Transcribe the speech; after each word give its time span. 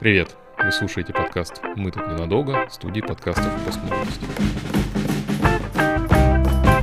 Привет! 0.00 0.36
Вы 0.62 0.70
слушаете 0.70 1.12
подкаст 1.12 1.60
«Мы 1.74 1.90
тут 1.90 2.06
ненадолго» 2.06 2.68
студии 2.70 3.00
подкастов 3.00 3.52
«Постмолодость». 3.66 4.20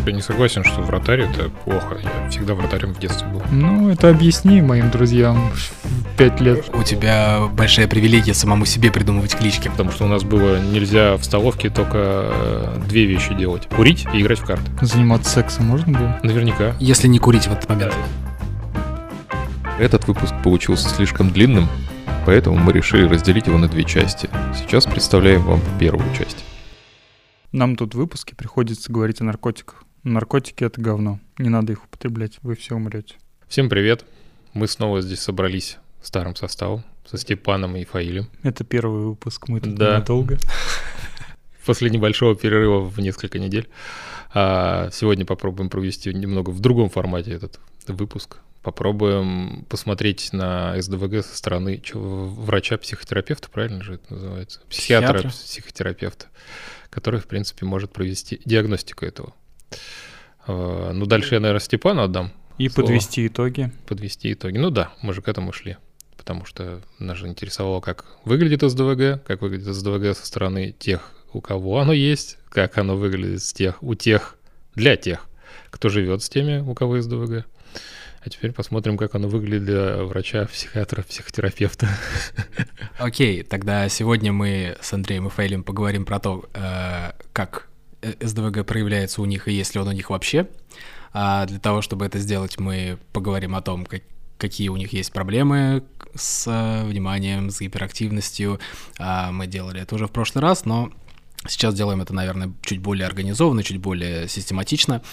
Я 0.05 0.11
не 0.11 0.19
согласен, 0.21 0.65
что 0.65 0.81
вратарь— 0.81 1.21
это 1.21 1.49
плохо. 1.63 1.97
Я 2.03 2.29
всегда 2.29 2.55
вратарем 2.55 2.93
в 2.93 2.99
детстве 2.99 3.25
был. 3.29 3.41
Ну, 3.51 3.89
это 3.89 4.09
объясни 4.09 4.61
моим 4.61 4.91
друзьям 4.91 5.49
в 5.53 6.17
пять 6.17 6.41
лет. 6.41 6.69
У 6.73 6.83
тебя 6.83 7.47
большая 7.53 7.87
привилегия 7.87 8.33
самому 8.33 8.65
себе 8.65 8.91
придумывать 8.91 9.33
клички. 9.33 9.69
Потому 9.69 9.91
что 9.91 10.03
у 10.03 10.07
нас 10.09 10.25
было 10.25 10.59
нельзя 10.59 11.15
в 11.15 11.23
столовке 11.23 11.69
только 11.69 11.97
э, 11.97 12.81
две 12.85 13.05
вещи 13.05 13.33
делать. 13.33 13.69
Курить 13.73 14.05
и 14.13 14.21
играть 14.21 14.39
в 14.39 14.45
карты. 14.45 14.69
Заниматься 14.81 15.29
сексом 15.29 15.67
можно 15.67 15.97
было? 15.97 16.19
Наверняка. 16.21 16.75
Если 16.81 17.07
не 17.07 17.19
курить 17.19 17.47
в 17.47 17.53
этот 17.53 17.69
момент. 17.69 17.95
Этот 19.79 20.05
выпуск 20.05 20.33
получился 20.43 20.89
слишком 20.89 21.29
длинным, 21.29 21.69
поэтому 22.25 22.57
мы 22.57 22.73
решили 22.73 23.07
разделить 23.07 23.47
его 23.47 23.57
на 23.57 23.67
две 23.67 23.83
части. 23.83 24.29
Сейчас 24.57 24.85
представляем 24.85 25.41
вам 25.43 25.61
первую 25.79 26.05
часть. 26.15 26.43
Нам 27.51 27.75
тут 27.75 27.93
в 27.93 27.97
выпуске 27.97 28.35
приходится 28.35 28.91
говорить 28.91 29.21
о 29.21 29.23
наркотиках. 29.23 29.83
Наркотики— 30.03 30.63
это 30.65 30.81
говно. 30.81 31.19
Не 31.37 31.49
надо 31.49 31.73
их 31.73 31.83
употреблять, 31.85 32.37
вы 32.41 32.55
все 32.55 32.75
умрете. 32.75 33.15
Всем 33.47 33.69
привет! 33.69 34.05
Мы 34.53 34.67
снова 34.67 35.01
здесь 35.01 35.19
собрались 35.19 35.77
старым 36.01 36.35
составом 36.35 36.83
со 37.05 37.17
Степаном 37.17 37.75
и 37.75 37.83
Фаилем. 37.85 38.27
Это 38.43 38.63
первый 38.63 39.05
выпуск, 39.05 39.47
мы 39.47 39.59
тут 39.61 39.75
Да. 39.75 39.95
ненадолго. 39.95 40.37
После 41.65 41.89
небольшого 41.89 42.35
перерыва 42.35 42.81
в 42.81 42.99
несколько 42.99 43.39
недель. 43.39 43.67
А, 44.33 44.89
сегодня 44.91 45.25
попробуем 45.25 45.69
провести 45.69 46.13
немного 46.13 46.51
в 46.51 46.59
другом 46.59 46.89
формате 46.89 47.31
этот 47.31 47.59
выпуск. 47.87 48.37
Попробуем 48.65 49.63
посмотреть 49.69 50.33
на 50.33 50.81
СДВГ 50.81 51.23
со 51.23 51.37
стороны 51.37 51.79
врача-психотерапевта, 51.93 53.47
правильно 53.51 53.83
же 53.83 53.93
это 53.93 54.11
называется? 54.11 54.61
Психиатра. 54.67 55.19
Психиатра-психотерапевта, 55.19 56.25
который, 56.89 57.19
в 57.19 57.27
принципе, 57.27 57.67
может 57.67 57.93
провести 57.93 58.41
диагностику 58.43 59.05
этого. 59.05 59.35
А, 60.47 60.93
Ну, 60.93 61.05
дальше 61.05 61.35
я, 61.35 61.41
наверное, 61.41 61.59
Степану 61.59 62.01
отдам 62.01 62.31
И 62.57 62.67
Слово. 62.67 62.87
подвести 62.87 63.27
итоги. 63.27 63.71
подвести 63.85 64.33
итоги. 64.33 64.57
Ну 64.57 64.71
да, 64.71 64.91
мы 65.03 65.13
же 65.13 65.21
к 65.21 65.27
этому 65.27 65.53
шли. 65.53 65.77
Потому 66.17 66.45
что 66.45 66.81
нас 66.97 67.19
же 67.19 67.27
интересовало, 67.27 67.81
как 67.81 68.17
выглядит 68.25 68.63
СДВГ, 68.67 69.23
как 69.27 69.43
выглядит 69.43 69.67
СДВГ 69.75 70.17
со 70.17 70.25
стороны 70.25 70.71
тех, 70.71 71.11
у 71.33 71.39
кого 71.39 71.77
оно 71.81 71.93
есть, 71.93 72.39
как 72.49 72.79
оно 72.79 72.97
выглядит 72.97 73.43
с 73.43 73.53
тех, 73.53 73.83
у 73.83 73.93
тех, 73.93 74.37
для 74.73 74.95
тех, 74.97 75.27
кто 75.69 75.87
живет 75.89 76.23
с 76.23 76.29
теми, 76.29 76.61
у 76.67 76.73
кого 76.73 76.99
СДВГ. 76.99 77.45
А 78.25 78.29
теперь 78.29 78.51
посмотрим, 78.53 78.97
как 78.97 79.13
оно 79.13 79.27
выглядит 79.27 79.65
для 79.65 80.03
врача, 80.03 80.45
психиатра, 80.47 81.03
психотерапевта. 81.03 81.87
Окей, 82.97 83.43
тогда 83.43 83.87
сегодня 83.87 84.33
мы 84.33 84.77
с 84.81 84.91
Андреем 84.93 85.27
и 85.27 85.29
Фейлем 85.29 85.63
поговорим 85.63 86.05
про 86.05 86.19
то, 86.19 86.43
э, 86.55 87.11
как 87.33 87.67
э, 88.01 88.13
СДВГ 88.19 88.65
проявляется 88.65 89.21
у 89.21 89.25
них 89.25 89.47
и 89.47 89.53
есть 89.53 89.75
ли 89.75 89.81
он 89.81 89.89
у 89.89 89.91
них 89.91 90.09
вообще. 90.09 90.47
А 91.13 91.45
для 91.45 91.59
того, 91.59 91.83
чтобы 91.83 92.03
это 92.03 92.17
сделать, 92.17 92.59
мы 92.59 92.97
поговорим 93.13 93.55
о 93.55 93.61
том, 93.61 93.85
как- 93.85 94.01
какие 94.39 94.69
у 94.69 94.75
них 94.77 94.91
есть 94.91 95.13
проблемы 95.13 95.83
с 96.15 96.47
э, 96.47 96.83
вниманием, 96.83 97.51
с 97.51 97.61
гиперактивностью. 97.61 98.59
А, 98.97 99.31
Мы 99.31 99.45
делали 99.45 99.81
это 99.81 99.93
уже 99.93 100.07
в 100.07 100.11
прошлый 100.11 100.41
раз, 100.41 100.65
но 100.65 100.91
сейчас 101.47 101.75
делаем 101.75 102.01
это, 102.01 102.13
наверное, 102.13 102.51
чуть 102.63 102.79
более 102.79 103.05
организованно, 103.05 103.61
чуть 103.61 103.77
более 103.77 104.27
систематично. 104.27 105.03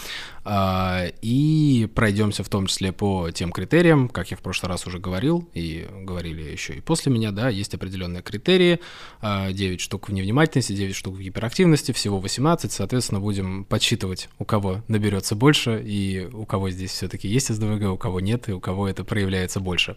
А, 0.44 1.06
И 1.22 1.88
пройдемся 1.94 2.42
в 2.42 2.48
том 2.48 2.66
числе 2.66 2.92
по 2.92 3.30
тем 3.30 3.52
критериям, 3.52 4.08
как 4.08 4.30
я 4.30 4.36
в 4.36 4.40
прошлый 4.40 4.70
раз 4.70 4.86
уже 4.86 4.98
говорил, 4.98 5.48
и 5.54 5.88
говорили 6.02 6.42
еще 6.42 6.74
и 6.74 6.80
после 6.80 7.12
меня, 7.12 7.30
да, 7.30 7.48
есть 7.48 7.74
определенные 7.74 8.22
критерии, 8.22 8.80
а, 9.20 9.52
9 9.52 9.80
штук 9.80 10.08
в 10.08 10.12
невнимательности, 10.12 10.74
9 10.74 10.94
штук 10.94 11.16
в 11.16 11.20
гиперактивности, 11.20 11.92
всего 11.92 12.18
18, 12.18 12.72
соответственно, 12.72 13.20
будем 13.20 13.64
подсчитывать, 13.64 14.28
у 14.38 14.44
кого 14.44 14.82
наберется 14.88 15.36
больше, 15.36 15.80
и 15.84 16.28
у 16.32 16.44
кого 16.44 16.70
здесь 16.70 16.90
все-таки 16.90 17.28
есть 17.28 17.54
СДВГ, 17.54 17.92
у 17.92 17.96
кого 17.96 18.20
нет, 18.20 18.48
и 18.48 18.52
у 18.52 18.60
кого 18.60 18.88
это 18.88 19.04
проявляется 19.04 19.60
больше. 19.60 19.96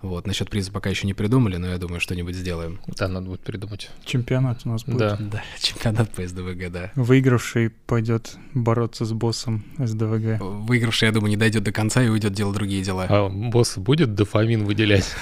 Вот, 0.00 0.26
насчет 0.26 0.48
приза 0.48 0.72
пока 0.72 0.90
еще 0.90 1.06
не 1.06 1.14
придумали, 1.14 1.56
но 1.56 1.68
я 1.68 1.78
думаю, 1.78 2.00
что-нибудь 2.00 2.34
сделаем. 2.34 2.80
Да, 2.86 3.08
надо 3.08 3.26
будет 3.26 3.40
придумать. 3.40 3.90
Чемпионат 4.04 4.62
у 4.64 4.70
нас 4.70 4.84
будет. 4.84 4.98
Да. 4.98 5.18
Да, 5.32 5.42
чемпионат 5.60 6.10
по 6.12 6.26
СДВГ, 6.26 6.70
да. 6.70 6.92
Выигравший 6.94 7.70
пойдет 7.70 8.36
бороться 8.54 9.04
с 9.06 9.12
боссом 9.12 9.64
СДВГ. 9.86 10.40
Выигравший, 10.40 11.06
я 11.06 11.12
думаю, 11.12 11.30
не 11.30 11.36
дойдет 11.36 11.62
до 11.62 11.72
конца 11.72 12.02
и 12.02 12.08
уйдет 12.08 12.32
делать 12.32 12.54
другие 12.54 12.82
дела. 12.82 13.06
А 13.08 13.28
босс 13.28 13.76
будет 13.76 14.14
дофамин 14.14 14.64
выделять 14.64 15.14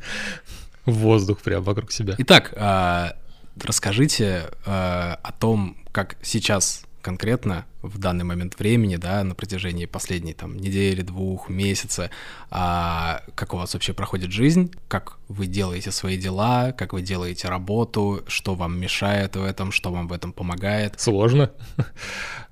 воздух 0.84 1.40
прям 1.40 1.62
вокруг 1.62 1.92
себя? 1.92 2.14
Итак, 2.18 2.52
а, 2.56 3.16
расскажите 3.62 4.44
а, 4.66 5.18
о 5.22 5.32
том, 5.32 5.76
как 5.92 6.16
сейчас 6.22 6.84
конкретно 7.02 7.64
в 7.82 7.98
данный 7.98 8.24
момент 8.24 8.58
времени, 8.58 8.96
да, 8.96 9.24
на 9.24 9.34
протяжении 9.34 9.86
последней 9.86 10.34
там 10.34 10.56
недели, 10.56 11.02
двух, 11.02 11.48
месяца, 11.48 12.10
а, 12.50 13.22
как 13.34 13.54
у 13.54 13.56
вас 13.56 13.74
вообще 13.74 13.92
проходит 13.92 14.32
жизнь, 14.32 14.72
как 14.88 15.18
вы 15.28 15.46
делаете 15.46 15.90
свои 15.90 16.16
дела, 16.16 16.72
как 16.72 16.92
вы 16.92 17.02
делаете 17.02 17.48
работу, 17.48 18.22
что 18.26 18.54
вам 18.54 18.78
мешает 18.78 19.36
в 19.36 19.44
этом, 19.44 19.72
что 19.72 19.90
вам 19.90 20.08
в 20.08 20.12
этом 20.12 20.32
помогает. 20.32 21.00
Сложно. 21.00 21.50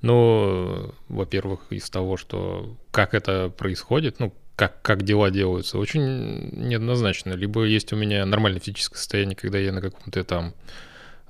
Ну, 0.01 0.95
во-первых, 1.09 1.61
из 1.71 1.91
того, 1.91 2.17
что 2.17 2.77
как 2.93 3.15
это 3.15 3.51
происходит, 3.51 4.21
ну, 4.21 4.33
как, 4.55 4.83
как 4.83 5.03
дела 5.03 5.31
делаются, 5.31 5.79
очень 5.79 6.51
неоднозначно. 6.53 7.33
Либо 7.33 7.65
есть 7.65 7.93
у 7.93 7.97
меня 7.97 8.25
нормальное 8.25 8.61
физическое 8.61 8.97
состояние, 8.97 9.35
когда 9.37 9.59
я 9.59 9.73
на 9.73 9.81
каком-то 9.81 10.23
там 10.23 10.55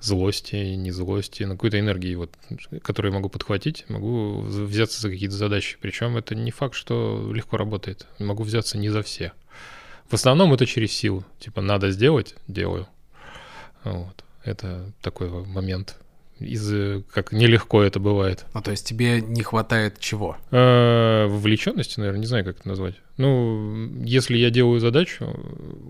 злости, 0.01 0.57
не 0.57 0.91
злости, 0.91 1.43
на 1.45 1.55
какой-то 1.55 1.79
энергии, 1.79 2.15
вот, 2.15 2.31
которую 2.83 3.13
я 3.13 3.17
могу 3.17 3.29
подхватить, 3.29 3.85
могу 3.89 4.41
взяться 4.41 5.01
за 5.01 5.11
какие-то 5.11 5.35
задачи. 5.35 5.77
Причем 5.81 6.17
это 6.17 6.35
не 6.35 6.51
факт, 6.51 6.75
что 6.75 7.31
легко 7.35 7.57
работает. 7.57 8.07
Могу 8.19 8.43
взяться 8.43 8.79
не 8.79 8.91
за 8.91 9.03
все. 9.03 9.33
В 10.09 10.15
основном 10.15 10.55
это 10.55 10.67
через 10.67 10.93
силу. 10.93 11.25
Типа, 11.39 11.61
надо 11.61 11.91
сделать, 11.91 12.35
делаю. 12.47 12.87
Вот. 13.85 14.25
Это 14.45 14.93
такой 15.03 15.29
момент. 15.29 15.97
Из 16.41 16.73
э, 16.73 17.03
как 17.13 17.33
нелегко 17.33 17.83
это 17.83 18.01
бывает. 18.01 18.47
Ну, 18.55 18.63
то 18.63 18.71
есть 18.71 18.87
тебе 18.87 19.21
не 19.21 19.43
хватает 19.43 19.99
чего? 19.99 20.37
Э, 20.51 21.27
Вовлеченности, 21.27 21.99
наверное, 21.99 22.21
не 22.21 22.27
знаю, 22.27 22.45
как 22.45 22.61
это 22.61 22.69
назвать. 22.69 22.95
Ну, 23.17 23.91
если 24.05 24.37
я 24.37 24.51
делаю 24.51 24.81
задачу, 24.81 25.27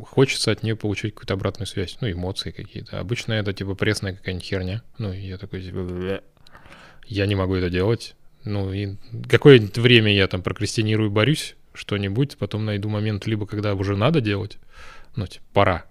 хочется 0.08 0.50
от 0.50 0.62
нее 0.62 0.76
получить 0.76 1.14
какую-то 1.14 1.34
обратную 1.34 1.66
связь, 1.66 1.98
ну, 2.00 2.10
эмоции 2.10 2.50
какие-то. 2.50 2.98
Обычно 2.98 3.34
это 3.34 3.52
типа 3.52 3.74
пресная 3.74 4.14
какая-нибудь 4.14 4.46
херня. 4.46 4.82
Ну, 4.96 5.12
я 5.12 5.36
такой 5.36 5.62
типа, 5.62 5.82
«Бля, 5.82 6.22
я 7.06 7.26
не 7.26 7.34
могу 7.34 7.54
это 7.54 7.68
делать. 7.70 8.14
Ну, 8.44 8.72
и 8.72 8.96
какое-нибудь 9.28 9.76
время 9.76 10.14
я 10.14 10.26
там 10.26 10.42
прокрастинирую, 10.42 11.10
борюсь, 11.10 11.56
что-нибудь, 11.74 12.36
потом 12.38 12.64
найду 12.64 12.88
момент, 12.88 13.26
либо 13.26 13.46
когда 13.46 13.74
уже 13.74 13.96
надо 13.96 14.20
делать, 14.20 14.58
ну, 15.16 15.26
типа, 15.26 15.44
пора. 15.52 15.84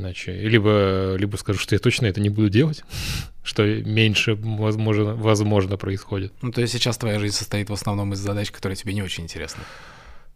Иначе, 0.00 0.32
либо, 0.32 1.14
либо 1.18 1.36
скажу, 1.36 1.58
что 1.58 1.74
я 1.74 1.78
точно 1.78 2.06
это 2.06 2.20
не 2.20 2.30
буду 2.30 2.48
делать, 2.48 2.82
что 3.42 3.62
меньше 3.66 4.34
возможно, 4.34 5.14
возможно 5.14 5.76
происходит. 5.76 6.32
Ну, 6.40 6.52
то 6.52 6.62
есть 6.62 6.72
сейчас 6.72 6.96
твоя 6.96 7.18
жизнь 7.18 7.36
состоит 7.36 7.68
в 7.68 7.72
основном 7.74 8.14
из 8.14 8.18
задач, 8.18 8.50
которые 8.50 8.76
тебе 8.76 8.94
не 8.94 9.02
очень 9.02 9.24
интересны. 9.24 9.62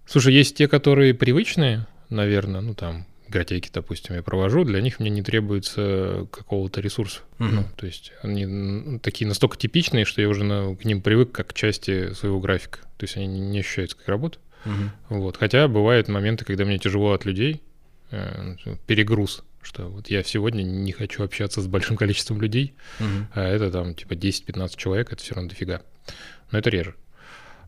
Слушай, 0.06 0.34
есть 0.34 0.54
те, 0.56 0.69
которые 0.69 1.14
привычные, 1.14 1.86
наверное, 2.10 2.60
ну 2.60 2.74
там 2.74 3.06
игротеки, 3.26 3.70
допустим, 3.72 4.14
я 4.16 4.22
провожу, 4.22 4.64
для 4.64 4.82
них 4.82 5.00
мне 5.00 5.08
не 5.08 5.22
требуется 5.22 6.28
какого-то 6.30 6.82
ресурса. 6.82 7.20
Мгм. 7.38 7.54
Ну, 7.56 7.64
то 7.74 7.86
есть 7.86 8.12
они 8.22 8.98
такие 8.98 9.26
настолько 9.26 9.56
типичные, 9.56 10.04
что 10.04 10.20
я 10.20 10.28
уже 10.28 10.44
на- 10.44 10.76
к 10.76 10.84
ним 10.84 11.00
привык 11.00 11.32
как 11.32 11.48
к 11.48 11.53
части 11.54 12.12
своего 12.12 12.38
графика. 12.38 12.80
То 12.98 13.04
есть 13.04 13.16
они 13.16 13.26
не- 13.41 13.60
ощущаются 13.60 13.97
как 13.97 14.08
работа. 14.08 14.38
Мгм. 14.66 14.91
Вот. 15.08 15.38
Хотя 15.38 15.68
бывают 15.68 16.09
моменты, 16.09 16.44
когда 16.44 16.66
мне 16.66 16.78
тяжело 16.78 17.12
от 17.15 17.24
людей, 17.24 17.62
э, 18.10 18.54
перегруз, 18.86 19.42
что 19.65 19.89
вот 19.89 20.09
я 20.09 20.22
сегодня 20.22 20.63
не 20.63 20.93
хочу 20.93 21.22
общаться 21.25 21.61
с 21.61 21.66
большим 21.66 21.97
количеством 21.97 22.41
людей, 22.41 22.75
Мгм. 23.01 23.28
а 23.34 23.43
это 23.43 23.71
там 23.71 23.95
типа 23.95 24.13
10-15 24.15 24.77
человек, 24.77 25.13
это 25.13 25.22
все 25.22 25.34
равно 25.34 25.51
дофига. 25.51 25.83
Но 26.51 26.59
это 26.59 26.71
реже. 26.71 26.95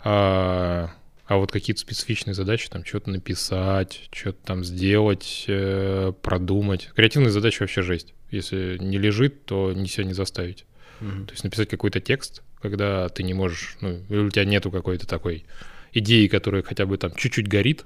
А, 0.04 0.90
а 1.26 1.36
вот 1.36 1.50
какие-то 1.50 1.80
специфичные 1.80 2.34
задачи, 2.34 2.68
там 2.68 2.84
что-то 2.84 3.10
написать, 3.10 4.08
что-то 4.12 4.38
там 4.44 4.64
сделать, 4.64 5.44
э, 5.48 6.12
продумать. 6.22 6.90
Креативные 6.94 7.30
задачи 7.30 7.60
вообще 7.60 7.82
жесть. 7.82 8.14
Если 8.30 8.78
не 8.80 8.98
лежит, 8.98 9.44
то 9.44 9.72
не 9.72 9.86
себя 9.88 10.04
не 10.04 10.12
заставить. 10.14 10.64
Мгм. 11.00 11.26
То 11.26 11.32
есть 11.32 11.44
написать 11.44 11.68
какой-то 11.68 12.00
текст, 12.00 12.42
когда 12.60 13.08
ты 13.08 13.22
не 13.22 13.34
можешь, 13.34 13.76
ну, 13.80 14.00
у 14.08 14.30
тебя 14.30 14.44
нету 14.44 14.70
какой-то 14.70 15.06
такой 15.06 15.44
идеи, 15.92 16.26
которая 16.26 16.62
хотя 16.62 16.86
бы 16.86 16.96
там 16.98 17.14
чуть-чуть 17.14 17.48
горит, 17.48 17.84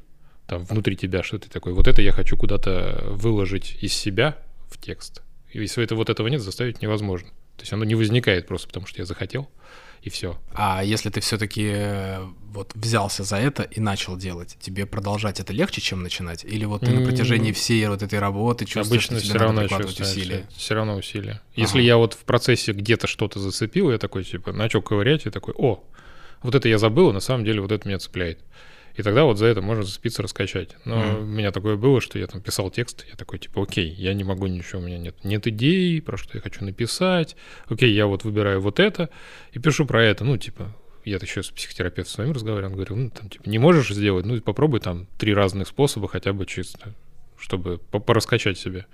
там 0.50 0.64
внутри 0.64 0.96
тебя, 0.96 1.22
что 1.22 1.38
ты 1.38 1.48
такой, 1.48 1.72
вот 1.72 1.86
это 1.86 2.02
я 2.02 2.10
хочу 2.10 2.36
куда-то 2.36 3.04
выложить 3.06 3.78
из 3.80 3.92
себя 3.92 4.36
в 4.68 4.78
текст. 4.80 5.22
И 5.52 5.60
если 5.60 5.84
это, 5.84 5.94
вот 5.94 6.10
этого 6.10 6.26
нет, 6.26 6.42
заставить 6.42 6.82
невозможно. 6.82 7.28
То 7.56 7.62
есть 7.62 7.72
оно 7.72 7.84
не 7.84 7.94
возникает 7.94 8.48
просто 8.48 8.66
потому, 8.66 8.86
что 8.86 9.00
я 9.00 9.04
захотел. 9.06 9.48
и 10.02 10.10
все. 10.10 10.40
А 10.54 10.82
если 10.82 11.08
ты 11.10 11.20
все-таки 11.20 11.72
вот 12.48 12.72
взялся 12.74 13.22
за 13.22 13.36
это 13.36 13.62
и 13.62 13.78
начал 13.80 14.16
делать, 14.16 14.56
тебе 14.60 14.86
продолжать 14.86 15.38
это 15.38 15.52
легче, 15.52 15.80
чем 15.80 16.02
начинать? 16.02 16.44
Или 16.44 16.64
вот 16.64 16.80
ты 16.80 16.90
на 16.90 17.04
протяжении 17.06 17.52
всей 17.52 17.86
вот 17.86 18.02
этой 18.02 18.18
работы 18.18 18.64
чувствуешь, 18.64 19.04
Обычно 19.04 19.18
что 19.18 19.26
тебе 19.26 19.38
все 19.38 19.44
равно 19.44 19.60
прикладывать 19.60 20.00
усилия? 20.00 20.48
Все 20.56 20.74
равно 20.74 20.96
усилия. 20.96 21.40
Если 21.54 21.82
я 21.82 21.96
вот 21.96 22.14
в 22.14 22.24
процессе 22.24 22.72
где-то 22.72 23.06
что-то 23.06 23.38
зацепил, 23.38 23.92
я 23.92 23.98
такой, 23.98 24.24
типа, 24.24 24.52
начал 24.52 24.82
ковырять, 24.82 25.26
и 25.26 25.30
такой, 25.30 25.54
о, 25.56 25.84
вот 26.42 26.54
это 26.54 26.68
я 26.68 26.78
забыл, 26.78 27.10
а 27.10 27.12
на 27.12 27.20
самом 27.20 27.44
деле 27.44 27.60
вот 27.60 27.70
это 27.70 27.86
меня 27.86 27.98
цепляет. 27.98 28.40
И 28.96 29.02
тогда 29.02 29.24
вот 29.24 29.38
за 29.38 29.46
это 29.46 29.62
можно 29.62 29.82
зацепиться, 29.84 30.22
раскачать. 30.22 30.76
Но 30.84 30.96
Мгм. 30.96 31.18
у 31.18 31.24
меня 31.26 31.52
такое 31.52 31.76
было, 31.76 32.00
что 32.00 32.18
я 32.18 32.26
там 32.26 32.40
писал 32.40 32.70
текст, 32.70 33.06
я 33.10 33.16
такой, 33.16 33.38
типа, 33.38 33.62
окей, 33.62 33.88
я 33.88 34.12
не 34.14 34.24
могу 34.24 34.46
ничего, 34.46 34.80
у 34.80 34.84
меня 34.84 34.98
нет, 34.98 35.24
нет 35.24 35.46
идей, 35.46 36.02
про 36.02 36.16
что 36.16 36.36
я 36.36 36.40
хочу 36.40 36.64
написать. 36.64 37.36
Окей, 37.68 37.92
я 37.92 38.06
вот 38.06 38.24
выбираю 38.24 38.60
вот 38.60 38.80
это 38.80 39.08
и 39.52 39.58
пишу 39.58 39.86
про 39.86 40.04
это. 40.04 40.24
Ну, 40.24 40.36
типа, 40.36 40.76
я 41.04 41.16
еще 41.16 41.42
с 41.42 41.50
психотерапевтом 41.50 42.12
своим 42.12 42.32
разговаривал, 42.32 42.70
он 42.72 42.74
говорил, 42.76 42.96
ну, 42.96 43.10
там, 43.10 43.28
типа, 43.30 43.48
не 43.48 43.58
можешь 43.58 43.88
сделать, 43.88 44.26
ну, 44.26 44.40
попробуй 44.40 44.80
там 44.80 45.06
три 45.18 45.32
разных 45.32 45.68
способа 45.68 46.08
хотя 46.08 46.32
бы 46.34 46.44
чисто, 46.44 46.94
чтобы 47.38 47.78
по- 47.78 48.00
пораскачать 48.00 48.58
себя. 48.58 48.84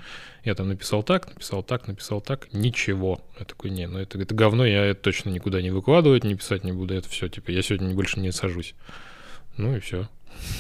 Я 0.45 0.55
там 0.55 0.69
написал 0.69 1.03
так, 1.03 1.27
написал 1.35 1.65
так, 1.65 1.89
написал 1.89 2.21
так, 2.21 2.53
ничего. 2.53 3.21
Я 3.41 3.45
такой, 3.45 3.71
не, 3.71 3.89
ну 3.89 3.99
это, 3.99 4.21
это 4.21 4.33
говно, 4.37 4.65
я 4.65 4.85
это 4.85 5.01
точно 5.03 5.31
никуда 5.31 5.61
не 5.61 5.71
выкладывать, 5.73 6.23
не 6.23 6.37
писать 6.37 6.63
не 6.63 6.71
буду, 6.71 6.95
это 6.95 7.09
все, 7.09 7.29
типа, 7.29 7.51
я 7.51 7.61
сегодня 7.63 7.93
больше 7.93 8.21
не 8.21 8.31
сажусь. 8.31 8.75
Ну 9.57 9.77
и 9.77 9.81
все. 9.81 10.09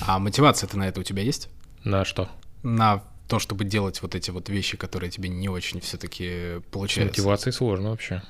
А 0.00 0.18
мотивация-то 0.18 0.78
на 0.78 0.88
это 0.88 1.00
у 1.00 1.02
тебя 1.02 1.22
есть? 1.22 1.48
На 1.84 2.04
что? 2.04 2.28
На 2.62 3.02
то, 3.28 3.38
чтобы 3.38 3.64
делать 3.64 4.00
вот 4.02 4.14
эти 4.14 4.30
вот 4.30 4.48
вещи, 4.48 4.76
которые 4.76 5.10
тебе 5.10 5.28
не 5.28 5.48
очень 5.48 5.80
все-таки 5.80 6.58
С 6.58 6.62
получаются? 6.70 7.20
мотивацией 7.20 7.52
сложно 7.52 7.90
вообще. 7.90 8.22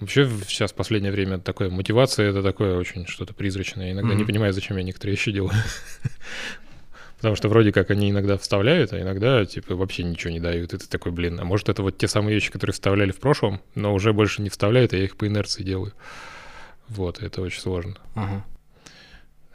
Вообще 0.00 0.30
сейчас 0.46 0.70
в 0.70 0.74
последнее 0.76 1.10
время 1.10 1.38
такое, 1.38 1.70
мотивация 1.70 2.30
это 2.30 2.42
такое 2.42 2.76
очень 2.78 3.06
что-то 3.06 3.34
призрачное. 3.34 3.86
Я 3.86 3.92
иногда 3.92 4.14
не 4.14 4.22
Мгм. 4.22 4.26
понимаю, 4.28 4.52
зачем 4.52 4.76
я 4.76 4.84
некоторые 4.84 5.16
вещи 5.16 5.32
делаю. 5.32 5.52
Потому 7.16 7.34
что 7.34 7.48
вроде 7.48 7.72
как 7.72 7.90
они 7.90 8.10
иногда 8.10 8.38
вставляют, 8.38 8.92
а 8.92 9.00
иногда 9.00 9.44
типа 9.44 9.74
вообще 9.74 10.04
ничего 10.04 10.30
не 10.32 10.38
дают. 10.38 10.72
И 10.72 10.78
ты 10.78 10.86
такой, 10.86 11.10
блин, 11.10 11.40
а 11.40 11.44
может 11.44 11.68
это 11.68 11.82
вот 11.82 11.98
те 11.98 12.06
самые 12.06 12.34
вещи, 12.36 12.52
которые 12.52 12.74
вставляли 12.74 13.10
в 13.10 13.18
прошлом, 13.18 13.60
но 13.74 13.92
уже 13.92 14.12
больше 14.12 14.40
не 14.40 14.50
вставляют, 14.50 14.92
а 14.92 14.96
я 14.96 15.04
их 15.04 15.16
по 15.16 15.26
инерции 15.26 15.64
делаю. 15.64 15.92
Вот, 16.88 17.20
это 17.20 17.42
очень 17.42 17.60
сложно. 17.60 17.96
Ага. 18.14 18.44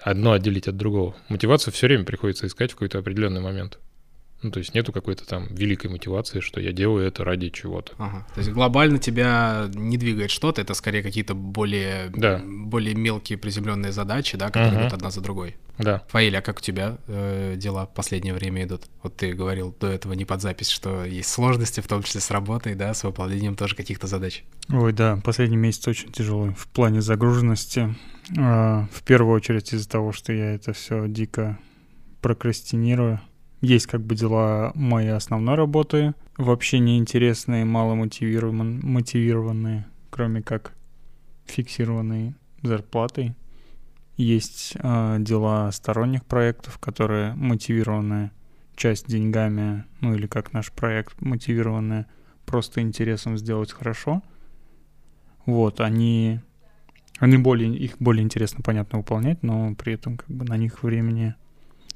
Одно 0.03 0.33
отделить 0.33 0.67
от 0.67 0.75
другого. 0.75 1.15
Мотивацию 1.29 1.73
все 1.73 1.87
время 1.87 2.03
приходится 2.03 2.45
искать 2.45 2.71
в 2.71 2.75
какой-то 2.75 2.99
определенный 2.99 3.39
момент. 3.39 3.79
Ну, 4.43 4.51
то 4.51 4.59
есть 4.59 4.75
нету 4.75 4.91
какой-то 4.91 5.25
там 5.25 5.47
великой 5.49 5.87
мотивации, 5.89 6.41
что 6.41 6.59
я 6.59 6.71
делаю 6.73 7.07
это 7.07 7.23
ради 7.23 7.49
чего-то. 7.49 7.93
Ага. 7.97 8.27
То 8.35 8.39
есть 8.41 8.51
глобально 8.51 8.99
тебя 8.99 9.69
не 9.73 9.97
двигает 9.97 10.29
что-то, 10.31 10.61
это 10.61 10.73
скорее 10.73 11.01
какие-то 11.01 11.33
более, 11.33 12.09
Да. 12.15 12.41
более 12.45 12.93
мелкие 12.93 13.37
приземленные 13.37 13.91
задачи, 13.93 14.37
да, 14.37 14.47
которые 14.47 14.71
Мгм. 14.73 14.81
идут 14.81 14.93
одна 14.93 15.11
за 15.11 15.21
другой. 15.21 15.55
Да. 15.79 16.03
Фаиль, 16.09 16.37
а 16.37 16.41
как 16.41 16.59
у 16.59 16.61
тебя 16.61 16.97
э, 17.07 17.55
дела 17.57 17.87
в 17.87 17.93
последнее 17.95 18.33
время 18.35 18.63
идут? 18.65 18.83
Вот 19.01 19.15
ты 19.15 19.33
говорил 19.33 19.75
до 19.79 19.87
этого 19.87 20.13
не 20.13 20.23
под 20.25 20.41
запись, 20.41 20.69
что 20.69 21.03
есть 21.05 21.29
сложности, 21.29 21.79
в 21.79 21.87
том 21.87 22.03
числе 22.03 22.21
с 22.21 22.29
работой, 22.29 22.75
да, 22.75 22.93
с 22.93 23.03
выполнением 23.03 23.55
тоже 23.55 23.75
каких-то 23.75 24.05
задач. 24.07 24.43
Ой, 24.69 24.93
да, 24.93 25.19
последний 25.23 25.57
месяц 25.57 25.87
очень 25.87 26.11
тяжелый 26.11 26.53
в 26.53 26.67
плане 26.67 27.01
загруженности. 27.01 27.95
А, 28.37 28.87
В 28.91 29.01
первую 29.03 29.33
очередь 29.35 29.73
из-за 29.73 29.89
того, 29.89 30.11
что 30.11 30.31
я 30.33 30.53
это 30.53 30.73
все 30.73 31.07
дико 31.07 31.57
прокрастинирую. 32.21 33.19
Есть 33.63 33.87
как 33.87 34.01
бы 34.01 34.13
дела 34.13 34.73
моей 34.75 35.13
основной 35.13 35.55
работы, 35.55 36.15
вообще 36.37 36.79
неинтересные, 36.79 37.63
мало 37.63 37.95
мотивирован- 37.95 38.85
мотивированные, 38.85 39.85
кроме 40.09 40.41
как 40.41 40.73
фиксированные 41.45 42.35
зарплатой. 42.61 43.35
Есть 44.17 44.73
а, 44.81 45.17
дела 45.17 45.71
сторонних 45.71 46.25
проектов, 46.25 46.77
которые 46.77 47.35
мотивированы 47.35 48.31
часть 48.75 49.07
деньгами, 49.07 49.85
ну 50.01 50.13
или 50.13 50.27
как 50.27 50.51
наш 50.51 50.69
проект, 50.73 51.21
мотивированные 51.21 52.05
просто 52.45 52.81
интересом 52.81 53.37
сделать 53.37 53.71
хорошо. 53.71 54.21
Вот, 55.45 55.79
они, 55.79 56.41
они 57.17 57.37
более, 57.37 57.73
их 57.73 57.95
более 57.99 58.23
интересно, 58.23 58.61
понятно, 58.61 58.97
выполнять, 58.97 59.41
но 59.41 59.73
при 59.73 59.93
этом 59.93 60.17
как 60.17 60.29
бы 60.29 60.43
на 60.43 60.57
них 60.57 60.83
времени 60.83 61.35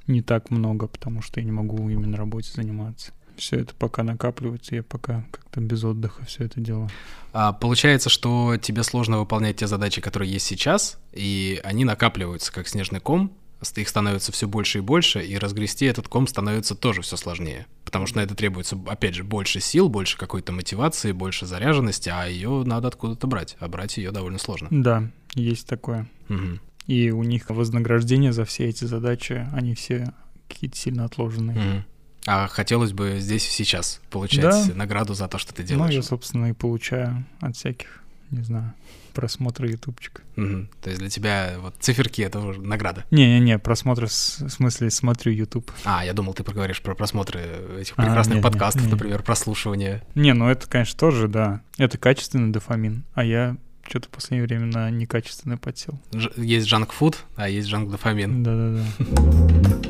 не 0.07 0.21
так 0.21 0.51
много, 0.51 0.87
потому 0.87 1.21
что 1.21 1.39
я 1.39 1.45
не 1.45 1.51
могу 1.51 1.89
именно 1.89 2.17
работе 2.17 2.49
заниматься. 2.53 3.11
Все 3.35 3.57
это 3.57 3.75
пока 3.75 4.03
накапливается, 4.03 4.75
я 4.75 4.83
пока 4.83 5.25
как-то 5.31 5.61
без 5.61 5.83
отдыха 5.83 6.25
все 6.25 6.45
это 6.45 6.59
делаю. 6.59 6.89
А, 7.33 7.53
получается, 7.53 8.09
что 8.09 8.57
тебе 8.57 8.81
сложно 8.83 9.19
выполнять 9.19 9.57
те 9.57 9.67
задачи, 9.67 10.01
которые 10.01 10.31
есть 10.31 10.45
сейчас, 10.45 10.97
и 11.13 11.61
они 11.63 11.85
накапливаются 11.85 12.51
как 12.51 12.67
снежный 12.67 12.99
ком, 12.99 13.31
их 13.75 13.89
становится 13.89 14.31
все 14.31 14.47
больше 14.47 14.79
и 14.79 14.81
больше, 14.81 15.23
и 15.23 15.37
разгрести 15.37 15.85
этот 15.85 16.07
ком 16.07 16.27
становится 16.27 16.75
тоже 16.75 17.01
все 17.01 17.17
сложнее. 17.17 17.65
Потому 17.85 18.05
что 18.05 18.17
на 18.17 18.21
это 18.21 18.35
требуется, 18.35 18.79
опять 18.87 19.15
же, 19.15 19.23
больше 19.23 19.59
сил, 19.59 19.89
больше 19.89 20.17
какой-то 20.17 20.51
мотивации, 20.51 21.11
больше 21.11 21.45
заряженности, 21.45 22.09
а 22.09 22.25
ее 22.25 22.63
надо 22.65 22.87
откуда-то 22.87 23.27
брать, 23.27 23.55
а 23.59 23.67
брать 23.67 23.97
ее 23.97 24.11
довольно 24.11 24.37
сложно. 24.37 24.67
Да, 24.71 25.09
есть 25.33 25.67
такое. 25.67 26.07
Мгм. 26.27 26.61
И 26.87 27.11
у 27.11 27.23
них 27.23 27.49
вознаграждение 27.49 28.31
за 28.33 28.45
все 28.45 28.65
эти 28.69 28.85
задачи, 28.85 29.47
они 29.53 29.75
все 29.75 30.13
какие-то 30.47 30.77
сильно 30.77 31.05
отложенные. 31.05 31.57
Мгм. 31.59 31.85
А 32.25 32.47
хотелось 32.47 32.91
бы 32.93 33.17
здесь 33.19 33.47
и 33.47 33.51
сейчас 33.51 34.01
получать 34.09 34.41
Да. 34.43 34.65
награду 34.73 35.13
за 35.13 35.27
то, 35.27 35.37
что 35.37 35.53
ты 35.53 35.61
Ну, 35.63 35.67
делаешь. 35.69 35.93
я, 35.93 36.01
собственно, 36.01 36.47
и 36.47 36.53
получаю 36.53 37.25
от 37.39 37.55
всяких, 37.55 38.01
не 38.31 38.43
знаю, 38.43 38.73
просмотра 39.13 39.67
ютубчика. 39.69 40.21
Мгм. 40.35 40.69
То 40.81 40.89
есть 40.89 40.99
для 41.01 41.09
тебя 41.09 41.55
вот 41.59 41.75
циферки— 41.79 42.21
это 42.23 42.39
уже 42.39 42.61
награда. 42.61 43.03
Не-не-не, 43.11 43.57
просмотры, 43.59 44.07
в 44.07 44.11
смысле, 44.11 44.89
смотрю 44.91 45.31
YouTube. 45.31 45.71
А, 45.85 46.05
я 46.05 46.13
думал, 46.13 46.33
ты 46.33 46.43
проговоришь 46.43 46.81
про 46.81 46.95
просмотры 46.95 47.41
этих 47.79 47.93
А, 47.97 48.03
прекрасных 48.03 48.35
не-не, 48.35 48.43
подкастов, 48.43 48.89
например, 48.89 49.23
прослушивания. 49.23 50.03
Не, 50.15 50.33
ну 50.33 50.47
это, 50.49 50.67
конечно, 50.67 50.99
тоже, 50.99 51.27
да. 51.27 51.61
Это 51.77 51.97
качественный 51.97 52.51
дофамин, 52.51 53.03
а 53.13 53.23
я 53.23 53.57
что-то 53.87 54.07
в 54.07 54.11
последнее 54.11 54.47
время 54.47 54.65
на 54.65 54.89
некачественный 54.89 55.57
подсел. 55.57 55.99
Ж- 56.13 56.31
есть 56.37 56.67
джанк-фуд, 56.67 57.17
а 57.35 57.49
есть 57.49 57.67
джанк-дофамин. 57.69 58.43
Да-да-да. 58.43 59.87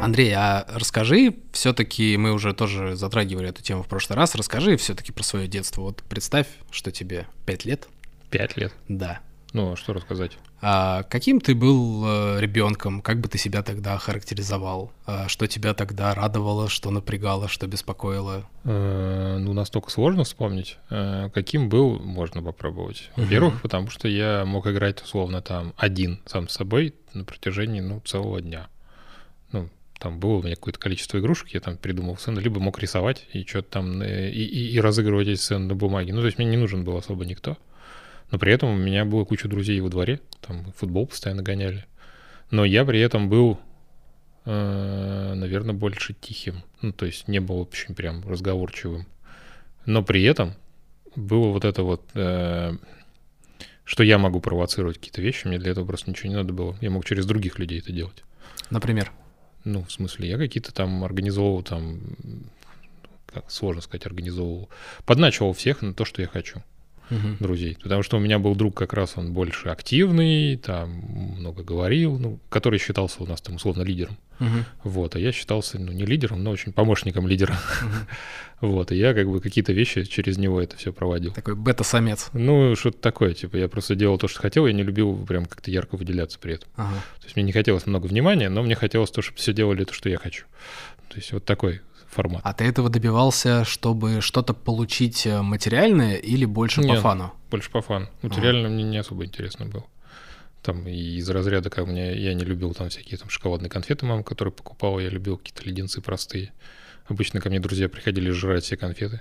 Андрей, 0.00 0.32
а 0.34 0.66
расскажи, 0.72 1.36
все-таки 1.52 2.16
мы 2.16 2.32
уже 2.32 2.54
тоже 2.54 2.96
затрагивали 2.96 3.48
эту 3.50 3.62
тему 3.62 3.82
в 3.82 3.88
прошлый 3.88 4.16
раз, 4.16 4.34
расскажи 4.34 4.76
все-таки 4.78 5.12
про 5.12 5.22
свое 5.22 5.48
детство. 5.48 5.82
Вот 5.82 6.02
представь, 6.08 6.46
что 6.70 6.90
тебе 6.90 7.26
5 7.44 7.64
лет. 7.66 7.88
Пять 8.30 8.56
лет. 8.56 8.72
Да. 8.88 9.20
Ну, 9.54 9.72
а 9.72 9.76
что 9.76 9.94
рассказать? 9.94 10.36
А 10.60 11.04
каким 11.04 11.40
ты 11.40 11.54
был 11.54 12.04
ребенком? 12.38 13.00
Как 13.00 13.18
бы 13.20 13.28
ты 13.28 13.38
себя 13.38 13.62
тогда 13.62 13.96
характеризовал? 13.96 14.92
А 15.06 15.26
что 15.28 15.46
тебя 15.46 15.72
тогда 15.72 16.14
радовало, 16.14 16.68
что 16.68 16.90
напрягало, 16.90 17.48
что 17.48 17.66
беспокоило? 17.66 18.44
Э, 18.64 19.38
Ну, 19.40 19.54
настолько 19.54 19.90
сложно 19.90 20.24
вспомнить. 20.24 20.76
Э, 20.90 21.30
Каким 21.32 21.68
был, 21.70 21.98
можно 21.98 22.42
попробовать. 22.42 23.10
Во-первых, 23.16 23.62
потому 23.62 23.88
что 23.88 24.06
я 24.08 24.44
мог 24.44 24.66
играть 24.66 25.02
условно 25.02 25.40
там 25.40 25.72
один 25.78 26.20
сам 26.26 26.48
с 26.48 26.52
собой 26.52 26.94
на 27.14 27.24
протяжении, 27.24 27.80
ну, 27.80 28.00
целого 28.04 28.42
дня. 28.42 28.68
Ну, 29.52 29.70
там 29.98 30.20
было 30.20 30.36
у 30.38 30.42
меня 30.42 30.56
какое-то 30.56 30.78
количество 30.78 31.18
игрушек, 31.18 31.48
я 31.54 31.60
там 31.60 31.78
придумал 31.78 32.18
сцены, 32.18 32.38
либо 32.40 32.60
мог 32.60 32.78
рисовать 32.80 33.26
и 33.32 33.44
что-то 33.46 33.70
там, 33.70 34.02
э, 34.02 34.30
и, 34.30 34.44
и- 34.44 34.70
и 34.72 34.80
разыгрывать 34.80 35.28
эти 35.28 35.38
сцены 35.40 35.66
на 35.68 35.74
бумаге. 35.74 36.12
Ну, 36.12 36.20
то 36.20 36.26
есть 36.26 36.36
мне 36.38 36.46
не 36.48 36.56
нужен 36.58 36.84
был 36.84 36.96
особо 36.98 37.24
никто. 37.24 37.56
Но 38.30 38.38
при 38.38 38.52
этом 38.52 38.70
у 38.70 38.76
меня 38.76 39.04
было 39.04 39.24
куча 39.24 39.48
друзей 39.48 39.80
во 39.80 39.88
дворе, 39.88 40.20
там 40.40 40.72
футбол 40.76 41.06
постоянно 41.06 41.42
гоняли. 41.42 41.86
Но 42.50 42.64
я 42.64 42.84
при 42.84 43.00
этом 43.00 43.28
был, 43.28 43.58
наверное, 44.44 45.74
больше 45.74 46.14
тихим. 46.14 46.62
Ну, 46.80 46.92
то 46.92 47.06
есть 47.06 47.28
не 47.28 47.40
был 47.40 47.60
очень 47.60 47.94
прям 47.94 48.26
разговорчивым. 48.28 49.06
Но 49.86 50.02
при 50.02 50.22
этом 50.22 50.54
было 51.16 51.48
вот 51.48 51.64
это 51.64 51.82
вот, 51.82 52.02
э, 52.14 52.76
что 53.84 54.02
я 54.02 54.18
могу 54.18 54.40
провоцировать 54.40 54.98
какие-то 54.98 55.22
вещи, 55.22 55.46
мне 55.46 55.58
для 55.58 55.70
этого 55.70 55.86
просто 55.86 56.10
ничего 56.10 56.28
не 56.28 56.36
надо 56.36 56.52
было. 56.52 56.76
Я 56.80 56.90
мог 56.90 57.04
через 57.04 57.24
других 57.26 57.58
людей 57.58 57.80
это 57.80 57.92
делать. 57.92 58.22
Например? 58.70 59.10
Ну, 59.64 59.84
в 59.84 59.90
смысле, 59.90 60.28
я 60.28 60.38
какие-то 60.38 60.72
там 60.72 61.04
организовывал, 61.04 61.62
там, 61.62 62.00
как 63.26 63.50
сложно 63.50 63.82
сказать, 63.82 64.06
организовывал, 64.06 64.68
подначивал 65.04 65.52
всех 65.52 65.82
на 65.82 65.94
то, 65.94 66.04
что 66.04 66.22
я 66.22 66.28
хочу 66.28 66.62
Мгм. 67.10 67.36
друзей. 67.40 67.76
Потому 67.82 68.02
что 68.02 68.16
у 68.16 68.20
меня 68.20 68.38
был 68.38 68.54
друг 68.54 68.76
как 68.76 68.92
раз, 68.92 69.14
он 69.16 69.32
больше 69.32 69.68
активный, 69.68 70.56
там 70.56 70.90
много 71.38 71.62
говорил, 71.62 72.18
ну, 72.18 72.38
который 72.48 72.78
считался 72.78 73.22
у 73.22 73.26
нас 73.26 73.40
там 73.40 73.56
условно 73.56 73.82
лидером. 73.82 74.16
Мгм. 74.38 74.64
Вот, 74.84 75.16
а 75.16 75.18
я 75.18 75.32
считался, 75.32 75.78
ну, 75.78 75.90
не 75.92 76.04
лидером, 76.04 76.44
но 76.44 76.50
очень 76.50 76.72
помощником 76.72 77.26
лидера. 77.26 77.58
Мгм. 77.82 77.92
Вот, 78.60 78.90
и 78.90 78.96
я 78.96 79.14
как 79.14 79.30
бы 79.30 79.40
какие-то 79.40 79.72
вещи 79.72 80.02
через 80.02 80.36
него 80.36 80.60
это 80.60 80.76
все 80.76 80.92
проводил. 80.92 81.32
Такой 81.32 81.54
бета-самец. 81.54 82.30
Ну, 82.32 82.74
что-то 82.74 82.98
такое, 82.98 83.32
типа, 83.32 83.56
я 83.56 83.68
просто 83.68 83.94
делал 83.94 84.18
то, 84.18 84.26
что 84.26 84.40
хотел, 84.40 84.66
я 84.66 84.72
не 84.72 84.82
любил 84.82 85.16
прям 85.26 85.46
как-то 85.46 85.70
ярко 85.70 85.96
выделяться 85.96 86.40
при 86.40 86.54
этом. 86.54 86.68
Ага. 86.74 86.96
То 87.20 87.24
есть 87.26 87.36
мне 87.36 87.44
не 87.44 87.52
хотелось 87.52 87.86
много 87.86 88.06
внимания, 88.06 88.48
но 88.48 88.64
мне 88.64 88.74
хотелось 88.74 89.12
то, 89.12 89.22
чтобы 89.22 89.38
все 89.38 89.52
делали 89.52 89.84
то, 89.84 89.94
что 89.94 90.08
я 90.08 90.18
хочу. 90.18 90.44
То 91.08 91.16
есть 91.18 91.32
вот 91.32 91.44
такой 91.44 91.82
формат. 92.18 92.40
А 92.44 92.52
ты 92.52 92.64
этого 92.64 92.90
добивался, 92.90 93.64
чтобы 93.64 94.20
что-то 94.20 94.54
получить 94.54 95.26
э, 95.26 95.40
материальное 95.40 96.16
или 96.16 96.44
больше 96.44 96.80
Нет. 96.80 96.96
по 96.96 97.02
фану? 97.02 97.32
Больше 97.50 97.70
по 97.70 97.80
фану. 97.80 98.08
Материально 98.22 98.68
мне 98.68 98.82
не 98.82 98.98
особо 98.98 99.24
интересно 99.24 99.66
было. 99.66 99.84
Там 100.62 100.88
из 100.88 101.30
разряда, 101.30 101.70
как 101.70 101.86
мне, 101.86 102.18
я 102.18 102.34
не 102.34 102.44
любил 102.44 102.74
там 102.74 102.88
всякие 102.88 103.18
там 103.18 103.30
шоколадные 103.30 103.70
конфеты 103.70 104.04
мама, 104.04 104.24
которые 104.24 104.52
покупала, 104.52 104.98
я 104.98 105.08
любил 105.08 105.38
какие-то 105.38 105.62
леденцы 105.64 106.00
простые. 106.00 106.52
Обычно 107.06 107.40
ко 107.40 107.48
мне 107.48 107.60
друзья 107.60 107.88
приходили 107.88 108.30
жрать 108.30 108.64
все 108.64 108.76
конфеты. 108.76 109.20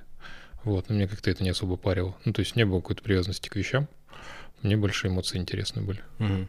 Вот, 0.63 0.89
но 0.89 0.95
мне 0.95 1.07
как-то 1.07 1.29
это 1.29 1.43
не 1.43 1.51
особо 1.51 1.77
парило. 1.77 2.15
Ну, 2.25 2.33
то 2.33 2.39
есть 2.39 2.55
не 2.55 2.65
было 2.65 2.81
какой-то 2.81 3.03
привязанности 3.03 3.47
к 3.47 3.55
вещам. 3.55 3.87
Мне 4.63 4.75
больше 4.75 5.07
эмоции 5.07 5.37
интересны 5.37 5.83
были. 5.83 6.01
Мгм. 6.17 6.47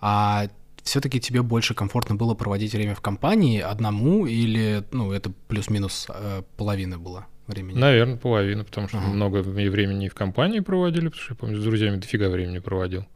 А 0.00 0.48
все-таки 0.84 1.18
тебе 1.18 1.42
больше 1.42 1.74
комфортно 1.74 2.14
было 2.14 2.34
проводить 2.34 2.74
время 2.74 2.94
в 2.94 3.00
компании 3.00 3.60
одному 3.60 4.26
или, 4.26 4.84
ну, 4.92 5.12
это 5.12 5.32
плюс-минус 5.48 6.06
э, 6.08 6.42
половина 6.56 6.98
была 6.98 7.26
времени? 7.46 7.78
Наверное, 7.78 8.16
половина, 8.16 8.64
потому 8.64 8.88
что 8.88 8.98
Ага. 8.98 9.08
много 9.08 9.38
времени 9.42 10.08
в 10.08 10.14
компании 10.14 10.60
проводили, 10.60 11.08
потому 11.08 11.22
что 11.22 11.32
я 11.34 11.36
помню, 11.36 11.60
с 11.60 11.64
друзьями 11.64 11.96
дофига 11.96 12.28
времени 12.28 12.58
проводил. 12.58 13.06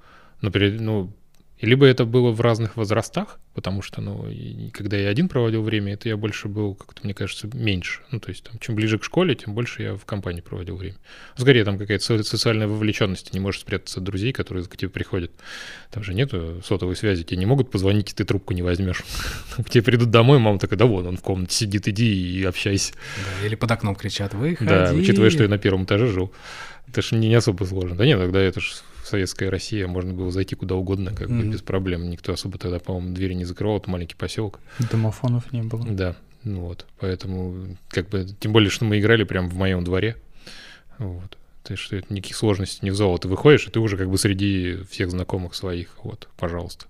Но 0.40 0.50
перед, 0.50 0.80
ну, 0.80 1.12
и 1.58 1.66
либо 1.66 1.86
это 1.86 2.04
было 2.04 2.30
в 2.30 2.40
разных 2.40 2.76
возрастах, 2.76 3.40
потому 3.54 3.82
что, 3.82 4.00
ну, 4.00 4.30
и 4.30 4.70
когда 4.70 4.96
я 4.96 5.08
один 5.08 5.28
проводил 5.28 5.62
время, 5.62 5.94
это 5.94 6.08
я 6.08 6.16
больше 6.16 6.46
был, 6.46 6.74
как-то, 6.76 7.00
мне 7.02 7.14
кажется, 7.14 7.48
меньше. 7.52 8.00
Ну, 8.12 8.20
то 8.20 8.28
есть, 8.28 8.44
там, 8.44 8.58
чем 8.60 8.76
ближе 8.76 8.98
к 8.98 9.04
школе, 9.04 9.34
тем 9.34 9.54
больше 9.54 9.82
я 9.82 9.94
в 9.96 10.04
компании 10.04 10.40
проводил 10.40 10.76
время. 10.76 10.96
Скорее, 11.36 11.64
там 11.64 11.76
какая-то 11.76 12.04
со- 12.04 12.22
социальная 12.22 12.68
вовлеченность, 12.68 13.34
не 13.34 13.40
можешь 13.40 13.62
спрятаться 13.62 13.98
от 13.98 14.04
друзей, 14.04 14.32
которые 14.32 14.64
к 14.66 14.76
тебе 14.76 14.88
приходят. 14.88 15.32
Там 15.90 16.04
же 16.04 16.14
нету 16.14 16.62
сотовой 16.64 16.94
связи, 16.94 17.24
тебе 17.24 17.38
не 17.38 17.46
могут 17.46 17.70
позвонить, 17.72 18.12
и 18.12 18.14
ты 18.14 18.24
трубку 18.24 18.54
не 18.54 18.62
возьмешь. 18.62 19.02
К 19.56 19.68
тебе 19.68 19.82
придут 19.82 20.10
домой, 20.10 20.38
мама 20.38 20.60
такая, 20.60 20.78
да 20.78 20.84
вон 20.86 21.06
он 21.08 21.16
в 21.16 21.22
комнате 21.22 21.54
сидит, 21.56 21.88
иди 21.88 22.38
и 22.38 22.44
общайся. 22.44 22.92
Да, 23.40 23.46
или 23.46 23.56
под 23.56 23.70
окном 23.72 23.96
кричат, 23.96 24.32
выходи. 24.34 24.70
Да, 24.70 24.92
учитывая, 24.94 25.30
что 25.30 25.42
я 25.42 25.48
на 25.48 25.58
первом 25.58 25.84
этаже 25.84 26.06
жил. 26.06 26.32
Это 26.86 27.02
же 27.02 27.16
не 27.16 27.34
особо 27.34 27.64
сложно. 27.64 27.96
Да 27.96 28.06
нет, 28.06 28.18
тогда 28.18 28.40
это 28.40 28.60
же 28.60 28.68
советская 29.08 29.50
Россия, 29.50 29.86
можно 29.86 30.12
было 30.12 30.30
зайти 30.30 30.54
куда 30.54 30.74
угодно, 30.76 31.12
как 31.14 31.28
бы 31.28 31.34
Мгм. 31.34 31.50
без 31.50 31.62
проблем. 31.62 32.08
Никто 32.10 32.32
особо 32.32 32.58
тогда, 32.58 32.78
по-моему, 32.78 33.14
двери 33.14 33.34
не 33.34 33.44
закрывал, 33.44 33.78
это 33.78 33.90
маленький 33.90 34.14
поселок. 34.16 34.60
Домофонов 34.90 35.52
не 35.52 35.62
было. 35.62 35.84
Да, 35.86 36.16
ну 36.44 36.60
вот, 36.60 36.86
поэтому, 37.00 37.76
как 37.88 38.08
бы, 38.10 38.26
тем 38.40 38.52
более, 38.52 38.70
что 38.70 38.84
мы 38.84 38.98
играли 39.00 39.24
прямо 39.24 39.48
в 39.48 39.56
моем 39.56 39.82
дворе. 39.84 40.16
Вот. 40.98 41.36
То 41.64 41.72
есть, 41.74 41.82
что 41.82 41.96
это 41.96 42.12
никаких 42.14 42.36
сложностей 42.36 42.78
не 42.82 42.90
вызывало. 42.90 43.18
Ты 43.18 43.28
выходишь, 43.28 43.66
и 43.66 43.70
ты 43.70 43.78
уже 43.80 43.96
как 43.98 44.08
бы 44.08 44.16
среди 44.16 44.78
всех 44.90 45.10
знакомых 45.10 45.54
своих. 45.54 45.90
Вот, 46.02 46.28
пожалуйста. 46.38 46.86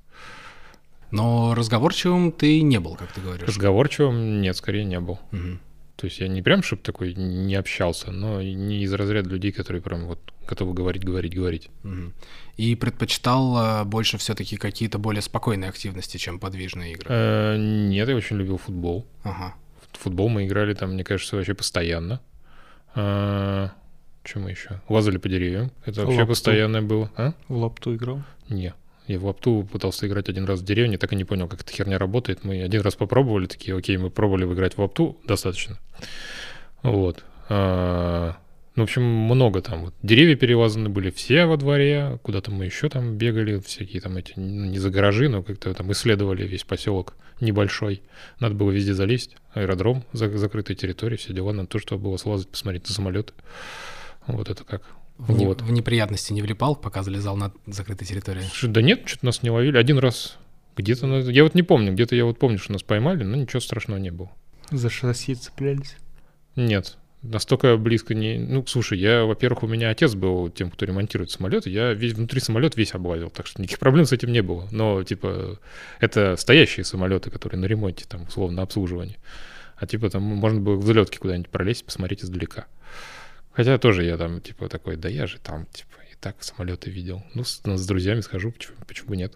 Но 1.11 1.55
разговорчивым 1.55 2.33
ты 2.33 2.61
не 2.63 2.79
был, 2.79 2.95
как 2.95 3.11
ты 3.13 3.21
говоришь. 3.21 3.49
Разговорчивым 3.49 4.41
нет, 4.41 4.57
скорее 4.57 4.85
не 4.85 5.01
был. 5.01 5.19
Мгм. 5.33 5.59
То 5.99 6.05
есть 6.05 6.21
я 6.21 6.29
не 6.29 6.43
прям, 6.43 6.63
чтобы 6.63 6.83
такой 6.83 7.13
не 7.15 7.57
общался, 7.57 8.13
но 8.13 8.41
не 8.41 8.85
из 8.85 8.93
разряда 8.93 9.29
людей, 9.31 9.51
которые 9.51 9.83
прям 9.83 10.07
вот 10.07 10.21
готовы 10.47 10.73
говорить, 10.73 11.05
говорить, 11.05 11.35
говорить. 11.35 11.71
Мгм. 11.83 12.15
И 12.57 12.77
предпочитал 12.77 13.57
а, 13.57 13.85
больше 13.85 14.17
все-таки 14.17 14.57
какие-то 14.57 14.99
более 15.01 15.23
спокойные 15.23 15.69
активности, 15.71 16.17
чем 16.17 16.39
подвижные 16.39 16.93
игры. 16.93 17.07
Э, 17.09 17.57
Нет, 17.59 18.09
я 18.09 18.15
очень 18.15 18.37
любил 18.37 18.59
футбол. 18.59 19.09
Ага. 19.25 19.57
В 19.91 19.99
футбол 19.99 20.29
мы 20.29 20.47
играли 20.47 20.73
там, 20.73 20.93
мне 20.93 21.03
кажется, 21.03 21.35
вообще 21.35 21.55
постоянно. 21.55 22.21
Чем 22.95 24.43
мы 24.43 24.51
еще? 24.51 24.81
Лазали 24.89 25.17
по 25.17 25.29
деревьям. 25.29 25.73
Это 25.85 26.03
вообще 26.03 26.19
Лапту. 26.19 26.29
постоянное 26.29 26.83
было. 26.83 27.11
А? 27.17 27.33
В 27.49 27.57
лапту 27.57 27.97
играл. 27.97 28.23
Не. 28.49 28.73
Я 29.09 29.19
в 29.19 29.25
лапту 29.27 29.67
пытался 29.73 30.07
играть 30.07 30.29
один 30.29 30.45
раз 30.45 30.61
в 30.61 30.65
деревне, 30.65 30.99
так 30.99 31.13
и 31.13 31.17
не 31.17 31.25
понял, 31.25 31.49
как 31.49 31.63
эта 31.63 31.73
херня 31.73 31.99
работает. 31.99 32.45
Мы 32.45 32.63
один 32.63 32.83
раз 32.83 32.95
попробовали, 32.95 33.47
такие, 33.47 33.77
окей, 33.77 33.97
мы 33.97 34.11
пробовали 34.11 34.45
играть 34.45 34.75
в 34.75 34.79
лапту, 34.79 35.17
достаточно. 35.27 35.79
Вот. 36.83 37.25
А, 37.49 38.37
Ну, 38.77 38.83
в 38.83 38.85
общем, 38.85 39.03
много 39.03 39.61
там. 39.61 39.93
Деревья 40.05 40.37
перелазаны 40.37 40.89
были 40.89 41.11
все 41.11 41.47
во 41.47 41.57
дворе, 41.57 42.21
куда-то 42.23 42.53
мы 42.53 42.67
еще 42.67 42.89
там 42.89 43.17
бегали, 43.17 43.59
всякие 43.59 44.01
там 44.01 44.17
эти, 44.19 44.35
ну, 44.37 44.67
не 44.67 44.79
за 44.79 44.91
гаражи, 44.91 45.29
но 45.29 45.43
как-то 45.43 45.75
там 45.75 45.91
исследовали 45.91 46.47
весь 46.47 46.63
поселок 46.63 47.17
небольшой. 47.41 48.03
Надо 48.39 48.55
было 48.55 48.71
везде 48.71 48.95
залезть, 48.95 49.37
аэродром, 49.53 50.05
за- 50.13 50.37
закрытая 50.39 50.77
территория, 50.77 51.17
все 51.17 51.33
дела. 51.33 51.53
Надо 51.53 51.69
то, 51.69 51.79
что 51.81 51.99
было 51.99 52.17
слазать, 52.19 52.49
посмотреть 52.49 52.87
на 52.89 52.95
самолеты. 52.95 53.33
Вот 54.29 54.49
это 54.49 54.63
как. 54.63 54.83
В, 55.19 55.37
не- 55.37 55.47
Вот. 55.47 55.63
в 55.63 55.71
неприятности 55.73 56.33
не 56.33 56.43
влипал, 56.43 56.77
пока 56.77 57.03
залезал 57.03 57.37
на 57.37 57.53
закрытой 57.67 58.05
территории. 58.07 58.43
Слушай, 58.43 58.71
Да 58.71 58.83
нет, 58.83 59.03
что-то 59.07 59.27
нас 59.27 59.43
не 59.43 59.51
ловили. 59.51 59.77
Один 59.77 59.99
раз 59.99 60.39
где-то... 60.77 61.07
Я 61.31 61.43
вот 61.43 61.55
не 61.55 61.63
помню, 61.63 61.93
где-то 61.93 62.15
я 62.15 62.25
вот 62.25 62.39
помню, 62.39 62.59
что 62.59 62.73
нас 62.73 62.83
поймали, 62.85 63.25
но 63.25 63.37
ничего 63.37 63.61
страшного 63.61 63.99
не 63.99 64.11
было. 64.11 64.31
За 64.71 64.89
шасси 64.91 65.35
цеплялись. 65.35 65.97
Нет, 66.55 66.99
настолько 67.23 67.77
близко 67.77 68.15
не... 68.15 68.39
Ну, 68.39 68.65
слушай, 68.67 68.97
я, 68.99 69.25
во-первых, 69.25 69.65
у 69.65 69.67
меня 69.67 69.91
отец 69.91 70.15
был 70.15 70.51
тем, 70.51 70.71
кто 70.71 70.85
ремонтирует 70.87 71.31
самолеты, 71.33 71.71
я 71.71 71.93
весь 71.95 72.13
внутри 72.13 72.41
самолет 72.41 72.77
весь 72.77 72.95
облазил, 72.95 73.31
так 73.31 73.47
что 73.47 73.61
никаких 73.61 73.79
проблем 73.81 74.05
с 74.07 74.13
этим 74.13 74.31
не 74.31 74.41
было. 74.43 74.69
Но, 74.71 75.03
типа, 75.03 75.59
это 76.01 76.37
стоящие 76.37 76.85
самолеты, 76.85 77.31
которые 77.31 77.59
на 77.61 77.65
ремонте, 77.67 78.05
там, 78.09 78.23
условно, 78.29 78.59
на 78.59 78.63
обслуживании. 78.63 79.17
А, 79.77 79.87
типа, 79.87 80.11
там 80.11 80.23
можно 80.23 80.61
было 80.61 80.77
к 80.77 80.85
взлетке 80.85 81.19
куда-нибудь 81.19 81.51
пролезть, 81.51 81.85
посмотреть 81.85 82.23
издалека. 82.25 82.67
Хотя 83.59 83.77
тоже 83.77 84.05
я 84.05 84.17
там, 84.17 84.41
типа, 84.41 84.69
такой, 84.69 84.95
да 84.95 85.09
я 85.09 85.27
же 85.27 85.39
там, 85.41 85.67
типа, 85.67 85.89
и 86.13 86.15
так 86.21 86.37
самолеты 86.45 86.91
видел. 86.91 87.25
Ну, 87.35 87.43
с, 87.43 87.61
с 87.65 87.87
друзьями 87.89 88.21
схожу, 88.21 88.53
почему, 88.53 88.77
почему 88.87 89.15
нет? 89.15 89.35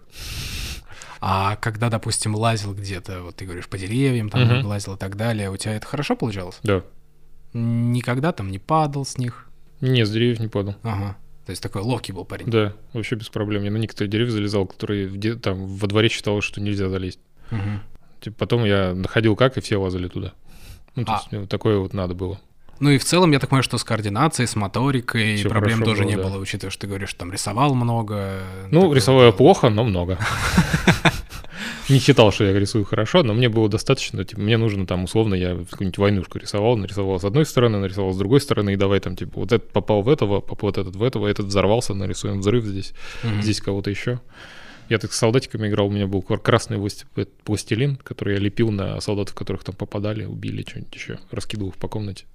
А 1.19 1.57
когда, 1.57 1.89
допустим, 1.89 2.33
лазил 2.33 2.73
где-то, 2.73 3.21
вот 3.23 3.35
ты 3.35 3.43
говоришь, 3.43 3.67
по 3.67 3.77
деревьям, 3.77 4.29
там 4.29 4.43
Мгм. 4.45 4.65
лазил 4.67 4.95
и 4.95 4.97
так 4.97 5.17
далее, 5.17 5.49
у 5.51 5.57
тебя 5.57 5.75
это 5.75 5.85
хорошо 5.85 6.15
получалось? 6.15 6.57
Да. 6.63 6.83
Никогда 7.51 8.31
там 8.31 8.49
не 8.49 8.59
падал 8.59 9.03
с 9.05 9.17
них? 9.17 9.49
Не, 9.81 10.05
с 10.05 10.09
деревьев 10.11 10.39
не 10.39 10.47
падал. 10.47 10.75
Ага. 10.83 11.17
То 11.45 11.49
есть 11.49 11.61
такой 11.61 11.81
ловкий 11.81 12.13
был 12.13 12.23
парень. 12.23 12.49
Да, 12.49 12.73
вообще 12.93 13.15
без 13.15 13.27
проблем. 13.27 13.63
Я 13.63 13.71
на 13.71 13.77
некоторые 13.77 14.09
деревья 14.09 14.31
залезал, 14.31 14.65
которые 14.65 15.07
в 15.07 15.17
де- 15.17 15.35
там 15.35 15.65
во 15.67 15.87
дворе 15.89 16.07
считалось, 16.07 16.45
что 16.45 16.61
нельзя 16.61 16.87
залезть. 16.87 17.19
Мгм. 17.51 17.81
Типа 18.21 18.37
потом 18.39 18.63
я 18.63 18.93
находил 18.93 19.35
как, 19.35 19.57
и 19.57 19.61
все 19.61 19.75
лазали 19.75 20.07
туда. 20.07 20.31
Ну, 20.95 21.03
то 21.03 21.11
А. 21.11 21.15
есть 21.17 21.27
вот 21.33 21.49
такое 21.49 21.77
вот 21.79 21.93
надо 21.93 22.13
было. 22.13 22.39
Ну 22.79 22.89
и 22.89 22.97
в 22.97 23.05
целом, 23.05 23.31
я 23.31 23.39
так 23.39 23.49
понимаю, 23.49 23.63
что 23.63 23.77
с 23.77 23.83
координацией, 23.83 24.47
с 24.47 24.55
моторикой 24.55 25.35
Всё 25.37 25.49
проблем 25.49 25.83
тоже 25.83 26.03
было, 26.03 26.09
не 26.09 26.15
да. 26.17 26.23
было, 26.23 26.37
учитывая, 26.37 26.71
что 26.71 26.81
ты 26.81 26.87
говоришь, 26.87 27.09
что 27.09 27.19
там 27.19 27.31
рисовал 27.31 27.75
много. 27.75 28.39
Ну, 28.71 28.81
такое 28.81 28.95
рисовал 28.95 29.23
я 29.25 29.31
плохо, 29.31 29.69
но 29.69 29.83
много. 29.83 30.17
Не 31.89 31.99
считал, 31.99 32.31
что 32.31 32.45
я 32.45 32.57
рисую 32.57 32.85
хорошо, 32.85 33.23
но 33.23 33.33
мне 33.33 33.49
было 33.49 33.67
достаточно. 33.67 34.23
Типа, 34.23 34.41
мне 34.41 34.57
нужно 34.57 34.87
там, 34.87 35.03
условно, 35.03 35.35
я 35.35 35.49
какую-нибудь 35.69 35.97
войнушку 35.97 36.37
рисовал, 36.39 36.77
нарисовал 36.77 37.19
с 37.19 37.23
одной 37.25 37.45
стороны, 37.45 37.77
нарисовал 37.79 38.13
с 38.13 38.17
другой 38.17 38.39
стороны, 38.39 38.73
и 38.73 38.75
давай 38.77 38.99
там, 39.01 39.15
типа, 39.17 39.41
вот 39.41 39.51
этот 39.51 39.71
попал 39.71 40.01
в 40.01 40.09
этого, 40.09 40.39
попал 40.39 40.69
вот 40.69 40.77
этот 40.77 40.95
в 40.95 41.03
этого, 41.03 41.27
этот 41.27 41.47
взорвался, 41.47 41.93
нарисуем 41.93 42.39
взрыв 42.39 42.63
здесь, 42.63 42.93
Мгм. 43.23 43.41
здесь 43.41 43.59
кого-то 43.59 43.89
еще. 43.89 44.21
Я 44.89 44.99
так 44.99 45.13
с 45.13 45.17
солдатиками 45.17 45.67
играл, 45.67 45.87
у 45.87 45.91
меня 45.91 46.07
был 46.07 46.21
красный 46.21 46.77
этот 47.15 47.33
пластилин, 47.43 47.95
который 47.97 48.35
я 48.35 48.39
лепил 48.39 48.71
на 48.71 48.99
солдатов, 49.01 49.35
которых 49.35 49.63
там 49.63 49.75
попадали, 49.75 50.25
убили, 50.25 50.65
что-нибудь 50.67 50.93
еще, 50.93 51.19
раскидывал 51.31 51.71
их 51.71 51.77
по 51.77 51.87
комнате. 51.87 52.25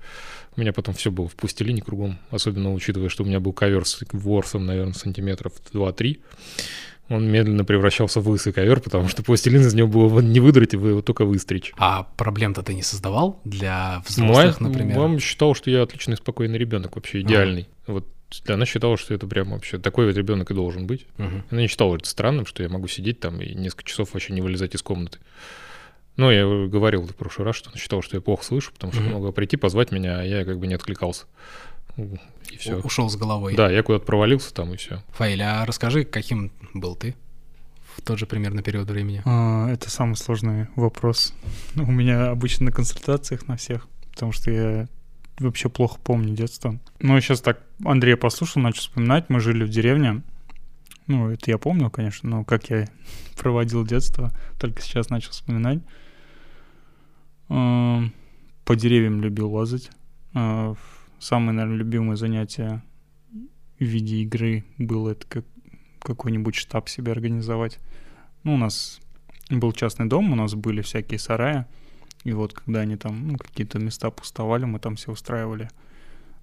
У 0.57 0.61
меня 0.61 0.73
потом 0.73 0.95
все 0.95 1.11
было 1.11 1.29
в 1.29 1.37
пластилине 1.37 1.83
кругом, 1.83 2.19
особенно 2.31 2.73
учитывая, 2.73 3.09
что 3.09 3.23
у 3.23 3.27
меня 3.27 3.41
был 3.41 3.53
ковер 3.53 3.87
с 3.87 4.01
ворсом, 4.13 4.67
наверное, 4.67 4.95
сантиметров 4.95 5.53
2-3. 5.73 6.19
Он 7.11 7.27
медленно 7.27 7.65
превращался 7.65 8.21
в 8.21 8.29
лысый 8.29 8.53
ковер, 8.53 8.81
потому 8.81 9.09
что 9.09 9.23
пластилин 9.23 9.63
из 9.63 9.73
него 9.73 9.89
было 10.09 10.21
не 10.21 10.41
выдрать, 10.41 10.75
его 10.75 10.89
его 10.89 11.01
только 11.01 11.25
выстричь. 11.25 11.73
А 11.79 12.03
проблем-то 12.03 12.63
ты 12.63 12.75
не 12.75 12.83
создавал 12.83 13.41
для 13.45 14.03
взрослых, 14.07 14.61
например? 14.61 14.99
мама 14.99 15.19
считала, 15.19 15.55
что 15.55 15.71
я 15.71 15.83
отличный, 15.83 16.17
спокойный 16.17 16.59
ребенок, 16.59 16.97
вообще 16.97 17.23
идеальный. 17.23 17.69
Вот 17.87 18.07
она 18.47 18.67
считала, 18.67 18.97
что 18.97 19.15
это 19.15 19.27
прям 19.27 19.51
вообще 19.53 19.79
такой 19.79 20.07
вот 20.07 20.17
ребенок 20.17 20.51
и 20.51 20.55
должен 20.55 20.87
быть. 20.87 21.07
Мгм. 21.17 21.45
Она 21.51 21.61
не 21.63 21.67
считала 21.69 21.97
это 21.97 22.07
странным, 22.09 22.47
что 22.47 22.63
я 22.63 22.69
могу 22.69 22.87
сидеть 22.89 23.21
там 23.21 23.41
и 23.41 23.55
несколько 23.55 23.85
часов 23.85 24.13
вообще 24.13 24.33
не 24.35 24.41
вылезать 24.41 24.75
из 24.75 24.83
комнаты. 24.83 25.19
Ну, 26.17 26.31
я 26.31 26.45
говорил 26.69 27.03
в 27.07 27.15
прошлый 27.15 27.47
раз, 27.47 27.57
что 27.57 27.71
она 27.71 27.79
считала, 27.79 28.03
что 28.03 28.17
я 28.17 28.21
плохо 28.21 28.45
слышу, 28.45 28.73
потому 28.73 28.93
что 28.93 29.03
она 29.03 29.13
могла 29.13 29.31
прийти, 29.33 29.57
позвать 29.57 29.93
меня, 29.93 30.19
а 30.21 30.25
я 30.25 30.45
как 30.45 30.59
бы 30.59 30.67
не 30.67 30.75
откликался. 30.75 31.27
И 31.97 32.57
все. 32.59 32.77
У- 32.79 32.87
Ушел 32.87 33.09
с 33.09 33.17
головой. 33.17 33.55
Да, 33.55 33.71
я 33.71 33.83
куда-то 33.83 34.05
провалился 34.05 34.53
там, 34.53 34.75
и 34.75 34.77
все. 34.77 35.03
Фаиль, 35.11 35.43
а 35.43 35.65
расскажи, 35.65 36.05
каким 36.05 36.53
был 36.75 36.97
ты 36.97 37.15
в 37.97 38.03
тот 38.03 38.19
же 38.19 38.27
примерно 38.27 38.63
период 38.63 38.89
времени? 38.91 39.23
А, 39.25 39.69
Это 39.71 39.91
самый 39.91 40.15
сложный 40.17 40.67
вопрос. 40.77 41.35
У 41.77 41.91
меня 41.91 42.31
обычно 42.31 42.67
на 42.67 42.73
консультациях 42.73 43.49
на 43.49 43.57
всех, 43.57 43.87
потому 44.13 44.33
что 44.33 44.51
я 44.51 44.89
вообще 45.39 45.69
плохо 45.69 45.99
помню 46.03 46.35
детство. 46.35 46.79
Ну, 47.01 47.21
сейчас 47.21 47.41
так 47.41 47.63
Андрея 47.85 48.17
послушал, 48.17 48.63
начал 48.63 48.81
вспоминать. 48.81 49.29
Мы 49.29 49.41
жили 49.41 49.65
в 49.65 49.69
деревне. 49.69 50.23
Ну, 51.07 51.31
это 51.31 51.51
я 51.51 51.59
помню, 51.59 51.91
конечно, 51.91 52.29
но 52.29 52.45
как 52.45 52.71
я 52.71 52.87
проводил 53.39 53.87
детство, 53.87 54.33
только 54.61 54.83
сейчас 54.83 55.11
начал 55.11 55.31
вспоминать. 55.31 55.81
Ам, 57.49 58.13
По 58.65 58.77
деревьям 58.77 59.21
любил 59.23 59.53
лазать. 59.53 59.91
А, 60.35 60.75
Самое, 61.19 61.53
наверное, 61.53 61.79
любимое 61.79 62.17
занятие 62.17 62.83
в 63.81 63.85
виде 63.85 64.19
игры 64.19 64.65
было 64.79 65.11
это 65.11 65.27
как 65.27 65.45
какой-нибудь 66.01 66.55
штаб 66.55 66.89
себе 66.89 67.13
организовать. 67.13 67.79
Ну, 68.45 68.55
у 68.55 68.57
нас 68.57 69.01
был 69.51 69.73
частный 69.73 70.07
дом, 70.07 70.33
у 70.33 70.37
нас 70.37 70.55
были 70.55 70.81
всякие 70.81 71.19
сараи, 71.19 71.65
И 72.25 72.33
вот 72.33 72.53
когда 72.53 72.81
они 72.81 72.97
там, 72.97 73.29
ну, 73.29 73.39
какие-то 73.39 73.79
места 73.79 74.11
пустовали, 74.11 74.65
мы 74.65 74.79
там 74.79 74.97
все 74.97 75.13
устраивали 75.13 75.71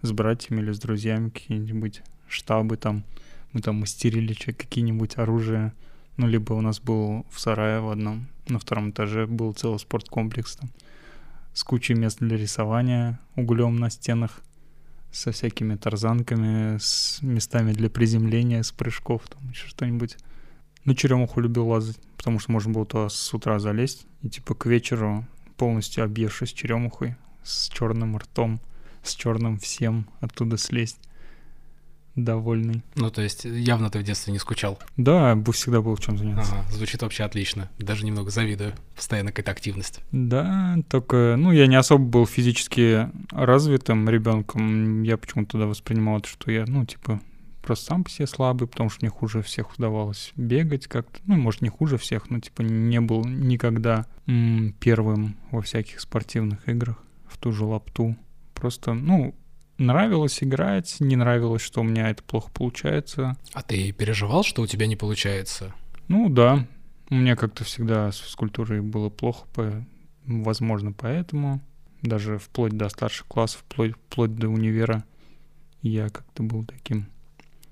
с 0.01 0.11
братьями 0.11 0.61
или 0.61 0.71
с 0.71 0.79
друзьями 0.79 1.29
какие-нибудь 1.29 2.01
штабы 2.27 2.77
там. 2.77 3.03
Мы 3.53 3.61
там 3.61 3.79
мастерили 3.79 4.33
какие-нибудь 4.33 5.17
оружия. 5.17 5.73
Ну, 6.17 6.27
либо 6.27 6.53
у 6.53 6.61
нас 6.61 6.79
был 6.79 7.25
в 7.29 7.39
сарае 7.39 7.81
в 7.81 7.89
одном, 7.89 8.27
на 8.47 8.59
втором 8.59 8.91
этаже 8.91 9.27
был 9.27 9.53
целый 9.53 9.79
спорткомплекс 9.79 10.55
там 10.55 10.69
с 11.55 11.63
кучей 11.63 11.93
мест 11.93 12.19
для 12.19 12.37
рисования 12.37 13.17
углем 13.35 13.77
на 13.77 13.89
стенах, 13.89 14.41
со 15.11 15.31
всякими 15.31 15.75
тарзанками, 15.75 16.77
с 16.77 17.21
местами 17.21 17.71
для 17.71 17.89
приземления, 17.89 18.61
с 18.61 18.73
прыжков, 18.73 19.21
там 19.29 19.49
еще 19.49 19.67
что-нибудь. 19.67 20.17
На 20.83 20.93
черемуху 20.93 21.39
любил 21.39 21.69
лазать, 21.69 21.97
потому 22.17 22.39
что 22.39 22.51
можно 22.51 22.73
было 22.73 22.85
туда 22.85 23.07
с 23.07 23.33
утра 23.33 23.57
залезть 23.59 24.05
и 24.21 24.29
типа 24.29 24.53
к 24.53 24.65
вечеру 24.65 25.25
полностью 25.57 26.03
объевшись 26.03 26.53
черемухой, 26.53 27.15
с 27.43 27.69
черным 27.69 28.17
ртом, 28.17 28.59
с 29.03 29.13
черным 29.13 29.57
всем 29.59 30.07
оттуда 30.19 30.57
слезть 30.57 30.99
довольный. 32.15 32.81
Ну, 32.95 33.11
то 33.11 33.21
есть 33.21 33.45
явно 33.45 33.89
ты 33.89 33.99
в 33.99 34.03
детстве 34.03 34.31
не 34.33 34.39
скучал. 34.39 34.79
Да, 34.97 35.37
всегда 35.51 35.81
был 35.81 35.95
в 35.95 35.99
чем 35.99 36.17
заняться. 36.17 36.53
Ага, 36.53 36.71
звучит 36.71 37.01
вообще 37.01 37.23
отлично. 37.23 37.69
Даже 37.77 38.05
немного 38.05 38.29
завидую. 38.31 38.73
Постоянно 38.95 39.31
какая-то 39.31 39.51
активность. 39.51 39.99
Да, 40.11 40.77
только, 40.89 41.35
ну, 41.37 41.51
я 41.51 41.67
не 41.67 41.75
особо 41.75 42.05
был 42.05 42.25
физически 42.25 43.09
развитым 43.31 44.09
ребенком. 44.09 45.03
Я 45.03 45.17
почему-то 45.17 45.51
тогда 45.51 45.67
воспринимал 45.67 46.19
это, 46.19 46.29
что 46.29 46.51
я, 46.51 46.65
ну, 46.65 46.85
типа, 46.85 47.19
просто 47.65 47.85
сам 47.85 48.03
по 48.03 48.09
себе 48.09 48.27
слабый, 48.27 48.67
потому 48.67 48.89
что 48.89 48.99
мне 49.03 49.09
хуже 49.09 49.41
всех 49.41 49.73
удавалось 49.77 50.31
бегать 50.35 50.87
как-то. 50.87 51.19
Ну, 51.25 51.35
может, 51.35 51.61
не 51.61 51.69
хуже 51.69 51.97
всех, 51.97 52.29
но, 52.29 52.39
типа, 52.39 52.61
не 52.61 53.01
был 53.01 53.25
никогда 53.25 54.05
м- 54.27 54.73
первым 54.79 55.35
во 55.51 55.61
всяких 55.61 55.99
спортивных 55.99 56.67
играх 56.69 57.03
в 57.27 57.37
ту 57.37 57.51
же 57.51 57.65
лапту. 57.65 58.15
Просто, 58.53 58.93
ну, 58.93 59.35
нравилось 59.77 60.43
играть, 60.43 60.97
не 60.99 61.15
нравилось, 61.15 61.61
что 61.61 61.81
у 61.81 61.83
меня 61.83 62.09
это 62.09 62.23
плохо 62.23 62.51
получается. 62.53 63.35
А 63.53 63.61
ты 63.61 63.91
переживал, 63.91 64.43
что 64.43 64.61
у 64.61 64.67
тебя 64.67 64.87
не 64.87 64.95
получается? 64.95 65.73
Ну 66.07 66.29
да, 66.29 66.67
у 67.09 67.15
меня 67.15 67.35
как-то 67.35 67.63
всегда 67.63 68.11
с 68.11 68.17
физкультурой 68.17 68.81
было 68.81 69.09
плохо, 69.09 69.47
по, 69.53 69.85
возможно, 70.25 70.93
поэтому 70.93 71.61
даже 72.01 72.37
вплоть 72.37 72.73
до 72.73 72.89
старших 72.89 73.25
классов, 73.27 73.63
вплоть, 73.67 73.93
вплоть 73.93 74.35
до 74.35 74.49
универа 74.49 75.03
я 75.81 76.09
как-то 76.09 76.43
был 76.43 76.63
таким 76.63 77.07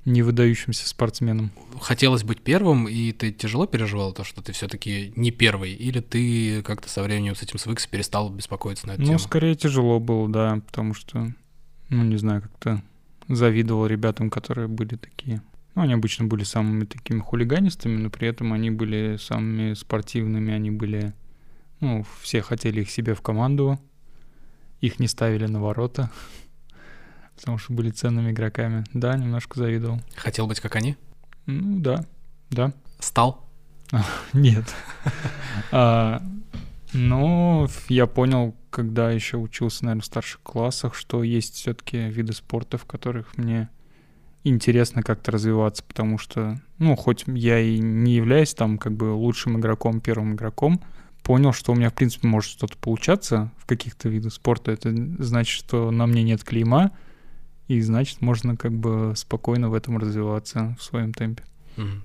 невыдающимся 0.05 0.87
спортсменом. 0.87 1.51
Хотелось 1.79 2.23
быть 2.23 2.41
первым, 2.41 2.87
и 2.87 3.11
ты 3.13 3.31
тяжело 3.31 3.65
переживал 3.67 4.13
то, 4.13 4.23
что 4.23 4.41
ты 4.41 4.51
все-таки 4.51 5.13
не 5.15 5.31
первый, 5.31 5.73
или 5.73 5.99
ты 6.01 6.61
как-то 6.63 6.89
со 6.89 7.03
временем 7.03 7.35
с 7.35 7.41
этим 7.41 7.57
свыкся, 7.57 7.89
перестал 7.89 8.29
беспокоиться 8.29 8.87
на 8.87 8.91
эту 8.93 9.01
ну, 9.01 9.05
тему? 9.05 9.17
Ну, 9.17 9.23
скорее 9.23 9.55
тяжело 9.55 9.99
было, 9.99 10.27
да, 10.27 10.61
потому 10.65 10.93
что 10.93 11.33
ну, 11.89 12.03
не 12.03 12.17
знаю, 12.17 12.41
как-то 12.41 12.81
завидовал 13.27 13.85
ребятам, 13.85 14.29
которые 14.29 14.67
были 14.67 14.95
такие. 14.95 15.41
Ну, 15.75 15.83
они 15.83 15.93
обычно 15.93 16.25
были 16.25 16.43
самыми 16.43 16.85
такими 16.85 17.19
хулиганистами, 17.19 17.97
но 17.97 18.09
при 18.09 18.27
этом 18.27 18.53
они 18.53 18.71
были 18.71 19.17
самыми 19.17 19.73
спортивными, 19.73 20.53
они 20.53 20.71
были... 20.71 21.13
Ну, 21.79 22.05
все 22.21 22.41
хотели 22.41 22.81
их 22.81 22.89
себе 22.89 23.13
в 23.13 23.21
команду, 23.21 23.79
их 24.81 24.99
не 24.99 25.07
ставили 25.07 25.45
на 25.45 25.61
ворота, 25.61 26.09
потому 27.35 27.57
что 27.57 27.73
были 27.73 27.89
ценными 27.89 28.31
игроками. 28.31 28.83
Да, 28.93 29.15
немножко 29.17 29.59
завидовал. 29.59 30.01
Хотел 30.15 30.47
быть 30.47 30.59
как 30.59 30.75
они? 30.75 30.95
Ну, 31.45 31.79
да, 31.79 32.05
да. 32.49 32.73
Стал? 32.99 33.45
Нет. 34.33 34.65
А, 35.71 36.21
но 36.93 37.67
я 37.89 38.07
понял, 38.07 38.55
когда 38.69 39.11
еще 39.11 39.37
учился, 39.37 39.85
наверное, 39.85 40.03
в 40.03 40.05
старших 40.05 40.41
классах, 40.41 40.95
что 40.95 41.23
есть 41.23 41.55
все-таки 41.55 41.97
виды 42.09 42.33
спорта, 42.33 42.77
в 42.77 42.85
которых 42.85 43.37
мне 43.37 43.69
интересно 44.43 45.03
как-то 45.03 45.31
развиваться, 45.31 45.83
потому 45.83 46.17
что, 46.17 46.59
ну, 46.77 46.95
хоть 46.95 47.23
я 47.27 47.59
и 47.59 47.79
не 47.79 48.15
являюсь 48.15 48.53
там 48.53 48.77
как 48.77 48.93
бы 48.93 49.05
лучшим 49.05 49.59
игроком, 49.59 50.01
первым 50.01 50.35
игроком, 50.35 50.81
понял, 51.23 51.53
что 51.53 51.71
у 51.71 51.75
меня, 51.75 51.89
в 51.89 51.93
принципе, 51.93 52.27
может 52.27 52.51
что-то 52.51 52.77
получаться 52.77 53.51
в 53.57 53.65
каких-то 53.65 54.09
видах 54.09 54.33
спорта. 54.33 54.71
Это 54.71 54.93
значит, 55.19 55.57
что 55.57 55.89
на 55.91 56.05
мне 56.05 56.23
нет 56.23 56.43
клейма, 56.43 56.91
и 57.67 57.81
значит, 57.81 58.21
можно 58.21 58.55
как 58.57 58.73
бы 58.73 59.13
спокойно 59.15 59.69
в 59.69 59.73
этом 59.73 59.97
развиваться 59.97 60.75
в 60.79 60.83
своем 60.83 61.13
темпе. 61.13 61.43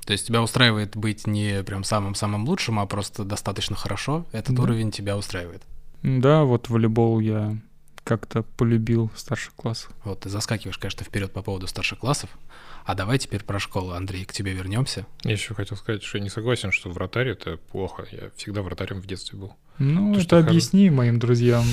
То 0.07 0.13
есть 0.13 0.27
тебя 0.27 0.43
устраивает 0.43 0.97
быть 0.97 1.27
не 1.27 1.63
прям 1.63 1.85
самым-самым 1.85 2.47
лучшим, 2.49 2.79
а 2.79 2.87
просто 2.87 3.25
достаточно 3.25 3.77
хорошо. 3.77 4.25
Этот 4.33 4.55
да. 4.55 4.63
уровень 4.63 4.91
тебя 4.91 5.17
устраивает. 5.17 5.63
Да, 6.03 6.45
вот 6.45 6.71
волейбол 6.71 7.21
я 7.21 7.59
как-то 8.05 8.43
полюбил 8.43 9.11
старших 9.15 9.55
классах. 9.55 9.93
Вот 10.05 10.21
ты 10.21 10.31
заскакиваешь, 10.31 10.79
конечно, 10.79 11.05
вперед 11.05 11.33
по 11.33 11.43
поводу 11.43 11.67
старших 11.67 11.99
классов. 11.99 12.31
А 12.89 12.95
давай 12.95 13.19
теперь 13.19 13.45
про 13.45 13.59
школу, 13.59 13.93
Андрей, 13.93 14.25
к 14.25 14.33
тебе 14.33 14.55
вернемся. 14.55 15.05
Я 15.23 15.33
еще 15.33 15.53
хотел 15.53 15.77
сказать, 15.77 16.03
что 16.03 16.17
я 16.17 16.25
не 16.25 16.31
согласен, 16.31 16.73
что 16.73 16.89
вратарь 16.89 17.29
это 17.29 17.59
плохо. 17.59 18.07
Я 18.11 18.31
всегда 18.35 18.63
вратарем 18.63 19.03
в 19.03 19.07
детстве 19.07 19.39
был. 19.39 19.53
Ну, 19.79 20.15
То, 20.15 20.21
это 20.21 20.39
объясни 20.39 20.89
хор... 20.89 20.97
моим 20.97 21.19
друзьям. 21.19 21.67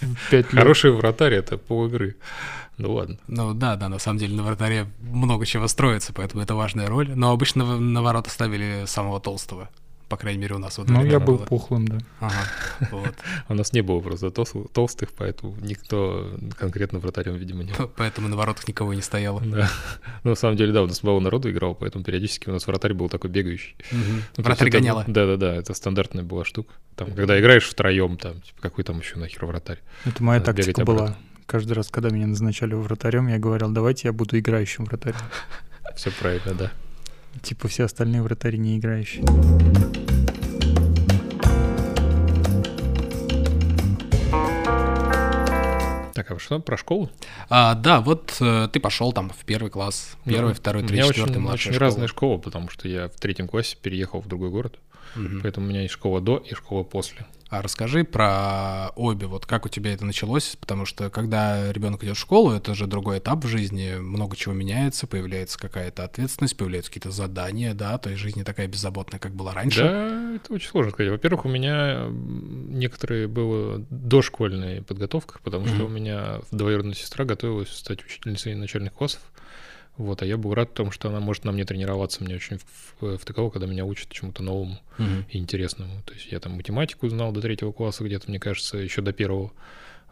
Хороший 0.50 0.92
вратарь 0.92 1.34
это 1.34 1.58
полигры. 1.58 2.16
Ну 2.78 2.94
ладно. 2.94 3.18
Ну 3.26 3.52
да, 3.52 3.76
да, 3.76 3.90
на 3.90 3.98
самом 3.98 4.18
деле 4.18 4.34
на 4.34 4.44
вратаре 4.44 4.86
много 5.02 5.44
чего 5.44 5.68
строится, 5.68 6.14
поэтому 6.14 6.42
это 6.42 6.54
важная 6.54 6.88
роль. 6.88 7.10
Но 7.14 7.32
обычно 7.32 7.78
на 7.78 8.00
ворота 8.00 8.30
ставили 8.30 8.84
самого 8.86 9.20
толстого. 9.20 9.68
По 10.12 10.18
крайней 10.18 10.42
мере, 10.42 10.56
у 10.56 10.58
нас 10.58 10.76
вот. 10.76 10.90
Ну, 10.90 11.02
я 11.06 11.18
был 11.18 11.38
было. 11.38 11.46
пухлым, 11.46 11.88
да. 11.88 11.98
Ага, 12.20 12.44
вот. 12.90 13.14
У 13.48 13.54
нас 13.54 13.72
не 13.72 13.80
было 13.80 13.98
просто 14.00 14.30
толстых, 14.30 15.08
поэтому 15.16 15.56
никто 15.62 16.36
конкретно 16.58 16.98
вратарем, 16.98 17.36
видимо, 17.36 17.62
не 17.62 17.72
был. 17.72 17.90
Поэтому 17.96 18.28
на 18.28 18.36
воротах 18.36 18.68
никого 18.68 18.92
не 18.92 19.00
стояло. 19.00 19.40
Да. 19.40 19.70
Ну, 20.22 20.30
на 20.30 20.36
самом 20.36 20.58
деле, 20.58 20.70
да, 20.74 20.82
у 20.82 20.86
нас 20.86 21.02
мало 21.02 21.20
народу 21.20 21.50
играл, 21.50 21.74
поэтому 21.74 22.04
периодически 22.04 22.50
у 22.50 22.52
нас 22.52 22.66
вратарь 22.66 22.92
был 22.92 23.08
такой 23.08 23.30
бегающий. 23.30 23.74
Ну, 23.90 24.44
вратарь 24.44 24.68
гоняла. 24.68 25.04
Да-да-да, 25.06 25.56
это 25.56 25.72
стандартная 25.72 26.24
была 26.24 26.44
штука. 26.44 26.74
Там, 26.94 27.10
когда 27.14 27.40
играешь 27.40 27.64
втроем, 27.64 28.18
там, 28.18 28.42
типа, 28.42 28.60
какой 28.60 28.84
там 28.84 28.98
еще 28.98 29.18
нахер 29.18 29.46
вратарь? 29.46 29.78
Это 30.04 30.22
моя 30.22 30.42
тактика 30.42 30.84
была 30.84 31.16
каждый 31.46 31.72
раз, 31.72 31.88
когда 31.88 32.10
меня 32.10 32.26
назначали 32.26 32.74
вратарем, 32.74 33.28
я 33.28 33.38
говорил, 33.38 33.70
давайте 33.70 34.08
я 34.08 34.12
буду 34.12 34.38
играющим 34.38 34.84
вратарем. 34.84 35.16
Все 35.96 36.10
правильно, 36.10 36.52
да. 36.52 36.72
Типа 37.40 37.68
все 37.68 37.84
остальные 37.84 38.22
вратари 38.22 38.58
не 38.58 38.78
играющие. 38.78 39.24
Так, 46.14 46.30
а 46.30 46.38
что 46.38 46.60
про 46.60 46.76
школу? 46.76 47.10
А, 47.48 47.74
да, 47.74 48.00
вот 48.00 48.36
э, 48.40 48.68
ты 48.72 48.78
пошел 48.78 49.12
там 49.12 49.30
в 49.30 49.44
первый 49.44 49.70
класс, 49.70 50.16
первый, 50.24 50.50
ну, 50.50 50.54
второй, 50.54 50.82
третий, 50.82 51.08
четвертый, 51.08 51.32
очень, 51.32 51.40
младшая 51.40 51.70
очень 51.70 51.74
школа. 51.74 51.90
разная 51.90 52.06
школа, 52.06 52.38
потому 52.38 52.68
что 52.68 52.86
я 52.86 53.08
в 53.08 53.18
третьем 53.18 53.48
классе 53.48 53.76
переехал 53.80 54.20
в 54.20 54.28
другой 54.28 54.50
город, 54.50 54.78
угу. 55.16 55.40
поэтому 55.42 55.66
у 55.66 55.70
меня 55.70 55.82
есть 55.82 55.94
школа 55.94 56.20
до 56.20 56.36
и 56.36 56.54
школа 56.54 56.84
после. 56.84 57.26
А 57.52 57.60
расскажи 57.60 58.02
про 58.02 58.92
обе, 58.96 59.26
вот 59.26 59.44
как 59.44 59.66
у 59.66 59.68
тебя 59.68 59.92
это 59.92 60.06
началось, 60.06 60.56
потому 60.58 60.86
что 60.86 61.10
когда 61.10 61.70
ребенок 61.70 62.02
идет 62.02 62.16
в 62.16 62.18
школу, 62.18 62.52
это 62.52 62.74
же 62.74 62.86
другой 62.86 63.18
этап 63.18 63.44
в 63.44 63.46
жизни, 63.46 63.96
много 63.98 64.36
чего 64.36 64.54
меняется, 64.54 65.06
появляется 65.06 65.58
какая-то 65.58 66.02
ответственность, 66.04 66.56
появляются 66.56 66.90
какие-то 66.90 67.10
задания, 67.10 67.74
да, 67.74 67.98
то 67.98 68.08
есть 68.08 68.22
жизнь 68.22 68.38
не 68.38 68.44
такая 68.44 68.68
беззаботная, 68.68 69.20
как 69.20 69.34
была 69.34 69.52
раньше. 69.52 69.82
Да, 69.82 70.36
это 70.36 70.54
очень 70.54 70.70
сложно 70.70 70.92
сказать. 70.92 71.12
Во-первых, 71.12 71.44
у 71.44 71.50
меня 71.50 72.06
некоторые 72.08 73.28
было 73.28 73.84
дошкольная 73.90 74.80
подготовка, 74.80 75.38
потому 75.42 75.66
mm-hmm. 75.66 75.74
что 75.74 75.84
у 75.84 75.88
меня 75.88 76.40
двоюродная 76.52 76.94
сестра 76.94 77.26
готовилась 77.26 77.68
стать 77.68 78.02
учительницей 78.02 78.54
начальных 78.54 78.94
классов. 78.94 79.20
Вот, 79.96 80.22
а 80.22 80.26
я 80.26 80.36
был 80.36 80.54
рад 80.54 80.70
в 80.70 80.74
том, 80.74 80.90
что 80.90 81.08
она 81.08 81.20
может 81.20 81.44
на 81.44 81.52
мне 81.52 81.64
тренироваться. 81.64 82.24
Мне 82.24 82.36
очень 82.36 82.58
втыкало, 83.00 83.50
когда 83.50 83.66
меня 83.66 83.84
учат 83.84 84.08
чему-то 84.08 84.42
новому 84.42 84.78
uh-huh. 84.98 85.24
и 85.30 85.38
интересному. 85.38 86.02
То 86.06 86.14
есть 86.14 86.32
я 86.32 86.40
там 86.40 86.52
математику 86.52 87.08
знал 87.08 87.32
до 87.32 87.40
третьего 87.40 87.72
класса 87.72 88.02
где-то, 88.02 88.28
мне 88.28 88.40
кажется, 88.40 88.78
еще 88.78 89.02
до 89.02 89.12
первого. 89.12 89.52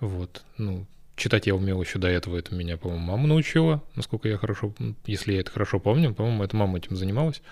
Вот, 0.01 0.43
ну, 0.59 0.87
читать 1.17 1.47
я 1.47 1.55
умел 1.55 1.81
еще 1.83 1.99
до 1.99 2.09
этого, 2.09 2.37
это 2.37 2.55
меня, 2.55 2.77
по-моему, 2.77 3.05
мама 3.05 3.27
научила, 3.27 3.83
насколько 3.95 4.29
я 4.29 4.39
хорошо, 4.39 4.75
если 5.07 5.35
я 5.35 5.41
это 5.41 5.51
хорошо 5.51 5.79
помню, 5.79 6.15
по-моему, 6.15 6.43
это 6.43 6.57
мама 6.57 6.79
этим 6.79 6.97
занималась. 6.97 7.43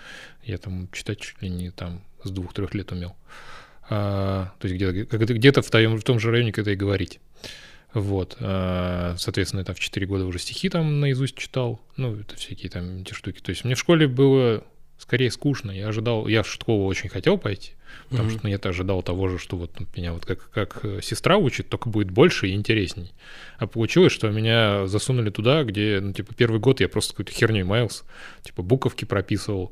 Я 0.43 0.57
там 0.57 0.89
читать 0.91 1.19
чуть 1.19 1.41
ли 1.41 1.49
не 1.49 1.69
там 1.69 2.01
с 2.23 2.31
двух-трех 2.31 2.73
лет 2.73 2.91
умел. 2.91 3.15
А, 3.89 4.51
то 4.59 4.67
есть 4.67 4.75
где-то, 4.75 5.17
где-то 5.17 5.61
в, 5.61 5.69
том, 5.69 5.97
в 5.97 6.03
том 6.03 6.19
же 6.19 6.31
районе, 6.31 6.51
когда 6.51 6.71
и 6.71 6.75
говорить. 6.75 7.19
Вот, 7.93 8.37
а, 8.39 9.15
соответственно, 9.17 9.63
там 9.63 9.75
в 9.75 9.79
4 9.79 10.05
года 10.05 10.25
уже 10.25 10.37
стихи 10.39 10.69
там 10.69 10.99
наизусть 10.99 11.35
читал, 11.35 11.81
ну, 11.97 12.15
это 12.15 12.35
всякие 12.35 12.69
там 12.69 13.01
эти 13.01 13.13
штуки. 13.13 13.39
То 13.39 13.49
есть 13.49 13.63
мне 13.65 13.73
в 13.75 13.79
школе 13.79 14.07
было 14.07 14.63
скорее 14.99 15.31
скучно. 15.31 15.71
Я 15.71 15.87
ожидал, 15.87 16.27
я 16.27 16.43
в 16.43 16.47
школу 16.47 16.85
очень 16.85 17.09
хотел 17.09 17.37
пойти, 17.37 17.71
потому 18.09 18.25
Мгм. 18.25 18.31
что 18.31 18.39
ну, 18.43 18.49
я-то 18.49 18.69
ожидал 18.69 19.01
того 19.01 19.29
же, 19.29 19.39
что 19.39 19.55
вот 19.57 19.71
меня 19.95 20.13
вот 20.13 20.25
как, 20.25 20.51
как 20.51 20.81
э, 20.83 20.99
сестра 21.01 21.37
учит, 21.37 21.69
только 21.69 21.89
будет 21.89 22.11
больше 22.11 22.47
и 22.49 22.53
интересней. 22.53 23.13
А 23.57 23.65
получилось, 23.65 24.11
что 24.11 24.29
меня 24.29 24.85
засунули 24.87 25.29
туда, 25.29 25.63
где, 25.63 25.99
ну, 26.01 26.11
типа, 26.13 26.35
первый 26.35 26.59
год 26.59 26.81
я 26.81 26.89
просто 26.89 27.13
какой-то 27.13 27.31
херней 27.31 27.63
маялся, 27.63 28.03
типа, 28.43 28.61
буковки 28.61 29.05
прописывал, 29.05 29.71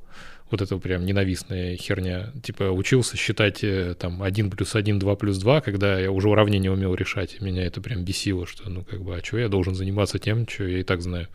вот 0.50 0.62
это 0.62 0.78
прям 0.78 1.06
ненавистная 1.06 1.76
херня. 1.78 2.32
Типа, 2.42 2.64
учился 2.64 3.18
считать 3.18 3.64
э, 3.64 3.96
там 4.00 4.24
1 4.24 4.52
плюс 4.52 4.76
1, 4.76 5.00
2 5.00 5.16
плюс 5.16 5.38
2, 5.38 5.62
когда 5.62 6.00
я 6.00 6.12
уже 6.12 6.30
уравнение 6.30 6.72
умел 6.72 6.94
решать, 6.96 7.42
меня 7.42 7.66
это 7.66 7.82
прям 7.82 8.04
бесило, 8.04 8.48
что, 8.48 8.70
ну, 8.70 8.84
как 8.84 9.02
бы, 9.02 9.18
а 9.18 9.24
что 9.24 9.38
я 9.38 9.50
должен 9.50 9.76
заниматься 9.76 10.20
тем, 10.20 10.48
что 10.48 10.66
я 10.66 10.80
и 10.80 10.84
так 10.84 11.02
знаю. 11.02 11.28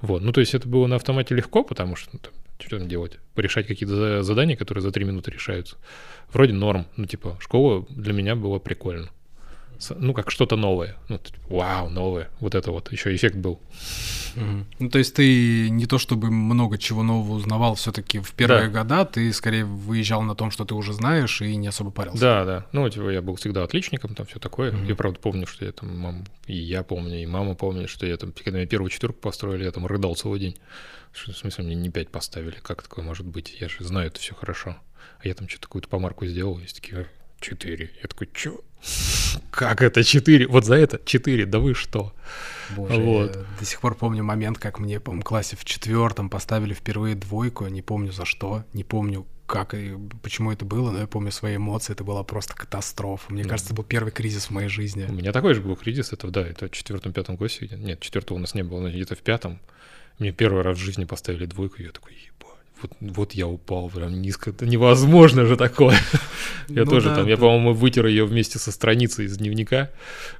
Вот, 0.00 0.22
ну, 0.22 0.32
то 0.32 0.40
есть 0.40 0.54
это 0.54 0.68
было 0.68 0.86
на 0.86 0.96
автомате 0.96 1.34
легко, 1.34 1.62
потому 1.62 1.94
что, 1.94 2.10
ну, 2.12 2.18
там, 2.18 2.32
что 2.58 2.78
там 2.78 2.88
делать? 2.88 3.18
Порешать 3.34 3.66
какие-то 3.66 3.94
за- 3.94 4.22
задания, 4.22 4.56
которые 4.56 4.82
за 4.82 4.90
три 4.90 5.04
минуты 5.04 5.30
решаются. 5.30 5.76
Вроде 6.32 6.52
норм. 6.52 6.86
Ну, 6.96 7.06
типа, 7.06 7.36
школа 7.40 7.86
для 7.90 8.12
меня 8.12 8.34
была 8.34 8.58
прикольно. 8.58 9.10
Ну, 9.90 10.14
как 10.14 10.30
что-то 10.30 10.56
новое. 10.56 10.96
Ну, 11.08 11.20
вау, 11.48 11.88
новое. 11.88 12.30
Вот 12.40 12.54
это 12.54 12.70
вот. 12.70 12.92
Еще 12.92 13.14
эффект 13.14 13.36
был. 13.36 13.60
Мгм. 14.36 14.66
Ну, 14.78 14.88
то 14.88 14.98
есть 14.98 15.14
ты 15.14 15.68
не 15.70 15.86
то 15.86 15.98
чтобы 15.98 16.30
много 16.30 16.78
чего 16.78 17.02
нового 17.02 17.32
узнавал 17.34 17.74
все 17.74 17.92
таки 17.92 18.18
в 18.18 18.32
первые 18.32 18.68
Да. 18.68 18.82
года, 18.82 19.04
ты 19.04 19.32
скорее 19.32 19.64
выезжал 19.64 20.22
на 20.22 20.34
том, 20.34 20.50
что 20.50 20.64
ты 20.64 20.74
уже 20.74 20.92
знаешь, 20.92 21.42
и 21.42 21.54
не 21.56 21.66
особо 21.68 21.90
парился. 21.90 22.20
Да, 22.20 22.44
да. 22.44 22.66
Ну, 22.72 22.88
типа, 22.88 23.10
я 23.10 23.20
был 23.22 23.34
всегда 23.36 23.62
отличником, 23.64 24.14
там 24.14 24.26
все 24.26 24.38
такое. 24.38 24.72
Мгм. 24.72 24.86
Я, 24.86 24.94
правда, 24.96 25.18
помню, 25.20 25.46
что 25.46 25.64
я 25.64 25.72
там, 25.72 25.98
мам, 25.98 26.24
и 26.46 26.56
я 26.56 26.82
помню, 26.82 27.22
и 27.22 27.26
мама 27.26 27.54
помнит, 27.54 27.90
что 27.90 28.06
я 28.06 28.16
там, 28.16 28.32
когда 28.32 28.58
меня 28.58 28.66
первую 28.66 28.90
четверку 28.90 29.18
построили, 29.20 29.64
я 29.64 29.70
там 29.72 29.86
рыдал 29.86 30.14
целый 30.14 30.40
день. 30.40 30.56
Что, 31.12 31.32
в 31.32 31.36
смысле, 31.36 31.64
мне 31.64 31.74
не 31.74 31.90
пять 31.90 32.08
поставили? 32.10 32.56
Как 32.62 32.82
такое 32.82 33.04
может 33.04 33.26
быть? 33.26 33.54
Я 33.60 33.68
же 33.68 33.76
знаю 33.84 34.06
это 34.06 34.18
все 34.20 34.34
хорошо. 34.34 34.76
А 35.22 35.28
я 35.28 35.34
там 35.34 35.48
что-то 35.48 35.64
какую-то 35.66 35.88
помарку 35.88 36.24
сделал, 36.26 36.58
и 36.58 36.66
такие, 36.66 37.06
четыре. 37.42 37.90
Я 38.02 38.08
такой, 38.08 38.28
чё? 38.32 38.60
Как 39.50 39.82
это 39.82 40.02
четыре? 40.02 40.46
Вот 40.46 40.64
за 40.64 40.74
это 40.76 41.00
четыре? 41.04 41.46
Да 41.46 41.58
вы 41.58 41.74
что? 41.74 42.12
Боже, 42.76 42.94
Вот. 43.00 43.36
я 43.36 43.44
до 43.58 43.64
сих 43.64 43.80
пор 43.80 43.94
помню 43.94 44.24
момент, 44.24 44.58
как 44.58 44.78
мне, 44.78 44.98
по 45.00 45.12
классе 45.20 45.56
в 45.56 45.64
четвертом 45.64 46.30
поставили 46.30 46.72
впервые 46.74 47.14
двойку, 47.14 47.66
не 47.66 47.82
помню 47.82 48.12
за 48.12 48.24
что, 48.24 48.64
не 48.72 48.84
помню 48.84 49.26
как 49.46 49.74
и 49.74 49.92
почему 50.22 50.50
это 50.50 50.64
было, 50.64 50.90
но 50.92 51.00
я 51.00 51.06
помню 51.06 51.30
свои 51.30 51.56
эмоции, 51.56 51.92
это 51.92 52.04
была 52.04 52.22
просто 52.24 52.54
катастрофа. 52.54 53.30
Мне 53.30 53.42
Да. 53.42 53.50
кажется, 53.50 53.72
это 53.72 53.74
был 53.74 53.84
первый 53.84 54.10
кризис 54.10 54.46
в 54.46 54.50
моей 54.50 54.68
жизни. 54.68 55.04
У 55.06 55.12
меня 55.12 55.30
такой 55.32 55.52
же 55.52 55.60
был 55.60 55.76
кризис, 55.76 56.10
это, 56.12 56.28
да, 56.28 56.40
это 56.46 56.68
в 56.68 56.70
четвертом-пятом 56.70 57.36
классе. 57.36 57.68
Нет, 57.70 58.00
четвертого 58.00 58.38
у 58.38 58.40
нас 58.40 58.54
не 58.54 58.62
было, 58.62 58.80
но 58.80 58.88
где-то 58.88 59.14
в 59.14 59.18
пятом. 59.18 59.58
Мне 60.18 60.32
первый 60.32 60.62
раз 60.62 60.78
в 60.78 60.80
жизни 60.80 61.04
поставили 61.04 61.44
двойку, 61.44 61.82
я 61.82 61.90
такой, 61.90 62.12
ебать, 62.14 62.51
вот, 62.82 62.92
вот 63.00 63.32
я 63.32 63.46
упал 63.46 63.88
прям 63.88 64.20
низко. 64.20 64.50
Это 64.50 64.66
невозможно 64.66 65.46
же 65.46 65.56
такое. 65.56 65.96
Я 66.68 66.84
Ну 66.84 66.90
тоже 66.90 67.08
да, 67.10 67.16
там, 67.16 67.26
я, 67.26 67.36
да. 67.36 67.40
по-моему, 67.42 67.74
вытер 67.74 68.06
ее 68.06 68.24
вместе 68.24 68.58
со 68.58 68.70
страницей 68.72 69.26
из 69.26 69.36
дневника, 69.36 69.90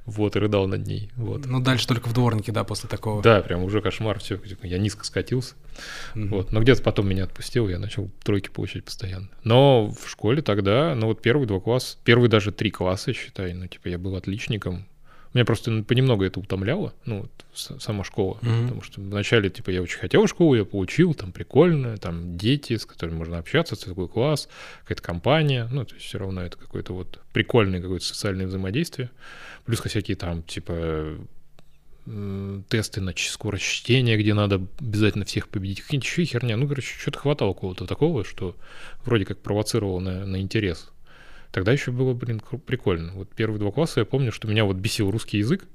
вот, 0.05 0.35
и 0.35 0.39
рыдал 0.39 0.67
над 0.67 0.87
ней, 0.87 1.11
вот. 1.15 1.45
Ну, 1.45 1.59
дальше 1.59 1.87
только 1.87 2.07
в 2.07 2.13
дворнике, 2.13 2.51
да, 2.51 2.63
после 2.63 2.89
такого. 2.89 3.21
Да, 3.21 3.41
прям 3.41 3.63
уже 3.63 3.81
кошмар, 3.81 4.19
все, 4.19 4.39
я 4.63 4.77
низко 4.77 5.05
скатился. 5.05 5.55
Мгм. 6.15 6.29
Вот. 6.29 6.51
Но 6.51 6.61
где-то 6.61 6.81
потом 6.81 7.09
меня 7.09 7.25
отпустил, 7.25 7.67
я 7.67 7.77
начал 7.79 8.09
тройки 8.23 8.49
получать 8.49 8.85
постоянно. 8.85 9.29
Но 9.43 9.87
в 9.91 10.09
школе 10.09 10.41
тогда, 10.41 10.95
ну 10.95 11.07
вот 11.07 11.21
первые 11.21 11.47
два 11.47 11.59
класса, 11.59 11.97
первые 12.03 12.29
даже 12.29 12.51
три 12.51 12.71
класса, 12.71 13.13
считай, 13.13 13.53
ну 13.53 13.67
типа 13.67 13.89
я 13.89 13.97
был 13.97 14.15
отличником. 14.15 14.85
Меня 15.33 15.45
просто 15.45 15.71
ну, 15.71 15.83
понемногу 15.83 16.23
это 16.23 16.39
утомляло, 16.39 16.93
ну 17.05 17.27
сама 17.53 18.03
школа. 18.03 18.37
Мгм. 18.41 18.63
Потому 18.63 18.81
что 18.81 19.01
вначале, 19.01 19.49
типа, 19.49 19.71
я 19.71 19.81
очень 19.81 19.99
хотел 19.99 20.27
школу, 20.27 20.55
я 20.55 20.65
получил, 20.65 21.13
там 21.13 21.31
прикольно, 21.31 21.97
там 21.97 22.37
дети, 22.37 22.77
с 22.77 22.85
которыми 22.85 23.17
можно 23.17 23.39
общаться, 23.39 23.75
такой 23.75 24.07
класс, 24.07 24.47
какая-то 24.81 25.01
компания, 25.01 25.67
ну, 25.71 25.85
то 25.85 25.95
есть 25.95 26.05
все 26.05 26.19
равно 26.19 26.41
это 26.41 26.57
какое-то 26.57 26.93
вот 26.93 27.19
прикольное 27.33 27.81
какое-то 27.81 28.05
социальное 28.05 28.47
взаимодействие. 28.47 29.09
Плюс 29.65 29.81
всякие 29.81 30.17
там, 30.17 30.43
типа, 30.43 31.17
тесты 32.69 33.01
на 33.01 33.13
скорость 33.15 33.63
чтения, 33.63 34.17
где 34.17 34.33
надо 34.33 34.61
обязательно 34.79 35.25
всех 35.25 35.47
победить. 35.47 35.81
Какие-нибудь 35.81 36.07
еще 36.07 36.25
херня. 36.25 36.57
Ну, 36.57 36.67
короче, 36.67 36.99
что-то 36.99 37.19
хватало 37.19 37.53
какого-то 37.53 37.85
такого, 37.85 38.25
что 38.25 38.55
вроде 39.05 39.25
как 39.25 39.39
провоцировало 39.39 39.99
на, 39.99 40.25
на 40.25 40.41
интерес. 40.41 40.91
Тогда 41.53 41.71
еще 41.71 41.91
было, 41.91 42.13
блин, 42.15 42.41
прикольно. 42.65 43.13
Вот 43.13 43.29
первые 43.29 43.59
два 43.59 43.71
класса 43.71 43.99
я 43.99 44.05
помню, 44.05 44.31
что 44.31 44.47
меня 44.47 44.65
вот 44.65 44.75
бесил 44.77 45.11
русский 45.11 45.37
язык 45.37 45.65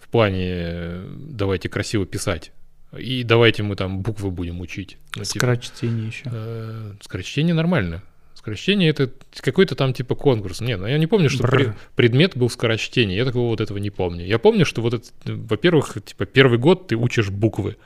в 0.00 0.08
плане 0.08 0.46
э, 0.48 1.06
давайте 1.16 1.68
красиво 1.68 2.06
писать. 2.06 2.50
И 2.98 3.22
давайте 3.22 3.62
мы 3.62 3.76
там 3.76 4.00
буквы 4.00 4.30
будем 4.30 4.60
учить. 4.62 4.96
Ну, 5.14 5.22
типа, 5.24 5.38
Скорочтение 5.38 6.06
еще. 6.06 6.22
э, 6.32 6.94
скорочтение 7.02 7.54
нормально. 7.54 8.02
Скорочтение 8.34 8.88
это 8.88 9.10
какой-то 9.36 9.74
там 9.74 9.92
типа 9.92 10.14
конкурс. 10.14 10.62
Нет, 10.62 10.80
ну 10.80 10.86
я 10.86 10.96
не 10.96 11.06
помню, 11.06 11.28
что 11.28 11.42
Бррр. 11.42 11.60
пре- 11.60 11.74
предмет 11.94 12.34
был 12.36 12.48
скорочтение. 12.48 13.16
Я 13.18 13.26
такого 13.26 13.48
вот 13.48 13.60
этого 13.60 13.76
не 13.78 13.90
помню. 13.90 14.24
Я 14.26 14.38
помню, 14.38 14.64
что 14.64 14.80
вот 14.80 14.94
это, 14.94 15.04
э, 15.26 15.32
во-первых, 15.34 15.98
типа 16.04 16.24
первый 16.24 16.58
год 16.58 16.88
ты 16.88 16.96
учишь 16.96 17.28
буквы. 17.28 17.76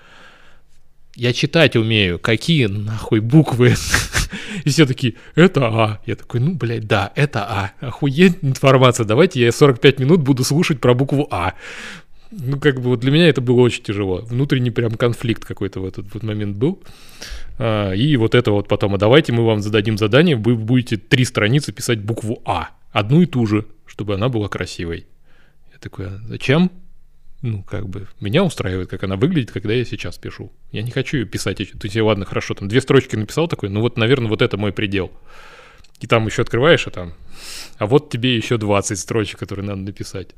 Я 1.17 1.33
читать 1.33 1.77
умею. 1.77 2.19
Какие 2.19 2.67
нахуй 2.67 3.21
буквы? 3.21 3.75
И 4.65 4.69
все 4.69 4.85
такие, 4.85 5.15
это 5.35 5.67
А. 5.67 6.01
Я 6.05 6.15
такой, 6.15 6.41
ну, 6.41 6.55
блядь, 6.55 6.87
да, 6.87 7.11
это 7.17 7.43
А. 7.45 7.73
Охуеть 7.81 8.39
информация. 8.43 9.07
Давайте 9.07 9.41
я 9.41 9.51
45 9.51 9.99
минут 9.99 10.21
буду 10.21 10.45
слушать 10.45 10.79
про 10.79 10.93
букву 10.93 11.27
А. 11.31 11.55
Ну, 12.31 12.61
как 12.61 12.83
бы 12.83 12.91
вот 12.91 13.01
для 13.01 13.11
меня 13.11 13.29
это 13.31 13.41
было 13.41 13.63
очень 13.63 13.83
тяжело. 13.83 14.19
Внутренний 14.27 14.71
прям 14.71 14.93
конфликт 14.93 15.47
какой-то 15.47 15.81
в 15.81 15.87
этот 15.87 16.13
вот 16.13 16.23
момент 16.23 16.59
был. 16.59 16.83
А, 17.59 17.93
и 17.93 18.15
вот 18.17 18.35
это 18.35 18.51
вот 18.51 18.69
потом, 18.69 18.95
а 18.95 18.99
давайте 18.99 19.33
мы 19.33 19.47
вам 19.47 19.63
зададим 19.63 19.97
задание, 19.97 20.37
вы 20.37 20.55
будете 20.55 20.99
три 20.99 21.25
страницы 21.25 21.73
писать 21.73 22.03
букву 22.03 22.43
А. 22.45 22.71
Одну 22.93 23.23
и 23.23 23.27
ту 23.27 23.47
же, 23.47 23.65
чтобы 23.87 24.15
она 24.15 24.29
была 24.29 24.49
красивой. 24.49 25.07
Я 25.73 25.79
такой, 25.79 26.09
а 26.09 26.21
зачем? 26.27 26.71
Ну, 27.43 27.63
как 27.63 27.89
бы, 27.89 28.09
меня 28.21 28.45
устраивает, 28.45 28.89
как 28.89 29.05
она 29.05 29.17
выглядит, 29.17 29.53
когда 29.53 29.73
я 29.75 29.85
сейчас 29.85 30.17
пишу. 30.17 30.53
Я 30.73 30.83
не 30.83 30.91
хочу 30.91 31.19
ее 31.19 31.27
писать. 31.27 31.59
То 31.59 31.87
есть, 31.87 31.97
ладно, 31.97 32.25
хорошо, 32.25 32.55
там 32.55 32.69
две 32.69 32.81
строчки 32.81 33.15
написал 33.15 33.47
такой, 33.47 33.69
ну 33.69 33.81
вот, 33.81 33.97
наверное, 33.97 34.29
вот 34.29 34.43
это 34.43 34.57
мой 34.57 34.73
предел. 34.73 35.13
И 36.01 36.07
там 36.07 36.27
еще 36.27 36.43
открываешь, 36.43 36.87
а 36.87 36.91
там, 36.91 37.15
а 37.79 37.87
вот 37.87 38.11
тебе 38.11 38.37
еще 38.37 38.59
20 38.59 38.99
строчек, 38.99 39.39
которые 39.39 39.65
надо 39.67 39.81
написать. 39.81 40.35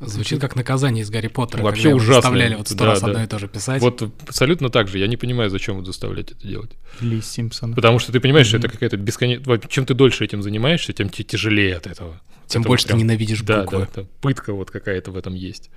Звучит 0.00 0.40
как 0.40 0.56
наказание 0.56 1.02
из 1.02 1.10
Гарри 1.10 1.28
Поттера. 1.28 1.62
Вообще 1.62 1.92
ужасно. 1.94 2.14
заставляли 2.14 2.54
вот 2.54 2.68
сто 2.68 2.78
Да, 2.78 2.86
раз 2.86 3.00
да. 3.02 3.06
одно 3.08 3.22
и 3.22 3.26
то 3.26 3.38
же 3.38 3.48
писать. 3.48 3.82
Вот 3.82 4.00
абсолютно 4.26 4.70
так 4.70 4.88
же. 4.88 4.98
Я 4.98 5.06
не 5.06 5.18
понимаю, 5.18 5.50
зачем 5.50 5.76
вот 5.76 5.84
заставлять 5.86 6.32
это 6.32 6.46
делать. 6.46 6.70
Или 7.02 7.16
из 7.16 7.30
Симпсона. 7.30 7.74
Потому 7.74 7.98
что 7.98 8.10
ты 8.10 8.18
понимаешь, 8.18 8.46
что 8.46 8.56
Мгм. 8.56 8.64
это 8.66 8.72
какая-то 8.72 8.96
бесконечная... 8.96 9.58
Чем 9.68 9.84
ты 9.84 9.92
дольше 9.94 10.24
этим 10.24 10.42
занимаешься, 10.42 10.92
тем 10.94 11.10
тебе 11.10 11.24
тяжелее 11.24 11.76
от 11.76 11.86
этого. 11.86 12.20
Тем 12.46 12.62
Это 12.62 12.68
больше 12.68 12.84
вот 12.84 12.88
ты 12.88 12.94
прям- 12.94 12.98
ненавидишь 13.06 13.42
Да, 13.42 13.62
буквы. 13.62 13.88
да, 13.94 14.02
да. 14.02 14.08
Пытка 14.22 14.54
вот 14.54 14.70
какая-то 14.70 15.10
в 15.10 15.16
этом 15.16 15.34
есть. 15.34 15.70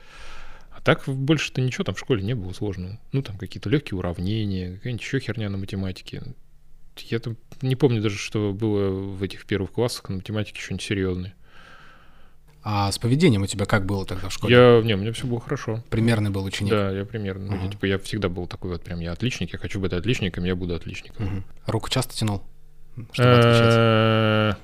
А 0.72 0.80
так 0.82 1.04
больше-то 1.06 1.60
ничего 1.62 1.84
там 1.84 1.94
в 1.96 2.00
школе 2.00 2.24
не 2.24 2.34
было 2.34 2.54
сложного. 2.54 3.00
Ну, 3.12 3.22
там 3.22 3.38
какие-то 3.38 3.70
легкие 3.70 3.98
уравнения, 3.98 4.76
какая-нибудь 4.78 5.04
еще 5.04 5.20
херня 5.20 5.50
на 5.50 5.58
математике. 5.58 6.24
Я 7.10 7.20
там 7.20 7.36
не 7.62 7.76
помню 7.76 8.02
даже, 8.02 8.18
что 8.18 8.54
было 8.54 8.90
в 8.90 9.22
этих 9.22 9.46
первых 9.46 9.72
классах 9.74 10.08
на 10.10 10.16
математике 10.16 10.62
что-нибудь 10.62 10.84
серьезное. 10.86 11.34
А 12.66 12.92
с 12.92 12.98
поведением 12.98 13.44
у 13.44 13.46
тебя 13.48 13.66
как 13.66 13.86
было 13.86 14.06
тогда 14.06 14.30
в 14.30 14.34
школе? 14.34 14.56
Я, 14.56 14.82
не, 14.82 14.94
у 14.94 14.98
меня 14.98 15.12
все 15.12 15.28
было 15.28 15.42
хорошо. 15.42 15.84
Примерный 15.90 16.30
был 16.30 16.46
ученик. 16.46 16.72
Да, 16.72 16.92
я 16.92 17.04
примерно. 17.04 17.52
ну, 17.52 17.64
я, 17.64 17.70
типа, 17.70 17.86
я 17.86 18.00
всегда 18.00 18.30
был 18.30 18.48
такой 18.48 18.72
вот 18.72 18.82
прям, 18.84 19.02
я 19.02 19.12
отличник, 19.12 19.52
я 19.52 19.60
хочу 19.60 19.80
быть 19.82 19.92
отличником, 19.92 20.46
я 20.46 20.56
буду 20.56 20.74
отличником. 20.74 21.26
Мгм. 21.26 21.44
Руку 21.66 21.90
часто 21.90 22.16
тянул, 22.16 22.42
чтобы 23.12 23.34
отвечать. 23.34 24.58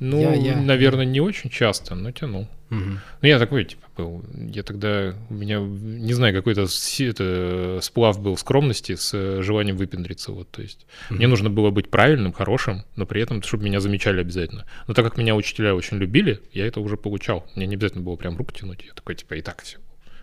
Ну, 0.00 0.18
Я- 0.20 0.34
я- 0.34 0.56
наверное, 0.56 1.04
не 1.04 1.20
очень 1.20 1.50
часто, 1.50 1.94
но 1.94 2.10
тянул. 2.10 2.48
Мгм. 2.70 3.00
Ну, 3.20 3.28
я 3.28 3.38
такой, 3.38 3.64
типа, 3.64 3.86
был. 3.96 4.24
Я 4.34 4.62
тогда, 4.62 5.14
у 5.28 5.34
меня, 5.34 5.58
не 5.60 6.12
знаю, 6.14 6.32
какой-то 6.34 6.66
это, 7.00 7.78
сплав 7.82 8.18
был 8.20 8.36
скромности 8.38 8.94
с 8.94 9.12
э, 9.12 9.42
желанием 9.42 9.76
выпендриться. 9.76 10.32
Вот, 10.32 10.50
то 10.50 10.62
есть 10.62 10.86
мне 11.10 11.26
Мгм. 11.26 11.30
нужно 11.30 11.50
было 11.50 11.70
быть 11.70 11.90
правильным, 11.90 12.32
хорошим, 12.32 12.84
но 12.96 13.04
при 13.06 13.20
этом, 13.22 13.42
чтобы 13.42 13.64
меня 13.64 13.80
замечали 13.80 14.20
обязательно. 14.20 14.64
Но 14.88 14.94
так 14.94 15.04
как 15.04 15.18
меня 15.18 15.34
учителя 15.36 15.74
очень 15.74 15.98
любили, 15.98 16.40
я 16.52 16.66
это 16.66 16.80
уже 16.80 16.96
получал. 16.96 17.46
Мне 17.54 17.66
не 17.66 17.74
обязательно 17.74 18.02
было 18.02 18.16
прям 18.16 18.36
руку 18.38 18.52
тянуть. 18.52 18.82
Я 18.86 18.94
такой, 18.94 19.16
типа, 19.16 19.34
и 19.34 19.42
так 19.42 19.62
все. 19.62 19.78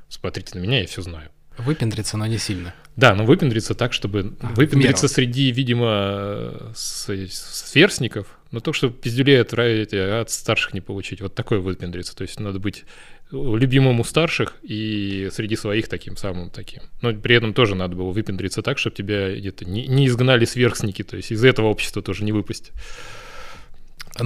Смотрите 0.09 0.57
на 0.57 0.63
меня, 0.63 0.79
я 0.79 0.87
все 0.87 1.01
знаю. 1.03 1.29
Выпендриться, 1.57 2.17
но 2.17 2.25
не 2.27 2.37
сильно. 2.37 2.73
Да, 2.95 3.13
но 3.15 3.25
выпендриться 3.25 3.73
так, 3.75 3.91
чтобы... 3.91 4.35
А, 4.41 4.47
выпендриться 4.53 5.05
меру. 5.05 5.13
среди, 5.13 5.51
видимо, 5.51 6.71
сверстников, 6.75 8.36
но 8.51 8.59
то, 8.59 8.73
чтобы 8.73 8.93
пиздюлей 8.93 9.41
от, 9.41 9.53
ра- 9.53 10.19
от 10.19 10.29
старших 10.29 10.73
не 10.73 10.81
получить. 10.81 11.21
Вот 11.21 11.35
такой 11.35 11.59
выпендриться. 11.59 12.15
То 12.15 12.23
есть 12.23 12.39
надо 12.39 12.59
быть 12.59 12.85
любимым 13.31 13.99
у 13.99 14.03
старших 14.03 14.55
и 14.63 15.29
среди 15.31 15.55
своих 15.55 15.87
таким 15.87 16.15
самым 16.15 16.49
таким. 16.49 16.83
Но 17.01 17.13
при 17.13 17.35
этом 17.35 17.53
тоже 17.53 17.75
надо 17.75 17.95
было 17.95 18.11
выпендриться 18.11 18.61
так, 18.61 18.77
чтобы 18.77 18.95
тебя 18.95 19.35
где-то 19.35 19.65
не, 19.65 19.87
не 19.87 20.07
изгнали 20.07 20.45
сверстники, 20.45 21.03
то 21.03 21.17
есть 21.17 21.31
из 21.31 21.43
этого 21.43 21.67
общества 21.67 22.01
тоже 22.01 22.23
не 22.23 22.31
выпасть. 22.31 22.71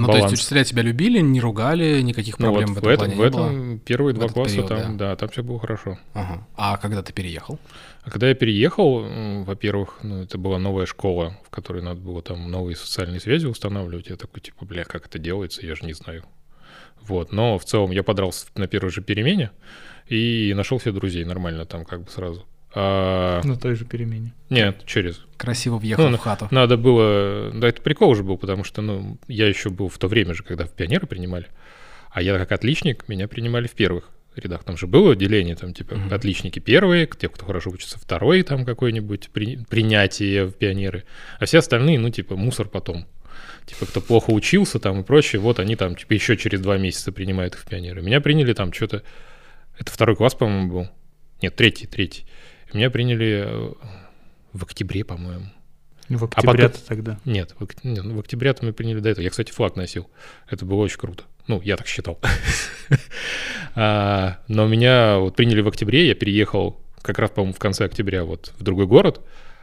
Ну, 0.00 0.06
баланс. 0.06 0.24
то 0.26 0.30
есть 0.30 0.42
учителя 0.42 0.64
тебя 0.64 0.82
любили, 0.82 1.20
не 1.20 1.40
ругали, 1.40 2.00
никаких 2.00 2.38
Ну, 2.38 2.46
проблем 2.46 2.74
вот 2.74 2.84
в 2.84 2.88
этом, 2.88 3.10
в, 3.10 3.14
плане 3.14 3.14
в 3.14 3.18
не 3.18 3.24
этом 3.24 3.68
было? 3.70 3.78
первые 3.80 4.14
два 4.14 4.28
класса 4.28 4.54
период, 4.54 4.68
там, 4.68 4.96
да. 4.96 5.16
там 5.16 5.28
все 5.28 5.42
было 5.42 5.58
хорошо. 5.58 5.98
Ага. 6.14 6.46
А 6.56 6.76
когда 6.78 7.02
ты 7.02 7.12
переехал? 7.12 7.58
А 8.04 8.10
когда 8.10 8.28
я 8.28 8.34
переехал, 8.34 9.04
во-первых, 9.44 9.98
ну, 10.02 10.22
это 10.22 10.38
была 10.38 10.58
новая 10.58 10.86
школа, 10.86 11.36
в 11.46 11.50
которой 11.50 11.82
надо 11.82 12.00
было 12.00 12.22
там 12.22 12.50
новые 12.50 12.76
социальные 12.76 13.20
связи 13.20 13.46
устанавливать. 13.46 14.08
Я 14.08 14.16
такой, 14.16 14.40
типа, 14.40 14.64
бля, 14.64 14.84
как 14.84 15.06
это 15.06 15.18
делается, 15.18 15.64
я 15.64 15.74
же 15.74 15.84
не 15.84 15.92
знаю. 15.92 16.24
Вот, 17.00 17.32
но 17.32 17.58
в 17.58 17.64
целом 17.64 17.90
я 17.90 18.02
подрался 18.02 18.46
на 18.54 18.66
первой 18.68 18.90
же 18.90 19.02
перемене 19.02 19.50
и 20.08 20.52
нашел 20.56 20.78
себе 20.80 20.92
друзей 20.92 21.24
нормально 21.24 21.64
там 21.66 21.84
как 21.84 22.04
бы 22.04 22.10
сразу. 22.10 22.46
А, 22.74 23.40
На 23.44 23.56
той 23.56 23.74
же 23.74 23.84
перемене. 23.84 24.32
нет, 24.50 24.82
через. 24.86 25.20
Красиво 25.36 25.76
въехал 25.78 26.08
Ну, 26.08 26.16
в 26.16 26.20
хату. 26.20 26.48
Надо 26.50 26.76
было... 26.76 27.50
Да, 27.54 27.68
это 27.68 27.82
прикол 27.82 28.10
уже 28.10 28.22
был, 28.22 28.38
потому 28.38 28.64
что, 28.64 28.80
ну, 28.82 29.18
я 29.28 29.46
еще 29.46 29.68
был 29.70 29.88
в 29.88 29.98
то 29.98 30.08
время 30.08 30.32
же, 30.34 30.42
когда 30.42 30.64
в 30.64 30.70
пионеры 30.70 31.06
принимали, 31.06 31.46
а 32.10 32.22
я 32.22 32.38
как 32.38 32.52
отличник, 32.52 33.08
меня 33.08 33.28
принимали 33.28 33.66
в 33.66 33.72
первых 33.72 34.10
рядах. 34.36 34.64
Там 34.64 34.78
же 34.78 34.86
было 34.86 35.14
деление, 35.14 35.54
там, 35.56 35.74
типа, 35.74 35.96
Мгм. 35.96 36.14
отличники 36.14 36.58
первые, 36.60 37.06
те, 37.18 37.28
кто 37.28 37.44
хорошо 37.44 37.70
учится, 37.70 37.98
второй, 37.98 38.42
там, 38.42 38.64
какое-нибудь 38.64 39.28
при- 39.32 39.56
принятие 39.68 40.46
в 40.46 40.52
пионеры, 40.54 41.04
а 41.38 41.44
все 41.44 41.58
остальные, 41.58 41.98
ну, 41.98 42.08
типа, 42.08 42.36
мусор 42.36 42.68
потом. 42.68 43.06
Типа, 43.66 43.84
кто 43.86 44.00
плохо 44.00 44.30
учился 44.30 44.78
там 44.78 45.00
и 45.00 45.04
прочее, 45.04 45.40
вот 45.40 45.58
они 45.60 45.76
там, 45.76 45.94
типа, 45.94 46.14
еще 46.14 46.36
через 46.38 46.60
два 46.60 46.78
месяца 46.78 47.12
принимают 47.12 47.54
их 47.54 47.60
в 47.60 47.66
пионеры. 47.68 48.00
Меня 48.02 48.20
приняли 48.22 48.54
там 48.54 48.72
что-то... 48.72 49.02
Это 49.78 49.90
второй 49.92 50.16
класс, 50.16 50.34
по-моему, 50.34 50.72
был. 50.72 50.88
Нет, 51.42 51.54
третий, 51.56 51.86
третий. 51.86 52.24
Меня 52.72 52.90
приняли 52.90 53.44
э, 53.46 53.72
в 54.52 54.62
октябре, 54.62 55.04
по-моему. 55.04 55.44
В 56.08 56.24
А 56.24 56.26
октябре-то 56.26 56.84
тогда. 56.86 57.18
Нет, 57.24 57.54
в, 57.58 57.62
ок- 57.62 57.84
не, 57.84 58.00
ну, 58.00 58.16
в 58.16 58.20
октябре-то 58.20 58.64
мы 58.64 58.72
приняли 58.72 59.00
до 59.00 59.08
этого. 59.10 59.22
Я, 59.24 59.30
кстати, 59.30 59.50
флаг 59.52 59.76
носил. 59.76 60.08
Это 60.50 60.64
было 60.66 60.80
очень 60.82 60.98
круто. 60.98 61.24
Ну, 61.46 61.60
я 61.62 61.76
так 61.76 61.86
считал. 61.86 62.18
А, 63.74 64.38
Но 64.48 64.66
меня 64.66 65.18
вот 65.18 65.34
приняли 65.36 65.60
в 65.62 65.68
октябре, 65.68 66.06
я 66.08 66.14
переехал 66.14 66.78
как 67.00 67.18
раз, 67.18 67.30
по-моему, 67.30 67.54
в 67.54 67.58
конце 67.58 67.84
октября 67.84 68.24
вот 68.24 68.52
в 68.58 68.62
другой 68.62 68.86
город, 68.86 69.22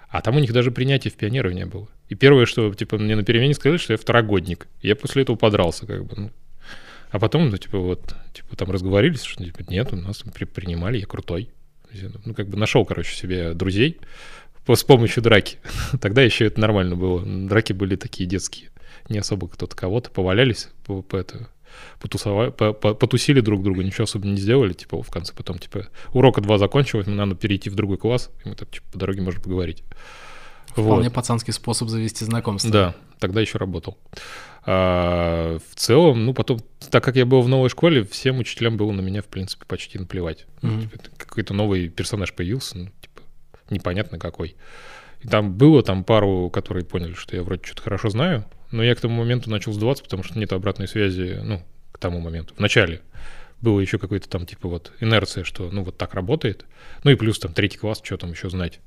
а 0.10 0.22
там 0.22 0.36
у 0.38 0.39
них 0.39 0.52
даже 0.52 0.72
принятия 0.72 1.10
в 1.10 1.15
пионеров 1.15 1.54
не 1.54 1.65
было. 1.65 1.88
И 2.08 2.15
первое, 2.15 2.45
что, 2.48 2.74
типа, 2.74 2.98
мне 2.98 3.15
на 3.15 3.24
перемене 3.24 3.54
сказали, 3.54 3.78
что 3.78 3.93
я 3.93 3.98
второгодник. 3.98 4.67
Я 4.82 4.95
после 4.95 5.22
этого 5.24 5.36
подрался, 5.36 5.86
как 5.86 6.06
бы, 6.06 6.15
ну. 6.17 6.32
А 7.12 7.19
потом, 7.19 7.50
ну, 7.50 7.58
типа, 7.58 7.78
вот, 7.78 8.15
типа, 8.34 8.56
там 8.56 8.72
разговорились, 8.72 9.22
что, 9.24 9.43
типа, 9.43 9.60
нет, 9.69 9.93
у 9.93 9.95
нас 9.95 10.24
при- 10.34 10.45
принимали, 10.45 10.98
я 10.98 11.06
крутой. 11.06 11.50
Ну, 12.25 12.34
как 12.34 12.47
бы 12.47 12.58
нашел, 12.58 12.86
короче, 12.86 13.15
себе 13.15 13.54
друзей 13.54 13.99
с 14.67 14.84
помощью 14.84 15.23
драки. 15.23 15.58
Тогда 16.02 16.21
еще 16.21 16.45
это 16.45 16.60
нормально 16.60 16.95
было. 16.95 17.25
Драки 17.25 17.73
были 17.73 17.95
такие 17.95 18.28
детские. 18.30 18.69
Не 19.10 19.17
особо 19.19 19.47
кто-то 19.47 19.75
кого-то 19.75 20.12
повалялись, 20.12 20.69
по, 20.86 21.02
по 21.02 21.15
это, 21.17 21.49
потусовали, 21.99 22.52
по- 22.52 22.73
по- 22.73 22.93
потусили 22.93 23.41
друг 23.41 23.63
друга, 23.63 23.84
ничего 23.84 24.04
особо 24.04 24.28
не 24.28 24.38
сделали. 24.38 24.73
Типа 24.73 25.02
в 25.02 25.10
конце 25.10 25.34
потом, 25.34 25.58
типа, 25.58 25.88
урока 26.13 26.41
два 26.41 26.58
закончилось, 26.58 27.08
нам 27.08 27.15
надо 27.15 27.36
перейти 27.36 27.69
в 27.69 27.75
другой 27.75 27.97
класс, 27.97 28.30
и 28.45 28.49
мы 28.49 28.56
так, 28.56 28.69
типа, 28.69 28.86
по 28.91 28.99
дороге 28.99 29.21
можем 29.21 29.41
поговорить. 29.41 29.84
Вполне 30.84 31.10
Вот. 31.10 31.13
пацанский 31.13 31.54
способ 31.54 31.89
завести 31.89 32.26
знакомство. 32.26 32.72
Да, 32.72 32.96
тогда 33.20 33.42
еще 33.42 33.58
работал. 33.58 33.98
А, 34.65 35.58
в 35.58 35.76
целом, 35.76 36.26
ну, 36.26 36.34
потом, 36.34 36.60
так 36.92 37.04
как 37.04 37.15
я 37.15 37.26
был 37.26 37.42
в 37.42 37.48
новой 37.48 37.70
школе, 37.70 38.04
всем 38.04 38.39
учителям 38.39 38.78
было 38.78 38.92
на 38.92 39.02
меня, 39.02 39.22
в 39.22 39.26
принципе, 39.26 39.65
почти 39.65 39.98
наплевать. 39.98 40.46
Ну, 40.62 40.72
Мгм. 40.72 40.82
типа, 40.82 40.98
какой-то 41.18 41.54
новый 41.54 41.89
персонаж 41.89 42.34
появился, 42.34 42.78
ну, 42.78 42.86
типа, 43.02 43.22
непонятно 43.70 44.20
какой. 44.20 44.56
И 45.22 45.28
там 45.28 45.54
было 45.54 45.84
там 45.84 46.04
пару, 46.04 46.50
которые 46.50 46.86
поняли, 46.86 47.13
что 47.13 47.36
я 47.36 47.44
вроде 47.44 47.63
что-то 47.65 47.82
хорошо 47.84 48.10
знаю, 48.10 48.46
но 48.72 48.84
я 48.84 48.96
к 48.96 49.02
тому 49.02 49.15
моменту 49.18 49.50
начал 49.50 49.74
сдаваться, 49.74 50.04
потому 50.04 50.24
что 50.24 50.38
нет 50.38 50.54
обратной 50.54 50.88
связи, 50.88 51.39
ну, 51.44 51.62
к 51.92 51.98
тому 51.98 52.20
моменту. 52.20 52.54
В 52.56 52.60
начале 52.60 53.02
было 53.62 53.80
еще 53.80 53.98
какой-то 53.98 54.30
там, 54.30 54.46
типа, 54.46 54.70
вот, 54.70 54.94
инерция, 55.02 55.44
что, 55.44 55.70
ну, 55.72 55.84
вот 55.84 55.98
так 55.98 56.13
работает. 56.13 56.65
Ну, 57.04 57.12
и 57.12 57.15
плюс 57.15 57.39
там 57.39 57.54
третий 57.54 57.78
класс, 57.78 58.02
что 58.04 58.15
там 58.18 58.32
еще 58.32 58.50
знать. 58.50 58.80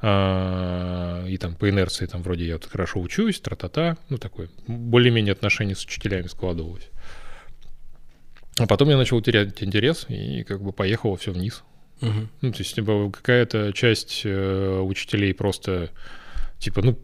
А, 0.00 1.26
и 1.26 1.36
там 1.38 1.54
по 1.54 1.68
инерции 1.68 2.06
там 2.06 2.22
вроде 2.22 2.46
я 2.46 2.54
вот 2.54 2.66
хорошо 2.66 3.00
учусь, 3.00 3.40
тра-та-та, 3.40 3.96
ну 4.08 4.18
такое, 4.18 4.48
более-менее 4.66 5.32
отношения 5.32 5.74
с 5.74 5.84
учителями 5.84 6.28
складывалось. 6.28 6.88
А 8.58 8.66
потом 8.66 8.88
я 8.90 8.96
начал 8.96 9.20
терять 9.20 9.62
интерес 9.62 10.06
и 10.08 10.44
как 10.44 10.62
бы 10.62 10.72
поехало 10.72 11.16
все 11.16 11.32
вниз. 11.32 11.64
Мгм. 12.00 12.28
Ну, 12.40 12.52
то 12.52 12.58
есть 12.58 12.74
типа, 12.74 13.10
какая-то 13.10 13.72
часть 13.72 14.22
э, 14.24 14.80
учителей 14.80 15.34
просто, 15.34 15.90
типа, 16.58 16.82
ну, 16.82 16.98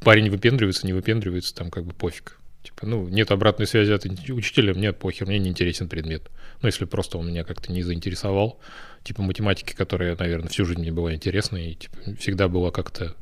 парень 0.00 0.30
выпендривается, 0.30 0.86
не 0.86 0.92
выпендривается, 0.92 1.54
там 1.54 1.70
как 1.70 1.84
бы 1.84 1.92
пофиг. 1.92 2.38
Типа, 2.62 2.86
ну, 2.86 3.08
нет 3.08 3.30
обратной 3.30 3.66
связи 3.66 3.90
от 3.92 4.04
учителя, 4.04 4.72
мне 4.74 4.92
похер, 4.92 5.26
мне 5.26 5.38
не 5.38 5.50
интересен 5.50 5.88
предмет. 5.88 6.30
Ну, 6.60 6.68
если 6.68 6.84
просто 6.84 7.18
он 7.18 7.28
меня 7.28 7.42
как-то 7.42 7.72
не 7.72 7.82
заинтересовал, 7.82 8.60
типа 9.02 9.22
математики, 9.22 9.74
которая, 9.74 10.16
наверное, 10.16 10.48
всю 10.48 10.64
жизнь 10.64 10.80
мне 10.80 10.92
была 10.92 11.14
интересна 11.14 11.56
и 11.56 11.74
типа, 11.74 11.96
всегда 12.18 12.48
была 12.48 12.70
как-то 12.70 13.16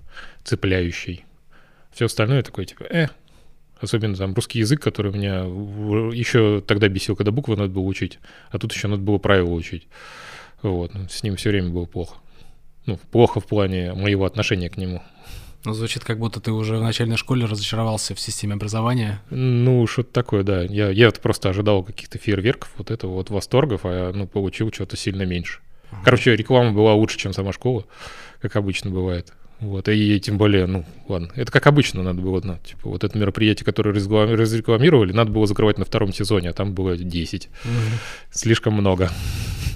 цепляющей. 0.44 1.24
Все 1.92 2.04
остальное 2.04 2.42
такое, 2.42 2.66
типа, 2.66 2.84
э, 2.84 3.08
Особенно 3.80 4.14
там 4.14 4.34
русский 4.34 4.58
язык, 4.58 4.82
который 4.82 5.10
меня 5.10 5.38
еще 6.14 6.62
тогда 6.66 6.88
бесил, 6.88 7.16
когда 7.16 7.32
буквы 7.32 7.56
надо 7.56 7.70
было 7.70 7.84
учить, 7.84 8.18
а 8.50 8.58
тут 8.58 8.74
еще 8.74 8.88
надо 8.88 9.02
было 9.02 9.16
правила 9.16 9.50
учить. 9.50 9.88
Вот, 10.62 10.92
ну, 10.92 11.08
с 11.08 11.22
ним 11.22 11.36
все 11.36 11.48
время 11.48 11.70
было 11.70 11.86
плохо. 11.86 12.16
Ну, 12.84 12.98
плохо 13.10 13.40
в 13.40 13.46
плане 13.46 13.94
моего 13.94 14.26
отношения 14.26 14.68
к 14.68 14.76
нему. 14.76 15.02
Ну, 15.64 15.74
звучит, 15.74 16.04
как 16.04 16.18
будто 16.18 16.40
ты 16.40 16.52
уже 16.52 16.78
в 16.78 16.82
начальной 16.82 17.16
школе 17.16 17.44
разочаровался 17.44 18.14
в 18.14 18.20
системе 18.20 18.54
образования. 18.54 19.20
Ну, 19.28 19.86
что-то 19.86 20.10
такое, 20.12 20.42
да. 20.42 20.62
Я, 20.62 20.88
я 20.88 21.10
просто 21.10 21.50
ожидал 21.50 21.82
каких-то 21.82 22.18
фейерверков, 22.18 22.70
вот 22.78 22.90
этого 22.90 23.12
вот 23.12 23.28
восторгов, 23.30 23.82
а 23.84 24.12
ну, 24.12 24.26
получил 24.26 24.72
что-то 24.72 24.96
сильно 24.96 25.22
меньше. 25.22 25.60
Короче, 26.04 26.34
реклама 26.34 26.72
была 26.72 26.94
лучше, 26.94 27.18
чем 27.18 27.32
сама 27.32 27.52
школа, 27.52 27.84
как 28.40 28.56
обычно 28.56 28.90
бывает. 28.90 29.32
Вот, 29.58 29.88
и 29.90 30.18
тем 30.20 30.38
более, 30.38 30.64
ну, 30.64 30.86
ладно, 31.06 31.30
это 31.34 31.52
как 31.52 31.66
обычно 31.66 32.02
надо 32.02 32.22
было, 32.22 32.40
ну, 32.42 32.56
типа, 32.64 32.88
вот 32.88 33.04
это 33.04 33.18
мероприятие, 33.18 33.66
которое 33.66 33.92
разреклам- 33.94 34.34
разрекламировали, 34.34 35.12
надо 35.12 35.30
было 35.32 35.46
закрывать 35.46 35.76
на 35.76 35.84
втором 35.84 36.14
сезоне, 36.14 36.48
а 36.48 36.52
там 36.54 36.72
было 36.72 36.96
10. 36.96 37.50
Слишком 38.30 38.72
много. 38.72 39.10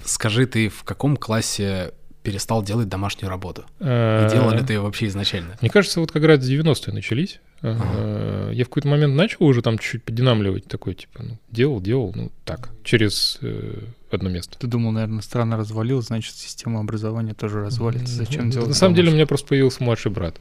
Скажи, 0.07 0.47
ты 0.47 0.71
в 0.71 0.85
каком 0.85 1.19
классе 1.19 1.93
перестал 2.25 2.63
делать 2.65 2.89
домашнюю 2.89 3.31
работу? 3.31 3.63
И 3.79 3.85
Э, 3.85 4.29
делал 4.33 4.51
ли 4.51 4.63
ты 4.65 4.73
ее 4.73 4.81
вообще 4.81 5.07
изначально? 5.07 5.57
Мне 5.61 5.71
кажется, 5.71 6.01
вот 6.01 6.11
как 6.11 6.25
раз 6.25 6.41
90-е 6.41 6.93
начались. 6.93 7.39
Э, 7.63 8.51
Я 8.53 8.65
в 8.65 8.69
какой-то 8.69 8.89
момент 8.89 9.15
начал 9.15 9.45
уже 9.45 9.63
там 9.63 9.79
чуть-чуть 9.79 10.03
подинамливать, 10.03 10.65
такой, 10.67 10.95
типа, 10.95 11.23
ну, 11.23 11.39
делал, 11.51 11.81
делал, 11.81 12.13
ну, 12.15 12.33
так, 12.45 12.71
через 12.83 13.39
э, 13.43 13.79
одно 14.11 14.29
место. 14.31 14.59
Ты 14.59 14.67
думал, 14.67 14.91
наверное, 14.93 15.21
страна 15.23 15.57
развалилась, 15.57 16.07
значит, 16.07 16.35
система 16.35 16.81
образования 16.81 17.35
тоже 17.35 17.61
развалится. 17.61 18.15
Зачем 18.15 18.47
Ну, 18.47 18.51
делать? 18.53 18.69
На 18.69 18.75
самом 18.75 18.95
деле 18.95 19.11
у 19.11 19.15
меня 19.15 19.27
просто 19.27 19.47
появился 19.49 19.85
младший 19.85 20.11
брат. 20.11 20.37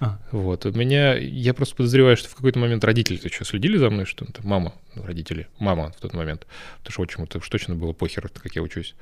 А. 0.00 0.18
Вот. 0.32 0.66
У 0.66 0.72
меня, 0.72 1.14
я 1.14 1.54
просто 1.54 1.76
подозреваю, 1.76 2.16
что 2.16 2.28
в 2.28 2.34
какой-то 2.34 2.58
момент 2.58 2.82
родители-то 2.84 3.32
что, 3.32 3.44
следили 3.44 3.76
за 3.76 3.88
мной, 3.88 4.04
что 4.04 4.24
это 4.24 4.44
мама, 4.46 4.74
ну, 4.94 5.04
родители, 5.04 5.46
мама 5.58 5.92
в 5.96 6.00
тот 6.00 6.12
момент, 6.12 6.46
потому 6.82 6.92
что 6.92 7.02
отчиму-то 7.02 7.38
уж 7.38 7.48
точно 7.48 7.74
было 7.76 7.92
похер, 7.92 8.28
как 8.28 8.54
я 8.56 8.62
учусь. 8.62 8.94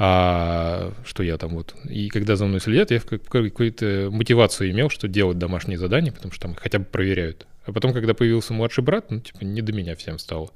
А 0.00 0.92
что 1.04 1.24
я 1.24 1.36
там 1.38 1.50
вот. 1.50 1.74
И 1.88 2.08
когда 2.08 2.36
за 2.36 2.46
мной 2.46 2.60
следят, 2.60 2.92
я 2.92 3.00
какую-то 3.00 4.08
мотивацию 4.12 4.70
имел, 4.70 4.90
что 4.90 5.08
делать 5.08 5.38
домашние 5.38 5.76
задания, 5.76 6.12
потому 6.12 6.32
что 6.32 6.42
там 6.42 6.54
хотя 6.54 6.78
бы 6.78 6.84
проверяют. 6.84 7.48
А 7.64 7.72
потом, 7.72 7.92
когда 7.92 8.14
появился 8.14 8.54
младший 8.54 8.84
брат, 8.84 9.10
ну, 9.10 9.20
типа, 9.20 9.44
не 9.44 9.60
до 9.60 9.72
меня 9.72 9.96
всем 9.96 10.18
стало. 10.18 10.50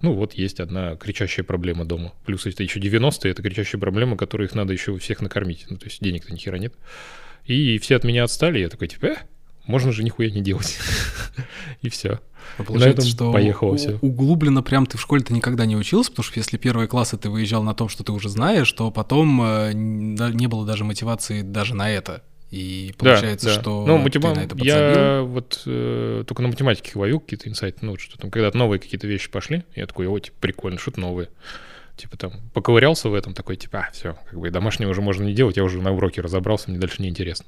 Ну, 0.00 0.12
вот 0.12 0.34
есть 0.34 0.60
одна 0.60 0.96
кричащая 0.96 1.44
проблема 1.44 1.84
дома. 1.84 2.12
Плюс 2.24 2.46
это 2.46 2.62
еще 2.62 2.78
90-е, 2.78 3.32
это 3.32 3.42
кричащая 3.42 3.80
проблема, 3.80 4.16
которую 4.16 4.48
их 4.48 4.54
надо 4.54 4.72
еще 4.72 4.96
всех 4.98 5.20
накормить. 5.20 5.66
Ну, 5.68 5.76
то 5.76 5.86
есть 5.86 6.02
денег-то 6.02 6.32
ни 6.32 6.38
хера 6.38 6.58
нет. 6.58 6.74
И 7.46 7.78
все 7.78 7.96
от 7.96 8.04
меня 8.04 8.24
отстали, 8.24 8.60
я 8.60 8.68
такой, 8.68 8.88
типа, 8.88 9.06
э, 9.06 9.16
можно 9.66 9.92
же 9.92 10.02
нихуя 10.04 10.30
не 10.30 10.40
делать. 10.42 10.78
И 11.82 11.88
все. 11.88 12.20
Ну, 12.58 12.64
Получается, 12.64 13.00
этом 13.00 13.10
что 13.10 13.32
поехало 13.32 13.76
всё. 13.76 13.98
углубленно 14.00 14.62
прям 14.62 14.86
ты 14.86 14.96
в 14.98 15.00
школе-то 15.00 15.32
никогда 15.32 15.64
не 15.66 15.76
учился, 15.76 16.10
потому 16.10 16.24
что 16.24 16.38
если 16.38 16.56
первые 16.56 16.86
классы 16.88 17.16
ты 17.16 17.28
выезжал 17.30 17.62
на 17.62 17.74
том, 17.74 17.88
что 17.88 18.04
ты 18.04 18.12
уже 18.12 18.28
знаешь, 18.28 18.70
то 18.72 18.90
потом 18.90 19.40
э, 19.42 19.72
не 19.74 20.46
было 20.46 20.64
даже 20.66 20.84
мотивации 20.84 21.42
даже 21.42 21.74
на 21.74 21.90
это. 21.90 22.22
И 22.50 22.94
получается, 22.98 23.46
Да, 23.48 23.54
да. 23.56 23.60
что 23.60 23.86
ну, 23.86 23.96
ты 23.98 24.18
матема- 24.18 24.34
на 24.34 24.40
это 24.40 24.50
подсобил. 24.54 24.70
я 24.70 25.22
вот 25.22 25.62
э, 25.66 26.22
только 26.26 26.42
на 26.42 26.48
математике 26.48 26.92
ловил 26.94 27.18
какие-то 27.18 27.48
инсайты, 27.48 27.78
ну, 27.84 27.96
что 27.98 28.16
там, 28.18 28.30
когда 28.30 28.50
новые 28.56 28.78
какие-то 28.78 29.08
вещи 29.08 29.28
пошли, 29.30 29.64
я 29.74 29.86
такой, 29.86 30.06
о, 30.06 30.16
типа, 30.20 30.36
прикольно, 30.40 30.78
что-то 30.78 31.00
новое. 31.00 31.30
Типа 31.96 32.16
там 32.16 32.32
поковырялся 32.52 33.08
в 33.08 33.14
этом, 33.14 33.34
такой, 33.34 33.56
типа, 33.56 33.86
а, 33.88 33.92
все, 33.92 34.16
как 34.30 34.38
бы 34.38 34.46
и 34.48 34.50
домашнего 34.50 34.90
уже 34.90 35.00
можно 35.00 35.24
не 35.24 35.32
делать, 35.34 35.56
я 35.56 35.64
уже 35.64 35.80
на 35.80 35.90
уроке 35.92 36.20
разобрался, 36.20 36.70
мне 36.70 36.78
дальше 36.78 37.02
не 37.02 37.08
интересно. 37.08 37.46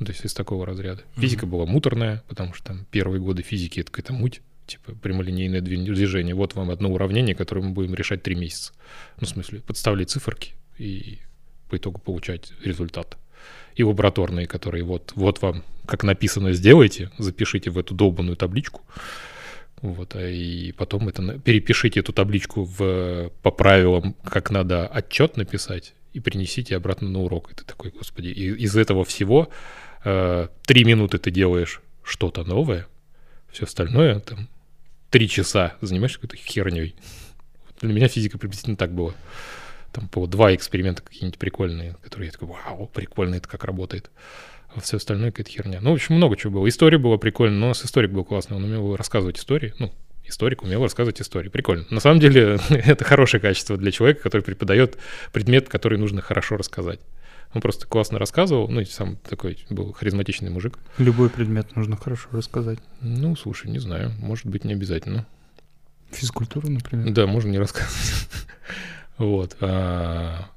Ну, 0.00 0.06
то 0.06 0.12
есть 0.12 0.24
из 0.24 0.32
такого 0.32 0.64
разряда. 0.64 1.02
Физика 1.16 1.46
была 1.46 1.66
муторная, 1.66 2.24
потому 2.26 2.54
что 2.54 2.68
там 2.68 2.86
первые 2.90 3.20
годы 3.20 3.42
физики 3.42 3.80
это 3.80 3.92
какая-то 3.92 4.14
муть, 4.14 4.40
типа 4.66 4.92
прямолинейное 4.94 5.60
движ- 5.60 5.84
движение. 5.84 6.34
Вот 6.34 6.54
вам 6.54 6.70
одно 6.70 6.90
уравнение, 6.90 7.34
которое 7.34 7.60
мы 7.60 7.72
будем 7.72 7.94
решать 7.94 8.22
три 8.22 8.34
месяца. 8.34 8.72
Ну, 9.20 9.26
в 9.26 9.28
смысле, 9.28 9.60
подставлять 9.60 10.08
циферки 10.08 10.54
и 10.78 11.18
по 11.68 11.76
итогу 11.76 12.00
получать 12.00 12.52
результат. 12.64 13.18
И 13.76 13.84
лабораторные, 13.84 14.46
которые 14.46 14.84
вот, 14.84 15.12
вот 15.16 15.42
вам, 15.42 15.64
как 15.84 16.02
написано, 16.02 16.52
сделайте, 16.54 17.10
запишите 17.18 17.68
в 17.70 17.76
эту 17.76 17.94
долбанную 17.94 18.36
табличку. 18.36 18.80
Вот, 19.82 20.16
а 20.16 20.30
и 20.30 20.72
потом 20.72 21.08
это 21.08 21.38
перепишите 21.38 22.00
эту 22.00 22.14
табличку 22.14 22.64
в, 22.64 23.30
по 23.42 23.50
правилам, 23.50 24.14
как 24.24 24.50
надо 24.50 24.86
отчет 24.86 25.36
написать, 25.36 25.92
и 26.14 26.20
принесите 26.20 26.74
обратно 26.76 27.08
на 27.08 27.20
урок. 27.20 27.52
И 27.52 27.54
ты 27.54 27.64
такой, 27.64 27.90
господи, 27.90 28.28
и 28.28 28.50
из 28.64 28.76
этого 28.76 29.04
всего 29.04 29.50
три 30.02 30.84
минуты 30.84 31.18
ты 31.18 31.30
делаешь 31.30 31.80
что-то 32.02 32.44
новое, 32.44 32.86
все 33.50 33.64
остальное 33.64 34.20
там 34.20 34.48
три 35.10 35.28
часа 35.28 35.74
занимаешься 35.80 36.20
какой-то 36.20 36.36
херней. 36.36 36.94
Для 37.80 37.92
меня 37.92 38.08
физика 38.08 38.38
приблизительно 38.38 38.76
так 38.76 38.92
было. 38.92 39.14
Там 39.92 40.08
по 40.08 40.26
два 40.26 40.54
эксперимента 40.54 41.02
какие-нибудь 41.02 41.38
прикольные, 41.38 41.96
которые 42.02 42.26
я 42.26 42.32
такой, 42.32 42.48
вау, 42.48 42.86
прикольно 42.86 43.34
это 43.34 43.48
как 43.48 43.64
работает. 43.64 44.10
А 44.74 44.80
все 44.80 44.98
остальное 44.98 45.32
какая-то 45.32 45.50
херня. 45.50 45.80
Ну, 45.80 45.90
в 45.90 45.94
общем, 45.94 46.14
много 46.14 46.36
чего 46.36 46.52
было. 46.52 46.68
История 46.68 46.98
была 46.98 47.18
прикольная, 47.18 47.58
но 47.58 47.66
у 47.66 47.68
нас 47.70 47.84
историк 47.84 48.12
был 48.12 48.24
классный, 48.24 48.56
он 48.56 48.64
умел 48.64 48.94
рассказывать 48.94 49.38
истории. 49.38 49.74
Ну, 49.80 49.92
историк 50.24 50.62
умел 50.62 50.82
рассказывать 50.82 51.20
истории. 51.20 51.48
Прикольно. 51.48 51.86
На 51.90 51.98
самом 51.98 52.20
деле, 52.20 52.58
это 52.68 53.04
хорошее 53.04 53.40
качество 53.40 53.76
для 53.76 53.90
человека, 53.90 54.22
который 54.22 54.42
преподает 54.42 54.96
предмет, 55.32 55.68
который 55.68 55.98
нужно 55.98 56.22
хорошо 56.22 56.56
рассказать. 56.56 57.00
Он 57.52 57.60
просто 57.60 57.86
классно 57.86 58.18
рассказывал, 58.18 58.68
ну, 58.68 58.80
и 58.80 58.84
сам 58.84 59.16
такой 59.16 59.58
был 59.70 59.92
харизматичный 59.92 60.50
мужик. 60.50 60.78
Любой 60.98 61.28
предмет 61.30 61.74
нужно 61.74 61.96
хорошо 61.96 62.28
рассказать. 62.32 62.78
Ну, 63.00 63.34
слушай, 63.34 63.68
не 63.70 63.80
знаю, 63.80 64.12
может 64.20 64.46
быть, 64.46 64.64
не 64.64 64.72
обязательно. 64.74 65.26
Физкультуру, 66.12 66.68
например. 66.70 67.10
Да, 67.12 67.26
можно 67.26 67.50
не 67.50 67.58
рассказывать. 67.58 68.28
Вот. 69.18 69.54
А, 69.60 70.48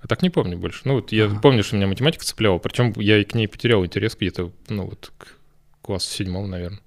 а 0.00 0.06
так 0.06 0.22
не 0.22 0.30
помню 0.30 0.56
больше. 0.56 0.80
Ну, 0.84 0.94
вот 0.94 1.12
я 1.12 1.26
Ага. 1.26 1.40
помню, 1.40 1.62
что 1.62 1.76
меня 1.76 1.86
математика 1.86 2.24
цепляла, 2.24 2.56
причем 2.56 2.94
я 2.96 3.18
и 3.18 3.24
к 3.24 3.34
ней 3.34 3.46
потерял 3.46 3.84
интерес 3.84 4.16
где-то, 4.16 4.50
ну, 4.70 4.86
вот 4.86 5.12
к 5.18 5.26
классу 5.82 6.10
седьмом, 6.10 6.48
наверное. 6.48 6.80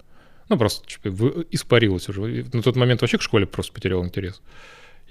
Ну, 0.50 0.58
просто 0.58 0.84
типа, 0.88 1.10
испарилась 1.52 2.10
уже. 2.10 2.46
На 2.52 2.64
тот 2.64 2.76
момент 2.76 3.02
вообще 3.02 3.20
к 3.20 3.22
школе 3.22 3.46
просто 3.46 3.72
потерял 3.72 4.04
интерес. 4.04 4.42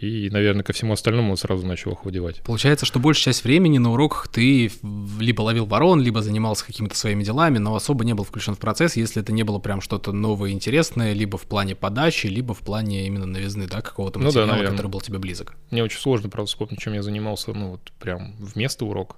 И, 0.00 0.30
наверное, 0.30 0.62
ко 0.62 0.72
всему 0.72 0.94
остальному 0.94 1.32
он 1.32 1.36
сразу 1.36 1.66
начал 1.66 1.92
охладевать. 1.92 2.40
Получается, 2.42 2.86
что 2.86 2.98
большая 2.98 3.34
часть 3.34 3.44
времени 3.44 3.76
на 3.76 3.92
уроках 3.92 4.28
ты 4.28 4.70
либо 5.18 5.42
ловил 5.42 5.66
ворон, 5.66 6.00
либо 6.00 6.22
занимался 6.22 6.64
какими-то 6.64 6.96
своими 6.96 7.22
делами, 7.22 7.58
но 7.58 7.74
особо 7.74 8.04
не 8.04 8.14
был 8.14 8.24
включен 8.24 8.54
в 8.54 8.58
процесс, 8.58 8.96
если 8.96 9.20
это 9.20 9.32
не 9.32 9.42
было 9.42 9.58
прям 9.58 9.82
что-то 9.82 10.12
новое, 10.12 10.50
интересное, 10.52 11.12
либо 11.12 11.36
в 11.36 11.42
плане 11.42 11.74
подачи, 11.74 12.28
либо 12.28 12.54
в 12.54 12.60
плане 12.60 13.06
именно 13.06 13.26
новизны, 13.26 13.66
да, 13.66 13.82
какого-то 13.82 14.18
Ну 14.18 14.24
да, 14.24 14.28
материала, 14.28 14.50
наверное. 14.52 14.70
который 14.72 14.90
был 14.90 15.00
тебе 15.02 15.18
близок. 15.18 15.54
Мне 15.70 15.84
очень 15.84 16.00
сложно, 16.00 16.30
правда, 16.30 16.48
вспомнить, 16.48 16.80
чем 16.80 16.94
я 16.94 17.02
занимался, 17.02 17.52
ну, 17.52 17.72
вот 17.72 17.92
прям 17.98 18.34
вместо 18.38 18.86
урока. 18.86 19.16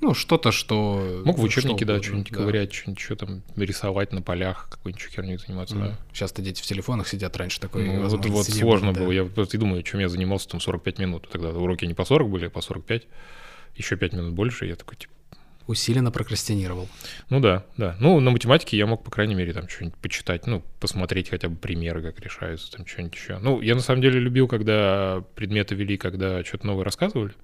Ну, 0.00 0.14
что-то, 0.14 0.52
что... 0.52 1.22
Мог 1.24 1.36
в 1.36 1.38
что 1.38 1.46
учебнике, 1.46 1.84
да, 1.84 1.94
угодно, 1.94 2.08
что-нибудь 2.08 2.30
ковырять, 2.30 2.72
что-нибудь 2.72 3.00
еще 3.00 3.16
там 3.16 3.42
рисовать 3.56 4.12
на 4.12 4.22
полях, 4.22 4.68
какой-нибудь 4.70 5.02
херней 5.02 5.38
заниматься, 5.38 5.74
да. 5.74 5.98
Сейчас-то 6.12 6.40
дети 6.40 6.62
в 6.62 6.66
телефонах 6.66 7.08
сидят, 7.08 7.36
раньше 7.36 7.60
такой 7.60 7.84
Ну, 7.84 8.08
вот, 8.08 8.24
вот 8.26 8.48
не 8.48 8.54
сложно 8.54 8.92
да. 8.92 9.00
было. 9.00 9.10
Я 9.10 9.24
просто 9.24 9.56
и 9.56 9.60
думаю, 9.60 9.82
чем 9.82 10.00
я 10.00 10.08
занимался 10.08 10.48
там 10.48 10.60
45 10.60 10.98
минут. 10.98 11.28
Тогда 11.30 11.50
уроки 11.50 11.84
не 11.84 11.94
по 11.94 12.04
40 12.04 12.28
были, 12.28 12.46
а 12.46 12.50
по 12.50 12.60
45. 12.60 13.06
Еще 13.76 13.96
5 13.96 14.12
минут 14.12 14.34
больше. 14.34 14.66
Я 14.66 14.76
такой, 14.76 14.96
типа, 14.96 15.12
Усиленно 15.68 16.10
прокрастинировал. 16.10 16.88
ну 17.28 17.40
да, 17.40 17.66
да. 17.76 17.94
Ну, 18.00 18.18
на 18.20 18.30
математике 18.30 18.78
я 18.78 18.86
мог, 18.86 19.04
по 19.04 19.10
крайней 19.10 19.34
мере, 19.34 19.52
там 19.52 19.68
что-нибудь 19.68 19.98
почитать, 19.98 20.46
ну, 20.46 20.64
посмотреть 20.80 21.28
хотя 21.28 21.50
бы 21.50 21.56
примеры, 21.56 22.00
как 22.00 22.18
решаются, 22.20 22.72
там 22.72 22.86
что-нибудь 22.86 23.14
еще. 23.14 23.38
Ну, 23.38 23.60
я 23.60 23.74
на 23.74 23.82
самом 23.82 24.00
деле 24.00 24.18
любил, 24.18 24.48
когда 24.48 25.22
предметы 25.34 25.74
вели, 25.74 25.98
когда 25.98 26.42
что-то 26.42 26.66
новое 26.66 26.84
рассказывали. 26.84 27.34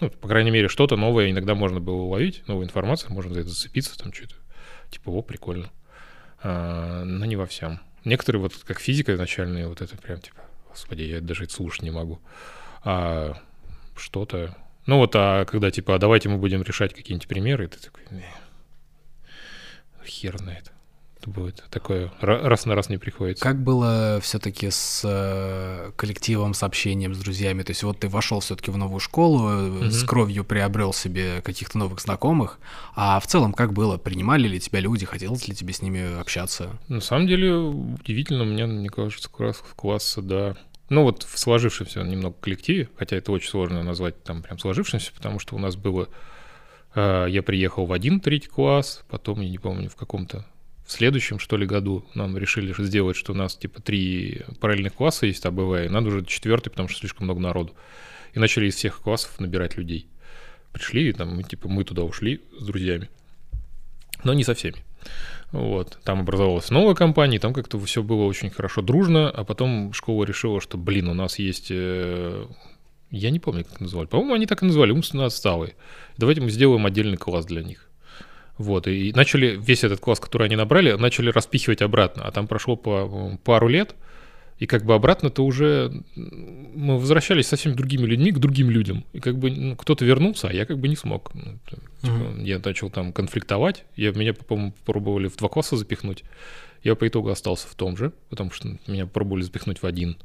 Ну, 0.00 0.10
по 0.10 0.28
крайней 0.28 0.50
мере, 0.50 0.68
что-то 0.68 0.96
новое 0.96 1.30
иногда 1.30 1.54
можно 1.54 1.80
было 1.80 2.02
уловить, 2.02 2.46
новую 2.46 2.66
информацию, 2.66 3.12
можно 3.12 3.34
за 3.34 3.40
это 3.40 3.48
зацепиться, 3.48 3.98
там 3.98 4.12
что-то. 4.12 4.34
Типа, 4.90 5.10
о, 5.10 5.22
прикольно. 5.22 5.70
А, 6.42 7.04
но 7.04 7.24
не 7.26 7.36
во 7.36 7.46
всем. 7.46 7.80
Некоторые, 8.04 8.42
вот 8.42 8.54
как 8.64 8.80
физика 8.80 9.16
начальная, 9.16 9.66
вот 9.66 9.82
это 9.82 9.96
прям 9.96 10.20
типа, 10.20 10.40
господи, 10.68 11.02
я 11.02 11.20
даже 11.20 11.44
это 11.44 11.52
слушать 11.52 11.82
не 11.82 11.90
могу. 11.90 12.20
А 12.84 13.36
что-то... 13.96 14.56
Ну 14.86 14.98
вот, 14.98 15.14
а 15.16 15.44
когда 15.44 15.70
типа, 15.70 15.96
а 15.96 15.98
давайте 15.98 16.28
мы 16.28 16.38
будем 16.38 16.62
решать 16.62 16.94
какие-нибудь 16.94 17.28
примеры, 17.28 17.68
ты 17.68 17.78
такой, 17.78 18.04
«Не, 18.10 18.24
хер 20.08 20.38
знает. 20.38 20.62
Это 20.62 20.72
будет 21.26 21.64
такое, 21.70 22.12
ра- 22.20 22.42
раз 22.42 22.66
на 22.66 22.74
раз 22.74 22.88
не 22.88 22.98
приходится. 22.98 23.42
Как 23.42 23.62
было 23.62 24.20
все-таки 24.22 24.70
с 24.70 25.02
э, 25.04 25.92
коллективом, 25.96 26.54
с 26.54 26.62
общением 26.62 27.14
с 27.14 27.18
друзьями? 27.18 27.62
То 27.62 27.70
есть 27.70 27.82
вот 27.82 28.00
ты 28.00 28.08
вошел 28.08 28.40
все-таки 28.40 28.70
в 28.70 28.76
новую 28.76 29.00
школу, 29.00 29.84
э, 29.84 29.90
с 29.90 30.04
кровью 30.04 30.44
приобрел 30.44 30.92
себе 30.92 31.42
каких-то 31.42 31.78
новых 31.78 32.00
знакомых, 32.00 32.58
а 32.94 33.18
в 33.20 33.26
целом 33.26 33.52
как 33.52 33.72
было? 33.72 33.96
Принимали 33.96 34.46
ли 34.48 34.60
тебя 34.60 34.80
люди, 34.80 35.06
хотелось 35.06 35.48
ли 35.48 35.54
тебе 35.54 35.72
с 35.72 35.82
ними 35.82 36.20
общаться? 36.20 36.78
На 36.88 37.00
самом 37.00 37.26
деле, 37.26 37.54
удивительно, 37.54 38.44
мне, 38.44 38.66
мне 38.66 38.88
кажется, 38.88 39.28
класс, 39.28 39.62
класса, 39.76 40.22
да. 40.22 40.56
Ну 40.88 41.02
вот 41.02 41.24
в 41.24 41.38
сложившемся 41.38 42.02
немного 42.02 42.36
коллективе, 42.40 42.88
хотя 42.96 43.16
это 43.16 43.32
очень 43.32 43.50
сложно 43.50 43.82
назвать 43.82 44.22
там 44.24 44.42
прям 44.42 44.58
сложившимся, 44.58 45.12
потому 45.12 45.38
что 45.38 45.54
у 45.54 45.58
нас 45.58 45.76
было... 45.76 46.08
э, 46.94 47.26
я 47.28 47.42
приехал 47.42 47.84
в 47.84 47.92
один 47.92 48.20
третий 48.20 48.48
класс, 48.48 49.04
потом, 49.10 49.40
я 49.42 49.50
не 49.50 49.58
помню, 49.58 49.90
в 49.90 49.96
каком-то... 49.96 50.46
В 50.88 50.92
следующем, 50.92 51.38
что 51.38 51.58
ли, 51.58 51.66
году 51.66 52.06
нам 52.14 52.38
решили 52.38 52.74
сделать, 52.82 53.14
что 53.14 53.32
у 53.32 53.36
нас 53.36 53.54
типа 53.54 53.82
три 53.82 54.40
параллельных 54.58 54.94
класса 54.94 55.26
есть 55.26 55.44
АБВ, 55.44 55.84
и 55.84 55.88
надо 55.90 56.08
уже 56.08 56.24
четвертый, 56.24 56.70
потому 56.70 56.88
что 56.88 57.00
слишком 57.00 57.26
много 57.26 57.40
народу. 57.40 57.74
И 58.32 58.38
начали 58.38 58.68
из 58.68 58.74
всех 58.74 59.00
классов 59.02 59.38
набирать 59.38 59.76
людей. 59.76 60.08
Пришли, 60.72 61.10
и 61.10 61.12
там, 61.12 61.42
типа, 61.42 61.68
мы 61.68 61.84
туда 61.84 62.04
ушли 62.04 62.40
с 62.58 62.64
друзьями. 62.64 63.10
Но 64.24 64.32
не 64.32 64.44
со 64.44 64.54
всеми. 64.54 64.78
Вот. 65.52 65.98
Там 66.04 66.20
образовалась 66.20 66.70
новая 66.70 66.94
компания, 66.94 67.38
там 67.38 67.52
как-то 67.52 67.78
все 67.80 68.02
было 68.02 68.24
очень 68.24 68.48
хорошо 68.48 68.80
дружно, 68.80 69.28
а 69.28 69.44
потом 69.44 69.92
школа 69.92 70.24
решила, 70.24 70.58
что, 70.58 70.78
блин, 70.78 71.08
у 71.08 71.14
нас 71.14 71.38
есть... 71.38 71.66
э, 71.70 72.46
Я 73.10 73.30
не 73.30 73.40
помню, 73.40 73.66
как 73.66 73.78
называли. 73.80 74.06
По-моему, 74.06 74.32
они 74.32 74.46
так 74.46 74.62
и 74.62 74.66
назвали, 74.66 74.92
умственно 74.92 75.26
отсталые. 75.26 75.74
Давайте 76.16 76.40
мы 76.40 76.48
сделаем 76.48 76.86
отдельный 76.86 77.18
класс 77.18 77.44
для 77.44 77.62
них. 77.62 77.87
Вот, 78.58 78.88
и 78.88 79.12
начали 79.14 79.56
весь 79.56 79.84
этот 79.84 80.00
класс, 80.00 80.20
который 80.20 80.46
они 80.46 80.56
набрали, 80.56 80.92
начали 80.92 81.30
распихивать 81.30 81.80
обратно. 81.80 82.24
А 82.24 82.32
там 82.32 82.48
прошло 82.48 82.76
по 82.76 83.38
пару 83.44 83.68
лет, 83.68 83.94
и 84.58 84.66
как 84.66 84.84
бы 84.84 84.94
обратно-то 84.94 85.44
уже 85.44 86.02
мы 86.16 86.98
возвращались 86.98 87.46
со 87.46 87.56
всеми 87.56 87.74
другими 87.74 88.04
людьми 88.04 88.32
к 88.32 88.38
другим 88.38 88.70
людям. 88.70 89.04
И 89.12 89.20
как 89.20 89.38
бы 89.38 89.50
ну, 89.50 89.76
кто-то 89.76 90.04
вернулся, 90.04 90.48
а 90.48 90.52
я 90.52 90.66
как 90.66 90.78
бы 90.78 90.88
не 90.88 90.96
смог. 90.96 91.32
Ну, 91.34 91.58
типа, 91.70 91.82
Мгм. 92.02 92.44
Я 92.44 92.60
начал 92.64 92.90
там 92.90 93.12
конфликтовать. 93.12 93.84
Я, 93.96 94.12
меня, 94.12 94.34
по-моему, 94.34 94.72
попробовали 94.72 95.28
в 95.28 95.36
два 95.36 95.48
класса 95.48 95.76
запихнуть. 95.76 96.24
Я 96.82 96.94
по 96.94 97.08
итогу 97.08 97.30
остался 97.30 97.66
в 97.68 97.74
том 97.74 97.96
же, 97.96 98.12
потому 98.28 98.50
что 98.50 98.68
меня 98.86 99.06
пробовали 99.06 99.42
запихнуть 99.42 99.82
в 99.82 99.86
один. 99.86 100.16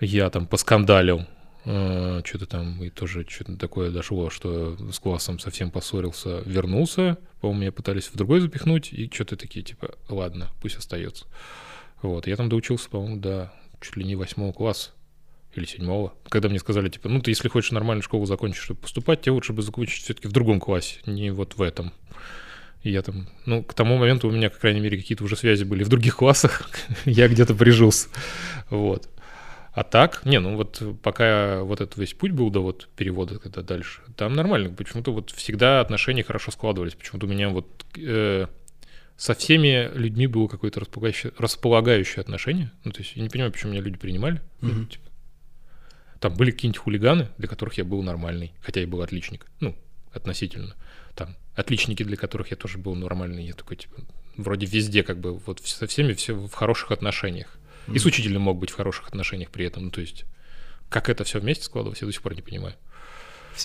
Я 0.00 0.28
там 0.30 0.46
поскандалил. 0.46 1.26
Что-то 1.62 2.46
там, 2.46 2.82
и 2.82 2.90
тоже 2.90 3.24
что-то 3.28 3.56
такое 3.56 3.90
дошло, 3.90 4.30
что 4.30 4.76
с 4.90 4.98
классом 4.98 5.38
совсем 5.38 5.70
поссорился, 5.70 6.42
вернулся. 6.44 7.18
По-моему, 7.40 7.60
меня 7.60 7.72
пытались 7.72 8.08
в 8.08 8.16
другой 8.16 8.40
запихнуть, 8.40 8.92
и 8.92 9.08
что-то 9.12 9.36
такие, 9.36 9.64
типа, 9.64 9.94
ладно, 10.08 10.48
пусть 10.60 10.76
остается. 10.76 11.26
Вот, 12.02 12.26
я 12.26 12.34
там 12.36 12.48
доучился, 12.48 12.90
по-моему, 12.90 13.18
до 13.18 13.52
чуть 13.80 13.96
ли 13.96 14.04
не 14.04 14.16
восьмого 14.16 14.52
класса 14.52 14.90
или 15.54 15.64
седьмого. 15.64 16.14
Когда 16.28 16.48
мне 16.48 16.58
сказали, 16.58 16.88
типа, 16.88 17.08
ну, 17.08 17.20
ты 17.20 17.30
если 17.30 17.48
хочешь 17.48 17.70
нормальную 17.70 18.02
школу 18.02 18.26
закончить, 18.26 18.62
чтобы 18.62 18.80
поступать, 18.80 19.22
тебе 19.22 19.32
лучше 19.32 19.52
бы 19.52 19.62
закончить 19.62 20.02
все-таки 20.02 20.28
в 20.28 20.32
другом 20.32 20.60
классе, 20.60 20.98
не 21.06 21.30
вот 21.30 21.56
в 21.56 21.62
этом. 21.62 21.92
И 22.82 22.90
я 22.90 23.02
там, 23.02 23.28
ну, 23.46 23.62
к 23.62 23.74
тому 23.74 23.96
моменту 23.96 24.28
у 24.28 24.32
меня, 24.32 24.50
по 24.50 24.58
крайней 24.58 24.80
мере, 24.80 24.98
какие-то 24.98 25.22
уже 25.22 25.36
связи 25.36 25.62
были 25.62 25.84
в 25.84 25.88
других 25.88 26.16
классах, 26.16 26.68
я 27.04 27.28
где-то 27.28 27.54
прижился. 27.54 28.08
Вот. 28.70 29.08
А 29.72 29.84
так, 29.84 30.24
не, 30.26 30.38
ну 30.38 30.56
вот 30.56 30.82
пока 31.02 31.62
вот 31.62 31.80
этот 31.80 31.96
весь 31.96 32.12
путь 32.12 32.32
был 32.32 32.50
до 32.50 32.60
вот 32.60 32.88
перевода 32.94 33.38
когда 33.38 33.62
дальше, 33.62 34.02
там 34.16 34.34
нормально, 34.34 34.68
почему-то 34.70 35.12
вот 35.12 35.30
всегда 35.30 35.80
отношения 35.80 36.22
хорошо 36.22 36.50
складывались, 36.50 36.94
почему-то 36.94 37.26
у 37.26 37.30
меня 37.30 37.48
вот 37.48 37.86
э, 37.96 38.46
со 39.16 39.34
всеми 39.34 39.90
людьми 39.94 40.26
было 40.26 40.46
какое-то 40.46 40.80
располагающее, 40.80 41.32
располагающее 41.38 42.20
отношение, 42.20 42.70
ну 42.84 42.92
то 42.92 43.00
есть 43.00 43.16
я 43.16 43.22
не 43.22 43.30
понимаю, 43.30 43.50
почему 43.50 43.72
меня 43.72 43.80
люди 43.80 43.96
принимали, 43.96 44.42
Ну, 44.60 44.72
Мгм. 44.72 44.86
типа, 44.88 45.08
там 46.20 46.34
были 46.34 46.50
какие-нибудь 46.50 46.78
хулиганы, 46.78 47.28
для 47.38 47.48
которых 47.48 47.78
я 47.78 47.84
был 47.84 48.02
нормальный, 48.02 48.52
хотя 48.60 48.80
я 48.80 48.86
был 48.86 49.00
отличник, 49.00 49.46
ну, 49.60 49.74
относительно, 50.12 50.74
там, 51.14 51.34
отличники, 51.54 52.02
для 52.02 52.18
которых 52.18 52.50
я 52.50 52.58
тоже 52.58 52.76
был 52.76 52.94
нормальный, 52.94 53.46
я 53.46 53.54
такой, 53.54 53.78
типа, 53.78 54.02
вроде 54.36 54.66
везде 54.66 55.02
как 55.02 55.18
бы, 55.18 55.38
вот 55.38 55.60
со 55.64 55.86
всеми 55.86 56.12
все 56.12 56.34
в 56.34 56.52
хороших 56.52 56.90
отношениях. 56.90 57.58
И 57.88 57.98
с 57.98 58.04
учителем 58.04 58.42
мог 58.42 58.58
быть 58.58 58.70
в 58.70 58.76
хороших 58.76 59.08
отношениях 59.08 59.50
при 59.50 59.66
этом. 59.66 59.84
Ну, 59.84 59.90
то 59.90 60.00
есть, 60.00 60.24
как 60.88 61.08
это 61.08 61.24
все 61.24 61.40
вместе 61.40 61.64
складывалось, 61.64 62.00
я 62.00 62.06
до 62.06 62.12
сих 62.12 62.22
пор 62.22 62.34
не 62.34 62.42
понимаю. 62.42 62.74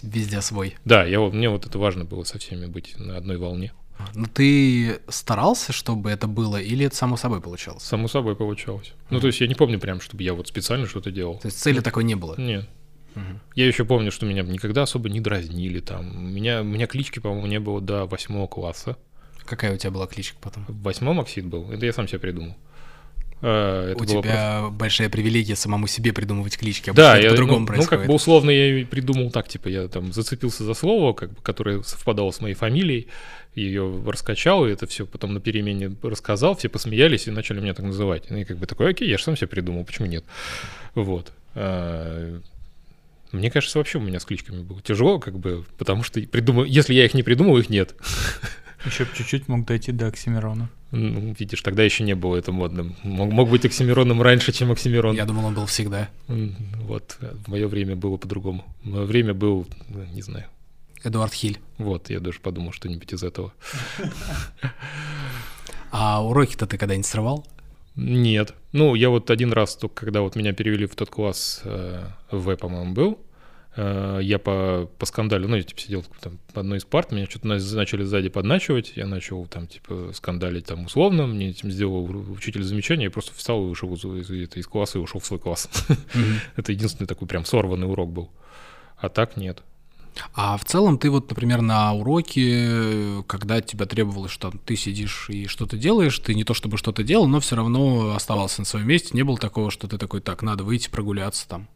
Везде 0.02 0.42
свой. 0.42 0.76
Да, 0.86 1.06
я, 1.06 1.20
мне 1.20 1.50
вот 1.50 1.66
это 1.66 1.78
важно 1.78 2.06
было 2.06 2.24
со 2.24 2.40
всеми 2.40 2.66
быть 2.66 2.98
на 2.98 3.18
одной 3.18 3.38
волне. 3.38 3.74
Ну 4.14 4.28
ты 4.32 5.00
старался, 5.08 5.74
чтобы 5.74 6.12
это 6.12 6.28
было, 6.28 6.58
или 6.58 6.86
это 6.86 6.96
само 6.96 7.18
собой 7.18 7.42
получалось? 7.42 7.84
Само 7.84 8.08
собой 8.08 8.36
получалось. 8.36 8.94
Ну, 9.10 9.20
то 9.20 9.28
есть, 9.28 9.42
я 9.42 9.48
не 9.48 9.56
помню 9.56 9.80
прям, 9.80 10.02
чтобы 10.02 10.24
я 10.24 10.34
вот 10.34 10.48
специально 10.48 10.86
что-то 10.86 11.10
делал. 11.12 11.40
То 11.40 11.48
есть 11.48 11.60
цели 11.60 11.80
такой 11.80 12.04
не 12.04 12.16
было? 12.16 12.36
Нет. 12.38 12.70
Мгм. 13.16 13.40
Я 13.56 13.66
еще 13.66 13.86
помню, 13.86 14.12
что 14.12 14.28
меня 14.28 14.44
никогда 14.44 14.84
особо 14.84 15.10
не 15.10 15.20
дразнили 15.20 15.80
там. 15.80 16.32
Меня, 16.32 16.62
у 16.62 16.66
меня 16.66 16.86
клички, 16.86 17.20
по-моему, 17.20 17.48
не 17.48 17.60
было 17.60 17.82
до 17.82 18.06
восьмого 18.06 18.48
класса. 18.48 18.98
Какая 19.46 19.74
у 19.74 19.78
тебя 19.78 19.92
была 19.92 20.06
кличка 20.06 20.38
потом? 20.42 20.66
В 20.68 20.84
восьмом 20.84 21.20
Оксид 21.20 21.46
был. 21.46 21.72
Это 21.72 21.86
я 21.86 21.94
сам 21.94 22.08
себе 22.08 22.20
придумал. 22.20 22.56
А, 23.42 23.92
это 23.92 24.04
У 24.04 24.06
было 24.06 24.24
тебя 24.24 24.70
большая 24.72 25.10
привилегия 25.10 25.56
самому 25.56 25.88
себе 25.88 26.12
придумывать 26.12 26.58
клички, 26.58 26.92
Да, 26.92 27.14
обычно 27.14 27.18
это 27.18 27.22
я, 27.22 27.30
ну, 27.30 27.36
по-другому 27.36 27.60
ну, 27.60 27.66
происходит. 27.68 27.90
как 27.90 28.08
бы 28.08 28.14
условно 28.14 28.50
я 28.50 28.86
придумал 28.86 29.32
так, 29.32 29.48
типа, 29.48 29.68
я 29.68 29.88
там 29.88 30.12
зацепился 30.12 30.64
за 30.64 30.74
слово, 30.74 31.14
как 31.14 31.30
бы, 31.34 31.42
которое 31.42 31.84
совпадало 31.84 32.32
с 32.32 32.42
моей 32.42 32.56
фамилией, 32.56 33.08
ее 33.54 34.02
раскачал, 34.06 34.68
и 34.68 34.72
это 34.72 34.88
все 34.88 35.06
потом 35.06 35.34
на 35.34 35.40
перемене 35.40 35.96
рассказал, 36.02 36.56
все 36.56 36.70
посмеялись 36.70 37.28
и 37.28 37.32
начали 37.32 37.60
меня 37.60 37.74
так 37.74 37.86
называть. 37.86 38.30
Ну, 38.30 38.38
и 38.38 38.44
как 38.44 38.58
бы 38.58 38.66
такой, 38.66 38.90
окей, 38.92 39.10
я 39.10 39.18
же 39.18 39.24
сам 39.24 39.36
себе 39.38 39.48
придумал, 39.48 39.84
почему 39.86 40.08
нет? 40.08 40.24
Вот. 40.96 41.32
А, 41.56 42.40
Мне 43.32 43.52
кажется, 43.52 43.78
вообще 43.78 43.98
у 43.98 44.02
меня 44.02 44.20
с 44.20 44.26
кличками 44.26 44.62
было 44.62 44.82
тяжело, 44.82 45.20
как 45.20 45.38
бы, 45.38 45.64
потому 45.78 46.04
что 46.04 46.22
придумал, 46.22 46.64
если 46.66 46.94
я 46.94 47.06
их 47.06 47.14
не 47.14 47.24
придумал, 47.24 47.58
их 47.58 47.70
нет. 47.70 47.96
Еще 48.86 49.06
б 49.06 49.10
чуть-чуть 49.16 49.48
мог 49.48 49.66
дойти 49.66 49.92
до 49.92 50.08
Оксимирона. 50.08 50.70
Ну, 50.92 51.36
видишь, 51.38 51.62
тогда 51.62 51.84
еще 51.84 52.04
не 52.04 52.16
было 52.16 52.38
это 52.38 52.52
модным. 52.52 52.96
Мог, 53.04 53.32
мог 53.32 53.50
быть 53.50 53.66
Оксимироном 53.66 54.22
раньше, 54.22 54.54
чем 54.54 54.72
Оксимирон. 54.72 55.16
Я 55.16 55.26
думал, 55.26 55.46
он 55.46 55.54
был 55.54 55.66
всегда. 55.66 56.10
Вот, 56.28 57.18
в 57.20 57.50
мое 57.50 57.68
время 57.68 57.96
было 57.96 58.18
по-другому. 58.18 58.64
Мое 58.84 59.04
время 59.04 59.34
был, 59.34 59.68
ну, 59.90 60.04
не 60.06 60.22
знаю. 60.22 60.46
Эдуард 61.04 61.34
Хиль. 61.34 61.60
Вот, 61.78 62.10
я 62.10 62.20
даже 62.20 62.40
подумал 62.40 62.72
что-нибудь 62.72 63.14
из 63.14 63.24
этого. 63.24 63.54
А 65.92 66.24
уроки-то 66.24 66.68
ты 66.68 66.78
когда-нибудь 66.78 67.06
срывал? 67.06 67.46
Нет. 67.96 68.54
Ну, 68.74 68.96
я 68.96 69.10
вот 69.10 69.32
один 69.32 69.52
раз, 69.52 69.76
только 69.76 70.06
когда 70.06 70.22
вот 70.22 70.36
меня 70.36 70.54
перевели 70.54 70.86
в 70.86 70.96
тот 70.96 71.10
класс, 71.10 71.62
э, 71.64 72.06
В, 72.32 72.56
по-моему, 72.56 72.94
был, 72.94 73.12
э, 73.12 73.27
я 73.78 74.40
по, 74.40 74.90
по 74.98 75.06
скандалю, 75.06 75.48
ну, 75.48 75.56
я 75.56 75.64
типа 75.64 75.80
сидел 75.80 76.04
там 76.20 76.40
по 76.54 76.62
одной 76.62 76.80
из 76.80 76.86
парт, 76.86 77.12
меня 77.12 77.28
что-то 77.30 77.48
на- 77.48 77.76
начали 77.76 78.04
сзади 78.04 78.30
подначивать, 78.30 78.94
я 78.96 79.06
начал 79.06 79.46
там, 79.46 79.68
типа, 79.68 80.12
скандалить 80.14 80.66
там 80.66 80.86
условно, 80.86 81.28
мне 81.28 81.50
этим 81.50 81.70
сделал 81.70 82.04
учитель 82.32 82.64
замечание, 82.64 83.06
я 83.06 83.12
просто 83.12 83.34
встал 83.36 83.64
и 83.66 83.70
вышел 83.70 83.94
из, 83.96 84.04
из- 84.32 84.56
из- 84.56 84.68
класса 84.68 84.98
и 84.98 85.02
ушел 85.02 85.22
в 85.22 85.26
свой 85.26 85.40
класс. 85.40 85.70
Это 86.56 86.72
единственный 86.72 87.08
такой 87.08 87.28
прям 87.28 87.46
сорванный 87.46 87.88
урок 87.88 88.12
был. 88.12 88.32
А 88.98 89.10
так 89.10 89.38
нет. 89.38 89.62
А 90.34 90.58
в 90.58 90.66
целом 90.66 90.98
ты 90.98 91.12
вот, 91.12 91.30
например, 91.30 91.62
на 91.62 91.94
уроке, 91.94 93.24
когда 93.28 93.62
тебя 93.62 93.86
требовалось, 93.86 94.32
что 94.32 94.52
ты 94.66 94.76
сидишь 94.76 95.30
и 95.30 95.46
что-то 95.46 95.78
делаешь, 95.78 96.18
ты 96.20 96.34
не 96.34 96.44
то 96.44 96.54
чтобы 96.56 96.78
что-то 96.78 97.04
делал, 97.04 97.28
но 97.28 97.40
все 97.40 97.56
равно 97.56 98.16
оставался 98.16 98.62
на 98.62 98.66
своем 98.66 98.88
месте, 98.88 99.10
не 99.14 99.24
было 99.24 99.38
такого, 99.38 99.70
что 99.70 99.88
ты 99.88 99.98
такой, 100.00 100.22
так, 100.22 100.42
надо 100.42 100.64
выйти 100.64 100.90
прогуляться 100.90 101.48
там, 101.48 101.68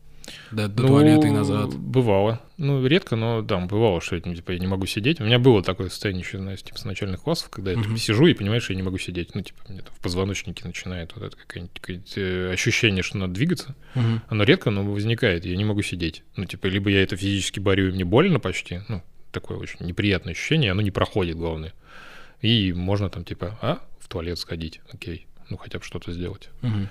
до, 0.52 0.68
до 0.68 0.84
Ну, 0.84 0.88
туалета 0.90 1.28
и 1.28 1.32
назад. 1.32 1.76
Бывало. 1.76 2.42
Ну, 2.58 2.86
редко, 2.86 3.16
но 3.16 3.42
да, 3.42 3.58
бывало, 3.60 4.02
что 4.02 4.16
я, 4.16 4.22
типа, 4.22 4.52
я 4.52 4.60
не 4.60 4.68
могу 4.68 4.86
сидеть. 4.86 5.20
У 5.20 5.24
меня 5.24 5.40
было 5.40 5.64
такое 5.64 5.90
состояние 5.90 6.24
еще, 6.24 6.38
знаешь, 6.38 6.62
типа, 6.62 6.78
с 6.78 6.86
начальных 6.86 7.22
классов, 7.22 7.50
когда 7.50 7.72
я 7.72 7.78
типа, 7.78 7.90
Мгм. 7.90 7.98
сижу 7.98 8.28
и 8.28 8.34
понимаю, 8.34 8.62
что 8.62 8.74
я 8.74 8.78
не 8.78 8.84
могу 8.84 8.98
сидеть. 8.98 9.34
Ну, 9.36 9.42
типа, 9.42 9.60
мне 9.70 9.82
там 9.82 9.94
в 9.94 10.00
позвоночнике 10.00 10.64
начинает 10.66 11.14
вот 11.16 11.24
это 11.24 11.36
какое-нибудь 11.38 12.14
э, 12.18 12.52
ощущение, 12.54 13.04
что 13.04 13.18
надо 13.18 13.34
двигаться. 13.34 13.76
Мгм. 13.96 14.22
Оно 14.28 14.44
редко, 14.44 14.70
но 14.70 14.84
возникает, 14.84 15.46
я 15.46 15.56
не 15.56 15.66
могу 15.66 15.82
сидеть. 15.82 16.24
Ну, 16.36 16.46
типа, 16.46 16.68
либо 16.68 16.90
я 16.90 17.02
это 17.04 17.16
физически 17.16 17.60
борю, 17.60 17.90
и 17.90 17.92
мне 17.92 18.06
больно 18.06 18.40
почти, 18.40 18.82
ну, 18.90 19.02
такое 19.32 19.58
очень 19.58 19.86
неприятное 19.86 20.34
ощущение, 20.34 20.72
оно 20.72 20.82
не 20.82 20.92
проходит, 20.92 21.38
главное. 21.38 21.74
И 22.42 22.74
можно 22.74 23.10
там, 23.10 23.24
типа, 23.24 23.58
а, 23.62 23.80
в 24.00 24.08
туалет 24.08 24.38
сходить, 24.40 24.82
окей, 24.92 25.28
ну, 25.50 25.58
хотя 25.58 25.80
бы 25.80 25.86
что-то 25.86 26.12
сделать. 26.12 26.50
Мгм. 26.62 26.90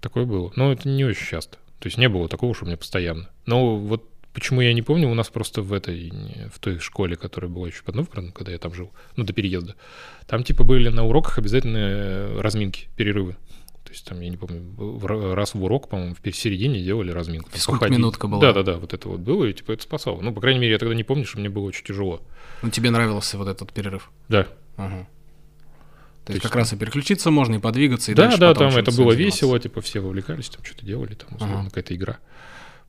Такое 0.00 0.24
было. 0.24 0.52
Но 0.56 0.72
это 0.72 0.88
не 0.88 1.04
очень 1.04 1.26
часто. 1.26 1.58
То 1.78 1.86
есть 1.88 1.98
не 1.98 2.08
было 2.08 2.28
такого, 2.28 2.54
что 2.54 2.64
у 2.64 2.68
меня 2.68 2.76
постоянно. 2.76 3.28
Но 3.44 3.76
вот 3.76 4.08
почему 4.32 4.60
я 4.60 4.72
не 4.74 4.82
помню, 4.82 5.08
у 5.08 5.14
нас 5.14 5.28
просто 5.28 5.62
в 5.62 5.72
этой, 5.72 6.12
в 6.52 6.58
той 6.58 6.78
школе, 6.78 7.16
которая 7.16 7.50
была 7.50 7.68
еще 7.68 7.82
под 7.82 7.94
Новгородом, 7.94 8.32
когда 8.32 8.52
я 8.52 8.58
там 8.58 8.74
жил, 8.74 8.92
ну, 9.16 9.24
до 9.24 9.32
переезда, 9.32 9.76
там 10.26 10.44
типа 10.44 10.64
были 10.64 10.88
на 10.88 11.04
уроках 11.04 11.38
обязательно 11.38 11.78
э, 11.78 12.40
разминки, 12.40 12.88
перерывы. 12.96 13.36
То 13.84 13.92
есть 13.92 14.04
там, 14.04 14.20
я 14.20 14.28
не 14.28 14.36
помню, 14.36 14.62
раз 15.34 15.54
в 15.54 15.62
урок, 15.62 15.88
по-моему, 15.88 16.14
в 16.14 16.32
середине 16.32 16.82
делали 16.82 17.12
разминку. 17.12 17.50
Походить. 17.50 17.96
минутка 17.96 18.26
была. 18.26 18.40
Да-да-да, 18.40 18.78
вот 18.78 18.92
это 18.92 19.08
вот 19.08 19.20
было, 19.20 19.44
и 19.44 19.52
типа 19.54 19.72
это 19.72 19.84
спасало. 19.84 20.20
Ну, 20.20 20.34
по 20.34 20.40
крайней 20.40 20.58
мере, 20.58 20.72
я 20.72 20.78
тогда 20.78 20.94
не 20.94 21.04
помню, 21.04 21.24
что 21.24 21.38
мне 21.38 21.48
было 21.48 21.64
очень 21.64 21.84
тяжело. 21.84 22.20
Ну, 22.62 22.70
тебе 22.70 22.90
нравился 22.90 23.38
вот 23.38 23.48
этот 23.48 23.72
перерыв? 23.72 24.10
Да, 24.28 24.48
Ага. 24.76 25.06
То, 26.26 26.32
То 26.32 26.32
есть 26.32 26.42
есть- 26.44 26.52
как 26.52 26.56
раз 26.56 26.72
и 26.72 26.76
переключиться 26.76 27.30
можно, 27.30 27.54
и 27.54 27.58
подвигаться, 27.60 28.10
и 28.10 28.14
да, 28.16 28.24
дальше 28.24 28.38
да, 28.38 28.48
потом 28.52 28.70
там 28.70 28.78
это 28.80 28.90
было 28.90 29.12
весело, 29.12 29.60
типа 29.60 29.80
все 29.80 30.00
вовлекались, 30.00 30.48
там 30.48 30.64
что-то 30.64 30.84
делали, 30.84 31.14
там 31.14 31.28
условно 31.36 31.60
Ага. 31.60 31.68
какая-то 31.68 31.94
игра. 31.94 32.18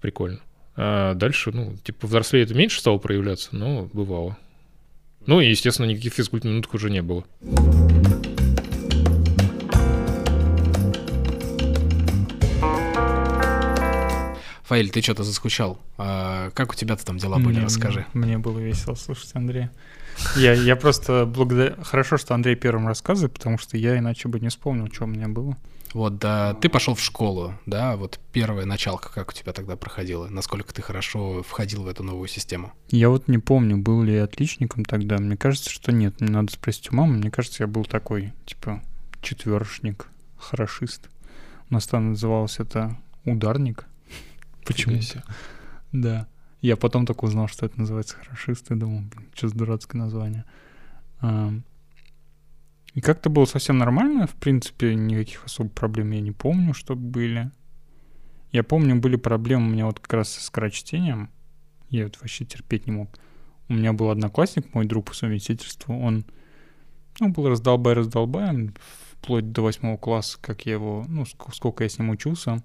Прикольно. 0.01 0.39
А 0.75 1.13
дальше, 1.13 1.51
ну, 1.51 1.75
типа 1.83 2.07
взрослее 2.07 2.45
это 2.45 2.55
меньше 2.55 2.79
стало 2.79 2.97
проявляться, 2.97 3.49
но 3.55 3.89
бывало. 3.93 4.37
Ну 5.27 5.39
и, 5.39 5.49
естественно, 5.49 5.85
никаких 5.85 6.13
физкульт 6.13 6.45
минуток 6.45 6.73
уже 6.73 6.89
не 6.89 7.01
было. 7.03 7.25
Фаиль, 14.67 14.89
ты 14.89 15.01
что-то 15.01 15.23
заскучал. 15.23 15.79
А 15.97 16.49
как 16.51 16.71
у 16.71 16.75
тебя-то 16.75 17.05
там 17.05 17.17
дела 17.17 17.37
были? 17.37 17.55
Мне- 17.57 17.63
Расскажи. 17.63 18.05
Мне 18.13 18.37
было 18.37 18.59
весело 18.59 18.95
слушать 18.95 19.31
Андрея. 19.33 19.71
Я, 20.35 20.53
я 20.53 20.75
просто 20.75 21.25
благодаря... 21.25 21.75
Хорошо, 21.83 22.17
что 22.17 22.33
Андрей 22.33 22.55
первым 22.55 22.87
рассказывает, 22.87 23.33
потому 23.33 23.57
что 23.57 23.77
я 23.77 23.97
иначе 23.97 24.27
бы 24.27 24.39
не 24.39 24.49
вспомнил, 24.49 24.91
что 24.91 25.05
у 25.05 25.07
меня 25.07 25.27
было. 25.27 25.55
Вот, 25.93 26.17
да, 26.17 26.53
ты 26.55 26.67
пошел 26.67 26.95
в 26.95 26.99
школу, 27.01 27.53
да, 27.65 27.95
вот 27.95 28.19
первая 28.33 28.65
началка, 28.65 29.09
как 29.09 29.29
у 29.29 29.33
тебя 29.33 29.53
тогда 29.53 29.77
проходила? 29.77 30.27
Насколько 30.27 30.73
ты 30.73 30.81
хорошо 30.81 31.43
входил 31.43 31.83
в 31.83 31.87
эту 31.87 32.03
новую 32.03 32.27
систему? 32.27 32.73
Я 32.89 33.09
вот 33.09 33.29
не 33.29 33.37
помню, 33.37 33.77
был 33.77 34.03
ли 34.03 34.15
я 34.15 34.25
отличником 34.25 34.83
тогда. 34.83 35.17
Мне 35.17 35.37
кажется, 35.37 35.69
что 35.69 35.93
нет. 35.93 36.19
Мне 36.19 36.29
надо 36.31 36.51
спросить 36.51 36.91
у 36.91 36.95
мамы. 36.95 37.13
Мне 37.17 37.31
кажется, 37.31 37.63
я 37.63 37.67
был 37.67 37.85
такой, 37.85 38.33
типа, 38.45 38.81
четверошник, 39.21 40.07
хорошист. 40.37 41.09
У 41.69 41.73
нас 41.75 41.87
там 41.87 42.09
называлось 42.09 42.59
это 42.59 42.97
ударник. 43.23 43.85
Почему? 44.67 44.95
Фига 44.95 45.03
себе. 45.05 45.23
Да. 45.91 46.27
Я 46.61 46.75
потом 46.75 47.05
только 47.05 47.25
узнал, 47.25 47.47
что 47.47 47.65
это 47.65 47.79
называется 47.79 48.17
хорошист, 48.17 48.69
и 48.71 48.75
думал, 48.75 49.01
блин, 49.01 49.27
что 49.33 49.47
за 49.47 49.55
дурацкое 49.55 50.01
название. 50.01 50.45
И 52.93 53.01
как-то 53.01 53.29
было 53.29 53.45
совсем 53.45 53.77
нормально, 53.77 54.27
в 54.27 54.33
принципе, 54.33 54.95
никаких 54.95 55.45
особо 55.45 55.69
проблем 55.69 56.11
я 56.11 56.19
не 56.19 56.31
помню, 56.31 56.73
чтобы 56.73 57.01
были. 57.01 57.51
Я 58.51 58.63
помню, 58.63 58.95
были 58.95 59.17
проблемы 59.17 59.67
у 59.67 59.69
меня 59.69 59.85
вот 59.85 59.99
как 59.99 60.13
раз 60.13 60.29
со 60.29 60.43
скорочтением. 60.43 61.29
Я 61.89 62.05
вот 62.05 62.19
вообще 62.19 62.43
терпеть 62.43 62.87
не 62.87 62.93
мог. 62.93 63.19
У 63.69 63.73
меня 63.73 63.93
был 63.93 64.09
одноклассник, 64.09 64.73
мой 64.73 64.85
друг 64.85 65.05
по 65.05 65.13
совместительству, 65.13 65.97
он 65.97 66.25
ну, 67.19 67.29
был 67.29 67.49
раздолбай-раздолбай, 67.49 68.71
вплоть 69.11 69.51
до 69.51 69.61
восьмого 69.61 69.97
класса, 69.97 70.37
как 70.41 70.65
я 70.65 70.73
его, 70.73 71.05
ну, 71.07 71.23
ск- 71.23 71.53
сколько 71.53 71.83
я 71.83 71.89
с 71.89 71.99
ним 71.99 72.09
учился. 72.09 72.63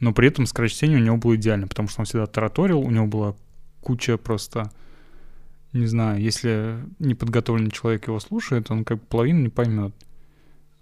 Но 0.00 0.12
при 0.12 0.28
этом 0.28 0.46
скорочтение 0.46 0.98
у 0.98 1.02
него 1.02 1.16
было 1.18 1.36
идеально, 1.36 1.68
потому 1.68 1.88
что 1.88 2.00
он 2.00 2.06
всегда 2.06 2.26
тараторил, 2.26 2.80
у 2.80 2.90
него 2.90 3.06
была 3.06 3.36
куча 3.80 4.16
просто, 4.16 4.70
не 5.72 5.86
знаю, 5.86 6.20
если 6.20 6.78
неподготовленный 6.98 7.70
человек 7.70 8.08
его 8.08 8.18
слушает, 8.18 8.70
он 8.70 8.84
как 8.84 8.98
бы 8.98 9.04
половину 9.06 9.40
не 9.40 9.48
поймет. 9.48 9.94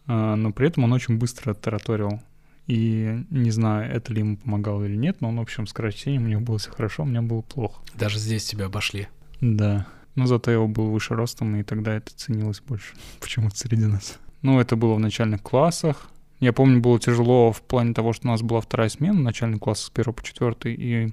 А, 0.06 0.36
но 0.36 0.52
при 0.52 0.68
этом 0.68 0.84
он 0.84 0.92
очень 0.92 1.18
быстро 1.18 1.54
тараторил. 1.54 2.20
И 2.66 3.24
не 3.30 3.50
знаю, 3.50 3.90
это 3.90 4.12
ли 4.12 4.20
ему 4.20 4.36
помогало 4.36 4.84
или 4.84 4.94
нет, 4.94 5.20
но 5.20 5.30
он, 5.30 5.38
в 5.38 5.40
общем, 5.40 5.66
с 5.66 5.70
скорочтением 5.70 6.24
у 6.24 6.28
него 6.28 6.40
было 6.42 6.58
все 6.58 6.70
хорошо, 6.70 7.02
у 7.02 7.06
меня 7.06 7.22
было 7.22 7.40
плохо. 7.40 7.80
Даже 7.94 8.18
здесь 8.18 8.44
тебя 8.44 8.66
обошли. 8.66 9.08
Да. 9.40 9.86
Но 10.14 10.26
зато 10.26 10.50
я 10.50 10.60
был 10.60 10.90
выше 10.90 11.14
ростом, 11.14 11.56
и 11.56 11.62
тогда 11.62 11.94
это 11.94 12.14
ценилось 12.14 12.60
больше 12.60 12.94
почему-то 13.20 13.56
среди 13.56 13.86
нас. 13.86 14.18
Ну, 14.42 14.60
это 14.60 14.76
было 14.76 14.94
в 14.94 15.00
начальных 15.00 15.42
классах. 15.42 16.10
Я 16.40 16.52
помню, 16.52 16.80
было 16.80 17.00
тяжело 17.00 17.52
в 17.52 17.62
плане 17.62 17.94
того, 17.94 18.12
что 18.12 18.28
у 18.28 18.30
нас 18.30 18.42
была 18.42 18.60
вторая 18.60 18.88
смена, 18.88 19.20
начальный 19.20 19.58
класс 19.58 19.80
с 19.80 19.90
1 19.92 20.12
по 20.12 20.22
4, 20.22 20.74
и 20.74 21.12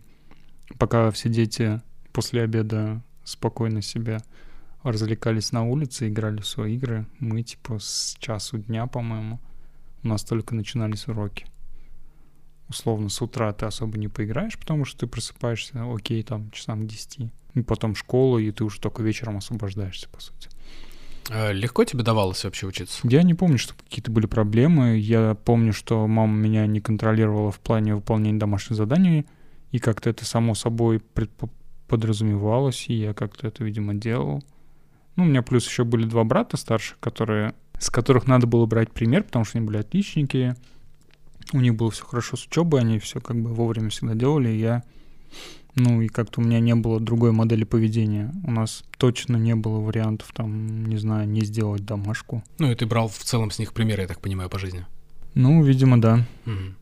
пока 0.77 1.09
все 1.11 1.29
дети 1.29 1.81
после 2.11 2.43
обеда 2.43 3.01
спокойно 3.23 3.81
себе 3.81 4.19
развлекались 4.83 5.51
на 5.51 5.63
улице, 5.63 6.07
играли 6.07 6.41
в 6.41 6.47
свои 6.47 6.75
игры, 6.75 7.07
мы 7.19 7.41
типа 7.41 7.79
с 7.79 8.15
часу 8.19 8.59
дня, 8.59 8.85
по-моему, 8.85 9.39
у 10.03 10.07
нас 10.07 10.23
только 10.23 10.53
начинались 10.53 11.07
уроки. 11.07 11.47
Условно, 12.69 13.09
с 13.09 13.19
утра 13.21 13.51
ты 13.53 13.65
особо 13.65 13.97
не 13.97 14.07
поиграешь, 14.07 14.57
потому 14.59 14.85
что 14.85 14.99
ты 14.99 15.07
просыпаешься, 15.07 15.91
окей, 15.91 16.21
там, 16.21 16.51
часам 16.51 16.83
к 16.83 16.87
10. 16.87 17.31
И 17.55 17.61
потом 17.61 17.95
школа, 17.95 18.37
и 18.37 18.51
ты 18.51 18.63
уже 18.63 18.79
только 18.79 19.01
вечером 19.01 19.37
освобождаешься, 19.37 20.07
по 20.09 20.21
сути. 20.21 20.49
А 21.29 21.51
легко 21.51 21.83
тебе 21.83 22.03
давалось 22.03 22.43
вообще 22.43 22.67
учиться? 22.67 22.99
Я 23.03 23.23
не 23.23 23.33
помню, 23.33 23.57
что 23.57 23.73
какие-то 23.73 24.11
были 24.11 24.27
проблемы. 24.27 24.97
Я 24.97 25.35
помню, 25.35 25.73
что 25.73 26.05
мама 26.07 26.35
меня 26.35 26.67
не 26.67 26.81
контролировала 26.81 27.51
в 27.51 27.59
плане 27.59 27.95
выполнения 27.95 28.39
домашних 28.39 28.77
заданий, 28.77 29.25
и 29.71 29.79
как-то 29.79 30.09
это 30.09 30.25
само 30.25 30.53
собой 30.53 31.01
подразумевалось, 31.87 32.85
и 32.87 32.93
я 32.93 33.13
как-то 33.13 33.47
это, 33.47 33.63
видимо, 33.63 33.93
делал. 33.93 34.43
Ну, 35.15 35.23
у 35.23 35.27
меня 35.27 35.41
плюс 35.41 35.67
еще 35.67 35.83
были 35.83 36.05
два 36.05 36.23
брата 36.23 36.57
старших, 36.57 36.99
которые, 36.99 37.55
с 37.79 37.89
которых 37.89 38.27
надо 38.27 38.47
было 38.47 38.65
брать 38.65 38.91
пример, 38.91 39.23
потому 39.23 39.45
что 39.45 39.57
они 39.57 39.67
были 39.67 39.77
отличники. 39.77 40.55
У 41.53 41.59
них 41.59 41.75
было 41.75 41.91
все 41.91 42.05
хорошо 42.05 42.37
с 42.37 42.45
учебой, 42.45 42.81
они 42.81 42.99
все 42.99 43.19
как 43.19 43.39
бы 43.41 43.53
вовремя 43.53 43.89
всегда 43.89 44.13
делали, 44.13 44.49
и 44.49 44.59
я 44.59 44.83
ну 45.75 46.01
и 46.01 46.07
как-то 46.07 46.41
у 46.41 46.43
меня 46.43 46.59
не 46.59 46.75
было 46.75 46.99
другой 46.99 47.31
модели 47.31 47.63
поведения. 47.63 48.33
У 48.43 48.51
нас 48.51 48.83
точно 48.97 49.37
не 49.37 49.55
было 49.55 49.79
вариантов 49.79 50.31
там, 50.33 50.85
не 50.85 50.97
знаю, 50.97 51.27
не 51.27 51.41
сделать 51.41 51.85
домашку. 51.85 52.43
Ну 52.59 52.71
и 52.71 52.75
ты 52.75 52.85
брал 52.85 53.07
в 53.07 53.19
целом 53.19 53.51
с 53.51 53.59
них 53.59 53.73
примеры, 53.73 54.03
я 54.03 54.07
так 54.07 54.19
понимаю, 54.19 54.49
по 54.49 54.59
жизни. 54.59 54.85
Ну, 55.33 55.61
видимо, 55.63 55.99
да. 55.99 56.25
Мгм. 56.45 56.77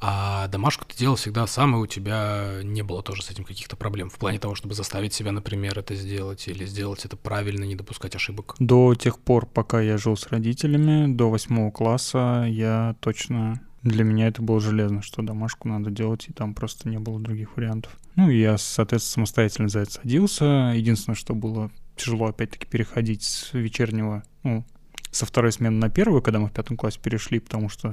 А 0.00 0.48
домашку 0.48 0.84
ты 0.84 0.96
делал 0.96 1.14
всегда 1.14 1.46
сам, 1.46 1.76
и 1.76 1.78
у 1.78 1.86
тебя 1.86 2.60
не 2.64 2.82
было 2.82 3.04
тоже 3.04 3.22
с 3.22 3.30
этим 3.30 3.44
каких-то 3.44 3.76
проблем 3.76 4.10
в 4.10 4.18
плане 4.18 4.40
того, 4.40 4.56
чтобы 4.56 4.74
заставить 4.74 5.14
себя, 5.14 5.30
например, 5.30 5.78
это 5.78 5.94
сделать, 5.94 6.48
или 6.48 6.66
сделать 6.66 7.04
это 7.04 7.16
правильно, 7.16 7.62
не 7.62 7.76
допускать 7.76 8.16
ошибок? 8.16 8.56
До 8.58 8.96
тех 8.96 9.20
пор, 9.20 9.46
пока 9.46 9.80
я 9.80 9.98
жил 9.98 10.16
с 10.16 10.26
родителями, 10.26 11.06
до 11.06 11.30
восьмого 11.30 11.70
класса, 11.70 12.46
я 12.48 12.96
точно... 12.98 13.60
Для 13.82 14.04
меня 14.04 14.28
это 14.28 14.42
было 14.42 14.60
железно, 14.60 15.02
что 15.02 15.22
домашку 15.22 15.68
надо 15.68 15.90
делать, 15.90 16.28
и 16.28 16.32
там 16.32 16.54
просто 16.54 16.88
не 16.88 16.98
было 16.98 17.18
других 17.18 17.56
вариантов. 17.56 17.96
Ну, 18.14 18.30
я, 18.30 18.56
соответственно, 18.58 19.26
самостоятельно 19.26 19.68
за 19.68 19.80
это 19.80 19.92
садился. 19.92 20.72
Единственное, 20.74 21.16
что 21.16 21.34
было 21.34 21.70
тяжело, 21.96 22.26
опять-таки, 22.26 22.66
переходить 22.66 23.22
с 23.22 23.52
вечернего, 23.52 24.22
ну, 24.44 24.64
со 25.10 25.26
второй 25.26 25.52
смены 25.52 25.78
на 25.78 25.90
первую, 25.90 26.22
когда 26.22 26.38
мы 26.38 26.48
в 26.48 26.52
пятом 26.52 26.76
классе 26.76 27.00
перешли, 27.02 27.40
потому 27.40 27.68
что 27.68 27.92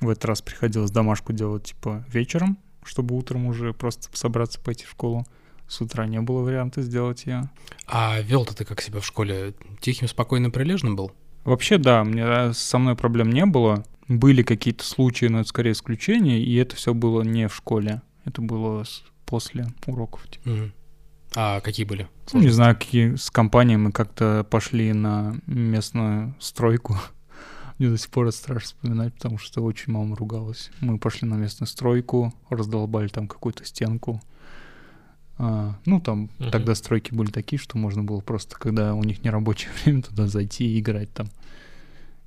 в 0.00 0.08
этот 0.08 0.24
раз 0.24 0.42
приходилось 0.42 0.90
домашку 0.90 1.32
делать, 1.32 1.64
типа, 1.64 2.04
вечером, 2.08 2.58
чтобы 2.84 3.16
утром 3.16 3.46
уже 3.46 3.74
просто 3.74 4.08
собраться 4.16 4.60
пойти 4.60 4.84
в 4.84 4.90
школу. 4.90 5.26
С 5.68 5.80
утра 5.80 6.06
не 6.06 6.20
было 6.20 6.42
варианта 6.42 6.82
сделать 6.82 7.24
я. 7.26 7.50
А 7.86 8.20
вел-то 8.20 8.56
ты 8.56 8.64
как 8.64 8.80
себя 8.80 9.00
в 9.00 9.06
школе? 9.06 9.54
Тихим, 9.80 10.08
спокойным, 10.08 10.50
прилежным 10.50 10.96
был? 10.96 11.12
Вообще, 11.44 11.78
да, 11.78 12.02
мне 12.02 12.52
со 12.52 12.78
мной 12.78 12.96
проблем 12.96 13.30
не 13.30 13.46
было. 13.46 13.84
Были 14.10 14.42
какие-то 14.42 14.82
случаи, 14.84 15.26
но 15.26 15.38
это 15.38 15.48
скорее 15.48 15.70
исключения, 15.70 16.42
и 16.42 16.52
это 16.56 16.74
все 16.74 16.94
было 16.94 17.22
не 17.22 17.46
в 17.46 17.54
школе. 17.54 18.02
Это 18.24 18.42
было 18.42 18.84
после 19.24 19.68
уроков. 19.86 20.26
типа. 20.28 20.50
Мгм. 20.50 20.72
А 21.36 21.60
какие 21.60 21.86
были? 21.86 22.08
Ну, 22.32 22.40
не 22.40 22.48
знаю, 22.48 22.74
какие 22.74 23.14
с 23.14 23.30
компанией 23.30 23.76
мы 23.76 23.92
как-то 23.92 24.44
пошли 24.50 24.92
на 24.92 25.36
местную 25.46 26.34
стройку. 26.40 26.96
Мне 27.78 27.88
до 27.88 27.96
сих 27.98 28.10
пор 28.10 28.26
это 28.26 28.36
страшно 28.36 28.66
вспоминать, 28.66 29.14
потому 29.14 29.38
что 29.38 29.62
очень 29.62 29.92
мама 29.92 30.16
ругалась. 30.16 30.70
Мы 30.80 30.98
пошли 30.98 31.28
на 31.28 31.34
местную 31.36 31.68
стройку, 31.68 32.34
раздолбали 32.48 33.06
там 33.06 33.28
какую-то 33.28 33.64
стенку. 33.64 34.20
А, 35.38 35.76
ну, 35.86 36.00
там 36.00 36.30
Мгм. 36.40 36.50
тогда 36.50 36.74
стройки 36.74 37.14
были 37.14 37.30
такие, 37.30 37.60
что 37.60 37.78
можно 37.78 38.02
было 38.02 38.20
просто, 38.20 38.56
когда 38.58 38.94
у 38.96 39.04
них 39.04 39.22
не 39.22 39.30
рабочее 39.30 39.70
время, 39.84 40.02
туда 40.02 40.26
зайти 40.26 40.64
и 40.64 40.80
играть 40.80 41.12
там. 41.14 41.28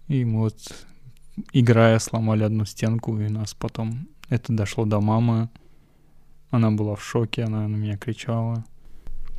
И 0.07 0.23
мы 0.23 0.39
вот, 0.39 0.57
играя, 1.51 1.99
сломали 1.99 2.43
одну 2.43 2.65
стенку, 2.65 3.19
и 3.19 3.27
нас 3.29 3.53
потом... 3.53 4.07
Это 4.29 4.53
дошло 4.53 4.86
до 4.86 4.99
мамы. 4.99 5.49
Она 6.49 6.71
была 6.71 6.95
в 6.95 7.03
шоке, 7.03 7.43
она 7.43 7.67
на 7.67 7.75
меня 7.75 7.97
кричала. 7.97 8.65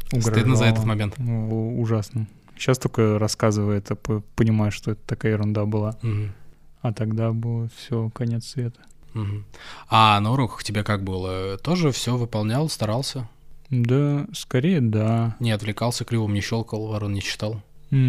Стыдно 0.08 0.56
за 0.56 0.66
этот 0.66 0.80
угрожала. 0.80 0.86
момент. 0.86 1.14
Ну, 1.18 1.80
ужасно. 1.80 2.28
Сейчас 2.56 2.78
только 2.78 3.18
рассказывая 3.18 3.78
это, 3.78 3.96
понимаю, 3.96 4.70
что 4.70 4.92
это 4.92 5.00
такая 5.06 5.32
ерунда 5.32 5.64
была. 5.64 5.96
Мгм. 6.02 6.32
А 6.82 6.92
тогда 6.92 7.32
было 7.32 7.68
все, 7.74 8.10
конец 8.10 8.46
света. 8.46 8.80
Мгм. 9.14 9.44
А 9.88 10.20
на 10.20 10.32
уроках 10.32 10.62
тебе 10.62 10.84
как 10.84 11.02
было? 11.02 11.56
Тоже 11.58 11.90
все 11.90 12.16
выполнял, 12.16 12.68
старался? 12.68 13.28
Да, 13.70 14.26
скорее 14.32 14.80
да. 14.80 15.36
Не 15.40 15.52
отвлекался, 15.52 16.04
кривом 16.04 16.34
не 16.34 16.40
щелкал, 16.40 16.86
ворон 16.86 17.14
не 17.14 17.22
читал? 17.22 17.62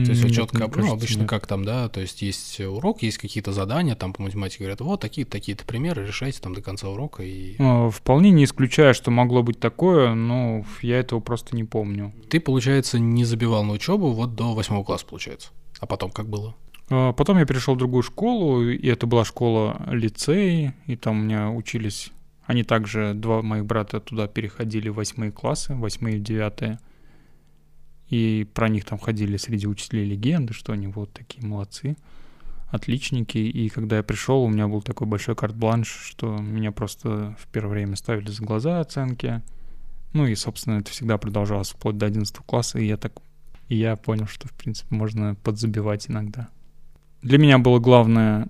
То 0.06 0.12
есть 0.12 0.24
нет, 0.24 0.34
четко, 0.34 0.58
ну, 0.58 0.70
кажется, 0.70 0.94
обычно 0.94 1.20
нет. 1.22 1.30
как 1.30 1.46
там, 1.46 1.64
да, 1.64 1.90
то 1.90 2.02
есть 2.02 2.22
есть 2.24 2.60
урок, 2.60 3.04
есть 3.04 3.20
какие-то 3.20 3.52
задания, 3.52 3.96
там 3.96 4.14
по 4.14 4.24
математике 4.24 4.64
говорят, 4.64 4.82
вот 4.82 5.00
такие-то, 5.00 5.32
такие-то 5.32 5.64
примеры, 5.66 6.08
решайте 6.08 6.42
там 6.42 6.56
до 6.56 6.62
конца 6.62 6.90
урока, 6.90 7.22
и 7.24 7.56
А, 7.60 7.90
Вполне 7.90 8.32
не 8.32 8.46
исключаю, 8.46 8.94
что 8.96 9.12
могло 9.12 9.44
быть 9.44 9.60
такое, 9.60 10.16
но 10.16 10.66
я 10.82 11.00
этого 11.00 11.20
просто 11.20 11.56
не 11.56 11.64
помню. 11.64 12.14
ты, 12.30 12.40
получается, 12.40 12.98
не 12.98 13.26
забивал 13.26 13.64
на 13.64 13.74
учебу 13.74 14.12
вот 14.12 14.36
до 14.36 14.56
восьмого 14.56 14.84
класса, 14.84 15.06
получается. 15.06 15.50
А 15.80 15.86
потом 15.86 16.10
как 16.10 16.28
было? 16.28 16.56
А, 16.90 17.14
Потом 17.14 17.38
я 17.38 17.46
перешел 17.46 17.76
в 17.76 17.78
другую 17.78 18.04
школу, 18.04 18.64
и 18.64 18.88
это 18.88 19.06
была 19.06 19.24
школа 19.26 19.82
лицей, 19.92 20.72
и 20.88 20.96
там 20.96 21.20
у 21.20 21.24
меня 21.24 21.50
учились... 21.52 22.12
Они 22.46 22.64
также, 22.64 23.14
два 23.16 23.42
моих 23.42 23.66
брата 23.66 24.00
туда 24.00 24.28
переходили 24.28 24.90
в 24.90 24.96
восьмые 24.96 25.32
классы, 25.32 25.74
восьмые 25.74 26.18
и 26.18 26.20
девятые. 26.20 26.80
И 28.10 28.48
про 28.54 28.70
них 28.70 28.86
там 28.86 29.00
ходили 29.00 29.38
среди 29.38 29.68
учителей 29.68 30.06
легенды, 30.06 30.54
что 30.54 30.74
они 30.74 30.88
вот 30.88 31.12
такие 31.12 31.46
молодцы, 31.46 31.98
отличники. 32.70 33.38
И 33.38 33.70
когда 33.70 33.98
я 33.98 34.04
пришел, 34.04 34.44
у 34.44 34.50
меня 34.50 34.68
был 34.68 34.82
такой 34.82 35.08
большой 35.08 35.36
карт-бланш, 35.36 35.88
что 35.88 36.38
меня 36.38 36.72
просто 36.72 37.36
в 37.40 37.48
первое 37.48 37.74
время 37.74 37.96
ставили 37.96 38.30
за 38.30 38.44
глаза 38.44 38.80
оценки. 38.80 39.42
Ну 40.14 40.28
и, 40.28 40.36
собственно, 40.36 40.80
это 40.80 40.92
всегда 40.92 41.18
продолжалось 41.18 41.72
вплоть 41.72 41.98
до 41.98 42.06
11 42.06 42.36
класса, 42.38 42.80
и 42.80 42.86
я 42.86 42.98
так 42.98 43.14
и 43.68 43.76
я 43.76 43.96
понял, 43.96 44.28
что, 44.28 44.48
в 44.48 44.54
принципе, 44.54 44.96
можно 44.96 45.36
подзабивать 45.36 46.10
иногда. 46.10 46.50
Для 47.22 47.38
меня 47.40 47.58
было 47.58 47.80
главное 47.80 48.48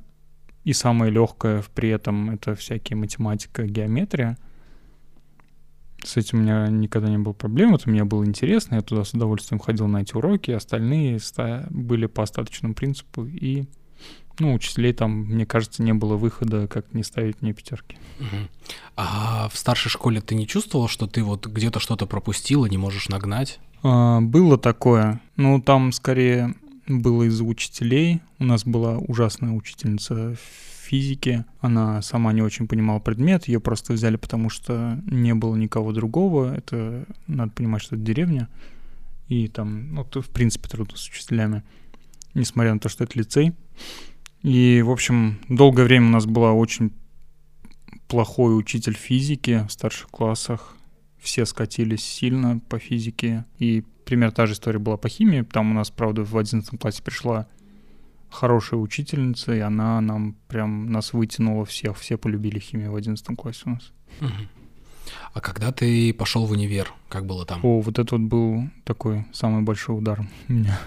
и 0.66 0.74
самое 0.74 1.12
легкое 1.12 1.64
при 1.74 1.90
этом 1.90 2.32
это 2.32 2.56
всякие 2.56 2.98
математика, 2.98 3.66
геометрия. 3.66 4.38
С 6.06 6.18
этим 6.18 6.40
у 6.40 6.42
меня 6.42 6.68
никогда 6.68 7.10
не 7.10 7.18
было 7.18 7.34
проблем, 7.34 7.74
это 7.74 7.90
мне 7.90 8.04
было 8.04 8.24
интересно, 8.26 8.76
я 8.76 8.82
туда 8.82 9.04
с 9.04 9.14
удовольствием 9.14 9.60
ходил 9.60 9.88
на 9.88 10.04
эти 10.04 10.16
уроки, 10.16 10.52
остальные 10.52 11.20
ста- 11.20 11.66
были 11.70 12.06
по 12.06 12.24
остаточному 12.24 12.76
принципу, 12.76 13.26
и 13.26 13.66
ну, 14.40 14.54
учителей 14.54 14.94
там, 14.94 15.12
мне 15.12 15.46
кажется, 15.46 15.82
не 15.82 15.94
было 15.94 16.16
выхода, 16.16 16.68
как 16.68 16.94
не 16.94 17.04
ставить 17.04 17.42
мне 17.42 17.54
пятерки. 17.54 17.98
А 18.96 19.50
в 19.52 19.58
старшей 19.58 19.90
школе 19.90 20.22
ты 20.22 20.36
не 20.36 20.48
чувствовал, 20.48 20.88
что 20.88 21.08
ты 21.08 21.24
вот 21.24 21.48
где-то 21.48 21.80
что-то 21.80 22.06
пропустил 22.06 22.66
и 22.66 22.70
не 22.70 22.78
можешь 22.78 23.10
нагнать? 23.10 23.60
А, 23.82 24.20
было 24.22 24.58
такое. 24.58 25.22
Ну, 25.38 25.62
там 25.62 25.92
скорее 25.92 26.54
было 26.88 27.24
из-за 27.24 27.44
учителей. 27.44 28.22
У 28.40 28.44
нас 28.44 28.66
была 28.66 28.98
ужасная 28.98 29.52
учительница 29.52 30.36
физики. 30.86 31.46
Она 31.60 32.02
сама 32.02 32.34
не 32.34 32.42
очень 32.42 32.68
понимала 32.68 33.00
предмет. 33.00 33.48
Ее 33.48 33.60
просто 33.60 33.94
взяли, 33.94 34.16
потому 34.16 34.50
что 34.50 35.02
не 35.06 35.34
было 35.34 35.56
никого 35.56 35.92
другого. 35.92 36.56
Это, 36.56 37.06
надо 37.28 37.52
понимать, 37.52 37.82
что 37.82 37.96
это 37.96 38.04
деревня. 38.06 38.50
И 39.28 39.48
там, 39.48 39.94
ну, 39.94 40.04
то, 40.04 40.22
в 40.22 40.30
принципе, 40.30 40.70
трудно 40.70 40.98
с 40.98 41.08
учителями. 41.10 41.64
Несмотря 42.34 42.74
на 42.74 42.80
то, 42.80 42.90
что 42.90 43.04
это 43.04 43.18
лицей. 43.18 43.54
И, 44.42 44.82
в 44.86 44.92
общем, 44.92 45.40
долгое 45.50 45.84
время 45.84 46.08
у 46.08 46.12
нас 46.12 46.26
была 46.26 46.54
очень 46.54 46.92
плохой 48.08 48.58
учитель 48.58 48.96
физики 48.96 49.66
в 49.68 49.72
старших 49.72 50.10
классах 50.10 50.76
все 51.26 51.46
скатились 51.46 52.04
сильно 52.04 52.60
по 52.70 52.80
физике. 52.80 53.46
И 53.58 53.84
пример 54.06 54.32
та 54.32 54.46
же 54.46 54.54
история 54.54 54.80
была 54.80 54.96
по 54.96 55.10
химии. 55.10 55.42
Там 55.42 55.72
у 55.72 55.74
нас, 55.74 55.90
правда, 55.90 56.24
в 56.24 56.38
11 56.38 56.80
классе 56.80 57.04
пришла 57.04 57.48
хорошая 58.30 58.80
учительница, 58.80 59.54
и 59.54 59.60
она 59.60 60.02
нам 60.02 60.36
прям 60.48 60.92
нас 60.92 61.14
вытянула 61.14 61.66
всех. 61.66 61.98
Все 61.98 62.18
полюбили 62.18 62.60
химию 62.60 62.92
в 62.92 62.96
11 62.96 63.26
классе 63.38 63.62
у 63.66 63.70
нас. 63.70 63.92
А 65.34 65.42
когда 65.42 65.72
ты 65.72 66.14
пошел 66.14 66.46
в 66.46 66.52
универ, 66.52 66.92
как 67.10 67.26
было 67.26 67.46
там? 67.46 67.60
О, 67.64 67.80
вот 67.80 68.00
это 68.00 68.16
вот 68.16 68.26
был 68.28 68.70
такой 68.84 69.26
самый 69.34 69.62
большой 69.62 69.98
удар 69.98 70.22
у 70.22 70.52
меня. 70.52 70.80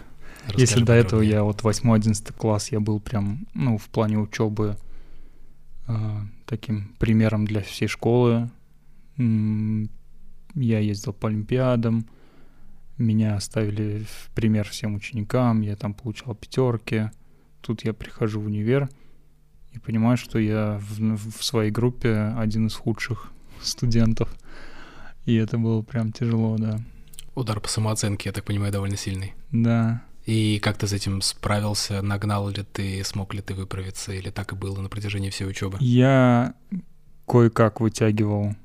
Расскажи 0.47 0.61
Если 0.61 0.83
до 0.83 0.95
этого 0.95 1.21
я 1.21 1.43
вот 1.43 1.61
8-11 1.63 2.33
класс, 2.33 2.73
я 2.73 2.81
был 2.81 3.01
прям, 3.01 3.47
ну, 3.55 3.77
в 3.79 3.89
плане 3.89 4.19
учебы 4.19 4.77
таким 6.47 6.95
примером 6.99 7.47
для 7.47 7.61
всей 7.63 7.89
школы. 7.89 8.51
Я 9.17 10.79
ездил 10.79 11.13
по 11.13 11.29
Олимпиадам, 11.29 12.07
меня 12.97 13.39
ставили 13.41 14.05
в 14.05 14.31
пример 14.35 14.69
всем 14.69 14.95
ученикам, 14.95 15.61
я 15.61 15.77
там 15.77 15.95
получал 15.95 16.35
пятерки. 16.35 17.11
Тут 17.69 17.85
я 17.85 17.93
прихожу 17.93 18.41
в 18.41 18.47
универ 18.47 18.89
и 19.73 19.79
понимаю, 19.79 20.17
что 20.17 20.39
я 20.39 20.81
в, 20.81 21.19
в 21.39 21.45
своей 21.45 21.71
группе 21.71 22.33
один 22.35 22.69
из 22.69 22.75
худших 22.75 23.31
студентов. 23.63 24.35
И 25.27 25.35
это 25.35 25.59
было 25.59 25.83
прям 25.83 26.11
тяжело, 26.11 26.57
да. 26.57 26.81
Удар 27.35 27.61
по 27.61 27.69
самооценке, 27.69 28.31
я 28.31 28.33
так 28.33 28.45
понимаю, 28.45 28.73
довольно 28.73 28.97
сильный. 28.97 29.35
Да, 29.53 30.03
И 30.25 30.61
как 30.61 30.79
ты 30.79 30.87
с 30.87 30.95
этим 30.95 31.21
справился? 31.21 32.01
Нагнал 32.01 32.49
ли 32.49 32.63
ты, 32.63 33.05
смог 33.05 33.35
ли 33.35 33.43
ты 33.43 33.53
выправиться, 33.53 34.15
или 34.15 34.31
так 34.31 34.53
и 34.53 34.57
было 34.57 34.81
на 34.81 34.89
протяжении 34.89 35.29
всей 35.29 35.47
учебы? 35.47 35.77
Я 35.79 36.55
кое-как 37.27 37.83
вытягивал 37.83 38.57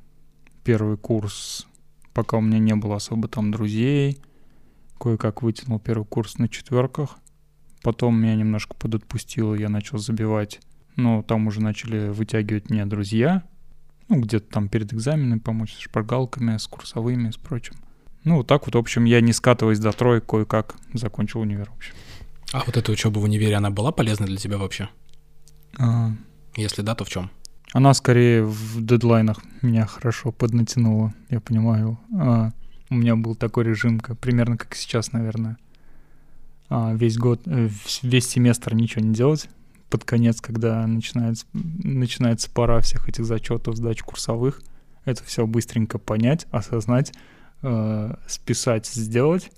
первый 0.64 0.96
курс, 0.96 1.68
пока 2.14 2.38
у 2.38 2.42
меня 2.42 2.60
не 2.60 2.76
было 2.76 2.96
особо 2.96 3.28
там 3.28 3.52
друзей. 3.52 4.18
Кое-как 4.98 5.42
вытянул 5.42 5.82
первый 5.82 6.06
курс 6.06 6.38
на 6.38 6.48
четверках. 6.48 7.18
Потом 7.84 8.20
меня 8.20 8.36
немножко 8.36 8.74
подотпустило, 8.76 9.54
я 9.56 9.70
начал 9.70 9.98
забивать. 9.98 10.62
Но 10.96 11.22
там 11.22 11.48
уже 11.48 11.62
начали 11.62 12.10
вытягивать 12.10 12.70
меня 12.70 12.86
друзья. 12.86 13.44
Ну, 14.08 14.22
где-то 14.22 14.50
там 14.50 14.70
перед 14.70 14.94
экзаменами 14.94 15.40
помочь 15.40 15.74
с 15.74 15.80
шпаргалками, 15.80 16.58
с 16.58 16.68
курсовыми, 16.68 17.32
с 17.32 17.38
прочим. 17.38 17.76
Ну, 18.24 18.38
вот 18.38 18.48
так 18.48 18.66
вот, 18.66 18.76
в 18.76 18.78
общем, 18.78 19.04
я 19.04 19.22
не 19.22 19.34
скатываясь 19.34 19.80
до 19.80 19.92
троек, 19.92 20.26
кое-как 20.26 20.76
закончил 20.94 21.42
универ, 21.42 21.70
в 21.70 21.76
общем. 21.76 21.94
А 22.54 22.64
вот 22.66 22.78
эта 22.78 22.92
учеба 22.92 23.20
в 23.20 23.24
универе, 23.24 23.56
она 23.56 23.70
была 23.70 23.92
полезна 23.92 24.26
для 24.26 24.38
тебя 24.38 24.58
вообще? 24.58 24.88
А, 25.78 26.12
Если 26.56 26.84
да, 26.84 26.96
то 26.96 27.04
в 27.04 27.10
чем? 27.10 27.32
Она 27.74 27.94
скорее 27.96 28.44
в 28.44 28.86
дедлайнах 28.86 29.40
меня 29.62 29.86
хорошо 29.88 30.32
поднатянула, 30.32 31.14
я 31.30 31.42
понимаю. 31.42 32.00
А, 32.18 32.52
у 32.90 32.96
меня 32.96 33.16
был 33.16 33.36
такой 33.36 33.64
режим, 33.66 34.00
как, 34.00 34.20
примерно 34.20 34.58
как 34.58 34.76
сейчас, 34.76 35.12
наверное. 35.12 35.58
А, 36.76 36.92
весь 36.92 37.20
год, 37.20 37.40
э, 37.46 37.70
весь 38.02 38.28
семестр 38.28 38.74
ничего 38.74 39.06
не 39.06 39.14
делать, 39.14 39.48
под 39.92 40.06
конец, 40.06 40.42
когда 40.42 40.88
начинается, 40.88 41.46
начинается 41.54 42.50
пора 42.50 42.80
всех 42.80 43.08
этих 43.08 43.26
зачетов, 43.26 43.76
сдач 43.76 44.02
курсовых, 44.02 44.60
это 45.06 45.24
все 45.24 45.46
быстренько 45.46 46.00
понять, 46.00 46.48
осознать, 46.50 47.14
э, 47.62 48.16
списать, 48.26 48.88
сделать, 48.88 49.52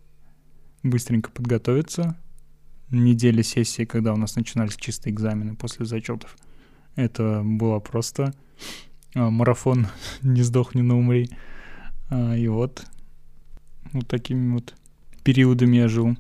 быстренько 0.84 1.32
подготовиться. 1.32 2.18
Недели 2.90 3.44
сессии, 3.44 3.86
когда 3.86 4.14
у 4.14 4.18
нас 4.18 4.36
начинались 4.36 4.76
чистые 4.76 5.14
экзамены 5.14 5.56
после 5.56 5.86
зачетов, 5.86 6.36
это 6.98 7.44
было 7.46 7.80
просто 7.80 8.34
э, 9.14 9.22
марафон 9.22 9.88
«Не 10.22 10.42
сдохни, 10.42 10.82
но 10.82 11.00
умри». 11.00 11.30
А, 12.10 12.36
и 12.36 12.50
вот, 12.50 12.86
вот 13.94 14.06
такими 14.06 14.56
вот 14.56 14.74
периодами 15.24 15.78
я 15.78 15.88
жил. 15.88 16.18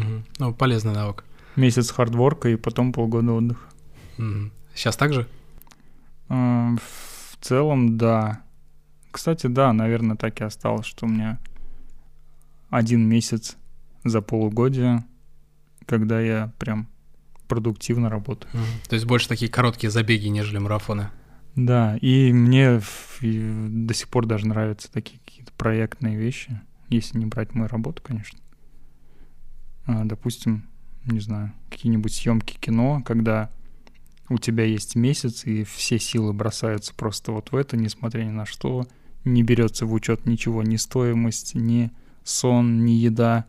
Угу. 0.00 0.22
Ну, 0.38 0.54
полезный 0.54 0.92
навык. 0.92 1.24
Месяц 1.56 1.90
хардворка 1.90 2.48
и 2.48 2.56
потом 2.56 2.92
полгода 2.92 3.32
отдыха. 3.32 3.66
Угу. 4.18 4.50
Сейчас 4.74 4.96
так 4.96 5.12
же? 5.12 5.26
А, 6.28 6.74
в 6.76 7.44
целом, 7.44 7.96
да. 7.96 8.42
Кстати, 9.10 9.46
да, 9.46 9.72
наверное, 9.72 10.16
так 10.16 10.40
и 10.40 10.44
осталось, 10.44 10.86
что 10.86 11.06
у 11.06 11.08
меня 11.08 11.38
один 12.68 13.08
месяц 13.08 13.56
за 14.04 14.20
полугодие, 14.20 15.04
когда 15.86 16.20
я 16.20 16.52
прям 16.58 16.88
продуктивно 17.48 18.10
работаю. 18.10 18.52
Угу. 18.52 18.88
То 18.88 18.94
есть 18.94 19.06
больше 19.06 19.28
такие 19.28 19.50
короткие 19.50 19.90
забеги, 19.90 20.28
нежели 20.28 20.58
марафоны? 20.58 21.08
Да, 21.54 21.96
и 22.02 22.32
мне 22.34 22.82
до 23.22 23.94
сих 23.94 24.08
пор 24.08 24.26
даже 24.26 24.46
нравятся 24.46 24.92
такие 24.92 25.18
какие-то 25.24 25.52
проектные 25.52 26.16
вещи, 26.16 26.60
если 26.90 27.18
не 27.18 27.24
брать 27.24 27.54
мою 27.54 27.68
работу, 27.68 28.02
конечно. 28.02 28.38
А, 29.86 30.04
допустим, 30.04 30.64
не 31.04 31.20
знаю, 31.20 31.52
какие-нибудь 31.70 32.12
съемки 32.12 32.56
кино, 32.58 33.02
когда 33.04 33.50
у 34.28 34.38
тебя 34.38 34.64
есть 34.64 34.96
месяц, 34.96 35.44
и 35.46 35.64
все 35.64 35.98
силы 35.98 36.32
бросаются 36.32 36.92
просто 36.94 37.32
вот 37.32 37.52
в 37.52 37.56
это, 37.56 37.76
несмотря 37.76 38.22
ни 38.24 38.30
на 38.30 38.44
что, 38.44 38.86
не 39.24 39.42
берется 39.42 39.86
в 39.86 39.92
учет 39.92 40.26
ничего, 40.26 40.62
ни 40.62 40.76
стоимость, 40.76 41.54
ни 41.54 41.90
сон, 42.24 42.84
ни 42.84 42.92
еда. 42.92 43.44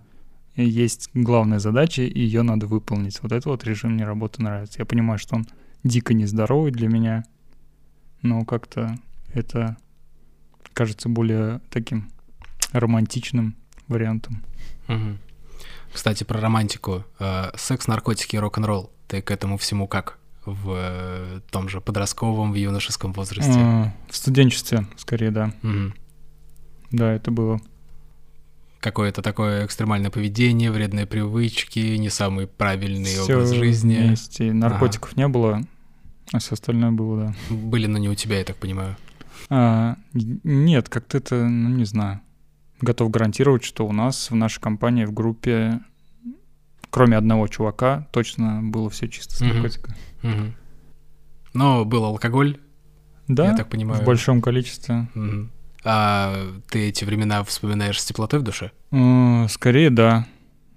Есть 0.56 1.10
главная 1.14 1.60
задача, 1.60 2.04
и 2.04 2.20
ее 2.20 2.42
надо 2.42 2.68
выполнить. 2.68 3.22
Вот 3.22 3.32
это 3.32 3.50
вот 3.50 3.64
режим 3.64 3.94
мне 3.94 4.06
работы 4.06 4.42
нравится. 4.42 4.80
Я 4.80 4.86
понимаю, 4.86 5.20
что 5.20 5.36
он 5.36 5.48
дико 5.84 6.14
нездоровый 6.14 6.72
для 6.72 6.88
меня— 6.88 7.26
но 8.22 8.46
как-то 8.46 8.98
это 9.34 9.78
кажется 10.74 11.10
более 11.10 11.62
таким 11.70 12.10
романтичным 12.72 13.56
вариантом. 13.88 14.44
Угу. 14.88 15.18
Кстати, 15.94 16.24
про 16.24 16.40
романтику. 16.40 17.04
Э, 17.20 17.52
секс, 17.56 17.88
наркотики 17.88 18.36
и 18.36 18.40
рок-н-ролл. 18.40 18.92
Ты 19.08 19.22
к 19.22 19.32
этому 19.32 19.58
всему 19.58 19.88
как? 19.88 20.18
В 20.46 20.74
э, 20.78 21.42
том 21.52 21.68
же 21.70 21.82
подростковом, 21.82 22.52
в 22.52 22.56
юношеском 22.56 23.14
возрасте? 23.14 23.94
В 24.10 24.16
студенчестве, 24.16 24.88
скорее, 24.96 25.32
да. 25.32 25.52
Угу. 25.64 25.94
Да, 26.92 27.14
это 27.14 27.32
было. 27.32 27.60
Какое-то 28.80 29.22
такое 29.22 29.66
экстремальное 29.66 30.12
поведение, 30.12 30.72
вредные 30.72 31.06
привычки, 31.06 31.98
не 31.98 32.10
самый 32.10 32.48
правильный 32.48 33.06
Всё 33.06 33.24
образ 33.24 33.52
жизни. 33.52 33.96
Вместе. 33.96 34.54
Наркотиков 34.54 35.12
ага. 35.14 35.22
не 35.22 35.28
было, 35.28 35.62
а 36.32 36.40
все 36.40 36.54
остальное 36.54 36.92
было, 36.92 37.26
да. 37.50 37.56
Были, 37.56 37.88
но 37.88 37.98
не 37.98 38.08
у 38.08 38.16
тебя, 38.16 38.38
я 38.38 38.46
так 38.46 38.58
понимаю. 38.58 38.96
А, 39.50 39.96
нет, 40.14 40.90
как-то 40.90 41.18
это, 41.18 41.36
ну 41.36 41.70
не 41.70 41.86
знаю. 41.86 42.22
Готов 42.80 43.10
гарантировать, 43.10 43.64
что 43.64 43.88
у 43.88 43.92
нас 43.92 44.30
в 44.30 44.36
нашей 44.36 44.62
компании, 44.62 45.06
в 45.06 45.12
группе, 45.12 45.80
кроме 46.90 47.18
одного 47.18 47.48
чувака, 47.48 48.08
точно 48.12 48.62
было 48.62 48.90
все 48.90 49.08
чисто 49.08 49.36
с 49.36 49.42
наркотиками. 49.42 49.96
Угу. 50.24 50.54
Но 51.54 51.86
был 51.86 52.06
алкоголь, 52.06 52.60
да, 53.28 53.48
я 53.48 53.58
так 53.58 53.70
понимаю. 53.70 54.02
в 54.02 54.06
большом 54.06 54.42
количестве. 54.42 55.08
Угу. 55.16 55.50
А 55.84 56.36
ты 56.70 56.90
эти 56.90 57.04
времена 57.04 57.44
вспоминаешь 57.44 58.02
с 58.02 58.06
теплотой 58.06 58.40
в 58.40 58.44
душе? 58.44 58.72
Скорее, 59.50 59.90
да. 59.90 60.28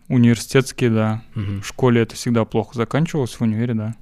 Университетские, 0.08 0.90
да. 0.90 1.22
Угу. 1.36 1.60
В 1.60 1.66
школе 1.66 2.02
это 2.02 2.14
всегда 2.14 2.44
плохо 2.44 2.76
заканчивалось, 2.76 3.34
в 3.34 3.40
универе, 3.42 3.74
да. 3.74 3.94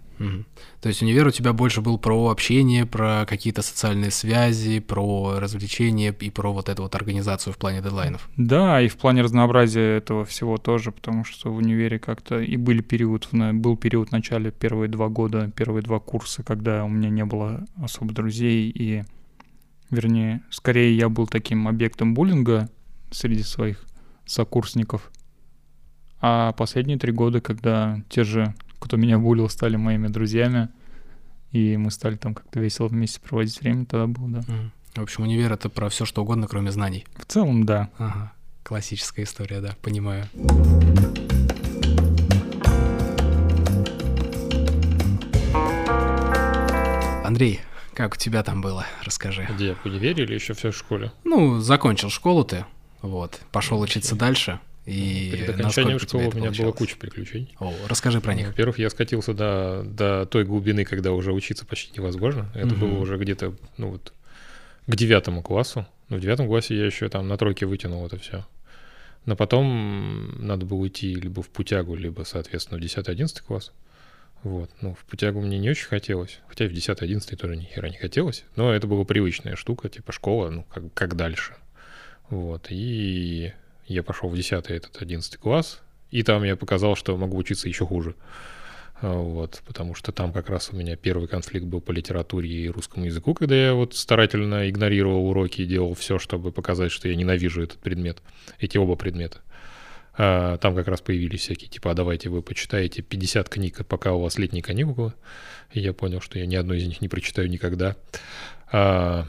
То 0.81 0.89
есть 0.89 1.03
универ 1.03 1.27
у 1.29 1.31
тебя 1.31 1.53
больше 1.53 1.81
был 1.81 1.99
про 1.99 2.29
общение, 2.29 2.87
про 2.87 3.25
какие-то 3.27 3.63
социальные 3.63 4.11
связи, 4.11 4.81
про 4.81 5.39
развлечения 5.39 6.15
и 6.19 6.31
про 6.31 6.53
вот 6.53 6.69
эту 6.69 6.83
вот 6.83 6.95
организацию 6.95 7.53
в 7.53 7.57
плане 7.59 7.81
дедлайнов. 7.81 8.29
Да, 8.37 8.81
и 8.81 8.89
в 8.89 8.97
плане 8.97 9.23
разнообразия 9.23 9.97
этого 9.97 10.25
всего 10.25 10.59
тоже, 10.59 10.93
потому 10.93 11.25
что 11.25 11.53
в 11.53 11.57
универе 11.57 11.99
как-то 11.99 12.41
и 12.41 12.57
были 12.57 12.83
период, 12.83 13.29
был 13.33 13.77
период 13.77 14.09
в 14.09 14.13
начале 14.13 14.51
первые 14.51 14.89
два 14.89 15.09
года, 15.09 15.51
первые 15.55 15.83
два 15.83 16.01
курса, 16.01 16.43
когда 16.43 16.85
у 16.85 16.89
меня 16.89 17.11
не 17.11 17.25
было 17.25 17.65
особо 17.83 18.13
друзей, 18.13 18.71
и, 18.75 19.05
вернее, 19.91 20.43
скорее 20.51 20.97
я 20.97 21.09
был 21.09 21.27
таким 21.27 21.69
объектом 21.69 22.15
буллинга 22.15 22.69
среди 23.11 23.43
своих 23.43 23.85
сокурсников. 24.27 25.11
А 26.21 26.53
последние 26.53 26.99
три 26.99 27.13
года, 27.13 27.41
когда 27.41 28.03
те 28.09 28.25
же 28.25 28.55
кто 28.79 28.97
меня 28.97 29.19
булил, 29.19 29.49
стали 29.49 29.77
моими 29.77 30.09
друзьями. 30.09 30.69
И 31.53 31.77
мы 31.77 31.91
стали 31.91 32.17
там 32.17 32.35
как-то 32.35 32.61
весело 32.61 32.89
вместе 32.89 33.21
проводить 33.21 33.61
время, 33.61 33.87
тогда 33.87 34.07
был, 34.07 34.27
да. 34.29 34.43
В 34.95 35.03
общем, 35.03 35.25
универ— 35.25 35.53
это 35.55 35.69
про 35.69 35.89
все 35.89 36.05
что 36.05 36.23
угодно, 36.23 36.47
кроме 36.49 36.73
знаний. 36.73 37.07
В 37.17 37.25
целом, 37.27 37.65
да. 37.65 37.91
Ага. 37.99 38.33
Классическая 38.63 39.23
история, 39.23 39.61
да, 39.61 39.77
понимаю. 39.81 40.27
Андрей, 47.25 47.61
как 47.95 48.15
у 48.15 48.17
тебя 48.17 48.43
там 48.43 48.61
было? 48.61 48.87
Расскажи. 49.05 49.47
Где, 49.55 49.75
в 49.75 49.87
универе 49.87 50.25
или 50.25 50.35
еще 50.35 50.55
все 50.55 50.71
в 50.71 50.77
школе? 50.77 51.13
Ну, 51.25 51.61
закончил 51.61 52.11
школу 52.11 52.45
ты, 52.45 52.65
вот, 53.03 53.41
пошел 53.53 53.81
учиться 53.81 54.17
дальше. 54.17 54.61
И 54.89 55.31
Перед 55.33 55.51
окончанием 55.51 55.99
школы 55.99 56.29
у 56.29 56.33
меня 56.35 56.51
было 56.51 56.73
куча 56.73 56.97
приключений. 56.97 57.55
О, 57.61 57.75
расскажи 57.89 58.23
про 58.23 58.33
них. 58.33 58.47
Во-первых, 58.47 58.79
я 58.79 58.89
скатился 58.89 59.35
до, 59.35 59.83
до 59.85 60.25
той 60.25 60.45
глубины, 60.45 60.87
когда 60.87 61.13
уже 61.13 61.35
учиться 61.35 61.67
почти 61.67 61.93
невозможно. 62.01 62.51
Это 62.55 62.69
угу. 62.69 62.87
было 62.87 62.99
уже 62.99 63.19
где-то, 63.19 63.55
ну 63.77 63.91
вот, 63.91 64.15
к 64.87 64.97
девятому 64.97 65.43
классу. 65.43 65.87
Ну, 66.09 66.17
в 66.17 66.21
девятом 66.21 66.47
классе 66.47 66.75
я 66.75 66.87
еще 66.87 67.11
там 67.11 67.29
на 67.29 67.37
тройке 67.37 67.67
вытянул 67.67 68.07
это 68.07 68.17
все. 68.17 68.47
Но 69.27 69.37
потом 69.37 70.35
надо 70.39 70.65
было 70.65 70.89
идти 70.89 71.15
либо 71.15 71.43
в 71.43 71.51
путягу, 71.51 71.95
либо, 71.95 72.23
соответственно, 72.23 72.81
в 72.81 72.83
10-11 72.83 73.43
класс. 73.47 73.73
Вот. 74.43 74.71
Ну, 74.81 74.95
в 74.95 75.05
путягу 75.05 75.43
мне 75.43 75.59
не 75.59 75.69
очень 75.69 75.87
хотелось. 75.87 76.41
Хотя 76.49 76.65
и 76.65 76.69
в 76.69 76.73
10-11 76.73 77.37
тоже 77.37 77.57
ни 77.57 77.65
хера 77.65 77.91
не 77.91 77.99
хотелось. 77.99 78.45
Но 78.57 78.73
это 78.73 78.87
была 78.87 79.05
привычная 79.05 79.55
штука, 79.55 79.91
типа 79.91 80.13
школа, 80.13 80.49
ну, 80.49 80.65
как, 80.73 80.85
как 80.95 81.15
дальше. 81.15 81.57
Вот. 82.31 82.69
И 82.71 83.53
я 83.89 84.03
пошел 84.03 84.29
в 84.29 84.37
10 84.37 84.67
этот 84.67 85.01
11 85.01 85.37
класс, 85.37 85.81
и 86.11 86.23
там 86.23 86.45
я 86.45 86.57
показал, 86.57 86.97
что 86.97 87.17
могу 87.17 87.37
учиться 87.37 87.69
еще 87.69 87.87
хуже. 87.87 88.15
А, 89.01 89.13
вот, 89.15 89.63
потому 89.67 89.95
что 89.95 90.13
там 90.13 90.33
как 90.33 90.49
раз 90.51 90.71
у 90.73 90.77
меня 90.77 90.97
первый 90.97 91.29
конфликт 91.29 91.67
был 91.67 91.81
по 91.81 91.93
литературе 91.93 92.49
и 92.49 92.69
русскому 92.69 93.07
языку, 93.07 93.35
когда 93.35 93.55
я 93.55 93.75
вот 93.75 93.95
старательно 93.95 94.69
игнорировал 94.69 95.29
уроки 95.29 95.63
и 95.63 95.67
делал 95.67 95.95
все, 95.95 96.19
чтобы 96.19 96.53
показать, 96.53 96.91
что 96.91 97.09
я 97.09 97.15
ненавижу 97.15 97.63
этот 97.63 97.79
предмет, 97.79 98.23
эти 98.59 98.77
оба 98.77 98.97
предмета. 98.97 99.41
А, 100.21 100.59
там 100.59 100.75
как 100.75 100.89
раз 100.89 101.01
появились 101.01 101.43
всякие, 101.43 101.71
типа, 101.71 101.93
а 101.93 101.95
давайте 101.95 102.29
вы 102.29 102.43
почитаете 102.43 103.03
50 103.03 103.49
книг, 103.49 103.87
пока 103.87 104.13
у 104.13 104.21
вас 104.21 104.37
летние 104.37 104.65
каникулы. 104.65 105.15
И 105.73 105.81
я 105.81 105.93
понял, 105.93 106.21
что 106.21 106.41
я 106.41 106.47
ни 106.47 106.57
одной 106.57 106.79
из 106.79 106.89
них 106.89 107.01
не 107.01 107.09
прочитаю 107.09 107.49
никогда. 107.49 107.95
А, 108.73 109.29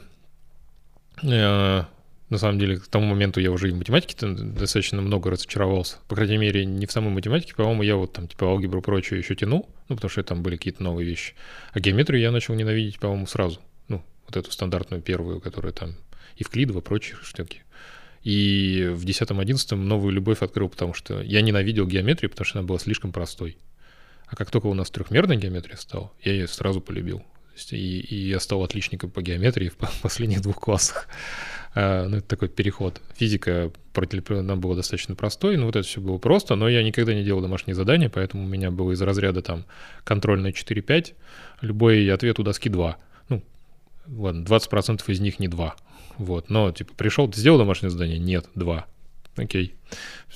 а 1.22 1.88
на 2.30 2.38
самом 2.38 2.60
деле, 2.60 2.78
к 2.78 2.88
тому 2.88 3.08
моменту 3.08 3.40
я 3.40 3.52
уже 3.52 3.70
и 3.70 3.72
в 3.72 3.78
математике 3.78 4.16
достаточно 4.28 5.02
много 5.02 5.32
разочаровался. 5.32 5.98
По 6.08 6.16
крайней 6.16 6.38
мере, 6.38 6.64
не 6.66 6.86
в 6.86 6.92
самой 6.92 7.12
математике, 7.12 7.56
по-моему, 7.56 7.82
я 7.84 7.96
вот 7.96 8.14
там 8.14 8.28
типа 8.28 8.46
алгебру 8.46 8.82
прочее 8.82 9.20
еще 9.20 9.36
тянул, 9.36 9.68
ну, 9.88 9.96
потому 9.96 10.10
что 10.10 10.24
там 10.24 10.44
были 10.44 10.56
какие-то 10.56 10.84
новые 10.84 11.08
вещи. 11.08 11.34
А 11.74 11.80
геометрию 11.80 12.22
я 12.22 12.32
начал 12.32 12.54
ненавидеть, 12.54 13.00
по-моему, 13.00 13.26
сразу. 13.26 13.60
Ну, 13.88 14.04
вот 14.28 14.38
эту 14.38 14.52
стандартную 14.52 15.02
первую, 15.02 15.42
которая 15.42 15.74
там 15.74 15.96
Евклидова, 16.38 16.82
прочие 16.82 17.18
штуки. 17.24 17.64
И 18.24 18.90
в 18.94 19.06
10-11 19.06 19.76
новую 19.76 20.14
любовь 20.14 20.42
открыл, 20.42 20.70
потому 20.70 20.94
что 20.94 21.22
я 21.22 21.42
ненавидел 21.42 21.88
геометрию, 21.88 22.30
потому 22.30 22.46
что 22.46 22.60
она 22.60 22.68
была 22.68 22.78
слишком 22.78 23.12
простой. 23.12 23.58
А 24.28 24.36
как 24.36 24.52
только 24.52 24.68
у 24.68 24.74
нас 24.76 24.92
трехмерная 24.92 25.38
геометрия 25.38 25.78
стала, 25.78 26.12
я 26.22 26.34
ее 26.34 26.48
сразу 26.48 26.82
полюбил. 26.82 27.24
И, 27.72 28.00
и 28.00 28.30
я 28.30 28.40
стал 28.40 28.64
отличником 28.64 29.12
по 29.12 29.22
геометрии 29.22 29.70
в 29.70 29.78
последних 30.02 30.42
двух 30.42 30.58
классах. 30.58 31.08
А, 31.76 32.08
ну, 32.08 32.18
это 32.18 32.28
такой 32.28 32.50
переход. 32.50 33.02
Физика 33.16 33.72
нам 34.30 34.60
была 34.60 34.76
достаточно 34.76 35.16
простой, 35.16 35.58
ну, 35.58 35.66
вот 35.66 35.76
это 35.76 35.88
все 35.88 36.02
было 36.02 36.18
просто, 36.18 36.56
но 36.56 36.70
я 36.70 36.84
никогда 36.84 37.14
не 37.14 37.24
делал 37.24 37.42
домашние 37.42 37.76
задания, 37.76 38.10
поэтому 38.10 38.44
у 38.44 38.48
меня 38.48 38.72
было 38.72 38.94
из 38.94 39.02
разряда 39.02 39.42
там 39.42 39.66
контрольная 40.04 40.52
4-5, 40.52 41.14
любой 41.62 42.12
ответ 42.12 42.40
у 42.40 42.44
доски 42.44 42.70
2. 42.70 42.98
Ну, 43.30 43.44
ладно, 44.08 44.44
20% 44.46 45.02
из 45.08 45.20
них 45.20 45.40
не 45.40 45.48
2. 45.48 45.76
Вот, 46.18 46.50
но, 46.50 46.72
типа, 46.72 46.94
пришел, 46.96 47.30
ты 47.30 47.40
сделал 47.40 47.58
домашнее 47.58 47.90
задание? 47.90 48.20
Нет, 48.20 48.48
2. 48.56 48.86
окей. 49.36 49.76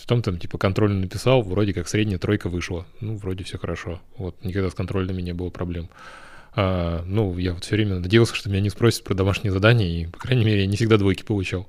Потом 0.01 0.21
там, 0.21 0.37
типа, 0.37 0.57
контрольно 0.57 0.99
написал, 0.99 1.41
вроде 1.41 1.73
как 1.73 1.87
средняя 1.87 2.19
тройка 2.19 2.49
вышла. 2.49 2.85
Ну, 2.99 3.15
вроде 3.15 3.43
все 3.43 3.57
хорошо. 3.57 4.01
Вот, 4.17 4.43
никогда 4.43 4.69
с 4.69 4.73
контрольными 4.73 5.21
не 5.21 5.33
было 5.33 5.49
проблем. 5.49 5.89
А, 6.55 7.03
ну, 7.05 7.37
я 7.37 7.53
вот 7.53 7.63
все 7.63 7.75
время 7.75 7.99
надеялся, 7.99 8.35
что 8.35 8.49
меня 8.49 8.61
не 8.61 8.69
спросят 8.69 9.03
про 9.03 9.13
домашние 9.13 9.51
задания, 9.51 9.87
и, 9.87 10.05
по 10.07 10.19
крайней 10.19 10.45
мере, 10.45 10.61
я 10.61 10.67
не 10.67 10.75
всегда 10.75 10.97
двойки 10.97 11.23
получал. 11.23 11.67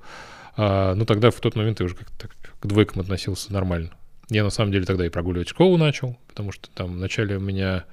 А, 0.57 0.95
ну, 0.95 1.05
тогда 1.05 1.31
в 1.31 1.41
тот 1.41 1.57
момент 1.57 1.81
я 1.81 1.87
уже 1.87 1.95
как-то 1.95 2.29
к 2.61 2.67
двойкам 2.67 3.01
относился 3.01 3.53
нормально. 3.53 3.91
Я 4.31 4.43
на 4.45 4.51
самом 4.51 4.73
деле 4.73 4.87
тогда 4.87 5.05
и 5.05 5.11
прогуливать 5.11 5.49
школу 5.49 5.77
начал, 5.77 6.17
потому 6.29 6.53
что 6.53 6.71
там 6.71 6.95
вначале 6.95 7.37
у 7.37 7.41
меня 7.41 7.85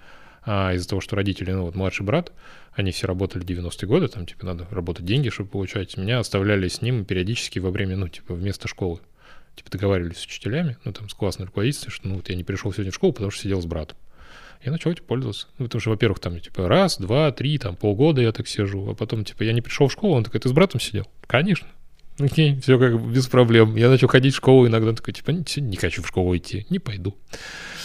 а, 0.45 0.73
из-за 0.73 0.87
того, 0.87 1.01
что 1.01 1.15
родители, 1.15 1.51
ну 1.51 1.63
вот 1.63 1.75
младший 1.75 2.05
брат, 2.05 2.31
они 2.73 2.91
все 2.91 3.07
работали 3.07 3.45
90-е 3.45 3.87
годы, 3.87 4.07
там 4.07 4.25
типа 4.25 4.45
надо 4.45 4.65
работать 4.71 5.05
деньги, 5.05 5.29
чтобы 5.29 5.49
получать. 5.49 5.97
Меня 5.97 6.19
оставляли 6.19 6.67
с 6.67 6.81
ним 6.81 7.05
периодически 7.05 7.59
во 7.59 7.69
время, 7.69 7.97
ну 7.97 8.07
типа 8.07 8.33
вместо 8.33 8.67
школы. 8.67 8.99
Типа 9.55 9.69
договаривались 9.71 10.19
с 10.19 10.25
учителями, 10.25 10.77
ну 10.85 10.93
там 10.93 11.09
с 11.09 11.13
классной 11.13 11.47
руководителем, 11.47 11.91
что 11.91 12.07
ну 12.07 12.15
вот 12.15 12.29
я 12.29 12.35
не 12.35 12.45
пришел 12.45 12.71
сегодня 12.71 12.91
в 12.91 12.95
школу, 12.95 13.11
потому 13.11 13.31
что 13.31 13.43
сидел 13.43 13.61
с 13.61 13.65
братом. 13.65 13.97
Я 14.63 14.71
начал 14.71 14.91
этим 14.91 15.03
пользоваться. 15.05 15.47
Ну, 15.57 15.65
потому 15.65 15.81
что, 15.81 15.89
во-первых, 15.89 16.19
там, 16.19 16.39
типа, 16.39 16.67
раз, 16.67 16.97
два, 16.97 17.31
три, 17.31 17.57
там, 17.57 17.75
полгода 17.75 18.21
я 18.21 18.31
так 18.31 18.47
сижу, 18.47 18.91
а 18.91 18.95
потом, 18.95 19.25
типа, 19.25 19.43
я 19.43 19.53
не 19.53 19.61
пришел 19.61 19.87
в 19.87 19.91
школу, 19.91 20.15
он 20.15 20.23
такой, 20.23 20.39
ты 20.39 20.49
с 20.49 20.51
братом 20.51 20.79
сидел? 20.79 21.07
Конечно. 21.27 21.67
Окей, 22.19 22.59
все 22.59 22.77
как 22.77 23.01
без 23.01 23.27
проблем. 23.27 23.75
Я 23.75 23.89
начал 23.89 24.07
ходить 24.07 24.33
в 24.33 24.37
школу 24.37 24.67
иногда, 24.67 24.93
такой, 24.93 25.13
типа, 25.13 25.31
не 25.31 25.75
хочу 25.77 26.03
в 26.03 26.07
школу 26.07 26.35
идти, 26.37 26.67
не 26.69 26.77
пойду. 26.79 27.17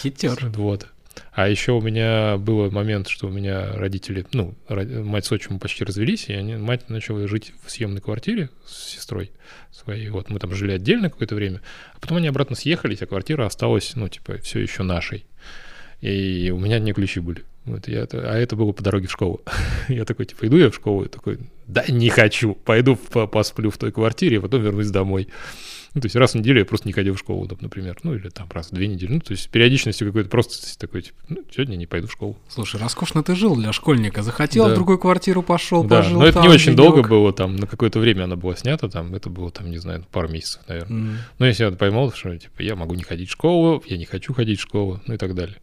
Хитер. 0.01 0.37
Вот. 0.55 0.87
А 1.31 1.49
еще 1.49 1.71
у 1.71 1.81
меня 1.81 2.37
был 2.37 2.69
момент, 2.69 3.07
что 3.07 3.27
у 3.27 3.31
меня 3.31 3.73
родители, 3.73 4.25
ну, 4.33 4.53
мать 4.69 5.25
с 5.25 5.31
отчимом 5.31 5.59
почти 5.59 5.83
развелись, 5.83 6.29
и 6.29 6.33
они, 6.33 6.55
мать 6.57 6.89
начала 6.89 7.27
жить 7.27 7.53
в 7.65 7.71
съемной 7.71 8.01
квартире 8.01 8.49
с 8.67 8.89
сестрой 8.89 9.31
своей. 9.71 10.09
Вот 10.09 10.29
мы 10.29 10.37
там 10.39 10.53
жили 10.53 10.73
отдельно 10.73 11.09
какое-то 11.09 11.33
время, 11.33 11.61
а 11.95 11.99
потом 11.99 12.17
они 12.17 12.27
обратно 12.27 12.55
съехались, 12.55 13.01
а 13.01 13.07
квартира 13.07 13.45
осталась, 13.45 13.95
ну, 13.95 14.07
типа, 14.09 14.37
все 14.37 14.59
еще 14.59 14.83
нашей. 14.83 15.25
И 16.01 16.51
у 16.51 16.59
меня 16.59 16.79
не 16.79 16.93
ключи 16.93 17.19
были. 17.19 17.43
Вот 17.65 17.87
я, 17.87 18.07
а 18.11 18.37
это 18.37 18.55
было 18.55 18.71
по 18.71 18.83
дороге 18.83 19.07
в 19.07 19.11
школу. 19.11 19.41
я 19.89 20.05
такой, 20.05 20.25
типа, 20.25 20.47
иду 20.47 20.57
я 20.57 20.69
в 20.69 20.75
школу, 20.75 21.03
и 21.03 21.09
такой, 21.09 21.39
да 21.67 21.83
не 21.89 22.09
хочу, 22.09 22.53
пойду 22.53 22.95
посплю 22.95 23.71
в 23.71 23.77
той 23.77 23.91
квартире, 23.91 24.37
а 24.37 24.41
потом 24.41 24.61
вернусь 24.61 24.89
домой. 24.89 25.27
Ну, 25.97 26.01
то 26.01 26.05
есть 26.05 26.15
раз 26.15 26.33
в 26.33 26.35
неделю 26.35 26.59
я 26.59 26.65
просто 26.65 26.87
не 26.87 26.93
ходил 26.93 27.15
в 27.15 27.17
школу, 27.19 27.49
например. 27.59 27.97
Ну, 28.03 28.13
или 28.13 28.29
там 28.29 28.47
раз 28.51 28.69
в 28.69 28.75
две 28.75 28.87
недели. 28.87 29.11
Ну, 29.13 29.19
то 29.19 29.31
есть 29.31 29.49
периодичностью 29.49 30.05
какой-то 30.07 30.29
просто 30.29 30.77
такой, 30.77 31.01
типа, 31.01 31.17
ну, 31.27 31.37
сегодня 31.51 31.75
не 31.75 31.87
пойду 31.87 32.05
в 32.07 32.11
школу. 32.11 32.37
Слушай, 32.49 32.79
роскошно 32.79 33.23
ты 33.23 33.33
жил 33.35 33.55
для 33.55 33.73
школьника. 33.73 34.21
Захотел 34.21 34.65
Да. 34.65 34.71
в 34.71 34.75
другую 34.75 34.99
квартиру, 34.99 35.41
пошел, 35.41 35.83
Да, 35.83 36.03
пожил 36.03 36.19
но 36.19 36.25
это 36.27 36.37
не 36.37 36.43
там 36.45 36.53
очень 36.53 36.65
денек. 36.75 36.77
долго 36.77 37.01
было, 37.01 37.33
там, 37.33 37.55
на 37.55 37.65
какое-то 37.65 37.97
время 37.99 38.25
она 38.25 38.35
была 38.35 38.55
снята, 38.55 38.87
там, 38.89 39.15
это 39.15 39.31
было, 39.31 39.49
там, 39.49 39.71
не 39.71 39.79
знаю, 39.79 40.05
пару 40.11 40.29
месяцев, 40.29 40.61
наверное. 40.67 40.97
М. 40.99 41.17
Но 41.39 41.47
если 41.47 41.63
я 41.63 41.71
поймал, 41.71 42.13
что, 42.13 42.37
типа, 42.37 42.61
я 42.61 42.75
могу 42.75 42.93
не 42.93 43.01
ходить 43.01 43.29
в 43.29 43.31
школу, 43.31 43.83
я 43.87 43.97
не 43.97 44.05
хочу 44.05 44.35
ходить 44.35 44.59
в 44.59 44.61
школу, 44.61 45.01
ну 45.07 45.15
и 45.15 45.17
так 45.17 45.33
далее. 45.33 45.55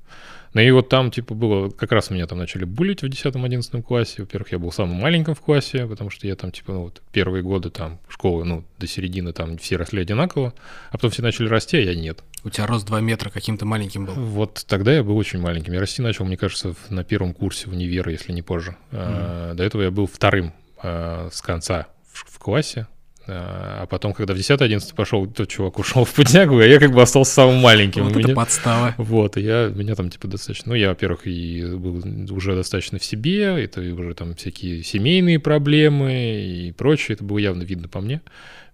Ну 0.54 0.60
и 0.60 0.70
вот 0.70 0.88
там, 0.88 1.10
типа, 1.10 1.34
было, 1.34 1.68
как 1.68 1.90
раз 1.90 2.10
меня 2.10 2.26
там 2.26 2.38
начали 2.38 2.64
булить 2.64 3.02
в 3.02 3.06
10-11 3.06 3.82
классе. 3.82 4.22
Во-первых, 4.22 4.52
я 4.52 4.58
был 4.60 4.70
самым 4.70 4.96
маленьким 4.96 5.34
в 5.34 5.40
классе, 5.40 5.86
потому 5.86 6.10
что 6.10 6.28
я 6.28 6.36
там, 6.36 6.52
типа, 6.52 6.72
ну 6.72 6.82
вот, 6.84 7.02
первые 7.12 7.42
годы 7.42 7.70
там 7.70 7.98
школы, 8.08 8.44
ну, 8.44 8.64
до 8.78 8.86
середины 8.86 9.32
там 9.32 9.58
все 9.58 9.76
росли 9.76 10.00
одинаково, 10.00 10.54
а 10.90 10.92
потом 10.92 11.10
все 11.10 11.22
начали 11.22 11.48
расти, 11.48 11.76
а 11.76 11.80
я 11.80 11.94
нет. 11.96 12.22
У 12.44 12.50
тебя 12.50 12.66
рост 12.66 12.86
2 12.86 13.00
метра, 13.00 13.30
каким 13.30 13.58
то 13.58 13.66
маленьким 13.66 14.06
был. 14.06 14.14
Вот 14.14 14.64
тогда 14.68 14.92
я 14.92 15.02
был 15.02 15.16
очень 15.16 15.40
маленьким. 15.40 15.72
Я 15.72 15.80
расти 15.80 16.02
начал, 16.02 16.24
мне 16.24 16.36
кажется, 16.36 16.74
на 16.88 17.02
первом 17.02 17.34
курсе 17.34 17.68
универа, 17.68 18.12
если 18.12 18.32
не 18.32 18.42
позже. 18.42 18.76
А, 18.92 19.54
До 19.54 19.64
этого 19.64 19.82
я 19.82 19.90
был 19.90 20.06
вторым 20.06 20.52
а, 20.82 21.30
с 21.32 21.42
конца 21.42 21.88
в, 22.12 22.32
в 22.32 22.38
классе. 22.38 22.86
А 23.26 23.80
а 23.84 23.86
потом, 23.86 24.12
когда 24.12 24.34
в 24.34 24.36
10-11 24.36 24.94
пошел, 24.94 25.26
тот 25.26 25.48
чувак 25.48 25.78
ушел 25.78 26.04
в 26.04 26.12
поднягу, 26.14 26.58
а 26.58 26.64
я 26.64 26.78
как 26.78 26.92
бы 26.92 27.02
остался 27.02 27.32
самым 27.32 27.56
маленьким. 27.60 28.04
Вот 28.04 28.16
У 28.16 28.18
это 28.18 28.28
меня- 28.28 28.36
подстава. 28.36 28.94
Вот, 28.98 29.36
и 29.36 29.42
я, 29.42 29.68
меня 29.74 29.94
там, 29.94 30.10
типа, 30.10 30.28
достаточно... 30.28 30.70
Ну, 30.70 30.74
я, 30.74 30.88
во-первых, 30.90 31.26
и 31.26 31.64
был 31.74 32.02
уже 32.34 32.54
достаточно 32.54 32.98
в 32.98 33.04
себе, 33.04 33.62
это 33.62 33.80
уже 33.80 34.14
там 34.14 34.34
всякие 34.34 34.82
семейные 34.82 35.38
проблемы 35.38 36.12
и 36.14 36.72
прочее, 36.72 37.14
это 37.14 37.24
было 37.24 37.38
явно 37.38 37.62
видно 37.62 37.88
по 37.88 38.00
мне. 38.00 38.20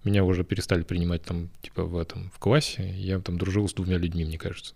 Меня 0.03 0.23
уже 0.23 0.43
перестали 0.43 0.81
принимать 0.81 1.23
там, 1.23 1.49
типа, 1.61 1.83
в 1.83 1.97
этом, 1.97 2.31
в 2.33 2.39
классе. 2.39 2.91
Я 2.97 3.19
там 3.19 3.37
дружил 3.37 3.67
с 3.69 3.73
двумя 3.73 3.97
людьми, 3.97 4.25
мне 4.25 4.37
кажется. 4.37 4.73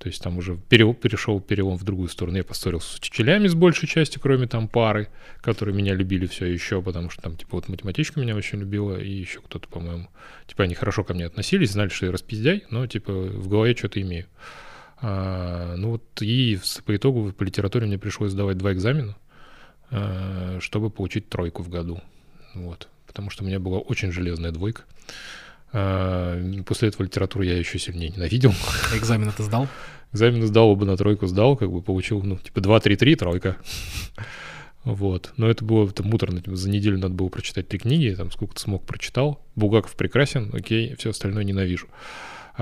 То 0.00 0.08
есть 0.08 0.22
там 0.22 0.38
уже 0.38 0.56
пере- 0.56 0.94
перешел 0.94 1.40
перелом 1.40 1.76
в 1.76 1.84
другую 1.84 2.08
сторону. 2.08 2.38
Я 2.38 2.42
поссорился 2.42 2.94
с 2.94 2.96
учителями 2.96 3.48
с 3.48 3.54
большей 3.54 3.86
частью, 3.86 4.22
кроме 4.22 4.46
там 4.46 4.66
пары, 4.66 5.08
которые 5.42 5.76
меня 5.76 5.94
любили 5.94 6.26
все 6.26 6.46
еще, 6.46 6.80
потому 6.80 7.10
что 7.10 7.20
там, 7.20 7.36
типа, 7.36 7.56
вот 7.56 7.68
математичка 7.68 8.18
меня 8.18 8.34
очень 8.34 8.60
любила, 8.60 8.98
и 8.98 9.10
еще 9.10 9.40
кто-то, 9.40 9.68
по-моему. 9.68 10.08
Типа, 10.46 10.64
они 10.64 10.74
хорошо 10.74 11.04
ко 11.04 11.12
мне 11.12 11.26
относились, 11.26 11.72
знали, 11.72 11.90
что 11.90 12.06
я 12.06 12.12
распиздяй, 12.12 12.64
но, 12.70 12.86
типа, 12.86 13.12
в 13.12 13.46
голове 13.48 13.76
что-то 13.76 14.00
имею. 14.00 14.24
А, 15.02 15.76
ну 15.76 15.90
вот 15.90 16.22
и 16.22 16.58
по 16.86 16.96
итогу 16.96 17.32
по 17.34 17.42
литературе 17.42 17.86
мне 17.86 17.98
пришлось 17.98 18.32
сдавать 18.32 18.56
два 18.56 18.72
экзамена, 18.72 19.18
а, 19.90 20.58
чтобы 20.60 20.88
получить 20.88 21.28
тройку 21.28 21.62
в 21.62 21.68
году. 21.68 22.00
Вот. 22.54 22.88
Потому 23.06 23.28
что 23.28 23.44
у 23.44 23.46
меня 23.46 23.60
была 23.60 23.80
очень 23.80 24.12
железная 24.12 24.50
двойка. 24.50 24.84
А, 25.72 26.62
После 26.66 26.88
этого 26.88 27.04
литературу 27.04 27.44
я 27.44 27.56
еще 27.56 27.78
сильнее 27.78 28.10
ненавидел. 28.10 28.52
Экзамен 28.94 29.32
ты 29.36 29.42
сдал? 29.42 29.68
Экзамены 30.12 30.46
сдал 30.46 30.74
бы 30.74 30.86
на 30.86 30.96
тройку, 30.96 31.26
сдал, 31.26 31.56
как 31.56 31.70
бы 31.70 31.82
получил, 31.82 32.22
ну, 32.22 32.36
типа 32.36 32.58
2-3-3, 32.58 33.16
тройка. 33.16 33.56
Вот. 34.84 35.32
Но 35.36 35.48
это 35.48 35.64
было 35.64 35.90
там, 35.90 36.06
муторно. 36.06 36.40
Типа, 36.40 36.56
За 36.56 36.70
неделю 36.70 36.98
надо 36.98 37.14
было 37.14 37.28
прочитать 37.28 37.68
три 37.68 37.78
книги, 37.78 38.14
там 38.14 38.30
сколько-то 38.30 38.60
смог 38.60 38.84
прочитал. 38.86 39.44
Булгаков 39.54 39.94
прекрасен, 39.94 40.50
окей, 40.52 40.94
все 40.96 41.10
остальное 41.10 41.44
ненавижу. 41.44 41.86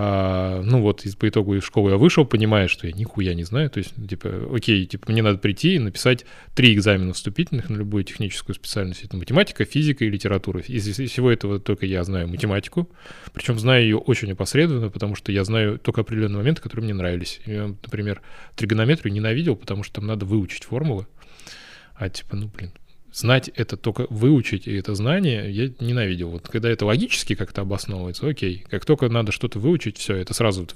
А, 0.00 0.62
ну 0.62 0.80
вот, 0.80 1.04
из, 1.04 1.16
по 1.16 1.28
итогу 1.28 1.56
из 1.56 1.64
школы 1.64 1.90
я 1.90 1.96
вышел, 1.96 2.24
понимая, 2.24 2.68
что 2.68 2.86
я 2.86 2.92
нихуя 2.92 3.34
не 3.34 3.42
знаю. 3.42 3.68
То 3.68 3.78
есть, 3.78 3.94
типа, 4.08 4.48
окей, 4.54 4.86
типа, 4.86 5.10
мне 5.10 5.22
надо 5.22 5.38
прийти 5.38 5.74
и 5.74 5.80
написать 5.80 6.24
три 6.54 6.72
экзамена 6.72 7.12
вступительных 7.14 7.68
на 7.68 7.74
любую 7.74 8.04
техническую 8.04 8.54
специальность. 8.54 9.02
Это 9.02 9.16
математика, 9.16 9.64
физика 9.64 10.04
и 10.04 10.08
литература. 10.08 10.60
Из 10.60 10.86
из 10.86 11.10
всего 11.10 11.32
этого 11.32 11.58
только 11.58 11.84
я 11.84 12.04
знаю 12.04 12.28
математику. 12.28 12.88
Причем 13.32 13.58
знаю 13.58 13.82
ее 13.82 13.96
очень 13.96 14.30
опосредованно, 14.30 14.88
потому 14.88 15.16
что 15.16 15.32
я 15.32 15.42
знаю 15.42 15.80
только 15.80 16.02
определенные 16.02 16.38
моменты, 16.38 16.62
которые 16.62 16.84
мне 16.84 16.94
нравились. 16.94 17.40
Я, 17.44 17.66
например, 17.66 18.22
тригонометрию 18.54 19.12
ненавидел, 19.12 19.56
потому 19.56 19.82
что 19.82 19.94
там 19.94 20.06
надо 20.06 20.24
выучить 20.26 20.62
формулы. 20.62 21.08
А 21.96 22.08
типа, 22.08 22.36
ну, 22.36 22.46
блин, 22.46 22.70
знать 23.18 23.48
это 23.48 23.76
только 23.76 24.06
выучить, 24.10 24.68
и 24.68 24.74
это 24.74 24.94
знание 24.94 25.50
я 25.50 25.72
ненавидел. 25.80 26.30
Вот 26.30 26.48
когда 26.48 26.70
это 26.70 26.86
логически 26.86 27.34
как-то 27.34 27.62
обосновывается, 27.62 28.28
окей. 28.28 28.64
Как 28.70 28.84
только 28.84 29.08
надо 29.08 29.32
что-то 29.32 29.58
выучить, 29.58 29.98
все, 29.98 30.14
это 30.14 30.34
сразу 30.34 30.66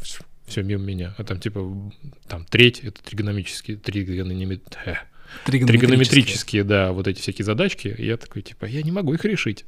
все 0.47 0.63
мимо 0.63 0.83
меня. 0.83 1.15
А 1.19 1.25
там 1.25 1.39
типа, 1.39 1.93
там 2.27 2.45
треть, 2.45 2.81
это 2.81 3.03
тригономические, 3.03 3.77
тригономет... 3.77 4.77
э, 4.85 4.95
тригонометрические, 5.47 6.65
да, 6.65 6.93
вот 6.93 7.07
эти 7.07 7.21
всякие 7.21 7.45
задачки. 7.45 7.95
И 7.97 8.07
я 8.07 8.17
такой, 8.17 8.43
типа, 8.43 8.65
я 8.65 8.83
не 8.83 8.91
могу 8.91 9.15
их 9.15 9.25
решить. 9.25 9.65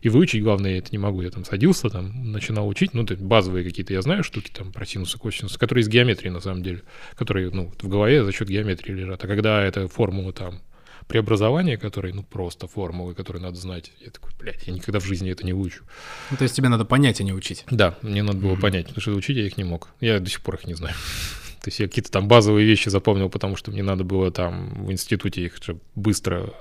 И 0.00 0.08
выучить, 0.08 0.42
главное, 0.42 0.72
я 0.72 0.78
это 0.78 0.90
не 0.92 0.98
могу. 0.98 1.22
Я 1.22 1.30
там 1.30 1.44
садился, 1.44 1.88
там, 1.88 2.30
начинал 2.30 2.68
учить, 2.68 2.94
ну, 2.94 3.04
базовые 3.04 3.64
какие-то 3.64 3.92
я 3.92 4.02
знаю 4.02 4.22
штуки, 4.22 4.52
там, 4.54 4.70
про 4.70 4.86
синусы, 4.86 5.18
косинусы, 5.18 5.58
которые 5.58 5.82
из 5.82 5.88
геометрии, 5.88 6.28
на 6.28 6.40
самом 6.40 6.62
деле, 6.62 6.82
которые, 7.16 7.50
ну, 7.50 7.72
в 7.80 7.88
голове 7.88 8.22
за 8.22 8.30
счет 8.30 8.48
геометрии 8.48 8.92
лежат. 8.92 9.24
А 9.24 9.26
когда 9.26 9.64
это 9.64 9.88
формулы 9.88 10.32
там 10.32 10.60
преобразования, 11.08 11.76
которые, 11.76 12.14
ну, 12.14 12.22
просто 12.22 12.66
формулы, 12.66 13.14
которые 13.14 13.42
надо 13.42 13.56
знать, 13.56 13.92
я 14.00 14.10
такой, 14.10 14.32
блядь, 14.38 14.66
я 14.66 14.72
никогда 14.72 15.00
в 15.00 15.04
жизни 15.04 15.30
это 15.30 15.44
не 15.44 15.52
выучу. 15.52 15.84
Ну, 16.30 16.36
то 16.36 16.42
есть 16.44 16.56
тебе 16.56 16.68
надо 16.68 16.84
понять, 16.84 17.20
а 17.20 17.24
не 17.24 17.32
учить. 17.32 17.64
Да, 17.70 17.96
мне 18.02 18.22
надо 18.22 18.38
было 18.38 18.52
Мгм. 18.52 18.60
понять, 18.60 18.86
потому 18.86 19.00
что 19.02 19.12
учить 19.12 19.36
я 19.36 19.46
их 19.46 19.56
не 19.56 19.64
мог. 19.64 19.88
Я 20.00 20.18
до 20.20 20.28
сих 20.30 20.40
пор 20.42 20.56
их 20.56 20.66
не 20.66 20.74
знаю. 20.74 20.94
То 21.62 21.68
есть 21.68 21.80
я 21.80 21.86
какие-то 21.88 22.10
там 22.10 22.28
базовые 22.28 22.66
вещи 22.66 22.90
запомнил, 22.90 23.30
потому 23.30 23.56
что 23.56 23.70
мне 23.70 23.82
надо 23.82 24.04
было 24.04 24.30
там 24.30 24.84
в 24.84 24.92
институте 24.92 25.42
их 25.46 25.58
быстро 25.94 26.52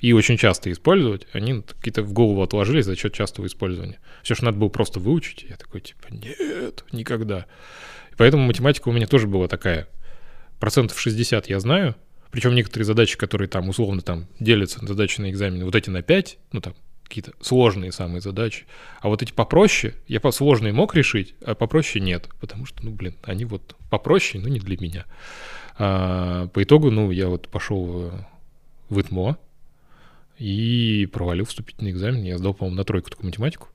и 0.00 0.12
очень 0.12 0.36
часто 0.36 0.72
использовать. 0.72 1.26
Они 1.32 1.62
какие-то 1.62 2.02
в 2.02 2.12
голову 2.12 2.42
отложились 2.42 2.84
за 2.84 2.96
счет 2.96 3.12
частого 3.12 3.46
использования. 3.46 4.00
Все, 4.24 4.34
что 4.34 4.46
надо 4.46 4.58
было 4.58 4.68
просто 4.68 4.98
выучить, 4.98 5.46
я 5.48 5.56
такой, 5.56 5.80
типа, 5.80 6.08
нет, 6.10 6.84
никогда. 6.90 7.46
И 8.10 8.14
поэтому 8.16 8.44
математика 8.46 8.88
у 8.88 8.92
меня 8.92 9.06
тоже 9.06 9.28
была 9.28 9.46
такая. 9.46 9.86
Процентов 10.58 10.98
60 10.98 11.48
я 11.48 11.60
знаю, 11.60 11.94
причем 12.30 12.54
некоторые 12.54 12.84
задачи, 12.84 13.16
которые 13.16 13.48
там 13.48 13.68
условно 13.68 14.00
там 14.02 14.26
делятся 14.38 14.80
на 14.82 14.88
задачи 14.88 15.20
на 15.20 15.30
экзамене, 15.30 15.64
вот 15.64 15.74
эти 15.74 15.90
на 15.90 16.02
5, 16.02 16.38
ну 16.52 16.60
там 16.60 16.74
какие-то 17.08 17.32
сложные 17.40 17.90
самые 17.90 18.20
задачи. 18.20 18.66
А 19.00 19.08
вот 19.08 19.22
эти 19.22 19.32
попроще, 19.32 19.94
я 20.06 20.20
по 20.20 20.30
сложные 20.30 20.72
мог 20.72 20.94
решить, 20.94 21.34
а 21.44 21.54
попроще 21.54 22.04
нет. 22.04 22.28
Потому 22.38 22.66
что, 22.66 22.84
ну, 22.84 22.90
блин, 22.90 23.14
они 23.22 23.46
вот 23.46 23.76
попроще, 23.90 24.42
но 24.42 24.48
не 24.48 24.60
для 24.60 24.76
меня. 24.78 25.06
А, 25.78 26.48
по 26.48 26.62
итогу, 26.62 26.90
ну, 26.90 27.10
я 27.10 27.28
вот 27.28 27.48
пошел 27.48 28.12
в 28.90 29.00
ИТМО 29.00 29.38
и 30.38 31.08
провалил 31.12 31.46
вступительный 31.46 31.90
экзамен. 31.90 32.22
Я 32.22 32.38
сдал, 32.38 32.54
по-моему, 32.54 32.76
на 32.76 32.84
тройку 32.84 33.10
только 33.10 33.24
математику. 33.24 33.68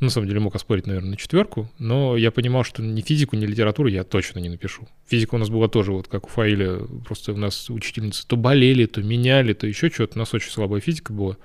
Ну, 0.00 0.06
На 0.06 0.10
самом 0.10 0.28
деле 0.28 0.40
мог 0.40 0.54
оспорить, 0.54 0.86
наверное, 0.86 1.10
на 1.10 1.16
четверку, 1.16 1.70
но 1.78 2.16
я 2.16 2.30
понимал, 2.30 2.64
что 2.64 2.82
ни 2.82 3.02
физику, 3.02 3.36
ни 3.36 3.44
литературу 3.44 3.88
я 3.88 4.02
точно 4.02 4.38
не 4.38 4.48
напишу. 4.48 4.88
Физика 5.06 5.34
у 5.34 5.38
нас 5.38 5.50
была 5.50 5.68
тоже, 5.68 5.92
вот 5.92 6.08
как 6.08 6.26
у 6.26 6.30
Фаиля, 6.30 6.78
просто 7.06 7.34
у 7.34 7.36
нас 7.36 7.68
учительницы 7.68 8.26
то 8.26 8.38
болели, 8.38 8.86
то 8.86 9.02
меняли, 9.02 9.52
то 9.52 9.66
еще 9.66 9.90
что-то. 9.90 10.16
У 10.16 10.18
нас 10.18 10.32
очень 10.32 10.50
слабая 10.50 10.80
физика 10.80 11.12
была. 11.12 11.36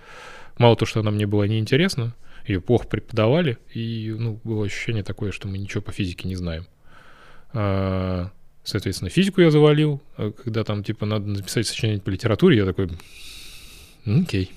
Мало 0.57 0.77
то, 0.77 0.85
что 0.85 1.01
она 1.01 1.11
мне 1.11 1.27
была 1.27 1.47
неинтересна, 1.47 2.15
ее 2.47 2.61
плохо 2.61 2.87
преподавали, 2.87 3.57
и 3.73 4.15
ну, 4.17 4.39
было 4.45 4.65
ощущение 4.65 5.03
такое, 5.03 5.33
что 5.33 5.49
мы 5.49 5.57
ничего 5.57 5.81
по 5.81 5.91
физике 5.91 6.25
не 6.29 6.35
знаем. 6.35 6.65
А, 7.51 8.31
соответственно, 8.63 9.09
физику 9.09 9.41
я 9.41 9.51
завалил, 9.51 10.01
а 10.15 10.31
когда 10.31 10.63
там, 10.63 10.81
типа, 10.81 11.05
надо 11.05 11.27
написать 11.27 11.67
сочинение 11.67 12.01
по 12.01 12.09
литературе, 12.09 12.55
я 12.55 12.65
такой, 12.65 12.89
окей. 14.05 14.49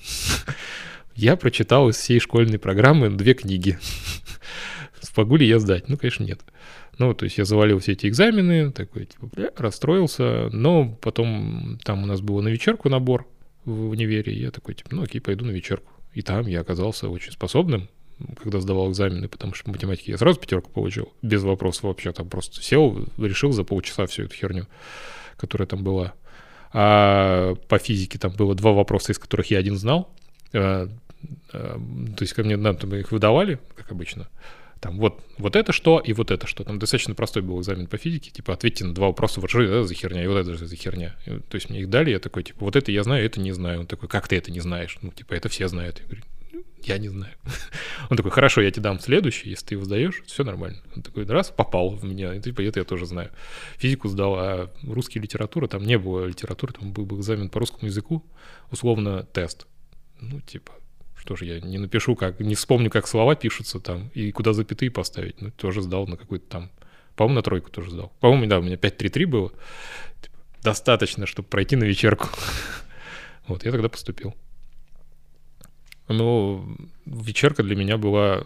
Я 1.19 1.35
прочитал 1.35 1.89
из 1.89 1.97
всей 1.97 2.21
школьной 2.21 2.59
программы 2.59 3.09
две 3.09 3.33
книги. 3.33 3.77
Смогу 5.01 5.35
ли 5.35 5.45
я 5.45 5.59
сдать? 5.59 5.89
Ну, 5.89 5.97
конечно, 5.97 6.23
нет. 6.23 6.39
Ну, 6.97 7.13
то 7.13 7.25
есть 7.25 7.37
я 7.37 7.43
завалил 7.43 7.79
все 7.79 7.91
эти 7.91 8.07
экзамены, 8.07 8.71
такой, 8.71 9.05
типа, 9.05 9.29
расстроился, 9.57 10.47
но 10.53 10.97
потом 11.01 11.77
там 11.83 12.03
у 12.03 12.05
нас 12.05 12.21
был 12.21 12.41
на 12.41 12.47
вечерку 12.47 12.87
набор 12.87 13.27
в 13.65 13.89
универе, 13.89 14.31
я 14.31 14.49
такой, 14.49 14.75
типа, 14.75 14.95
ну, 14.95 15.03
окей, 15.03 15.19
пойду 15.19 15.43
на 15.43 15.51
вечерку. 15.51 15.91
И 16.13 16.21
там 16.21 16.47
я 16.47 16.61
оказался 16.61 17.09
очень 17.09 17.33
способным, 17.33 17.89
когда 18.41 18.61
сдавал 18.61 18.89
экзамены, 18.89 19.27
потому 19.27 19.53
что 19.53 19.69
в 19.69 19.73
математике 19.73 20.13
я 20.13 20.17
сразу 20.17 20.39
пятерку 20.39 20.71
получил, 20.71 21.11
без 21.21 21.43
вопросов 21.43 21.83
вообще, 21.83 22.13
там 22.13 22.29
просто 22.29 22.63
сел, 22.63 23.05
решил 23.17 23.51
за 23.51 23.65
полчаса 23.65 24.05
всю 24.05 24.23
эту 24.23 24.35
херню, 24.35 24.67
которая 25.35 25.67
там 25.67 25.83
была. 25.83 26.13
А 26.71 27.55
по 27.67 27.77
физике 27.77 28.17
там 28.17 28.31
было 28.31 28.55
два 28.55 28.71
вопроса, 28.71 29.11
из 29.11 29.19
которых 29.19 29.51
я 29.51 29.57
один 29.57 29.75
знал. 29.75 30.15
А, 31.53 31.79
то 32.15 32.23
есть 32.23 32.33
ко 32.33 32.43
мне 32.43 32.57
нам 32.57 32.77
там 32.77 32.93
их 32.95 33.11
выдавали, 33.11 33.59
как 33.75 33.91
обычно. 33.91 34.27
Там 34.79 34.97
вот, 34.97 35.21
вот 35.37 35.57
это 35.57 35.73
что 35.73 35.99
и 35.99 36.13
вот 36.13 36.31
это 36.31 36.47
что. 36.47 36.63
Там 36.63 36.79
достаточно 36.79 37.13
простой 37.13 37.43
был 37.43 37.59
экзамен 37.59 37.87
по 37.87 37.97
физике. 37.97 38.31
Типа 38.31 38.53
ответьте 38.53 38.85
на 38.85 38.93
два 38.93 39.07
вопроса, 39.07 39.41
вот 39.41 39.49
что 39.49 39.61
это 39.61 39.83
за 39.83 39.93
херня 39.93 40.23
и 40.23 40.27
вот 40.27 40.37
это 40.37 40.55
же 40.55 40.65
за 40.65 40.75
херня. 40.75 41.15
И, 41.25 41.31
то 41.31 41.55
есть 41.55 41.69
мне 41.69 41.81
их 41.81 41.89
дали, 41.89 42.11
я 42.11 42.19
такой, 42.19 42.43
типа, 42.43 42.59
вот 42.63 42.75
это 42.75 42.91
я 42.91 43.03
знаю, 43.03 43.25
это 43.25 43.41
не 43.41 43.51
знаю. 43.51 43.81
Он 43.81 43.87
такой, 43.87 44.07
как 44.07 44.27
ты 44.27 44.37
это 44.37 44.51
не 44.51 44.61
знаешь? 44.61 44.97
Ну, 45.01 45.11
типа, 45.11 45.33
это 45.33 45.49
все 45.49 45.67
знают. 45.67 45.99
Я 45.99 46.05
говорю, 46.05 46.23
я 46.83 46.97
не 46.97 47.09
знаю. 47.09 47.33
Он 48.09 48.17
такой, 48.17 48.31
хорошо, 48.31 48.61
я 48.61 48.71
тебе 48.71 48.83
дам 48.83 48.99
следующий, 48.99 49.49
если 49.49 49.65
ты 49.65 49.75
его 49.75 49.83
сдаешь, 49.83 50.23
все 50.25 50.43
нормально. 50.43 50.81
Он 50.95 51.01
такой, 51.01 51.25
раз, 51.25 51.51
попал 51.51 51.89
в 51.89 52.05
меня, 52.05 52.33
и 52.33 52.41
типа, 52.41 52.61
это 52.61 52.79
я 52.79 52.85
тоже 52.85 53.05
знаю. 53.05 53.31
Физику 53.77 54.07
сдал, 54.07 54.35
а 54.37 54.71
русский 54.83 55.19
литература, 55.19 55.67
там 55.67 55.83
не 55.83 55.97
было 55.97 56.25
литературы, 56.25 56.73
там 56.73 56.93
был 56.93 57.19
экзамен 57.19 57.49
по 57.49 57.59
русскому 57.59 57.87
языку, 57.87 58.25
условно 58.71 59.23
тест. 59.33 59.67
Ну, 60.21 60.39
типа, 60.41 60.73
что 61.29 61.35
же 61.35 61.45
я 61.45 61.59
не 61.59 61.77
напишу, 61.77 62.15
как, 62.15 62.39
не 62.39 62.55
вспомню, 62.55 62.89
как 62.89 63.07
слова 63.07 63.35
пишутся 63.35 63.79
там, 63.79 64.09
и 64.15 64.31
куда 64.31 64.51
запятые 64.51 64.89
поставить. 64.89 65.39
Ну, 65.41 65.51
тоже 65.51 65.83
сдал 65.83 66.07
на 66.07 66.17
какой-то 66.17 66.49
там, 66.49 66.71
по-моему, 67.15 67.35
на 67.35 67.43
тройку 67.43 67.69
тоже 67.69 67.91
сдал. 67.91 68.11
По-моему, 68.19 68.47
да, 68.47 68.57
у 68.57 68.63
меня 68.63 68.77
5-3-3 68.77 69.25
было. 69.27 69.51
Типа, 70.23 70.35
достаточно, 70.63 71.27
чтобы 71.27 71.47
пройти 71.47 71.75
на 71.75 71.83
вечерку. 71.83 72.27
Вот, 73.47 73.65
я 73.65 73.71
тогда 73.71 73.89
поступил. 73.89 74.35
Ну, 76.07 76.77
вечерка 77.05 77.63
для 77.63 77.75
меня 77.75 77.97
была 77.97 78.43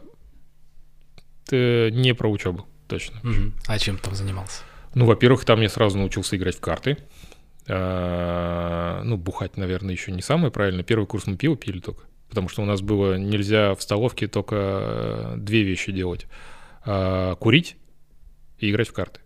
э, 1.51 1.89
не 1.89 2.13
про 2.13 2.29
учебу, 2.29 2.65
точно. 2.87 3.19
А 3.67 3.79
чем 3.79 3.97
там 3.97 4.15
занимался? 4.15 4.63
Ну, 4.93 5.05
во-первых, 5.05 5.43
там 5.43 5.59
я 5.59 5.67
сразу 5.67 5.97
научился 5.97 6.37
играть 6.37 6.55
в 6.55 6.61
карты. 6.61 6.97
А, 7.67 9.01
ну, 9.03 9.17
бухать, 9.17 9.57
наверное, 9.57 9.93
еще 9.93 10.13
не 10.13 10.21
самое 10.21 10.51
правильное. 10.51 10.83
Первый 10.85 11.05
курс 11.05 11.27
мы 11.27 11.35
пиво 11.35 11.57
пили 11.57 11.79
только, 11.79 12.03
потому 12.33 12.49
что 12.49 12.63
у 12.63 12.65
нас 12.65 12.81
было 12.81 13.15
нельзя 13.15 13.75
в 13.75 13.83
столовке 13.83 14.27
только 14.27 14.55
э, 14.57 15.35
две 15.37 15.61
вещи 15.61 15.91
делать. 15.91 16.25
А, 16.83 17.35
курить 17.35 17.77
и 18.57 18.71
играть 18.71 18.87
в 18.87 18.93
карты. 18.93 19.19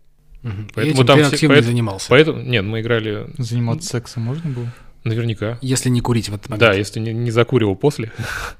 Угу. 0.43 0.51
Поэтому 0.75 0.85
и 0.85 0.89
этим 0.89 1.05
там 1.05 1.19
ты 1.19 1.23
активно 1.23 1.55
поэтому, 1.55 1.71
занимался? 1.71 2.09
Поэтому, 2.09 2.41
нет, 2.41 2.65
мы 2.65 2.81
играли... 2.81 3.29
Заниматься 3.37 3.87
сексом 3.87 4.23
можно 4.23 4.49
было? 4.49 4.73
Наверняка. 5.05 5.57
Если 5.61 5.89
не 5.89 6.01
курить 6.01 6.27
в 6.27 6.35
этот 6.35 6.49
момент. 6.49 6.59
Да, 6.59 6.73
если 6.73 6.99
не, 6.99 7.13
не 7.13 7.31
закуривал 7.31 7.77
после. 7.77 8.11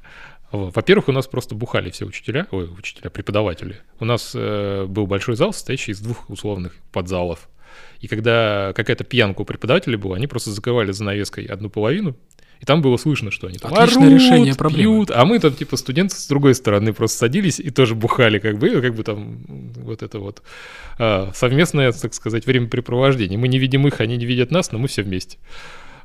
Во-первых, 0.54 1.10
у 1.10 1.12
нас 1.12 1.28
просто 1.28 1.56
бухали 1.56 1.90
все 1.90 2.06
учителя, 2.06 2.48
ой, 2.52 2.70
учителя, 2.72 3.10
преподаватели. 3.10 3.82
У 4.00 4.06
нас 4.06 4.32
э, 4.34 4.86
был 4.88 5.06
большой 5.08 5.36
зал, 5.36 5.52
состоящий 5.52 5.92
из 5.92 6.00
двух 6.00 6.30
условных 6.30 6.74
подзалов. 6.94 7.50
И 8.00 8.08
когда 8.08 8.72
какая-то 8.74 9.04
пьянка 9.04 9.42
у 9.42 9.46
преподавателей 9.46 9.98
была, 9.98 10.16
они 10.16 10.28
просто 10.28 10.52
закрывали 10.52 10.94
занавеской 10.94 11.46
одну 11.46 11.70
половину, 11.70 12.16
и 12.60 12.66
там 12.66 12.82
было 12.82 12.98
слышно, 12.98 13.32
что 13.32 13.48
они 13.48 13.58
там 13.58 13.74
Отличное 13.74 14.08
орут, 14.08 14.20
решение 14.20 14.56
проблемы. 14.56 14.84
пьют, 14.84 15.12
а 15.12 15.26
мы 15.26 15.40
там 15.40 15.54
типа 15.54 15.78
студенты 15.78 16.16
с 16.16 16.28
другой 16.28 16.56
стороны 16.56 16.94
просто 16.94 17.18
садились 17.18 17.60
и 17.60 17.70
тоже 17.70 17.96
бухали, 17.96 18.40
как 18.40 18.58
бы, 18.58 18.82
как 18.82 18.96
бы 18.96 19.04
там 19.04 19.40
вот 19.48 20.04
это 20.04 20.20
вот 20.20 20.42
а, 20.98 21.32
совместное, 21.34 21.92
так 21.92 22.14
сказать, 22.14 22.46
времяпрепровождение. 22.46 23.38
Мы 23.38 23.48
не 23.48 23.60
видим 23.60 23.88
их, 23.88 24.02
они 24.02 24.18
не 24.18 24.26
видят 24.26 24.52
нас, 24.52 24.72
но 24.72 24.80
мы 24.80 24.88
все 24.88 25.04
вместе. 25.04 25.38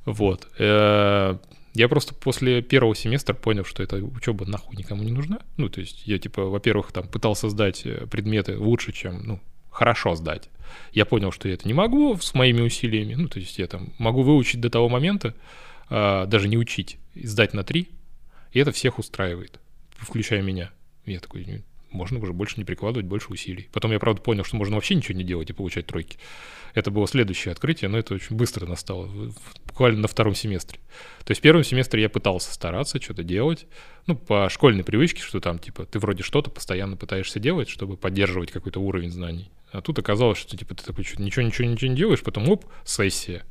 Вот. 0.05 0.49
Э, 0.59 1.37
я 1.75 1.89
просто 1.89 2.15
после 2.15 2.61
первого 2.61 2.95
семестра 2.95 3.35
понял, 3.35 3.65
что 3.65 3.83
эта 3.83 3.97
учеба 3.97 4.45
нахуй 4.45 4.77
никому 4.77 5.03
не 5.03 5.13
нужна. 5.13 5.39
Ну, 5.57 5.69
то 5.69 5.81
есть 5.81 6.07
я, 6.07 6.19
типа, 6.19 6.45
во-первых, 6.45 6.93
там 6.93 7.07
пытался 7.09 7.49
сдать 7.49 7.83
э, 7.85 8.07
предметы 8.11 8.59
лучше, 8.59 8.93
чем, 8.93 9.23
ну, 9.25 9.41
хорошо 9.71 10.15
сдать. 10.15 10.51
Я 10.93 11.07
понял, 11.07 11.33
что 11.33 11.49
я 11.49 11.55
это 11.55 11.67
не 11.67 11.75
могу 11.75 12.17
с 12.17 12.35
моими 12.35 12.61
усилиями. 12.61 13.15
Ну, 13.15 13.29
то 13.29 13.39
есть 13.39 13.59
я 13.59 13.67
там 13.67 13.93
могу 13.99 14.23
выучить 14.23 14.61
до 14.61 14.71
того 14.71 14.89
момента, 14.89 15.35
даже 15.93 16.49
не 16.49 16.57
учить, 16.57 16.99
сдать 17.15 17.53
на 17.53 17.65
три, 17.65 17.91
и 18.53 18.59
это 18.59 18.73
всех 18.73 18.99
устраивает, 18.99 19.61
включая 19.91 20.41
меня. 20.41 20.71
Я 21.05 21.21
такой, 21.21 21.63
можно 21.91 22.19
уже 22.19 22.33
больше 22.33 22.55
не 22.57 22.65
прикладывать 22.65 23.07
больше 23.07 23.29
усилий. 23.29 23.69
Потом 23.73 23.93
я, 23.93 23.99
правда, 23.99 24.23
понял, 24.23 24.45
что 24.45 24.57
можно 24.57 24.77
вообще 24.77 24.95
ничего 24.95 25.19
не 25.19 25.25
делать 25.25 25.51
и 25.51 25.53
получать 25.53 25.87
тройки. 25.87 26.17
Это 26.73 26.91
было 26.91 27.07
следующее 27.07 27.53
открытие, 27.53 27.91
но 27.91 27.99
это 27.99 28.15
очень 28.15 28.35
быстро 28.35 28.67
настало, 28.67 29.11
буквально 29.67 30.01
на 30.01 30.09
втором 30.09 30.35
семестре. 30.35 30.81
То 31.25 31.33
есть 31.33 31.41
в 31.41 31.43
первом 31.43 31.65
семестре 31.65 32.01
я 32.01 32.09
пытался 32.09 32.55
стараться 32.55 32.99
что-то 32.99 33.23
делать, 33.23 33.67
ну, 34.07 34.17
по 34.17 34.49
школьной 34.49 34.85
привычке, 34.85 35.21
что 35.21 35.41
там, 35.41 35.59
типа, 35.59 35.85
ты 35.85 35.99
вроде 35.99 36.23
что-то 36.23 36.51
постоянно 36.51 36.97
пытаешься 36.97 37.39
делать, 37.39 37.69
чтобы 37.69 37.99
поддерживать 37.99 38.51
какой-то 38.51 38.81
уровень 38.81 39.11
знаний. 39.11 39.51
А 39.71 39.83
тут 39.83 39.99
оказалось, 39.99 40.39
что, 40.39 40.57
типа, 40.57 40.75
ты 40.75 40.85
такой, 40.85 41.05
что 41.05 41.21
ничего, 41.21 41.43
ничего, 41.43 41.69
ничего 41.69 41.91
не 41.91 41.97
делаешь, 41.97 42.23
потом, 42.23 42.49
оп, 42.49 42.65
сессия. 42.85 43.45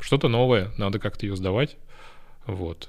Что-то 0.00 0.28
новое, 0.28 0.70
надо 0.76 0.98
как-то 0.98 1.26
ее 1.26 1.36
сдавать. 1.36 1.76
Вот. 2.46 2.88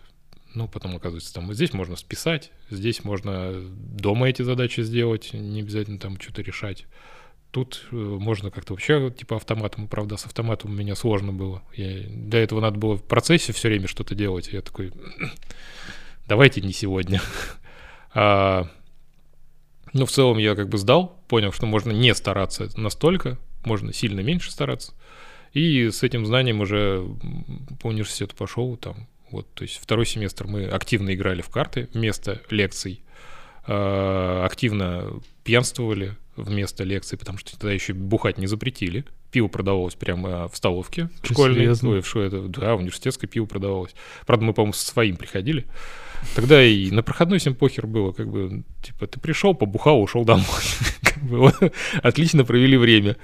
Ну, 0.56 0.68
потом, 0.68 0.96
оказывается, 0.96 1.34
там 1.34 1.54
здесь 1.54 1.74
можно 1.74 1.96
списать, 1.96 2.52
здесь 2.70 3.04
можно 3.04 3.54
дома 3.54 4.30
эти 4.30 4.42
задачи 4.42 4.82
сделать, 4.82 5.32
не 5.34 5.62
обязательно 5.62 6.00
там 6.00 6.20
что-то 6.20 6.42
решать. 6.42 6.86
Тут 7.52 7.88
э, 7.92 7.96
можно 7.96 8.52
как-то 8.52 8.74
вообще 8.74 9.12
типа 9.12 9.36
автоматом, 9.36 9.88
правда, 9.88 10.18
с 10.18 10.26
автоматом 10.26 10.72
у 10.72 10.74
меня 10.74 10.96
сложно 10.96 11.34
было. 11.34 11.64
Я, 11.74 12.04
для 12.08 12.40
этого 12.44 12.62
надо 12.62 12.78
было 12.78 12.98
в 12.98 13.04
процессе 13.04 13.54
все 13.54 13.70
время 13.70 13.88
что-то 13.88 14.16
делать. 14.16 14.50
Я 14.52 14.62
такой, 14.62 14.92
давайте 16.28 16.62
не 16.62 16.74
сегодня. 16.74 17.22
а, 18.14 18.70
ну, 19.94 20.06
в 20.06 20.12
целом 20.12 20.38
я 20.38 20.56
как 20.56 20.70
бы 20.70 20.78
сдал, 20.78 21.24
понял, 21.28 21.52
что 21.52 21.66
можно 21.66 21.92
не 21.92 22.14
стараться 22.14 22.70
настолько, 22.76 23.40
можно 23.66 23.94
сильно 23.94 24.20
меньше 24.22 24.52
стараться. 24.52 24.94
И 25.54 25.90
с 25.90 26.04
этим 26.04 26.26
знанием 26.26 26.62
уже 26.62 27.06
по 27.82 27.88
университету 27.88 28.36
пошел, 28.36 28.78
там, 28.78 29.08
вот, 29.32 29.48
то 29.54 29.64
есть 29.64 29.78
второй 29.82 30.06
семестр 30.06 30.48
мы 30.48 30.66
активно 30.66 31.14
играли 31.14 31.42
в 31.42 31.50
карты 31.50 31.90
вместо 31.94 32.42
лекций, 32.50 33.02
а, 33.66 34.46
активно 34.46 35.22
пьянствовали, 35.44 36.16
вместо 36.36 36.84
лекции, 36.84 37.16
потому 37.16 37.38
что 37.38 37.52
тогда 37.54 37.72
еще 37.72 37.94
бухать 37.94 38.38
не 38.38 38.48
запретили. 38.48 39.06
Пиво 39.32 39.48
продавалось 39.48 39.96
прямо 39.96 40.48
в 40.48 40.58
столовке 40.58 41.10
школьной. 41.24 41.68
Ой, 41.70 42.02
в 42.02 42.16
это, 42.16 42.42
да, 42.48 42.76
университетское 42.76 43.30
пиво 43.30 43.46
продавалось. 43.46 43.94
Правда, 44.26 44.46
мы, 44.46 44.54
по-моему, 44.54 44.74
со 44.74 44.86
своим 44.86 45.18
приходили. 45.18 45.66
Тогда 46.36 46.64
и 46.64 46.92
на 46.92 47.04
проходной 47.04 47.40
всем 47.40 47.56
похер 47.56 47.88
было, 47.88 48.12
как 48.12 48.30
бы, 48.30 48.64
типа, 48.82 49.08
ты 49.08 49.20
пришел, 49.20 49.54
побухал, 49.54 50.02
ушел 50.02 50.26
домой. 50.26 50.46
как 51.02 51.24
бы, 51.24 51.38
вот, 51.38 51.56
отлично 52.02 52.44
провели 52.44 52.78
время. 52.78 53.18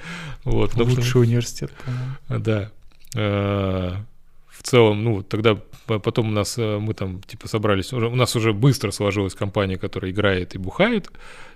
Вот, 0.44 0.76
Лучший 0.76 1.04
что, 1.04 1.20
университет, 1.20 1.72
по-моему. 1.84 2.44
Да. 2.44 2.72
А, 3.16 4.06
в 4.50 4.64
целом, 4.64 5.04
ну, 5.04 5.24
тогда 5.24 5.58
потом 5.86 6.30
у 6.30 6.32
нас, 6.32 6.58
э, 6.58 6.80
мы 6.80 6.94
там, 6.94 7.22
типа, 7.24 7.48
собрались, 7.48 7.94
у 7.94 8.16
нас 8.16 8.36
уже 8.36 8.54
быстро 8.54 8.92
сложилась 8.92 9.34
компания, 9.34 9.78
которая 9.78 10.12
играет 10.12 10.56
и 10.56 10.58
бухает, 10.58 11.10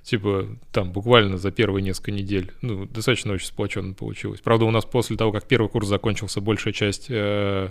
типа, 0.04 0.48
там, 0.72 0.92
буквально 0.92 1.38
за 1.38 1.52
первые 1.52 1.84
несколько 1.84 2.12
недель, 2.12 2.52
ну, 2.62 2.86
достаточно 2.86 3.34
очень 3.34 3.48
сплоченно 3.48 3.94
получилось. 3.94 4.42
Правда, 4.42 4.66
у 4.66 4.72
нас 4.72 4.86
после 4.86 5.18
того, 5.18 5.32
как 5.32 5.48
первый 5.48 5.70
курс 5.70 5.88
закончился, 5.88 6.42
большая 6.42 6.74
часть, 6.74 7.08
э, 7.10 7.70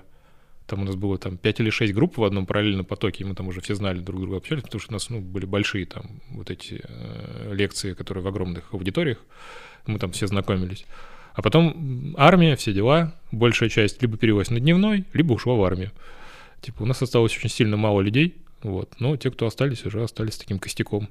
там 0.67 0.83
у 0.83 0.85
нас 0.85 0.97
было 0.97 1.17
там 1.19 1.39
5 1.39 1.61
или 1.61 1.71
6 1.71 1.95
групп 1.95 2.19
в 2.19 2.25
одном 2.25 2.47
параллельном 2.47 2.85
потоке, 2.85 3.25
и 3.25 3.27
мы 3.27 3.35
там 3.35 3.49
уже 3.49 3.61
все 3.61 3.75
знали 3.75 4.01
друг 4.01 4.21
друга, 4.21 4.37
общались, 4.37 4.63
потому 4.63 4.81
что 4.81 4.93
у 4.93 4.95
нас, 4.95 5.09
ну, 5.11 5.21
были 5.21 5.47
большие 5.47 5.87
там 5.87 6.21
вот 6.31 6.51
эти 6.51 6.83
э, 6.83 7.55
лекции, 7.55 7.95
которые 7.95 8.23
в 8.23 8.29
огромных 8.29 8.75
аудиториях, 8.75 9.19
мы 9.87 9.99
там 9.99 10.13
все 10.13 10.27
знакомились. 10.27 10.85
А 11.39 11.43
потом 11.43 12.17
армия, 12.19 12.57
все 12.57 12.73
дела, 12.73 13.15
большая 13.31 13.69
часть 13.69 14.03
либо 14.03 14.17
перевелась 14.17 14.51
на 14.51 14.59
дневной, 14.59 15.05
либо 15.13 15.33
ушла 15.33 15.55
в 15.55 15.63
армию. 15.63 15.93
Типа 16.61 16.83
у 16.83 16.87
нас 16.87 17.01
осталось 17.03 17.37
очень 17.37 17.51
сильно 17.51 17.77
мало 17.77 18.01
людей, 18.01 18.37
вот, 18.63 18.95
но 18.99 19.17
те, 19.17 19.31
кто 19.31 19.47
остались, 19.47 19.85
уже 19.85 20.03
остались 20.03 20.37
таким 20.37 20.59
костяком. 20.59 21.09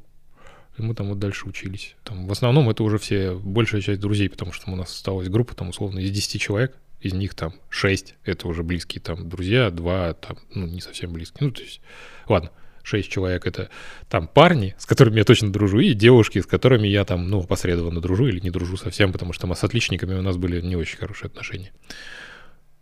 И 0.78 0.82
мы 0.82 0.94
там 0.94 1.10
вот 1.10 1.20
дальше 1.20 1.48
учились. 1.48 1.96
Там, 2.04 2.28
в 2.28 2.32
основном 2.32 2.70
это 2.70 2.84
уже 2.84 3.00
все, 3.00 3.34
большая 3.34 3.82
часть 3.82 4.00
друзей, 4.00 4.30
потому 4.30 4.52
что 4.52 4.70
у 4.72 4.76
нас 4.76 4.92
осталась 4.92 5.28
группа, 5.28 5.56
там, 5.56 5.70
условно, 5.70 6.00
из 6.00 6.12
10 6.12 6.40
человек, 6.40 6.78
из 7.02 7.14
них 7.14 7.34
там 7.34 7.54
6, 7.70 8.16
это 8.26 8.48
уже 8.48 8.64
близкие 8.64 9.02
там 9.02 9.28
друзья, 9.28 9.72
2 9.72 10.14
там, 10.16 10.38
ну, 10.54 10.68
не 10.68 10.82
совсем 10.82 11.14
близкие. 11.14 11.48
Ну, 11.48 11.52
то 11.52 11.62
есть, 11.62 11.82
ладно, 12.28 12.52
шесть 12.84 13.10
человек 13.10 13.46
это 13.48 13.70
там 14.10 14.28
парни, 14.28 14.76
с 14.78 14.86
которыми 14.86 15.18
я 15.18 15.24
точно 15.24 15.52
дружу, 15.52 15.80
и 15.80 15.94
девушки, 15.94 16.40
с 16.40 16.46
которыми 16.46 16.88
я 16.88 17.06
там, 17.06 17.30
ну, 17.30 17.44
посредованно 17.44 18.02
дружу 18.02 18.28
или 18.28 18.40
не 18.40 18.50
дружу 18.50 18.78
совсем, 18.78 19.12
потому 19.12 19.34
что 19.34 19.48
мы 19.48 19.56
с 19.56 19.64
отличниками 19.64 20.16
у 20.16 20.22
нас 20.22 20.38
были 20.38 20.62
не 20.62 20.76
очень 20.76 20.98
хорошие 20.98 21.28
отношения. 21.28 21.72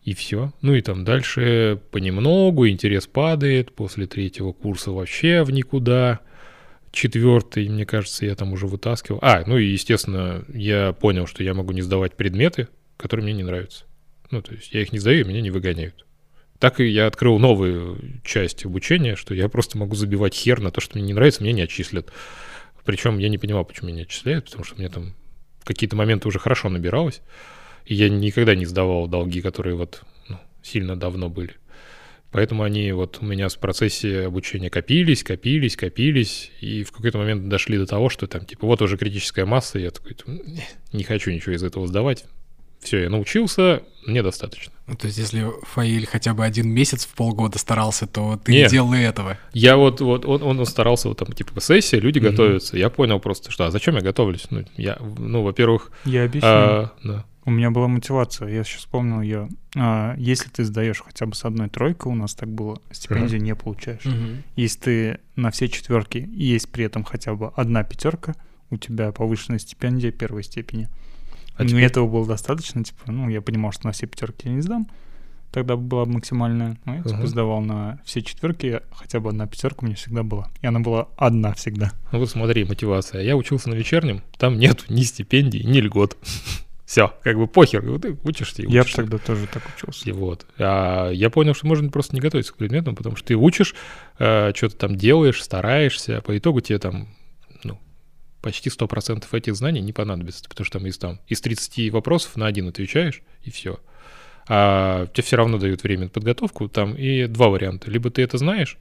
И 0.06 0.14
все. 0.14 0.54
Ну 0.62 0.76
и 0.76 0.82
там 0.82 1.04
дальше 1.04 1.82
понемногу 1.90 2.70
интерес 2.70 3.08
падает, 3.08 3.74
после 3.74 4.06
третьего 4.06 4.54
курса 4.54 4.92
вообще 4.92 5.44
в 5.44 5.50
никуда. 5.50 6.20
Четвертый, 6.92 7.68
мне 7.68 7.88
кажется, 7.88 8.26
я 8.26 8.36
там 8.36 8.54
уже 8.54 8.68
вытаскивал. 8.68 9.18
А, 9.24 9.44
ну 9.46 9.58
и, 9.58 9.66
естественно, 9.66 10.46
я 10.54 10.94
понял, 10.94 11.26
что 11.26 11.44
я 11.44 11.56
могу 11.56 11.74
не 11.74 11.82
сдавать 11.82 12.16
предметы, 12.16 12.68
которые 12.98 13.24
мне 13.24 13.34
не 13.34 13.44
нравятся. 13.44 13.86
Ну, 14.30 14.44
то 14.44 14.54
есть 14.54 14.72
я 14.74 14.82
их 14.84 14.94
не 14.94 15.00
сдаю, 15.00 15.26
меня 15.26 15.42
не 15.42 15.50
выгоняют. 15.50 16.06
Так 16.60 16.80
и 16.80 16.86
я 16.86 17.08
открыл 17.08 17.40
новую 17.40 18.22
часть 18.24 18.64
обучения, 18.64 19.16
что 19.16 19.34
я 19.34 19.50
просто 19.50 19.78
могу 19.80 19.96
забивать 19.96 20.36
хер 20.36 20.62
на 20.62 20.72
то, 20.72 20.82
что 20.82 20.98
мне 20.98 21.08
не 21.08 21.14
нравится, 21.14 21.44
меня 21.44 21.54
не 21.54 21.62
отчислят. 21.64 22.12
Причем 22.86 23.18
я 23.18 23.28
не 23.28 23.40
понимал, 23.40 23.66
почему 23.66 23.88
меня 23.88 23.98
не 23.98 24.04
отчисляют, 24.04 24.46
потому 24.46 24.64
что 24.64 24.76
мне 24.76 24.88
там 24.88 25.16
какие-то 25.64 25.96
моменты 25.96 26.28
уже 26.28 26.38
хорошо 26.38 26.70
набиралось. 26.70 27.22
И 27.86 27.96
я 27.96 28.10
никогда 28.10 28.56
не 28.56 28.66
сдавал 28.66 29.08
долги, 29.08 29.42
которые 29.42 29.76
вот 29.76 30.02
ну, 30.28 30.38
сильно 30.64 30.96
давно 30.96 31.30
были. 31.30 31.56
Поэтому 32.32 32.64
они 32.64 32.92
вот 32.92 33.20
у 33.22 33.26
меня 33.26 33.48
в 33.48 33.58
процессе 33.60 34.26
обучения 34.26 34.70
копились, 34.70 35.24
копились, 35.24 35.78
копились, 35.78 36.52
и 36.60 36.84
в 36.84 36.92
какой-то 36.92 37.18
момент 37.18 37.48
дошли 37.48 37.78
до 37.78 37.86
того, 37.86 38.10
что 38.10 38.28
там, 38.28 38.46
типа, 38.46 38.68
вот 38.68 38.82
уже 38.82 38.98
критическая 38.98 39.46
масса, 39.46 39.80
и 39.80 39.84
я 39.84 39.92
такой, 39.92 40.18
не 40.92 41.04
хочу 41.04 41.32
ничего 41.32 41.56
из 41.56 41.64
этого 41.64 41.88
сдавать, 41.88 42.26
все, 42.86 43.04
я 43.04 43.10
научился, 43.10 43.84
мне 44.06 44.22
достаточно. 44.22 44.74
Ну, 44.86 44.96
то 44.96 45.08
есть, 45.08 45.18
если 45.18 45.48
Фаиль 45.64 46.06
хотя 46.06 46.34
бы 46.34 46.46
один 46.46 46.70
месяц 46.70 47.06
в 47.06 47.16
полгода 47.16 47.58
старался, 47.58 48.06
то 48.06 48.40
ты 48.44 48.52
Нет. 48.52 48.64
не 48.66 48.70
делал 48.70 48.94
и 48.94 49.00
этого. 49.00 49.40
Я 49.54 49.78
вот, 49.78 50.02
вот 50.02 50.26
он, 50.26 50.44
он 50.44 50.66
старался, 50.66 51.08
вот 51.08 51.18
там, 51.18 51.32
типа, 51.32 51.60
сессия, 51.62 52.00
люди 52.00 52.20
mm-hmm. 52.20 52.32
готовятся. 52.32 52.78
Я 52.78 52.90
понял 52.90 53.20
просто, 53.20 53.50
что, 53.50 53.66
а 53.66 53.72
зачем 53.72 53.96
я 53.96 54.02
готовлюсь? 54.02 54.46
Ну, 54.52 54.66
я, 54.78 55.00
ну, 55.18 55.42
во-первых... 55.42 55.92
Я 56.04 56.26
объясню. 56.26 56.50
А, 56.50 56.94
да. 57.04 57.26
У 57.46 57.52
меня 57.52 57.70
была 57.70 57.88
мотивация, 57.88 58.50
я 58.50 58.64
сейчас 58.64 58.80
вспомнил 58.80 59.22
ее. 59.22 59.50
А, 59.76 60.16
если 60.18 60.50
ты 60.50 60.64
сдаешь 60.64 61.02
хотя 61.06 61.28
бы 61.28 61.36
с 61.36 61.46
одной 61.46 61.70
тройкой, 61.70 62.12
у 62.12 62.16
нас 62.16 62.34
так 62.34 62.50
было, 62.50 62.82
стипендию 62.92 63.40
uh-huh. 63.40 63.44
не 63.44 63.56
получаешь. 63.56 64.02
Uh-huh. 64.04 64.42
Если 64.56 64.80
ты 64.80 65.20
на 65.36 65.52
все 65.52 65.70
четверки 65.70 66.28
есть 66.34 66.72
при 66.72 66.86
этом 66.86 67.04
хотя 67.04 67.36
бы 67.36 67.52
одна 67.56 67.84
пятерка, 67.84 68.34
у 68.72 68.78
тебя 68.78 69.12
повышенная 69.12 69.60
стипендия 69.60 70.12
первой 70.12 70.44
степени. 70.44 70.90
А 71.56 71.62
Мне 71.62 71.70
теперь... 71.70 71.84
этого 71.84 72.08
было 72.08 72.26
достаточно, 72.26 72.84
типа, 72.84 73.12
ну, 73.12 73.30
я 73.30 73.42
понимал, 73.42 73.72
что 73.72 73.86
на 73.86 73.92
все 73.92 74.08
пятерки 74.08 74.50
я 74.50 74.56
не 74.56 74.62
сдам. 74.62 74.88
Тогда 75.52 75.78
была 75.78 76.06
максимальная. 76.06 76.80
Ну, 76.84 76.96
я 76.96 77.00
uh-huh. 77.02 77.10
типа 77.10 77.28
сдавал 77.28 77.62
на 77.62 78.00
все 78.04 78.24
четверки, 78.24 78.82
хотя 78.92 79.20
бы 79.20 79.30
одна 79.30 79.46
пятерка 79.46 79.84
у 79.84 79.86
меня 79.86 79.96
всегда 79.96 80.24
была. 80.24 80.50
И 80.64 80.68
она 80.68 80.80
была 80.80 81.10
одна 81.16 81.54
всегда. 81.54 81.92
Ну 82.12 82.18
вот 82.18 82.30
смотри, 82.32 82.66
мотивация. 82.66 83.22
Я 83.22 83.38
учился 83.38 83.70
на 83.70 83.76
вечернем, 83.76 84.24
там 84.40 84.58
нет 84.58 84.86
ни 84.90 85.04
стипендий, 85.04 85.64
ни 85.64 85.80
льгот. 85.80 86.18
Все, 86.86 87.14
как 87.24 87.38
бы 87.38 87.48
похер, 87.48 87.82
ты 88.00 88.16
учишься 88.24 88.62
и 88.62 88.68
учишься. 88.68 88.70
Я 88.70 88.84
бы 88.84 88.90
тогда 88.92 89.18
тоже 89.18 89.48
так 89.48 89.64
учился. 89.76 90.08
И 90.08 90.12
вот. 90.12 90.46
А 90.60 91.10
я 91.10 91.32
понял, 91.32 91.56
что 91.56 91.66
можно 91.66 91.90
просто 91.90 92.16
не 92.16 92.22
готовиться 92.22 92.54
к 92.54 92.58
предметам, 92.58 92.96
потому 92.96 93.16
что 93.16 93.28
ты 93.28 93.36
учишь, 93.36 93.74
э, 94.20 94.52
что-то 94.56 94.78
там 94.78 94.96
делаешь, 94.96 95.44
стараешься, 95.44 96.18
а 96.18 96.22
по 96.22 96.38
итогу 96.38 96.62
тебе 96.62 96.78
там 96.78 97.08
ну, 97.64 97.80
почти 98.42 98.70
100% 98.70 99.26
этих 99.32 99.56
знаний 99.56 99.82
не 99.82 99.94
понадобится, 99.94 100.48
потому 100.48 100.66
что 100.66 100.78
там 100.78 100.88
из, 100.88 100.98
там 101.00 101.20
из 101.28 101.42
30 101.42 101.92
вопросов 101.92 102.36
на 102.36 102.46
один 102.46 102.68
отвечаешь, 102.68 103.24
и 103.42 103.50
все. 103.50 103.80
А 104.48 105.08
тебе 105.08 105.24
все 105.24 105.38
равно 105.38 105.58
дают 105.58 105.82
время 105.82 106.04
на 106.04 106.10
подготовку, 106.10 106.70
там 106.70 106.94
и 106.94 107.26
два 107.26 107.50
варианта. 107.50 107.90
Либо 107.90 108.12
ты 108.12 108.22
это 108.22 108.38
знаешь, 108.38 108.78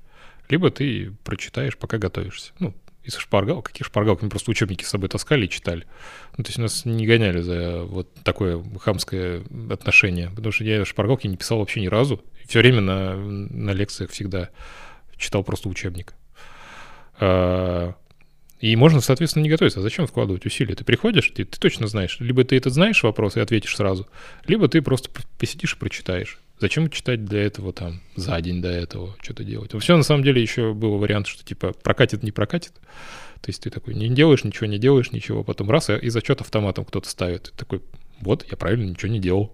либо 0.51 0.71
ты 0.71 1.13
прочитаешь, 1.25 1.79
пока 1.79 1.97
готовишься. 1.97 2.53
Ну, 2.59 2.75
из 3.05 3.17
шпаргалок. 3.17 3.67
Каких 3.67 3.87
шпаргалок? 3.87 4.23
Мы 4.23 4.31
просто 4.31 4.51
учебники 4.51 4.85
с 4.85 4.89
собой 4.89 5.09
таскали 5.09 5.47
и 5.47 5.49
читали. 5.49 5.87
Ну, 6.37 6.45
то 6.45 6.49
есть 6.49 6.59
нас 6.59 6.85
не 6.85 7.07
гоняли 7.07 7.41
за 7.41 7.85
вот 7.85 8.13
такое 8.23 8.63
хамское 8.81 9.43
отношение, 9.71 10.31
потому 10.31 10.53
что 10.53 10.65
я 10.65 10.85
шпаргалки 10.85 11.27
не 11.27 11.37
писал 11.37 11.59
вообще 11.59 11.81
ни 11.81 11.87
разу. 11.87 12.23
Все 12.47 12.61
время 12.61 12.81
на, 12.81 13.17
на 13.17 13.71
лекциях 13.71 14.11
всегда 14.11 14.51
читал 15.17 15.45
просто 15.45 15.69
учебник. 15.69 16.15
А, 17.21 17.95
и 18.61 18.77
можно, 18.77 19.01
соответственно, 19.01 19.43
не 19.43 19.51
готовиться. 19.51 19.81
А 19.81 19.83
зачем 19.83 20.07
вкладывать 20.07 20.47
усилия? 20.47 20.75
Ты 20.75 20.85
приходишь, 20.85 21.31
ты, 21.35 21.45
ты 21.45 21.59
точно 21.59 21.87
знаешь. 21.87 22.17
Либо 22.21 22.45
ты 22.45 22.57
этот 22.57 22.73
знаешь 22.73 23.03
вопрос 23.03 23.37
и 23.37 23.41
ответишь 23.41 23.77
сразу, 23.77 24.09
либо 24.47 24.69
ты 24.69 24.81
просто 24.81 25.11
посидишь 25.39 25.75
и 25.75 25.79
прочитаешь. 25.79 26.41
Зачем 26.59 26.89
читать 26.89 27.25
для 27.25 27.43
этого 27.43 27.73
там 27.73 28.01
за 28.17 28.41
день 28.41 28.63
до 28.63 28.69
этого 28.69 29.17
что-то 29.21 29.45
делать? 29.45 29.73
Все 29.81 29.97
на 29.97 30.03
самом 30.03 30.23
деле 30.23 30.41
еще 30.41 30.73
был 30.73 30.99
вариант, 30.99 31.27
что 31.27 31.45
типа 31.45 31.73
прокатит, 31.83 32.23
не 32.23 32.31
прокатит. 32.31 32.73
То 33.41 33.51
есть 33.51 33.63
ты 33.63 33.71
такой 33.71 33.95
не 33.95 34.09
делаешь, 34.09 34.45
ничего 34.45 34.67
не 34.67 34.79
делаешь, 34.79 35.13
ничего, 35.13 35.45
потом 35.45 35.71
раз, 35.71 35.91
и 35.91 36.09
зачет 36.09 36.41
автоматом 36.41 36.85
кто-то 36.85 37.09
ставит. 37.09 37.43
Ты 37.43 37.51
такой, 37.57 37.83
вот, 38.21 38.47
я 38.51 38.57
правильно 38.57 38.89
ничего 38.89 39.13
не 39.13 39.19
делал. 39.19 39.53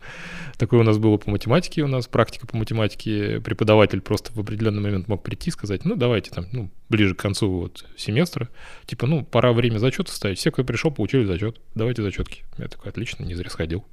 Такое 0.58 0.78
у 0.78 0.84
нас 0.84 0.98
было 0.98 1.16
по 1.16 1.28
математике, 1.28 1.82
у 1.82 1.88
нас 1.88 2.06
практика 2.06 2.46
по 2.46 2.56
математике, 2.56 3.40
преподаватель 3.40 4.00
просто 4.00 4.30
в 4.32 4.38
определенный 4.38 4.80
момент 4.80 5.08
мог 5.08 5.24
прийти 5.24 5.50
и 5.50 5.52
сказать, 5.52 5.84
ну, 5.84 5.96
давайте 5.96 6.30
там, 6.30 6.46
ну, 6.52 6.70
ближе 6.88 7.16
к 7.16 7.18
концу 7.18 7.50
вот 7.50 7.84
семестра, 7.96 8.48
типа, 8.86 9.08
ну, 9.08 9.24
пора 9.24 9.52
время 9.52 9.78
зачета 9.78 10.12
ставить, 10.12 10.38
все, 10.38 10.52
кто 10.52 10.62
пришел, 10.62 10.92
получили 10.92 11.24
зачет, 11.24 11.60
давайте 11.74 12.02
зачетки. 12.02 12.44
Я 12.58 12.68
такой, 12.68 12.90
отлично, 12.90 13.24
не 13.24 13.34
зря 13.34 13.50
сходил. 13.50 13.84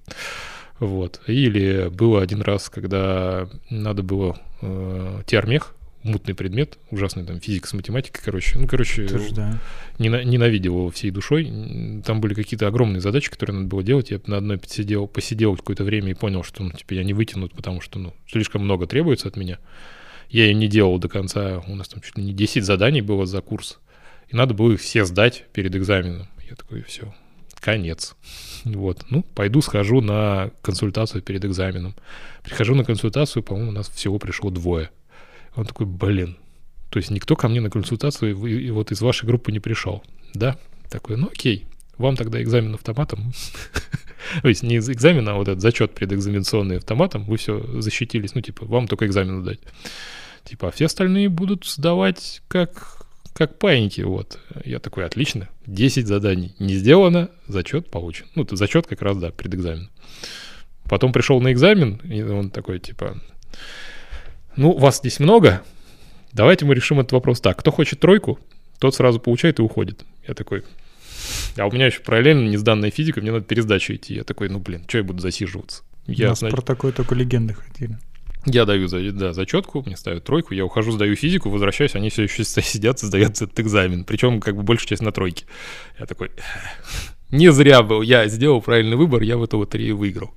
Вот. 0.80 1.22
Или 1.28 1.90
было 1.90 2.22
один 2.22 2.42
раз, 2.42 2.70
когда 2.70 3.50
надо 3.70 4.04
было 4.04 4.40
э, 4.62 5.22
теормех, 5.26 5.76
мутный 6.04 6.34
предмет, 6.34 6.78
ужасный 6.92 7.26
там 7.26 7.40
физика 7.40 7.68
с 7.68 7.74
математикой, 7.74 8.22
короче. 8.24 8.58
Ну, 8.58 8.68
короче, 8.68 9.08
Тоже, 9.08 9.34
да. 9.34 9.60
ненавидел 9.98 10.76
его 10.76 10.90
всей 10.90 11.12
душой. 11.12 12.02
Там 12.06 12.22
были 12.22 12.34
какие-то 12.34 12.68
огромные 12.68 13.02
задачи, 13.02 13.30
которые 13.30 13.58
надо 13.58 13.68
было 13.68 13.84
делать. 13.84 14.12
Я 14.12 14.22
на 14.26 14.38
одной 14.38 14.58
посидел, 14.58 15.08
посидел 15.08 15.56
какое-то 15.56 15.84
время 15.84 16.12
и 16.12 16.14
понял, 16.14 16.44
что, 16.44 16.64
ну, 16.64 16.72
типа, 16.72 16.94
я 16.94 17.04
не 17.04 17.14
вытяну, 17.14 17.50
потому 17.50 17.82
что, 17.82 18.00
ну, 18.00 18.14
слишком 18.28 18.64
много 18.64 18.88
требуется 18.88 19.28
от 19.28 19.36
меня. 19.36 19.60
Я 20.30 20.46
ее 20.46 20.54
не 20.54 20.68
делал 20.68 21.00
до 21.00 21.10
конца. 21.10 21.62
У 21.68 21.76
нас 21.76 21.90
там 21.90 22.02
чуть 22.02 22.18
ли 22.18 22.24
не 22.24 22.34
10 22.34 22.64
заданий 22.64 23.02
было 23.02 23.26
за 23.26 23.42
курс. 23.42 23.80
И 24.30 24.36
надо 24.36 24.54
было 24.54 24.74
их 24.74 24.80
все 24.80 25.04
сдать 25.06 25.46
перед 25.54 25.76
экзаменом. 25.76 26.28
Я 26.50 26.56
такой, 26.56 26.84
все, 26.84 27.14
конец. 27.60 28.16
Вот, 28.66 29.06
ну, 29.10 29.24
пойду 29.24 29.62
схожу 29.62 30.02
на 30.02 30.52
консультацию 30.62 31.22
перед 31.22 31.46
экзаменом. 31.46 31.96
Прихожу 32.44 32.76
на 32.76 32.84
консультацию, 32.84 33.44
по-моему, 33.44 33.70
у 33.70 33.74
нас 33.74 33.90
всего 33.90 34.20
пришло 34.20 34.50
двое. 34.50 34.90
Он 35.56 35.66
такой, 35.66 35.86
блин, 35.86 36.38
то 36.90 36.98
есть 36.98 37.12
никто 37.12 37.36
ко 37.36 37.48
мне 37.48 37.62
на 37.62 37.70
консультацию 37.70 38.36
и 38.46 38.72
вот 38.72 38.92
из 38.92 39.02
вашей 39.02 39.26
группы 39.26 39.52
не 39.52 39.60
пришел, 39.60 40.04
да? 40.34 40.58
Такой, 40.90 41.18
ну 41.18 41.28
окей, 41.28 41.66
вам 41.98 42.16
тогда 42.16 42.42
экзамен 42.42 42.74
автоматом. 42.74 43.34
То 44.42 44.48
есть 44.48 44.64
не 44.64 44.78
экзамен, 44.78 45.28
а 45.30 45.36
вот 45.36 45.48
этот 45.48 45.62
зачет 45.62 45.94
предэкзаменационный 45.94 46.78
автоматом, 46.78 47.26
вы 47.26 47.38
все 47.38 47.64
защитились, 47.82 48.36
ну 48.36 48.42
типа, 48.42 48.66
вам 48.66 48.88
только 48.88 49.06
экзамен 49.06 49.44
дать. 49.44 49.60
Типа, 50.44 50.70
а 50.70 50.72
все 50.72 50.86
остальные 50.86 51.30
будут 51.30 51.66
сдавать 51.66 52.42
как 52.48 52.99
как 53.34 53.58
паиньки, 53.58 54.02
вот. 54.02 54.40
Я 54.66 54.80
такой, 54.80 55.06
отлично, 55.06 55.50
10 55.66 56.08
заданий 56.08 56.56
не 56.60 56.74
сделано, 56.74 57.30
зачет 57.48 57.90
получен. 57.90 58.26
Ну, 58.36 58.46
зачет 58.52 58.88
как 58.88 59.02
раз, 59.02 59.18
да, 59.18 59.32
предэкзамен. 59.32 59.90
Потом 60.86 61.14
пришел 61.14 61.40
на 61.40 61.52
экзамен, 61.52 62.02
и 62.04 62.22
он 62.22 62.50
такой, 62.50 62.80
типа, 62.80 63.18
ну, 64.56 64.76
вас 64.78 64.98
здесь 64.98 65.20
много, 65.20 65.62
давайте 66.34 66.66
мы 66.66 66.76
решим 66.76 67.00
этот 67.00 67.12
вопрос 67.12 67.42
так. 67.42 67.60
Кто 67.60 67.72
хочет 67.72 68.00
тройку, 68.00 68.40
тот 68.80 68.96
сразу 68.96 69.20
получает 69.20 69.60
и 69.60 69.62
уходит. 69.62 70.04
Я 70.28 70.34
такой, 70.34 70.64
а 71.58 71.68
у 71.68 71.72
меня 71.72 71.86
еще 71.86 72.02
параллельно 72.02 72.50
не 72.50 72.58
сданная 72.58 72.92
физика, 72.92 73.22
мне 73.22 73.32
надо 73.32 73.46
пересдачу 73.46 73.94
идти. 73.94 74.16
Я 74.16 74.24
такой, 74.24 74.50
ну, 74.50 74.60
блин, 74.60 74.84
что 74.88 74.98
я 74.98 75.04
буду 75.04 75.20
засиживаться? 75.20 75.84
Я, 76.08 76.28
У 76.28 76.30
нас 76.30 76.40
знаете, 76.40 76.56
про 76.56 76.62
такое 76.64 76.92
только 76.92 77.14
легенды 77.14 77.54
ходили. 77.54 77.98
Я 78.46 78.66
даю 78.66 78.88
да, 78.88 79.34
зачетку, 79.34 79.84
мне 79.86 79.98
ставят 79.98 80.24
тройку, 80.24 80.54
я 80.54 80.64
ухожу, 80.64 80.92
сдаю 80.92 81.16
физику, 81.16 81.50
возвращаюсь, 81.50 81.96
они 81.96 82.10
все 82.10 82.24
еще 82.24 82.44
сидят, 82.44 83.00
сдают 83.00 83.42
этот 83.42 83.60
экзамен. 83.60 84.06
Причем 84.06 84.40
как 84.40 84.56
бы 84.56 84.64
большая 84.64 84.90
часть 84.90 85.02
на 85.02 85.12
тройке. 85.12 85.46
Я 86.00 86.06
такой, 86.06 86.32
не 87.32 87.52
зря 87.52 87.84
был, 87.84 88.02
я 88.02 88.28
сделал 88.28 88.62
правильный 88.62 88.96
выбор, 88.96 89.22
я 89.22 89.38
в 89.38 89.44
эту 89.44 89.58
лотерею 89.60 89.98
выиграл. 89.98 90.34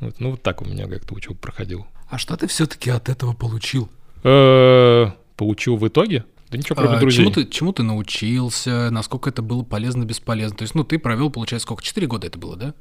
Вот, 0.00 0.20
ну 0.20 0.32
вот 0.32 0.42
так 0.42 0.62
у 0.62 0.64
меня 0.64 0.86
как-то 0.86 1.14
учебу 1.14 1.36
проходил. 1.36 1.86
А 2.08 2.18
что 2.18 2.36
ты 2.36 2.46
все-таки 2.46 2.90
от 2.90 3.08
этого 3.08 3.32
получил? 3.32 3.88
Э, 4.22 5.08
получил 5.36 5.76
в 5.76 5.86
итоге? 5.88 6.24
Да 6.50 6.58
ничего, 6.58 6.76
кроме 6.76 6.96
а, 6.96 7.00
друзей. 7.00 7.24
Чему 7.24 7.30
ты, 7.32 7.44
чему 7.46 7.72
ты 7.72 7.82
научился? 7.82 8.90
Насколько 8.90 9.30
это 9.30 9.42
было 9.42 9.64
полезно, 9.64 10.04
бесполезно? 10.04 10.56
То 10.56 10.62
есть, 10.62 10.74
ну, 10.74 10.84
ты 10.84 10.98
провел, 10.98 11.30
получается, 11.30 11.64
сколько? 11.64 11.82
Четыре 11.82 12.06
года 12.06 12.26
это 12.28 12.38
было, 12.38 12.56
да? 12.56 12.74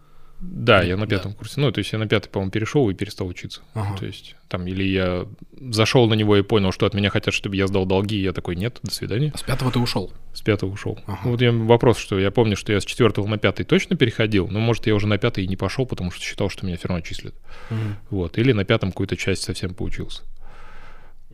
Да, 0.51 0.81
я 0.81 0.97
на 0.97 1.07
пятом 1.07 1.31
да. 1.31 1.37
курсе. 1.37 1.59
Ну, 1.59 1.71
то 1.71 1.79
есть 1.79 1.91
я 1.91 1.99
на 1.99 2.07
пятый, 2.07 2.29
по-моему, 2.29 2.51
перешел 2.51 2.89
и 2.89 2.93
перестал 2.93 3.27
учиться. 3.27 3.61
Ага. 3.73 3.97
То 3.97 4.05
есть 4.05 4.35
там 4.47 4.67
или 4.67 4.83
я 4.83 5.27
зашел 5.71 6.07
на 6.07 6.13
него 6.13 6.37
и 6.37 6.43
понял, 6.43 6.71
что 6.71 6.85
от 6.85 6.93
меня 6.93 7.09
хотят, 7.09 7.33
чтобы 7.33 7.55
я 7.55 7.67
сдал 7.67 7.85
долги, 7.85 8.17
и 8.17 8.21
я 8.21 8.33
такой, 8.33 8.55
нет, 8.55 8.79
до 8.83 8.91
свидания. 8.93 9.33
С 9.35 9.43
пятого 9.43 9.71
ты 9.71 9.79
ушел? 9.79 10.11
С 10.33 10.41
пятого 10.41 10.71
ушел. 10.71 10.99
Ага. 11.07 11.19
Вот 11.25 11.41
я 11.41 11.51
вопрос, 11.51 11.97
что 11.97 12.19
я 12.19 12.31
помню, 12.31 12.55
что 12.55 12.71
я 12.71 12.79
с 12.79 12.85
четвертого 12.85 13.27
на 13.27 13.37
пятый 13.37 13.63
точно 13.63 13.95
переходил, 13.95 14.47
но 14.47 14.59
может 14.59 14.87
я 14.87 14.95
уже 14.95 15.07
на 15.07 15.17
пятый 15.17 15.43
и 15.43 15.47
не 15.47 15.55
пошел, 15.55 15.85
потому 15.85 16.11
что 16.11 16.23
считал, 16.23 16.49
что 16.49 16.65
меня 16.65 16.77
все 16.77 16.87
равно 16.87 17.01
числят. 17.01 17.33
Угу. 17.69 17.79
Вот. 18.11 18.37
Или 18.37 18.51
на 18.51 18.65
пятом 18.65 18.91
какую-то 18.91 19.17
часть 19.17 19.43
совсем 19.43 19.73
поучился. 19.73 20.23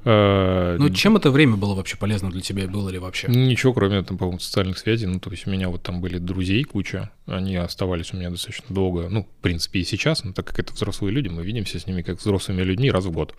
Э, 0.03 0.77
Ну, 0.79 0.89
чем 0.89 1.17
это 1.17 1.31
время 1.31 1.57
было 1.57 1.75
вообще 1.75 1.97
полезно 1.97 2.31
для 2.31 2.41
тебя? 2.41 2.67
Было 2.67 2.89
ли 2.89 2.97
вообще? 2.99 3.27
Ничего, 3.27 3.73
кроме, 3.73 4.01
там, 4.03 4.17
по-моему, 4.17 4.39
социальных 4.39 4.77
связей. 4.77 5.05
Ну, 5.07 5.19
то 5.19 5.29
есть 5.31 5.47
у 5.47 5.51
меня 5.51 5.69
вот 5.69 5.83
там 5.83 6.01
были 6.01 6.17
друзей 6.17 6.63
куча, 6.63 7.11
они 7.25 7.55
оставались 7.55 8.13
у 8.13 8.17
меня 8.17 8.29
достаточно 8.29 8.65
долго. 8.73 9.07
Ну, 9.09 9.23
в 9.23 9.41
принципе, 9.41 9.79
и 9.79 9.83
сейчас, 9.83 10.23
но 10.23 10.33
так 10.33 10.45
как 10.45 10.59
это 10.59 10.73
взрослые 10.73 11.11
люди, 11.13 11.27
мы 11.27 11.43
видимся 11.43 11.79
с 11.79 11.87
ними 11.87 12.01
как 12.01 12.19
взрослыми 12.19 12.61
людьми 12.61 12.89
раз 12.91 13.05
в 13.05 13.11
год. 13.11 13.35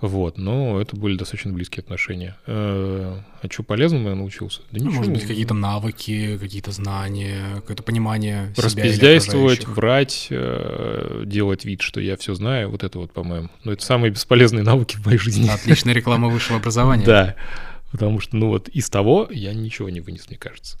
Вот, 0.00 0.38
но 0.38 0.80
это 0.80 0.94
были 0.94 1.16
достаточно 1.16 1.52
близкие 1.52 1.80
отношения. 1.82 2.36
Э, 2.46 3.18
А 3.42 3.46
что 3.50 3.64
полезному 3.64 4.10
я 4.10 4.14
научился? 4.14 4.60
Да 4.70 4.78
Ну, 4.78 4.86
ничего. 4.86 4.94
может 4.98 5.12
быть, 5.12 5.26
какие-то 5.26 5.54
навыки, 5.54 6.38
какие-то 6.38 6.70
знания, 6.70 7.56
какое-то 7.56 7.82
понимание 7.82 8.54
Распиздяйствовать, 8.56 9.66
врать, 9.66 10.28
э, 10.30 11.22
делать 11.26 11.64
вид, 11.64 11.80
что 11.82 12.00
я 12.00 12.16
все 12.16 12.34
знаю, 12.34 12.70
вот 12.70 12.84
это 12.84 12.98
вот, 13.00 13.12
по-моему. 13.12 13.48
Ну, 13.64 13.72
это 13.72 13.84
самые 13.84 14.12
бесполезные 14.12 14.62
навыки 14.62 14.96
в 14.96 15.04
моей 15.06 15.18
жизни. 15.18 15.48
Отличная 15.48 15.94
реклама 15.94 16.28
высшего 16.28 16.58
образования. 16.58 17.04
Да, 17.04 17.34
потому 17.90 18.20
что, 18.20 18.36
ну 18.36 18.48
вот, 18.48 18.68
из 18.68 18.88
того 18.90 19.26
я 19.30 19.52
ничего 19.54 19.88
не 19.88 20.00
вынес, 20.00 20.28
мне 20.28 20.38
кажется. 20.38 20.78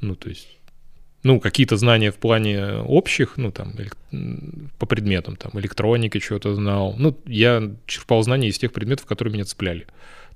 Ну, 0.00 0.16
то 0.16 0.28
есть, 0.28 0.48
ну, 1.24 1.40
какие-то 1.40 1.76
знания 1.78 2.12
в 2.12 2.16
плане 2.16 2.74
общих, 2.74 3.38
ну, 3.38 3.50
там, 3.50 3.72
по 4.78 4.86
предметам, 4.86 5.36
там, 5.36 5.58
электроники 5.58 6.18
что-то 6.18 6.54
знал. 6.54 6.94
Ну, 6.98 7.18
я 7.24 7.72
черпал 7.86 8.22
знания 8.22 8.48
из 8.48 8.58
тех 8.58 8.72
предметов, 8.72 9.06
которые 9.06 9.32
меня 9.32 9.44
цепляли. 9.44 9.86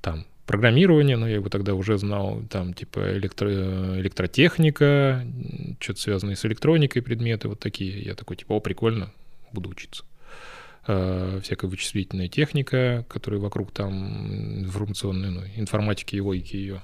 Там, 0.01 0.25
программирование, 0.47 1.19
ну, 1.19 1.27
я 1.27 1.35
его 1.35 1.51
тогда 1.51 1.75
уже 1.75 1.99
знал, 1.99 2.43
там, 2.51 2.73
типа, 2.73 3.19
электро- 3.19 4.01
электротехника, 4.01 5.27
что-то 5.79 6.01
связанное 6.01 6.37
с 6.37 6.47
электроникой 6.47 7.03
предметы, 7.03 7.49
вот 7.49 7.61
такие. 7.61 8.03
Я 8.03 8.15
такой, 8.15 8.37
типа, 8.37 8.55
о, 8.55 8.61
прикольно, 8.61 9.13
буду 9.53 9.69
учиться 9.69 10.05
э, 10.87 11.41
всякая 11.45 11.69
вычислительная 11.69 12.29
техника, 12.29 13.05
которая 13.11 13.41
вокруг 13.41 13.73
там 13.73 14.63
информационной, 14.65 15.31
ну, 15.31 15.43
информатики 15.57 16.17
и 16.17 16.21
логики 16.21 16.57
ее, 16.57 16.83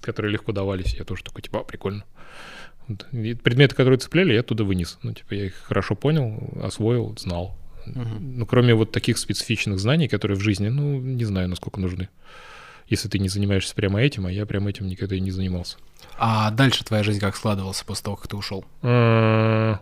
которые 0.00 0.32
легко 0.32 0.52
давались. 0.52 0.94
Я 0.94 1.04
тоже 1.04 1.24
такой, 1.24 1.42
типа, 1.42 1.60
а, 1.60 1.64
прикольно. 1.64 2.04
Предметы, 3.10 3.74
которые 3.74 3.98
цепляли, 3.98 4.32
я 4.34 4.40
оттуда 4.40 4.64
вынес. 4.64 4.98
Ну, 5.02 5.12
типа, 5.12 5.34
я 5.34 5.46
их 5.46 5.54
хорошо 5.54 5.94
понял, 5.94 6.50
освоил, 6.62 7.16
знал. 7.18 7.56
Мгм. 7.86 8.38
Ну, 8.38 8.46
кроме 8.46 8.74
вот 8.74 8.92
таких 8.92 9.18
специфичных 9.18 9.78
знаний, 9.78 10.08
которые 10.08 10.36
в 10.36 10.40
жизни, 10.40 10.68
ну, 10.68 11.00
не 11.00 11.24
знаю, 11.24 11.48
насколько 11.48 11.80
нужны. 11.80 12.08
Если 12.88 13.08
ты 13.08 13.18
не 13.18 13.28
занимаешься 13.28 13.74
прямо 13.74 14.00
этим, 14.00 14.26
а 14.26 14.32
я 14.32 14.46
прямо 14.46 14.70
этим 14.70 14.86
никогда 14.86 15.16
и 15.16 15.20
не 15.20 15.32
занимался. 15.32 15.76
А 16.18 16.50
дальше 16.52 16.84
твоя 16.84 17.02
жизнь 17.02 17.20
как 17.20 17.34
складывалась 17.36 17.82
после 17.82 18.04
того, 18.04 18.16
как 18.16 18.28
ты 18.28 18.36
ушел? 18.36 18.64
Э, 18.82 19.76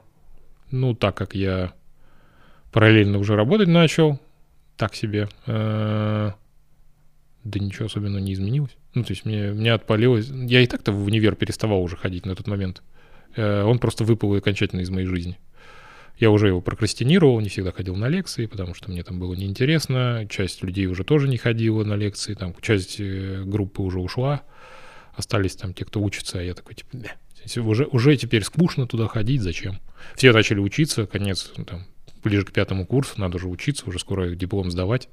Ну, 0.70 0.94
так 0.94 1.14
как 1.14 1.34
я 1.34 1.72
параллельно 2.72 3.18
уже 3.18 3.36
работать 3.36 3.68
начал, 3.68 4.18
так 4.76 4.94
себе, 4.94 5.28
э, 5.46 6.32
да 7.44 7.58
ничего 7.60 7.86
особенного 7.86 8.22
не 8.22 8.32
изменилось. 8.32 8.76
Ну, 8.94 9.04
то 9.04 9.12
есть 9.12 9.24
мне, 9.24 9.52
мне 9.52 9.72
отпалилось... 9.72 10.28
Я 10.30 10.62
и 10.62 10.66
так-то 10.66 10.92
в 10.92 11.04
универ 11.04 11.34
переставал 11.34 11.82
уже 11.82 11.96
ходить 11.96 12.26
на 12.26 12.34
тот 12.34 12.46
момент. 12.46 12.82
Э, 13.36 13.62
Он 13.62 13.78
просто 13.78 14.04
выпал 14.04 14.34
окончательно 14.34 14.80
из 14.80 14.90
моей 14.90 15.06
жизни. 15.06 15.38
Я 16.18 16.30
уже 16.30 16.46
его 16.46 16.60
прокрастинировал, 16.60 17.40
не 17.40 17.48
всегда 17.48 17.72
ходил 17.72 17.96
на 17.96 18.08
лекции, 18.08 18.46
потому 18.46 18.74
что 18.74 18.90
мне 18.90 19.02
там 19.02 19.18
было 19.18 19.34
неинтересно. 19.34 20.26
Часть 20.30 20.62
людей 20.62 20.86
уже 20.86 21.02
тоже 21.02 21.28
не 21.28 21.36
ходила 21.36 21.82
на 21.84 21.94
лекции, 21.94 22.34
там 22.34 22.54
часть 22.60 23.00
э, 23.00 23.42
группы 23.44 23.82
уже 23.82 23.98
ушла. 23.98 24.42
Остались 25.14 25.56
там 25.56 25.74
те, 25.74 25.84
кто 25.84 26.00
учится, 26.00 26.38
а 26.38 26.42
я 26.42 26.54
такой, 26.54 26.74
типа, 26.74 26.90
«Да, 26.92 27.62
уже, 27.62 27.84
уже 27.86 28.16
теперь 28.16 28.42
скучно 28.42 28.86
туда 28.86 29.06
ходить, 29.06 29.42
зачем? 29.42 29.80
Все 30.16 30.32
начали 30.32 30.58
учиться, 30.58 31.06
конец, 31.06 31.52
ну, 31.56 31.64
там, 31.64 31.84
ближе 32.22 32.44
к 32.44 32.52
пятому 32.52 32.86
курсу, 32.86 33.14
надо 33.20 33.36
уже 33.36 33.48
учиться, 33.48 33.84
уже 33.88 33.98
скоро 33.98 34.34
диплом 34.34 34.70
сдавать, 34.70 35.08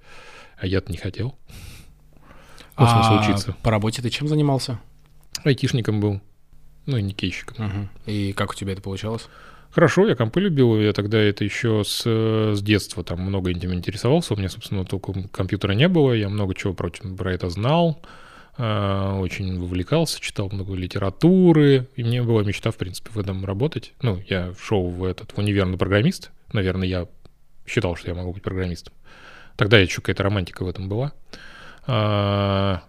а 0.57 0.65
я-то 0.65 0.91
не 0.91 0.97
хотел. 0.97 1.38
Ну, 2.78 2.86
А 2.88 3.22
учиться. 3.22 3.55
по 3.61 3.69
работе 3.69 4.01
ты 4.01 4.09
чем 4.09 4.28
занимался? 4.28 4.80
Айтишником 5.43 5.99
был, 5.99 6.22
ну 6.86 6.97
и 6.97 7.01
никейщиком. 7.01 7.65
Мгм. 7.65 7.89
И 8.05 8.34
как 8.34 8.51
у 8.51 8.53
тебя 8.53 8.73
это 8.73 8.82
получалось? 8.82 9.27
Хорошо, 9.71 10.05
я 10.07 10.15
компы 10.15 10.41
любил, 10.41 10.79
я 10.79 10.91
тогда 10.91 11.17
это 11.17 11.45
еще 11.45 11.84
с, 11.86 12.03
э, 12.05 12.53
с 12.55 12.61
детства 12.61 13.03
там 13.05 13.21
много 13.21 13.51
этим 13.51 13.73
интересовался, 13.73 14.34
у 14.34 14.38
меня, 14.38 14.49
собственно, 14.49 14.84
только 14.84 15.13
компьютера 15.32 15.71
не 15.71 15.88
было, 15.88 16.11
я 16.11 16.27
много 16.27 16.53
чего 16.53 16.73
про, 16.73 16.89
про 16.89 17.34
это 17.34 17.49
знал, 17.49 18.01
э, 18.57 19.17
очень 19.19 19.57
вовлекался, 19.57 20.19
читал 20.19 20.49
много 20.51 20.75
литературы, 20.75 21.88
и 21.95 22.03
мне 22.03 22.21
была 22.21 22.43
мечта, 22.43 22.71
в 22.71 22.75
принципе, 22.75 23.11
в 23.11 23.17
этом 23.17 23.45
работать. 23.45 23.93
Ну, 24.01 24.21
я 24.27 24.53
шел 24.61 24.89
в 24.89 25.05
этот 25.05 25.32
в 25.32 25.38
универ 25.38 25.65
на 25.65 25.77
программист, 25.77 26.32
наверное, 26.51 26.88
я 26.88 27.07
считал, 27.65 27.95
что 27.95 28.09
я 28.09 28.15
могу 28.15 28.34
быть 28.34 28.43
программистом. 28.43 28.93
Тогда 29.55 29.79
еще 29.79 30.01
какая-то 30.01 30.23
романтика 30.23 30.63
в 30.63 30.67
этом 30.67 30.89
была. 30.89 31.13
А, 31.88 32.84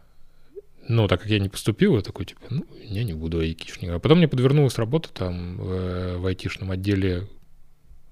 но 0.92 1.08
так 1.08 1.22
как 1.22 1.30
я 1.30 1.38
не 1.38 1.48
поступил, 1.48 1.96
я 1.96 2.02
такой, 2.02 2.26
типа, 2.26 2.40
ну, 2.50 2.66
я 2.82 3.02
не 3.04 3.14
буду 3.14 3.40
айтишником. 3.40 3.96
А 3.96 3.98
потом 3.98 4.18
мне 4.18 4.28
подвернулась 4.28 4.78
работа 4.78 5.08
там 5.12 5.56
в, 5.56 6.26
айтишном 6.26 6.70
отделе 6.70 7.28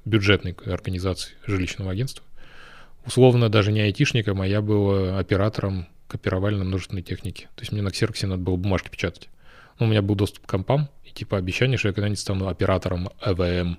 бюджетной 0.04 0.56
организации 0.64 1.34
жилищного 1.46 1.92
агентства. 1.92 2.24
Условно 3.06 3.48
даже 3.48 3.70
не 3.70 3.80
айтишником, 3.80 4.40
а 4.40 4.46
я 4.46 4.62
был 4.62 5.16
оператором 5.16 5.86
копировально-множественной 6.08 7.02
техники. 7.02 7.48
То 7.54 7.62
есть 7.62 7.72
мне 7.72 7.82
на 7.82 7.90
ксероксе 7.90 8.26
надо 8.26 8.42
было 8.42 8.56
бумажки 8.56 8.88
печатать. 8.88 9.28
Ну, 9.78 9.86
у 9.86 9.88
меня 9.88 10.02
был 10.02 10.14
доступ 10.14 10.46
к 10.46 10.50
компам, 10.50 10.88
и 11.04 11.10
типа 11.10 11.36
обещание, 11.36 11.78
что 11.78 11.88
я 11.88 11.94
когда-нибудь 11.94 12.18
стану 12.18 12.48
оператором 12.48 13.10
ЭВМ. 13.24 13.78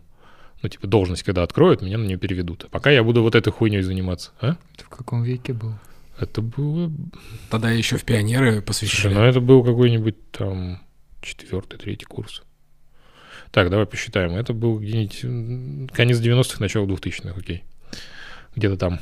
Ну, 0.61 0.69
типа, 0.69 0.85
должность, 0.85 1.23
когда 1.23 1.41
откроют, 1.41 1.81
меня 1.81 1.97
на 1.97 2.05
нее 2.05 2.17
переведут. 2.17 2.65
А 2.65 2.69
пока 2.69 2.91
я 2.91 3.03
буду 3.03 3.23
вот 3.23 3.33
этой 3.33 3.51
хуйней 3.51 3.81
заниматься. 3.81 4.31
А? 4.39 4.57
Это 4.75 4.85
в 4.85 4.89
каком 4.89 5.23
веке 5.23 5.53
был? 5.53 5.73
Это 6.21 6.41
было 6.41 6.91
Тогда 7.49 7.71
еще 7.71 7.97
в 7.97 8.03
пионеры 8.03 8.51
Слушай, 8.51 8.63
посвящали. 8.65 9.13
ну 9.13 9.21
это 9.21 9.41
был 9.41 9.63
какой-нибудь 9.63 10.31
там 10.31 10.79
четвертый, 11.21 11.77
третий 11.79 12.05
курс. 12.05 12.43
Так, 13.51 13.69
давай 13.69 13.85
посчитаем. 13.85 14.31
Это 14.35 14.53
был 14.53 14.79
где-нибудь 14.79 15.91
конец 15.93 16.19
90-х, 16.19 16.57
начало 16.59 16.85
2000-х, 16.85 17.37
окей. 17.37 17.63
Где-то 18.55 18.77
там. 18.77 18.99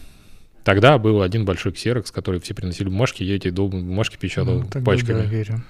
Тогда 0.63 0.97
был 0.97 1.21
один 1.21 1.45
большой 1.45 1.71
ксерокс, 1.71 2.11
который 2.11 2.39
все 2.39 2.53
приносили 2.53 2.89
бумажки, 2.89 3.23
я 3.23 3.35
эти 3.35 3.49
бумажки 3.49 4.17
печатал 4.17 4.61
Ну, 4.61 4.67
тогда 4.67 4.85
пачками. 4.91 5.21
да, 5.21 5.25
верю. 5.25 5.63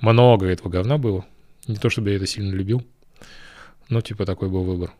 Много 0.00 0.46
этого 0.46 0.68
говна 0.68 0.98
было. 0.98 1.24
Не 1.68 1.76
то, 1.76 1.90
чтобы 1.90 2.10
я 2.10 2.16
это 2.16 2.26
сильно 2.26 2.52
любил, 2.54 2.84
но 3.88 4.00
типа 4.00 4.26
такой 4.26 4.48
был 4.48 4.64
выбор. 4.64 4.92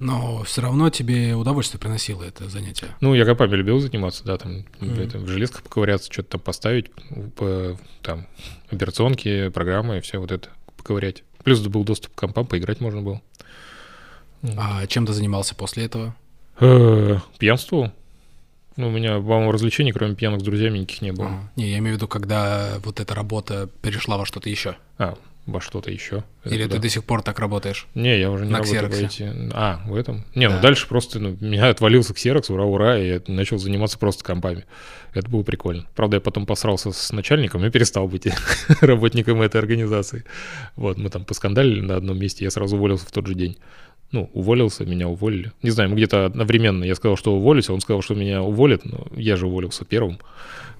Но 0.00 0.42
все 0.44 0.62
равно 0.62 0.88
тебе 0.88 1.34
удовольствие 1.34 1.78
приносило 1.78 2.22
это 2.22 2.48
занятие. 2.48 2.88
Ну, 3.00 3.14
я 3.14 3.26
компами 3.26 3.54
любил 3.54 3.78
заниматься, 3.80 4.24
да, 4.24 4.38
там, 4.38 4.64
это, 4.80 5.18
в 5.18 5.28
железках 5.28 5.62
поковыряться, 5.62 6.10
что-то 6.10 6.30
там 6.30 6.40
поставить, 6.40 6.90
по, 7.36 7.78
там, 8.02 8.26
операционки, 8.70 9.50
программы, 9.50 10.00
все 10.00 10.18
вот 10.18 10.32
это 10.32 10.48
поковырять. 10.78 11.22
Плюс 11.44 11.60
был 11.60 11.84
доступ 11.84 12.14
к 12.14 12.18
компам, 12.18 12.46
поиграть 12.46 12.80
можно 12.80 13.02
было. 13.02 13.20
А 14.56 14.86
чем 14.86 15.04
ты 15.04 15.12
занимался 15.12 15.54
после 15.54 15.84
этого? 15.84 16.16
Э, 16.60 17.18
Пьянствовал. 17.38 17.92
Ну, 18.76 18.88
у 18.88 18.90
меня, 18.90 19.16
по-моему, 19.16 19.52
развлечений, 19.52 19.92
кроме 19.92 20.14
пьянок 20.14 20.40
с 20.40 20.44
друзьями, 20.44 20.78
никаких 20.78 21.02
не 21.02 21.12
было. 21.12 21.26
Ага. 21.26 21.52
Не, 21.56 21.70
я 21.72 21.78
имею 21.78 21.94
в 21.94 21.96
виду, 21.98 22.08
когда 22.08 22.78
вот 22.82 23.00
эта 23.00 23.14
работа 23.14 23.68
перешла 23.82 24.16
во 24.16 24.24
что-то 24.24 24.48
еще. 24.48 24.76
А, 24.96 25.18
во 25.46 25.60
что-то 25.60 25.90
еще. 25.90 26.24
Это 26.44 26.54
Или 26.54 26.62
куда? 26.64 26.76
ты 26.76 26.82
до 26.82 26.88
сих 26.88 27.04
пор 27.04 27.22
так 27.22 27.38
работаешь? 27.38 27.86
Не, 27.94 28.18
я 28.18 28.30
уже 28.30 28.44
не 28.44 28.52
На 28.52 28.58
работаю 28.58 28.88
в? 28.88 28.92
IT. 28.92 29.50
А, 29.54 29.80
в 29.86 29.94
этом? 29.94 30.24
Не, 30.34 30.48
Да. 30.48 30.56
ну 30.56 30.60
дальше 30.62 30.86
просто, 30.86 31.18
ну, 31.18 31.36
меня 31.40 31.68
отвалился 31.68 32.14
ксерокс, 32.14 32.50
ура-ура, 32.50 32.98
и 32.98 33.08
я 33.08 33.22
начал 33.26 33.58
заниматься 33.58 33.98
просто 33.98 34.24
компами. 34.24 34.64
Это 35.12 35.28
было 35.28 35.42
прикольно. 35.42 35.86
Правда, 35.96 36.18
я 36.18 36.20
потом 36.20 36.46
посрался 36.46 36.92
с 36.92 37.12
начальником 37.12 37.64
и 37.64 37.70
перестал 37.70 38.06
быть 38.06 38.26
работником 38.80 39.42
этой 39.42 39.56
организации. 39.60 40.24
Вот, 40.76 40.98
мы 40.98 41.10
там 41.10 41.24
поскандалили 41.24 41.80
на 41.80 41.96
одном 41.96 42.18
месте, 42.18 42.44
я 42.44 42.50
сразу 42.50 42.76
уволился 42.76 43.06
в 43.06 43.12
тот 43.12 43.26
же 43.26 43.34
день. 43.34 43.58
Ну, 44.12 44.28
уволился, 44.34 44.84
меня 44.84 45.06
уволили. 45.08 45.52
Не 45.62 45.70
знаю, 45.70 45.90
мы 45.90 45.96
где-то 45.96 46.26
одновременно. 46.26 46.82
Я 46.82 46.96
сказал, 46.96 47.16
что 47.16 47.32
уволюсь, 47.32 47.68
а 47.68 47.72
он 47.74 47.80
сказал, 47.80 48.02
что 48.02 48.14
меня 48.16 48.42
уволят, 48.42 48.84
но 48.84 49.06
я 49.14 49.36
же 49.36 49.46
уволился 49.46 49.84
первым. 49.84 50.18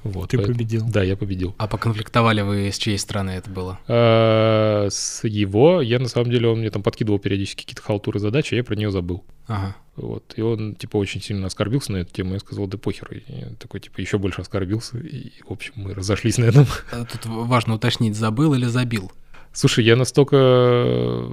Вот, 0.02 0.31
Ты 0.31 0.39
поэтому- 0.39 0.56
победил. 0.56 0.86
Да, 0.89 1.02
я 1.02 1.16
победил. 1.16 1.55
А 1.59 1.66
поконфликтовали 1.66 2.40
вы 2.40 2.68
с 2.72 2.78
чьей 2.78 2.98
стороны 2.98 3.31
это 3.32 3.51
было? 3.51 3.78
А, 3.86 4.89
С 4.90 5.27
его, 5.27 5.82
я 5.82 5.98
на 5.98 6.09
самом 6.09 6.31
деле, 6.31 6.48
он 6.48 6.60
мне 6.60 6.70
там 6.70 6.82
подкидывал 6.82 7.18
периодически 7.18 7.62
какие-то 7.62 7.82
халтуры 7.82 8.18
задачи, 8.18 8.55
а 8.55 8.56
я 8.56 8.64
про 8.64 8.77
нее 8.77 8.90
забыл. 8.90 9.24
Ага. 9.47 9.77
Вот. 9.97 10.32
И 10.36 10.40
он, 10.43 10.74
типа, 10.77 10.97
очень 10.97 11.20
сильно 11.20 11.47
оскорбился 11.48 11.93
на 11.93 11.98
эту 11.98 12.12
тему. 12.14 12.32
Я 12.35 12.40
сказал, 12.40 12.66
да 12.66 12.78
похер. 12.78 13.09
И 13.12 13.22
я 13.28 13.48
такой, 13.59 13.81
типа, 13.81 14.01
еще 14.01 14.16
больше 14.18 14.40
оскорбился. 14.40 14.97
И, 14.98 15.32
в 15.47 15.52
общем, 15.52 15.72
мы 15.77 15.93
разошлись 15.93 16.39
на 16.39 16.47
этом. 16.47 16.66
А 16.93 17.05
Тут 17.05 17.27
важно 17.27 17.74
уточнить, 17.74 18.16
забыл 18.16 18.55
или 18.55 18.64
забил? 18.66 19.12
Слушай, 19.52 19.85
я 19.85 19.97
настолько... 19.97 21.27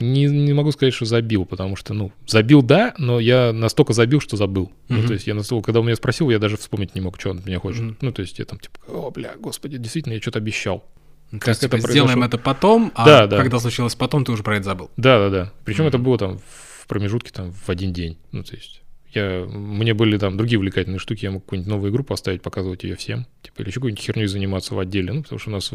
Не, 0.00 0.26
не 0.26 0.52
могу 0.52 0.70
сказать, 0.72 0.94
что 0.94 1.04
забил, 1.04 1.44
потому 1.44 1.76
что, 1.76 1.94
ну, 1.94 2.12
забил, 2.26 2.62
да, 2.62 2.94
но 2.98 3.18
я 3.20 3.52
настолько 3.52 3.92
забил, 3.92 4.20
что 4.20 4.36
забыл. 4.36 4.70
Ну, 4.88 4.98
Мгм. 4.98 5.06
то 5.08 5.12
есть 5.14 5.26
я 5.26 5.34
настолько, 5.34 5.66
когда 5.66 5.80
он 5.80 5.86
меня 5.86 5.96
спросил, 5.96 6.30
я 6.30 6.38
даже 6.38 6.56
вспомнить 6.56 6.94
не 6.94 7.00
мог, 7.00 7.18
что 7.18 7.30
он 7.30 7.38
от 7.38 7.46
меня 7.46 7.58
хочет. 7.58 7.82
Мгм. 7.82 7.96
Ну, 8.00 8.12
то 8.12 8.22
есть 8.22 8.38
я 8.38 8.44
там, 8.44 8.58
типа, 8.58 8.78
о, 8.88 9.10
бля, 9.10 9.34
господи, 9.38 9.76
действительно, 9.78 10.14
я 10.14 10.20
что-то 10.20 10.38
обещал. 10.38 10.84
Ну, 11.30 11.38
то 11.40 11.44
Как 11.46 11.48
есть, 11.54 11.64
это 11.64 11.76
типа, 11.78 11.90
сделаем 11.90 12.22
это 12.22 12.38
потом, 12.38 12.90
а 12.94 13.04
Да, 13.04 13.26
да. 13.26 13.36
когда 13.38 13.58
случилось 13.58 13.94
потом, 13.94 14.24
ты 14.24 14.32
уже 14.32 14.42
про 14.42 14.56
это 14.56 14.64
забыл. 14.64 14.90
Да-да-да. 14.96 15.52
Причем 15.64 15.80
Мгм. 15.84 15.88
это 15.88 15.98
было 15.98 16.16
там 16.18 16.38
в 16.38 16.86
промежутке 16.86 17.30
там 17.32 17.52
в 17.52 17.68
один 17.68 17.92
день. 17.92 18.18
Ну, 18.32 18.42
то 18.44 18.54
есть 18.54 18.82
Я, 19.12 19.46
мне 19.46 19.94
были 19.94 20.18
там 20.18 20.36
другие 20.36 20.58
увлекательные 20.58 20.98
штуки, 20.98 21.24
я 21.24 21.30
мог 21.30 21.44
какую-нибудь 21.44 21.70
новую 21.70 21.90
игру 21.92 22.04
поставить, 22.04 22.42
показывать 22.42 22.84
ее 22.84 22.94
всем, 22.94 23.26
типа, 23.42 23.62
или 23.62 23.68
еще 23.68 23.76
какую-нибудь 23.76 24.04
херню 24.04 24.28
заниматься 24.28 24.74
в 24.74 24.78
отделе, 24.78 25.12
ну, 25.12 25.22
потому 25.22 25.38
что 25.38 25.50
у 25.50 25.52
нас, 25.54 25.72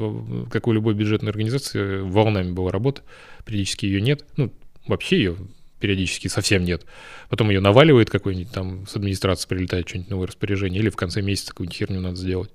как 0.51 0.67
у 0.67 0.71
любой 0.71 0.93
бюджетной 0.93 1.31
организации, 1.31 2.01
волнами 2.01 2.51
была 2.51 2.71
работа, 2.71 3.01
периодически 3.43 3.87
ее 3.87 4.01
нет, 4.01 4.25
ну, 4.37 4.53
вообще 4.87 5.17
ее 5.17 5.35
периодически 5.79 6.29
совсем 6.29 6.63
нет. 6.63 6.85
Потом 7.29 7.49
ее 7.49 7.59
наваливает 7.59 8.09
какой-нибудь 8.09 8.53
там 8.53 8.87
с 8.87 8.95
администрации 8.95 9.49
прилетает 9.49 9.89
что-нибудь 9.89 10.11
новое 10.11 10.27
распоряжение, 10.27 10.81
или 10.81 10.89
в 10.89 10.95
конце 10.95 11.21
месяца 11.21 11.49
какую-нибудь 11.49 11.77
херню 11.77 11.99
надо 11.99 12.15
сделать. 12.15 12.51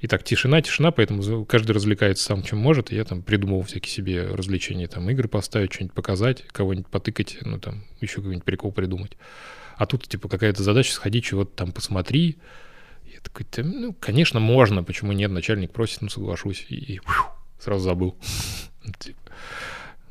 И 0.00 0.08
так 0.08 0.24
тишина, 0.24 0.60
тишина, 0.60 0.90
поэтому 0.90 1.44
каждый 1.46 1.72
развлекается 1.72 2.24
сам, 2.24 2.42
чем 2.42 2.58
может. 2.58 2.92
И 2.92 2.96
я 2.96 3.04
там 3.04 3.22
придумывал 3.22 3.62
всякие 3.62 3.92
себе 3.92 4.26
развлечения, 4.26 4.88
там 4.88 5.08
игры 5.10 5.28
поставить, 5.28 5.72
что-нибудь 5.72 5.94
показать, 5.94 6.42
кого-нибудь 6.48 6.88
потыкать, 6.88 7.38
ну 7.42 7.58
там 7.58 7.84
еще 8.00 8.16
какой-нибудь 8.16 8.44
прикол 8.44 8.72
придумать. 8.72 9.12
А 9.76 9.86
тут 9.86 10.08
типа 10.08 10.28
какая-то 10.28 10.62
задача, 10.62 10.92
сходи, 10.92 11.22
чего-то 11.22 11.54
там 11.54 11.72
посмотри. 11.72 12.38
Я 13.04 13.20
такой, 13.20 13.46
ну, 13.62 13.92
конечно, 13.92 14.40
можно, 14.40 14.82
почему 14.82 15.12
нет, 15.12 15.30
начальник 15.30 15.72
просит, 15.72 16.02
ну, 16.02 16.08
соглашусь. 16.08 16.66
И, 16.68 16.74
и 16.74 16.98
фу, 16.98 17.24
сразу 17.58 17.84
забыл. 17.84 18.16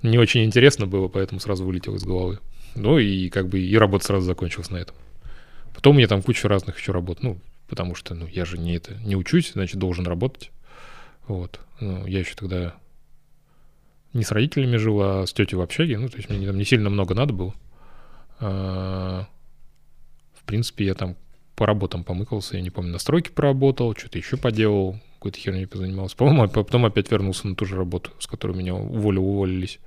Не 0.04 0.20
очень 0.20 0.44
интересно 0.44 0.86
было, 0.86 1.08
поэтому 1.08 1.40
сразу 1.40 1.66
вылетел 1.66 1.96
из 1.96 2.04
головы. 2.04 2.40
Ну 2.76 3.00
и 3.00 3.30
как 3.30 3.48
бы 3.48 3.60
и 3.60 3.76
работа 3.78 4.06
сразу 4.06 4.26
закончилась 4.26 4.70
на 4.70 4.78
этом. 4.78 4.96
Потом 5.74 5.96
у 5.96 5.98
меня 5.98 6.08
там 6.08 6.22
куча 6.22 6.48
разных 6.48 6.78
еще 6.78 6.92
работ. 6.92 7.24
Ну, 7.24 7.40
потому 7.68 7.96
что 7.96 8.14
ну, 8.14 8.28
я 8.28 8.46
же 8.46 8.58
не 8.58 8.76
это 8.76 8.96
не 9.04 9.16
учусь, 9.16 9.54
значит, 9.54 9.78
должен 9.78 10.06
работать. 10.06 10.52
Вот. 11.28 11.60
Ну, 11.80 12.06
я 12.06 12.20
еще 12.20 12.36
тогда 12.36 12.76
не 14.14 14.24
с 14.24 14.32
родителями 14.32 14.78
жил, 14.78 15.02
а 15.02 15.26
с 15.26 15.34
тетей 15.34 15.58
в 15.58 15.62
общаге. 15.62 15.98
Ну, 15.98 16.10
то 16.10 16.18
есть 16.18 16.30
мне 16.30 16.46
там 16.46 16.58
не 16.58 16.66
сильно 16.66 16.90
много 16.90 17.16
надо 17.16 17.34
было. 17.34 17.54
А, 18.40 19.28
принципе, 20.46 20.86
я 20.86 20.94
там 20.94 21.16
по 21.56 21.66
работам 21.66 22.04
помыкался, 22.04 22.58
я 22.58 22.62
не 22.62 22.70
помню, 22.70 22.92
настройки 22.92 23.30
поработал, 23.30 23.96
что-то 23.96 24.18
еще 24.18 24.38
поделал, 24.38 25.00
какой-то 25.16 25.40
херней 25.40 25.68
позанимался. 25.68 26.16
По-моему, 26.16 26.48
потом 26.50 26.86
опять 26.86 27.10
вернулся 27.10 27.48
на 27.48 27.56
ту 27.56 27.66
же 27.66 27.76
работу, 27.76 28.12
с 28.20 28.28
которой 28.28 28.56
меня 28.56 28.76
уволил, 28.76 29.26
уволились. 29.26 29.80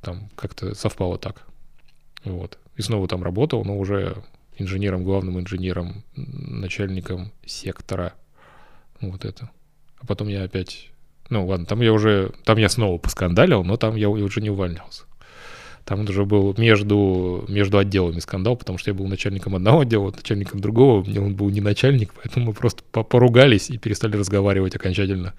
Там 0.00 0.30
как-то 0.36 0.74
совпало 0.74 1.18
так. 1.18 1.46
Вот. 2.24 2.58
И 2.76 2.82
снова 2.82 3.06
там 3.08 3.22
работал, 3.22 3.64
но 3.64 3.78
уже 3.78 4.22
инженером, 4.56 5.04
главным 5.04 5.38
инженером, 5.38 6.04
начальником 6.14 7.32
сектора. 7.44 8.14
Вот 9.00 9.24
это. 9.24 9.50
А 9.98 10.06
потом 10.06 10.28
я 10.28 10.44
опять... 10.44 10.90
Ну 11.30 11.46
ладно, 11.46 11.66
там 11.66 11.80
я 11.80 11.92
уже... 11.92 12.32
Там 12.44 12.58
я 12.58 12.68
снова 12.68 12.98
поскандалил, 12.98 13.64
но 13.64 13.76
там 13.76 13.96
я 13.96 14.08
уже 14.08 14.40
не 14.40 14.50
увольнялся. 14.50 15.04
Там 15.84 16.00
уже 16.00 16.24
был 16.24 16.54
между, 16.56 17.44
между 17.48 17.76
отделами 17.78 18.18
скандал, 18.18 18.56
потому 18.56 18.78
что 18.78 18.90
я 18.90 18.94
был 18.94 19.06
начальником 19.06 19.54
одного 19.54 19.80
отдела, 19.80 20.10
начальником 20.10 20.60
другого. 20.60 21.04
Мне 21.04 21.20
он 21.20 21.34
был 21.34 21.50
не 21.50 21.60
начальник, 21.60 22.14
поэтому 22.14 22.46
мы 22.46 22.52
просто 22.54 22.82
поругались 22.84 23.68
и 23.68 23.76
перестали 23.76 24.16
разговаривать 24.16 24.74
окончательно. 24.76 25.34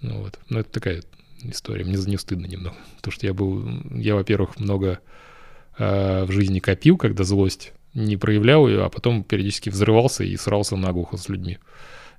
Ну, 0.00 0.22
вот. 0.22 0.38
Но 0.48 0.60
это 0.60 0.70
такая 0.70 1.02
история. 1.42 1.84
Мне 1.84 1.96
за 1.96 2.08
нее 2.08 2.18
стыдно 2.18 2.46
немного. 2.46 2.76
Потому 2.96 3.12
что 3.12 3.26
я 3.26 3.34
был... 3.34 3.68
Я, 3.92 4.14
во-первых, 4.14 4.60
много 4.60 5.00
э, 5.76 6.24
в 6.24 6.30
жизни 6.30 6.60
копил, 6.60 6.96
когда 6.96 7.24
злость 7.24 7.72
не 7.94 8.16
проявлял 8.16 8.68
ее, 8.68 8.84
а 8.84 8.88
потом 8.88 9.24
периодически 9.24 9.70
взрывался 9.70 10.22
и 10.22 10.36
срался 10.36 10.76
наглухо 10.76 11.16
с 11.16 11.28
людьми. 11.28 11.58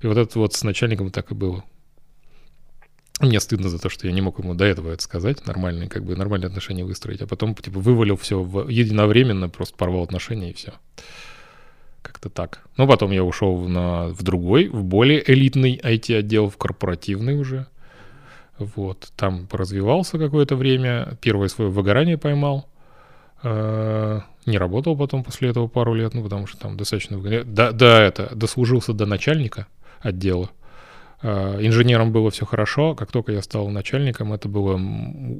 И 0.01 0.07
вот 0.07 0.17
это 0.17 0.39
вот 0.39 0.53
с 0.53 0.63
начальником 0.63 1.09
так 1.09 1.31
и 1.31 1.35
было. 1.35 1.63
Мне 3.19 3.41
стыдно 3.41 3.67
за 3.67 3.79
то, 3.79 3.89
что 3.89 4.07
я 4.07 4.13
не 4.13 4.21
мог 4.21 4.39
ему 4.39 4.53
до 4.53 4.63
этого 4.63 4.91
это 4.91 5.03
сказать, 5.03 5.45
нормальные, 5.45 5.89
как 5.89 6.05
бы 6.05 6.15
нормальные 6.15 6.47
отношения 6.47 6.85
выстроить, 6.85 7.21
а 7.21 7.27
потом 7.27 7.53
типа 7.53 7.79
вывалил 7.79 8.15
все 8.15 8.41
в, 8.41 8.69
единовременно, 8.69 9.49
просто 9.49 9.75
порвал 9.75 10.03
отношения 10.03 10.51
и 10.51 10.53
все. 10.53 10.73
Как-то 12.01 12.29
так. 12.29 12.61
Но 12.77 12.87
потом 12.87 13.11
я 13.11 13.23
ушел 13.23 13.67
на, 13.67 14.07
в 14.07 14.23
другой, 14.23 14.69
в 14.69 14.83
более 14.83 15.29
элитный 15.29 15.77
IT-отдел, 15.83 16.49
в 16.49 16.57
корпоративный 16.57 17.37
уже. 17.37 17.67
Вот. 18.57 19.11
Там 19.17 19.47
поразвивался 19.47 20.17
какое-то 20.17 20.55
время. 20.55 21.17
Первое 21.21 21.49
свое 21.49 21.69
выгорание 21.69 22.17
поймал. 22.17 22.69
Э, 23.43 24.21
не 24.45 24.57
работал 24.57 24.97
потом 24.97 25.23
после 25.23 25.49
этого 25.49 25.67
пару 25.67 25.93
лет, 25.93 26.13
ну, 26.13 26.23
потому 26.23 26.47
что 26.47 26.57
там 26.57 26.77
достаточно... 26.77 27.19
Да, 27.43 27.71
да, 27.71 28.01
это, 28.01 28.33
дослужился 28.33 28.93
до 28.93 29.05
начальника 29.05 29.67
отдела. 29.99 30.49
Э, 31.21 31.57
инженером 31.61 32.11
было 32.11 32.31
все 32.31 32.45
хорошо. 32.45 32.95
Как 32.95 33.11
только 33.11 33.31
я 33.31 33.41
стал 33.41 33.67
начальником, 33.69 34.33
это 34.33 34.47
было 34.47 34.79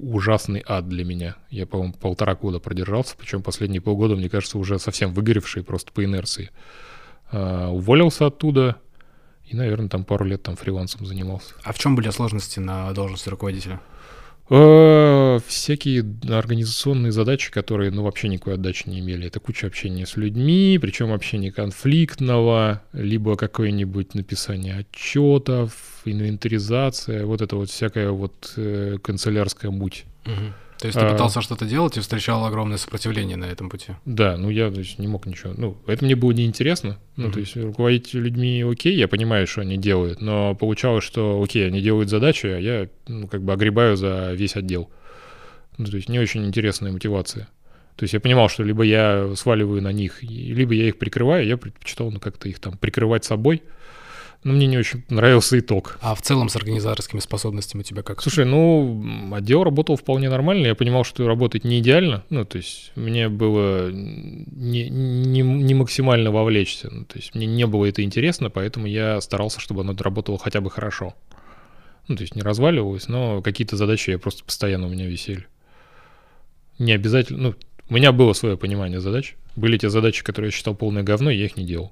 ужасный 0.04 0.64
ад 0.68 0.88
для 0.88 1.06
меня. 1.06 1.36
Я, 1.50 1.66
по-моему, 1.66 1.94
полтора 1.94 2.36
года 2.36 2.60
продержался, 2.60 3.16
причем 3.18 3.42
последние 3.42 3.82
полгода, 3.82 4.16
мне 4.16 4.30
кажется, 4.30 4.58
уже 4.58 4.80
совсем 4.80 5.14
выгоревший 5.14 5.64
просто 5.64 5.92
по 5.92 6.04
инерции. 6.04 6.52
Э, 7.32 7.68
уволился 7.68 8.26
оттуда 8.26 8.78
и, 9.46 9.56
наверное, 9.56 9.90
там 9.90 10.04
пару 10.04 10.26
лет 10.26 10.44
там 10.44 10.56
фрилансом 10.56 11.06
занимался. 11.06 11.54
А 11.64 11.74
в 11.74 11.80
чем 11.80 11.96
были 11.96 12.10
сложности 12.12 12.60
на 12.60 12.92
должности 12.94 13.30
руководителя? 13.30 13.80
Э, 14.52 15.40
всякие 15.46 16.04
организационные 16.28 17.12
задачи, 17.12 17.52
которые, 17.52 17.92
ну, 17.92 18.04
вообще 18.04 18.30
никакой 18.30 18.56
отдачи 18.56 18.90
не 18.90 19.00
имели. 19.00 19.28
Это 19.28 19.40
куча 19.40 19.68
общения 19.68 20.08
с 20.08 20.18
людьми, 20.18 20.80
причем 20.82 21.14
общение 21.14 21.52
конфликтного, 21.52 22.82
либо 22.94 23.36
какое-нибудь 23.36 24.16
написание 24.16 24.80
отчетов, 24.80 26.02
инвентаризация, 26.06 27.26
вот 27.26 27.42
это 27.42 27.56
вот 27.56 27.70
всякая 27.70 28.10
вот 28.10 28.54
э, 28.58 28.98
канцелярская 29.04 29.70
муть. 29.70 30.06
Угу. 30.26 30.54
То 30.80 30.88
есть 30.88 30.98
ты 30.98 31.06
а, 31.06 31.12
пытался 31.12 31.42
что-то 31.42 31.66
делать 31.66 31.98
и 31.98 32.00
встречал 32.00 32.46
огромное 32.46 32.78
сопротивление 32.78 33.36
на 33.36 33.46
этом 33.46 33.70
пути? 33.70 33.94
Да, 34.06 34.38
ну 34.38 34.50
я 34.50 34.72
то 34.72 34.80
есть, 34.80 34.98
не 34.98 35.08
мог 35.08 35.26
ничего. 35.26 35.54
Ну, 35.58 35.78
это 35.88 36.06
мне 36.06 36.16
было 36.16 36.32
неинтересно. 36.32 36.98
Ну, 37.18 37.28
mm-hmm. 37.28 37.32
то 37.34 37.40
есть 37.40 37.58
руководить 37.58 38.14
людьми 38.14 38.64
окей, 38.64 38.96
я 38.96 39.10
понимаю, 39.10 39.46
что 39.46 39.62
они 39.62 39.78
делают, 39.78 40.22
но 40.22 40.56
получалось, 40.56 41.04
что 41.04 41.42
окей, 41.44 41.68
они 41.68 41.82
делают 41.82 42.10
задачу, 42.10 42.48
а 42.48 42.58
я 42.58 42.88
ну, 43.08 43.28
как 43.28 43.44
бы 43.44 43.52
огребаю 43.52 43.98
за 43.98 44.32
весь 44.34 44.56
отдел. 44.56 44.90
Ну, 45.78 45.86
то 45.86 45.98
есть 45.98 46.08
не 46.08 46.18
очень 46.18 46.46
интересная 46.46 46.94
мотивация. 46.94 47.50
То 47.98 48.04
есть 48.04 48.14
я 48.14 48.22
понимал, 48.22 48.48
что 48.48 48.64
либо 48.64 48.84
я 48.84 49.34
сваливаю 49.36 49.82
на 49.82 49.92
них, 49.92 50.24
либо 50.24 50.74
я 50.74 50.88
их 50.88 50.98
прикрываю, 50.98 51.46
я 51.46 51.58
предпочитал 51.58 52.10
ну, 52.10 52.22
как-то 52.22 52.48
их 52.48 52.60
там 52.60 52.78
прикрывать 52.78 53.26
собой, 53.26 53.64
но 54.44 54.54
мне 54.54 54.68
не 54.68 54.78
очень 54.78 55.04
нравился 55.10 55.60
итог. 55.60 55.98
А 56.02 56.16
в 56.16 56.22
целом 56.22 56.48
с 56.48 56.56
организаторскими 56.56 57.20
способностями 57.20 57.82
у 57.82 57.84
тебя 57.84 58.04
как? 58.04 58.22
Слушай, 58.22 58.46
ну, 58.46 59.34
отдел 59.34 59.64
работал 59.66 59.98
вполне 59.98 60.30
нормально. 60.30 60.68
Я 60.68 60.76
понимал, 60.76 61.04
что 61.04 61.28
работать 61.28 61.66
не 61.66 61.80
идеально. 61.80 62.24
Ну, 62.30 62.46
то 62.46 62.58
есть 62.58 62.94
мне 62.96 63.28
было 63.28 63.92
не, 63.92 64.90
не, 64.90 65.42
не 65.42 65.74
максимально 65.74 66.32
вовлечься. 66.32 66.90
Ну, 66.90 67.04
то 67.04 67.18
есть 67.18 67.36
мне 67.36 67.48
не 67.48 67.68
было 67.68 67.86
это 67.86 68.02
интересно, 68.02 68.50
поэтому 68.50 68.88
я 68.88 69.20
старался, 69.20 69.60
чтобы 69.60 69.82
оно 69.82 69.94
работало 69.98 70.38
хотя 70.38 70.62
бы 70.62 70.70
хорошо. 70.70 71.16
Ну, 72.08 72.16
то 72.16 72.22
есть 72.22 72.36
не 72.36 72.42
разваливалось, 72.42 73.10
но 73.10 73.42
какие-то 73.42 73.76
задачи 73.76 74.10
я 74.12 74.20
просто 74.20 74.46
постоянно 74.46 74.88
у 74.88 74.90
меня 74.90 75.06
висели. 75.06 75.48
Не 76.78 76.94
обязательно... 76.94 77.40
Ну, 77.40 77.56
у 77.90 77.94
меня 77.94 78.14
было 78.14 78.32
свое 78.34 78.56
понимание 78.56 79.02
задач. 79.02 79.36
Были 79.58 79.78
те 79.78 79.90
задачи, 79.90 80.24
которые 80.24 80.50
я 80.50 80.52
считал 80.54 80.76
полное 80.76 81.04
говно, 81.04 81.30
и 81.30 81.38
я 81.38 81.46
их 81.46 81.58
не 81.58 81.66
делал. 81.66 81.92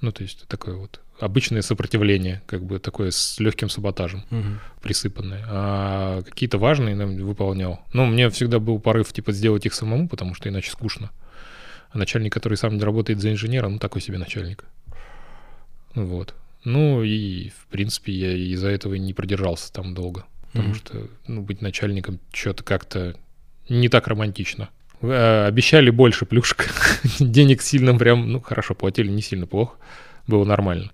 Ну, 0.00 0.12
то 0.12 0.22
есть 0.22 0.46
такое 0.46 0.76
вот 0.76 1.00
обычное 1.22 1.62
сопротивление, 1.62 2.42
как 2.46 2.64
бы 2.64 2.78
такое 2.78 3.12
с 3.12 3.38
легким 3.38 3.68
саботажем 3.68 4.24
угу. 4.30 4.58
присыпанное. 4.82 5.44
А 5.48 6.22
какие-то 6.22 6.58
важные 6.58 6.96
нам 6.96 7.16
выполнял. 7.16 7.80
Ну, 7.92 8.06
мне 8.06 8.28
всегда 8.30 8.58
был 8.58 8.80
порыв, 8.80 9.12
типа, 9.12 9.32
сделать 9.32 9.64
их 9.64 9.74
самому, 9.74 10.08
потому 10.08 10.34
что 10.34 10.48
иначе 10.48 10.70
скучно. 10.70 11.10
А 11.90 11.98
начальник, 11.98 12.32
который 12.32 12.58
сам 12.58 12.76
не 12.76 12.82
работает 12.82 13.20
за 13.20 13.30
инженера, 13.30 13.68
ну, 13.68 13.78
такой 13.78 14.00
себе 14.00 14.18
начальник. 14.18 14.64
Вот. 15.94 16.34
Ну, 16.64 17.02
и, 17.04 17.50
в 17.50 17.66
принципе, 17.70 18.12
я 18.12 18.32
из-за 18.32 18.68
этого 18.68 18.94
не 18.94 19.14
продержался 19.14 19.72
там 19.72 19.94
долго. 19.94 20.24
Потому 20.52 20.70
mm 20.70 20.76
что, 20.76 21.08
ну, 21.28 21.42
быть 21.42 21.62
начальником 21.62 22.18
что-то 22.32 22.64
как-то 22.64 23.14
не 23.68 23.88
так 23.88 24.08
романтично. 24.08 24.70
Э, 25.02 25.46
обещали 25.46 25.90
больше 25.90 26.26
плюшек. 26.26 26.68
Денег 27.20 27.62
сильно 27.62 27.96
прям, 27.96 28.30
ну, 28.32 28.40
хорошо, 28.40 28.74
платили 28.74 29.10
не 29.10 29.22
сильно 29.22 29.46
плохо. 29.46 29.76
Было 30.26 30.44
нормально. 30.44 30.90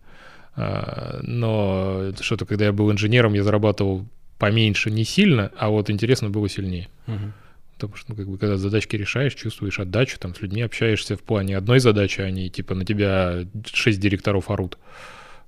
А, 0.61 1.21
но 1.23 2.13
что-то, 2.21 2.45
когда 2.45 2.67
я 2.67 2.73
был 2.73 2.91
инженером, 2.91 3.35
я 3.35 3.45
зарабатывал 3.45 4.07
поменьше, 4.39 4.91
не 4.91 5.05
сильно, 5.05 5.53
а 5.57 5.69
вот 5.69 5.89
интересно 5.89 6.31
было 6.31 6.49
сильнее. 6.49 6.89
Угу. 7.07 7.33
Потому 7.75 7.95
что, 7.95 8.11
ну, 8.11 8.17
как 8.17 8.29
бы, 8.29 8.39
когда 8.39 8.57
задачки 8.57 8.97
решаешь, 8.97 9.35
чувствуешь 9.35 9.79
отдачу, 9.79 10.19
там, 10.19 10.35
с 10.35 10.41
людьми 10.41 10.63
общаешься 10.63 11.17
в 11.17 11.23
плане 11.23 11.57
одной 11.57 11.79
задачи, 11.79 12.21
они, 12.21 12.47
а 12.47 12.49
типа, 12.49 12.75
на 12.75 12.85
тебя 12.85 13.45
шесть 13.73 14.01
директоров 14.01 14.51
орут. 14.51 14.79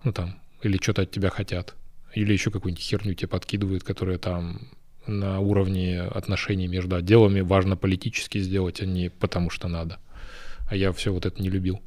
Ну, 0.04 0.12
там, 0.12 0.38
или 0.62 0.78
что-то 0.80 1.02
от 1.02 1.10
тебя 1.10 1.30
хотят. 1.30 1.74
Или 2.14 2.32
еще 2.32 2.52
какую-нибудь 2.52 2.82
херню 2.84 3.14
тебе 3.14 3.26
подкидывают, 3.28 3.82
которая 3.82 4.18
там 4.18 4.68
на 5.08 5.40
уровне 5.40 6.02
отношений 6.02 6.68
между 6.68 6.94
отделами 6.94 7.40
важно 7.40 7.76
политически 7.76 8.38
сделать, 8.38 8.80
а 8.80 8.86
не 8.86 9.10
потому 9.10 9.50
что 9.50 9.66
надо. 9.66 9.98
А 10.68 10.76
я 10.76 10.92
все 10.92 11.12
вот 11.12 11.26
это 11.26 11.42
не 11.42 11.50
любил. 11.50 11.80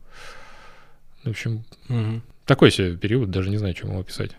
В 1.23 1.29
общем, 1.29 1.63
угу. 1.87 2.21
Такой 2.45 2.71
себе 2.71 2.97
период, 2.97 3.31
даже 3.31 3.49
не 3.49 3.57
знаю, 3.57 3.73
чем 3.73 3.89
его 3.89 3.99
описать. 4.01 4.31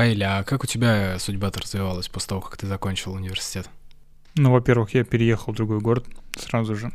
Рафаэль, 0.00 0.24
а 0.24 0.44
как 0.44 0.64
у 0.64 0.66
тебя 0.66 1.18
судьба-то 1.18 1.60
развивалась 1.60 2.08
после 2.08 2.30
того, 2.30 2.40
как 2.40 2.56
ты 2.56 2.66
закончил 2.66 3.12
университет? 3.12 3.68
Ну, 4.34 4.50
во-первых, 4.50 4.94
я 4.94 5.04
переехал 5.04 5.52
в 5.52 5.56
другой 5.56 5.80
город 5.80 6.06
сразу 6.38 6.74
же. 6.74 6.90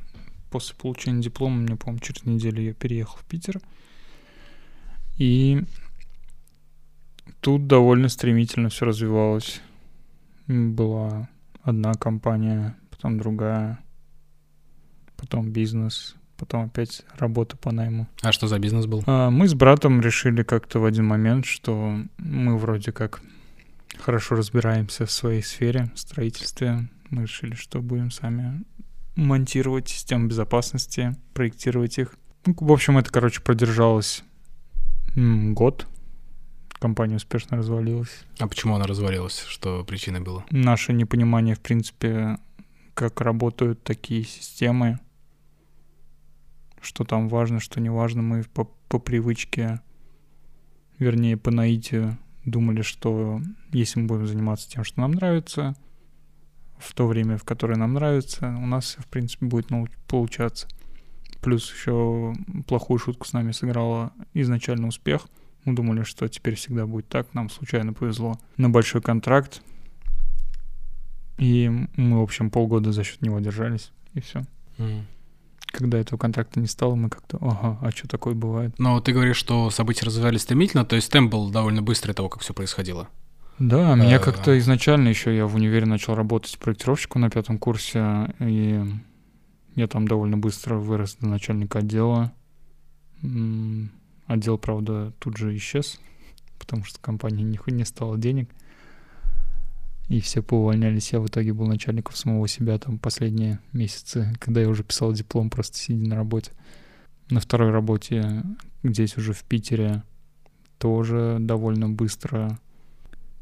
После 0.49 0.75
получения 0.75 1.21
диплома, 1.21 1.57
мне, 1.57 1.75
по-моему, 1.75 1.99
через 1.99 2.25
неделю 2.25 2.63
я 2.63 2.73
переехал 2.73 3.17
в 3.17 3.25
Питер. 3.25 3.61
И 5.19 5.61
тут 7.41 7.67
довольно 7.67 8.09
стремительно 8.09 8.69
все 8.69 8.85
развивалось. 8.85 9.61
Была 10.47 11.29
одна 11.61 11.93
компания, 11.93 12.75
потом 12.89 13.19
другая, 13.19 13.77
потом 15.25 15.49
бизнес, 15.49 16.15
потом 16.37 16.65
опять 16.65 17.03
работа 17.17 17.57
по 17.57 17.71
найму. 17.71 18.07
А 18.21 18.31
что 18.31 18.47
за 18.47 18.59
бизнес 18.59 18.85
был? 18.85 19.03
А, 19.07 19.29
мы 19.29 19.47
с 19.47 19.53
братом 19.53 20.01
решили 20.01 20.43
как-то 20.43 20.79
в 20.79 20.85
один 20.85 21.05
момент, 21.05 21.45
что 21.45 21.97
мы 22.17 22.57
вроде 22.57 22.91
как 22.91 23.21
хорошо 23.97 24.35
разбираемся 24.35 25.05
в 25.05 25.11
своей 25.11 25.41
сфере, 25.41 25.91
в 25.95 25.99
строительстве. 25.99 26.87
Мы 27.09 27.23
решили, 27.23 27.55
что 27.55 27.81
будем 27.81 28.11
сами 28.11 28.63
монтировать 29.15 29.89
системы 29.89 30.27
безопасности, 30.27 31.15
проектировать 31.33 31.97
их. 31.97 32.15
Ну, 32.45 32.55
в 32.59 32.71
общем, 32.71 32.97
это, 32.97 33.11
короче, 33.11 33.41
продержалось 33.41 34.23
год. 35.15 35.87
Компания 36.77 37.15
успешно 37.15 37.57
развалилась. 37.57 38.25
А 38.37 38.47
почему 38.47 38.75
она 38.75 38.85
развалилась? 38.85 39.43
Что 39.47 39.83
причиной 39.83 40.19
было? 40.19 40.43
Наше 40.51 40.93
непонимание, 40.93 41.55
в 41.55 41.61
принципе, 41.61 42.37
как 42.93 43.21
работают 43.21 43.81
такие 43.83 44.23
системы, 44.23 44.99
что 46.85 47.03
там 47.03 47.27
важно, 47.27 47.59
что 47.59 47.81
не 47.81 47.89
важно. 47.89 48.21
Мы 48.21 48.43
по, 48.43 48.65
по 48.87 48.99
привычке, 48.99 49.81
вернее, 50.99 51.37
по 51.37 51.51
наитию 51.51 52.17
думали, 52.45 52.81
что 52.81 53.41
если 53.71 53.99
мы 53.99 54.07
будем 54.07 54.27
заниматься 54.27 54.69
тем, 54.69 54.83
что 54.83 55.01
нам 55.01 55.11
нравится, 55.11 55.75
в 56.77 56.93
то 56.93 57.07
время, 57.07 57.37
в 57.37 57.43
которое 57.43 57.75
нам 57.75 57.93
нравится, 57.93 58.55
у 58.61 58.65
нас 58.65 58.97
в 58.99 59.07
принципе, 59.07 59.45
будет 59.45 59.67
получаться. 60.07 60.67
Плюс 61.41 61.71
еще 61.71 62.33
плохую 62.67 62.99
шутку 62.99 63.25
с 63.25 63.33
нами 63.33 63.51
сыграла 63.51 64.13
изначально 64.33 64.87
успех. 64.87 65.27
Мы 65.63 65.73
думали, 65.73 66.03
что 66.03 66.27
теперь 66.27 66.55
всегда 66.55 66.85
будет 66.85 67.07
так, 67.07 67.33
нам 67.33 67.49
случайно 67.49 67.93
повезло 67.93 68.39
на 68.57 68.69
большой 68.69 69.01
контракт. 69.01 69.63
И 71.37 71.69
мы, 71.97 72.19
в 72.19 72.23
общем, 72.23 72.49
полгода 72.49 72.91
за 72.91 73.03
счет 73.03 73.21
него 73.21 73.39
держались, 73.39 73.91
и 74.13 74.21
все. 74.21 74.43
Mm 74.77 75.03
когда 75.75 75.99
этого 75.99 76.17
контракта 76.17 76.59
не 76.59 76.67
стало, 76.67 76.95
мы 76.95 77.09
как-то, 77.09 77.37
ага, 77.41 77.77
а 77.81 77.91
что 77.91 78.07
такое 78.07 78.33
бывает? 78.33 78.73
Но 78.77 78.99
ты 79.01 79.11
говоришь, 79.11 79.37
что 79.37 79.69
события 79.69 80.05
развивались 80.05 80.41
стремительно, 80.41 80.85
то 80.85 80.95
есть 80.95 81.11
темп 81.11 81.31
был 81.31 81.49
довольно 81.49 81.81
быстрый 81.81 82.13
того, 82.13 82.29
как 82.29 82.41
все 82.41 82.53
происходило. 82.53 83.09
Да, 83.59 83.93
а... 83.93 83.95
меня 83.95 84.19
как-то 84.19 84.57
изначально 84.59 85.09
еще 85.09 85.35
я 85.35 85.45
в 85.45 85.55
универе 85.55 85.85
начал 85.85 86.15
работать 86.15 86.57
проектировщиком 86.59 87.21
на 87.21 87.29
пятом 87.29 87.57
курсе, 87.57 88.33
и 88.39 88.83
я 89.75 89.87
там 89.87 90.07
довольно 90.07 90.37
быстро 90.37 90.75
вырос 90.75 91.17
до 91.19 91.27
начальника 91.27 91.79
отдела. 91.79 92.33
Отдел, 94.27 94.57
правда, 94.57 95.13
тут 95.19 95.37
же 95.37 95.55
исчез, 95.57 95.99
потому 96.59 96.83
что 96.83 96.99
компания 96.99 97.43
нихуя 97.43 97.75
не 97.75 97.85
стала 97.85 98.17
денег 98.17 98.49
и 100.07 100.19
все 100.19 100.41
поувольнялись. 100.41 101.13
Я 101.13 101.19
в 101.19 101.27
итоге 101.27 101.53
был 101.53 101.67
начальником 101.67 102.15
самого 102.15 102.47
себя 102.47 102.77
там 102.77 102.99
последние 102.99 103.59
месяцы, 103.73 104.33
когда 104.39 104.61
я 104.61 104.69
уже 104.69 104.83
писал 104.83 105.13
диплом, 105.13 105.49
просто 105.49 105.77
сидя 105.77 106.07
на 106.07 106.15
работе. 106.15 106.51
На 107.29 107.39
второй 107.39 107.71
работе 107.71 108.43
здесь 108.83 109.17
уже 109.17 109.33
в 109.33 109.43
Питере 109.43 110.03
тоже 110.77 111.37
довольно 111.39 111.89
быстро 111.89 112.59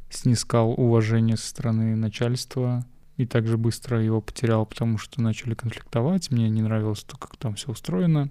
снискал 0.09 0.71
уважение 0.71 1.35
со 1.35 1.47
стороны 1.47 1.95
начальства 1.95 2.85
и 3.17 3.25
также 3.25 3.57
быстро 3.57 4.01
его 4.01 4.21
потерял, 4.21 4.65
потому 4.65 4.97
что 4.97 5.21
начали 5.21 5.53
конфликтовать. 5.53 6.31
Мне 6.31 6.49
не 6.49 6.61
нравилось 6.61 7.03
то, 7.03 7.17
как 7.17 7.35
там 7.37 7.55
все 7.55 7.71
устроено. 7.71 8.29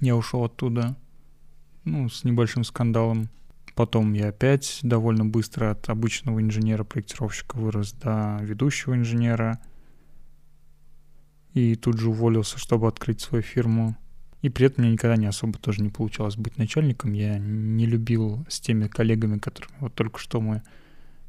Я 0.00 0.16
ушел 0.16 0.44
оттуда, 0.44 0.96
ну, 1.84 2.08
с 2.08 2.24
небольшим 2.24 2.64
скандалом. 2.64 3.28
Потом 3.80 4.12
я 4.12 4.28
опять 4.28 4.80
довольно 4.82 5.24
быстро 5.24 5.70
от 5.70 5.88
обычного 5.88 6.42
инженера-проектировщика 6.42 7.56
вырос 7.56 7.94
до 7.94 8.36
ведущего 8.42 8.94
инженера. 8.94 9.58
И 11.54 11.76
тут 11.76 11.98
же 11.98 12.10
уволился, 12.10 12.58
чтобы 12.58 12.88
открыть 12.88 13.22
свою 13.22 13.42
фирму. 13.42 13.96
И 14.42 14.50
при 14.50 14.66
этом 14.66 14.84
мне 14.84 14.92
никогда 14.92 15.16
не 15.16 15.24
особо 15.24 15.58
тоже 15.58 15.82
не 15.82 15.88
получалось 15.88 16.36
быть 16.36 16.58
начальником. 16.58 17.14
Я 17.14 17.38
не 17.38 17.86
любил 17.86 18.44
с 18.50 18.60
теми 18.60 18.86
коллегами, 18.86 19.38
которыми 19.38 19.78
вот 19.80 19.94
только 19.94 20.18
что 20.18 20.42
мы 20.42 20.62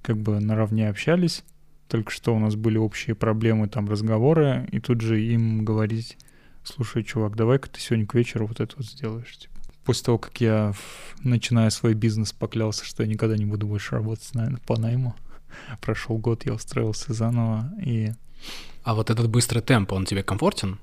как 0.02 0.18
бы 0.18 0.42
наравне 0.42 0.90
общались. 0.90 1.46
Только 1.88 2.12
что 2.12 2.36
у 2.36 2.40
нас 2.40 2.58
были 2.58 2.78
общие 2.78 3.16
проблемы, 3.16 3.70
там 3.70 3.88
разговоры, 3.88 4.68
и 4.74 4.82
тут 4.82 5.00
же 5.00 5.24
им 5.24 5.64
говорить, 5.64 6.18
слушай, 6.66 7.06
чувак, 7.06 7.38
давай-ка 7.38 7.70
ты 7.70 7.80
сегодня 7.80 8.06
к 8.06 8.14
вечеру 8.14 8.46
вот 8.46 8.60
это 8.60 8.76
вот 8.76 8.86
сделаешь. 8.86 9.40
После 9.84 10.06
того, 10.06 10.18
как 10.18 10.40
я, 10.42 10.74
начиная 11.24 11.70
свой 11.70 11.94
бизнес, 11.94 12.34
поклялся, 12.34 12.86
что 12.86 13.04
я 13.04 13.10
никогда 13.10 13.36
не 13.36 13.46
буду 13.46 13.68
больше 13.68 13.96
работать, 13.96 14.30
наверное, 14.34 14.62
по 14.66 14.78
найму. 14.78 15.16
Прошел 15.82 16.18
год, 16.18 16.46
я 16.46 16.54
устроился 16.54 17.14
заново, 17.14 17.72
и... 17.84 18.12
А 18.84 18.96
вот 18.96 19.10
этот 19.10 19.30
быстрый 19.30 19.62
темп, 19.62 19.94
он 19.94 20.06
тебе 20.06 20.24
комфортен? 20.24 20.80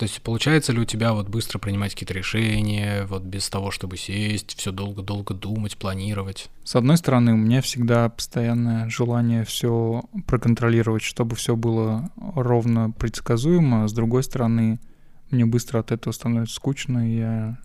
То 0.00 0.04
есть 0.04 0.22
получается 0.22 0.72
ли 0.72 0.80
у 0.80 0.86
тебя 0.86 1.12
вот 1.12 1.28
быстро 1.28 1.58
принимать 1.58 1.92
какие-то 1.92 2.14
решения, 2.14 3.04
вот 3.04 3.22
без 3.22 3.50
того, 3.50 3.70
чтобы 3.70 3.98
сесть, 3.98 4.56
все 4.56 4.72
долго-долго 4.72 5.34
думать, 5.34 5.76
планировать? 5.76 6.48
С 6.64 6.74
одной 6.74 6.96
стороны, 6.96 7.34
у 7.34 7.36
меня 7.36 7.60
всегда 7.60 8.08
постоянное 8.08 8.88
желание 8.88 9.44
все 9.44 10.04
проконтролировать, 10.26 11.02
чтобы 11.02 11.36
все 11.36 11.54
было 11.54 12.08
ровно 12.16 12.92
предсказуемо. 12.92 13.88
С 13.88 13.92
другой 13.92 14.22
стороны, 14.22 14.80
мне 15.30 15.44
быстро 15.44 15.80
от 15.80 15.92
этого 15.92 16.14
становится 16.14 16.54
скучно, 16.54 17.06
и 17.06 17.18
я 17.18 17.58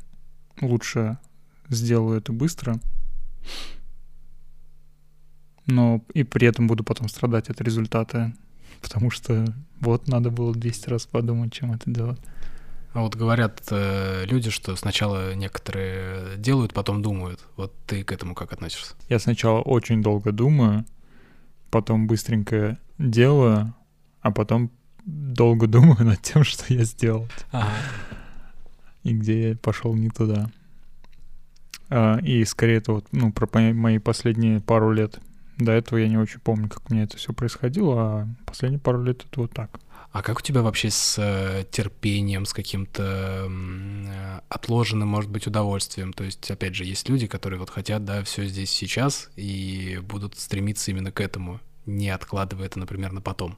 лучше 0.61 1.18
сделаю 1.69 2.19
это 2.19 2.32
быстро, 2.32 2.80
но 5.65 6.03
и 6.14 6.23
при 6.23 6.48
этом 6.48 6.68
буду 6.68 6.84
потом 6.84 7.10
страдать 7.10 7.49
от 7.49 7.61
результата, 7.61 8.34
потому 8.82 9.10
что 9.11 9.45
вот 9.80 10.07
надо 10.07 10.30
было 10.30 10.53
200 10.53 10.90
раз 10.90 11.06
подумать, 11.06 11.53
чем 11.53 11.73
это 11.73 11.90
делать. 11.90 12.19
А 12.94 13.02
вот 13.02 13.15
говорят 13.15 13.61
э, 13.72 14.23
люди, 14.26 14.49
что 14.49 14.73
сначала 14.77 15.36
некоторые 15.36 16.38
делают, 16.38 16.73
потом 16.73 17.02
думают. 17.02 17.41
Вот 17.57 17.73
ты 17.86 18.06
к 18.06 18.11
этому 18.14 18.36
как 18.36 18.53
относишься? 18.53 18.94
Я 19.10 19.19
сначала 19.19 19.60
очень 19.60 20.02
долго 20.02 20.32
думаю, 20.32 20.86
потом 21.72 22.07
быстренько 22.07 22.80
делаю, 22.98 23.73
а 24.22 24.32
потом 24.32 24.72
долго 25.03 25.68
думаю 25.68 26.06
над 26.06 26.22
тем, 26.22 26.45
что 26.45 26.73
я 26.73 26.86
сделал. 26.86 27.27
Ага 27.52 27.68
и 29.06 29.14
где 29.14 29.49
я 29.49 29.56
пошел 29.56 29.94
не 29.94 30.10
туда. 30.10 30.49
А, 31.90 32.18
и 32.18 32.44
скорее 32.44 32.77
это 32.77 32.91
вот, 32.91 33.06
ну, 33.11 33.32
про 33.32 33.48
мои 33.73 33.99
последние 33.99 34.60
пару 34.60 34.91
лет. 34.91 35.19
До 35.57 35.72
этого 35.72 35.99
я 35.99 36.10
не 36.10 36.18
очень 36.18 36.40
помню, 36.40 36.68
как 36.68 36.90
у 36.90 36.94
меня 36.94 37.03
это 37.03 37.15
все 37.15 37.32
происходило, 37.32 37.95
а 37.98 38.27
последние 38.45 38.80
пару 38.80 39.02
лет 39.03 39.23
это 39.30 39.40
вот 39.40 39.52
так. 39.53 39.80
А 40.11 40.22
как 40.22 40.40
у 40.40 40.41
тебя 40.41 40.61
вообще 40.61 40.90
с 40.90 41.18
э, 41.19 41.65
терпением, 41.69 42.45
с 42.45 42.53
каким-то 42.53 43.48
э, 43.48 44.40
отложенным, 44.49 45.07
может 45.07 45.30
быть, 45.30 45.45
удовольствием? 45.45 46.11
То 46.14 46.23
есть, 46.23 46.49
опять 46.49 46.73
же, 46.73 46.84
есть 46.84 47.07
люди, 47.07 47.27
которые 47.27 47.60
вот 47.60 47.69
хотят, 47.69 48.06
да, 48.06 48.23
все 48.23 48.45
здесь 48.45 48.72
сейчас 48.72 49.30
и 49.36 49.99
будут 50.02 50.38
стремиться 50.40 50.91
именно 50.91 51.11
к 51.11 51.22
этому, 51.22 51.60
не 51.86 52.10
откладывая 52.10 52.65
это, 52.65 52.80
например, 52.80 53.11
на 53.11 53.22
потом. 53.22 53.57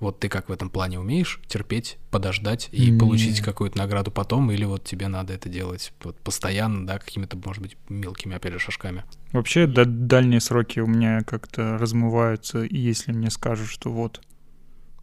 Вот 0.00 0.18
ты 0.18 0.30
как 0.30 0.48
в 0.48 0.52
этом 0.52 0.70
плане 0.70 0.98
умеешь 0.98 1.40
терпеть, 1.46 1.98
подождать 2.10 2.70
и 2.72 2.90
mm. 2.90 2.98
получить 2.98 3.40
какую-то 3.40 3.76
награду 3.76 4.10
потом, 4.10 4.50
или 4.50 4.64
вот 4.64 4.82
тебе 4.82 5.08
надо 5.08 5.34
это 5.34 5.50
делать 5.50 5.92
вот 6.02 6.18
постоянно, 6.20 6.86
да, 6.86 6.98
какими-то, 6.98 7.36
может 7.36 7.62
быть, 7.62 7.76
мелкими, 7.90 8.34
опять 8.34 8.54
же, 8.54 8.58
шажками? 8.58 9.04
Вообще, 9.32 9.66
да, 9.66 9.84
дальние 9.84 10.40
сроки 10.40 10.80
у 10.80 10.86
меня 10.86 11.22
как-то 11.22 11.76
размываются, 11.76 12.64
и 12.64 12.78
если 12.78 13.12
мне 13.12 13.30
скажут, 13.30 13.68
что 13.68 13.92
вот, 13.92 14.22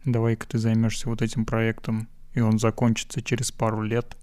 давай-ка 0.04 0.48
ты 0.48 0.58
займешься 0.58 1.08
вот 1.08 1.22
этим 1.22 1.44
проектом, 1.44 2.08
и 2.34 2.40
он 2.40 2.58
закончится 2.58 3.22
через 3.22 3.52
пару 3.52 3.82
лет, 3.82 4.16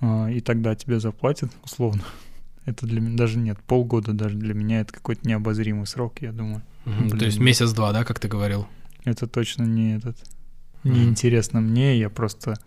а, 0.00 0.28
и 0.30 0.40
тогда 0.40 0.74
тебе 0.74 1.00
заплатят, 1.00 1.50
условно. 1.62 2.02
Это 2.66 2.86
для 2.86 3.00
меня 3.00 3.16
даже 3.16 3.38
нет, 3.38 3.58
полгода 3.66 4.12
даже 4.12 4.36
для 4.36 4.54
меня 4.54 4.80
это 4.80 4.90
какой-то 4.90 5.28
необозримый 5.28 5.86
срок, 5.86 6.22
я 6.22 6.32
думаю. 6.32 6.62
Mm-hmm. 6.86 7.18
То 7.18 7.24
есть 7.26 7.38
месяц-два, 7.38 7.92
да, 7.92 8.04
как 8.04 8.18
ты 8.18 8.26
говорил? 8.26 8.66
Это 9.04 9.26
точно 9.26 9.64
не 9.64 9.96
этот. 9.96 10.16
Неинтересно 10.82 11.58
mm. 11.58 11.62
мне, 11.62 11.98
я 11.98 12.10
просто 12.10 12.58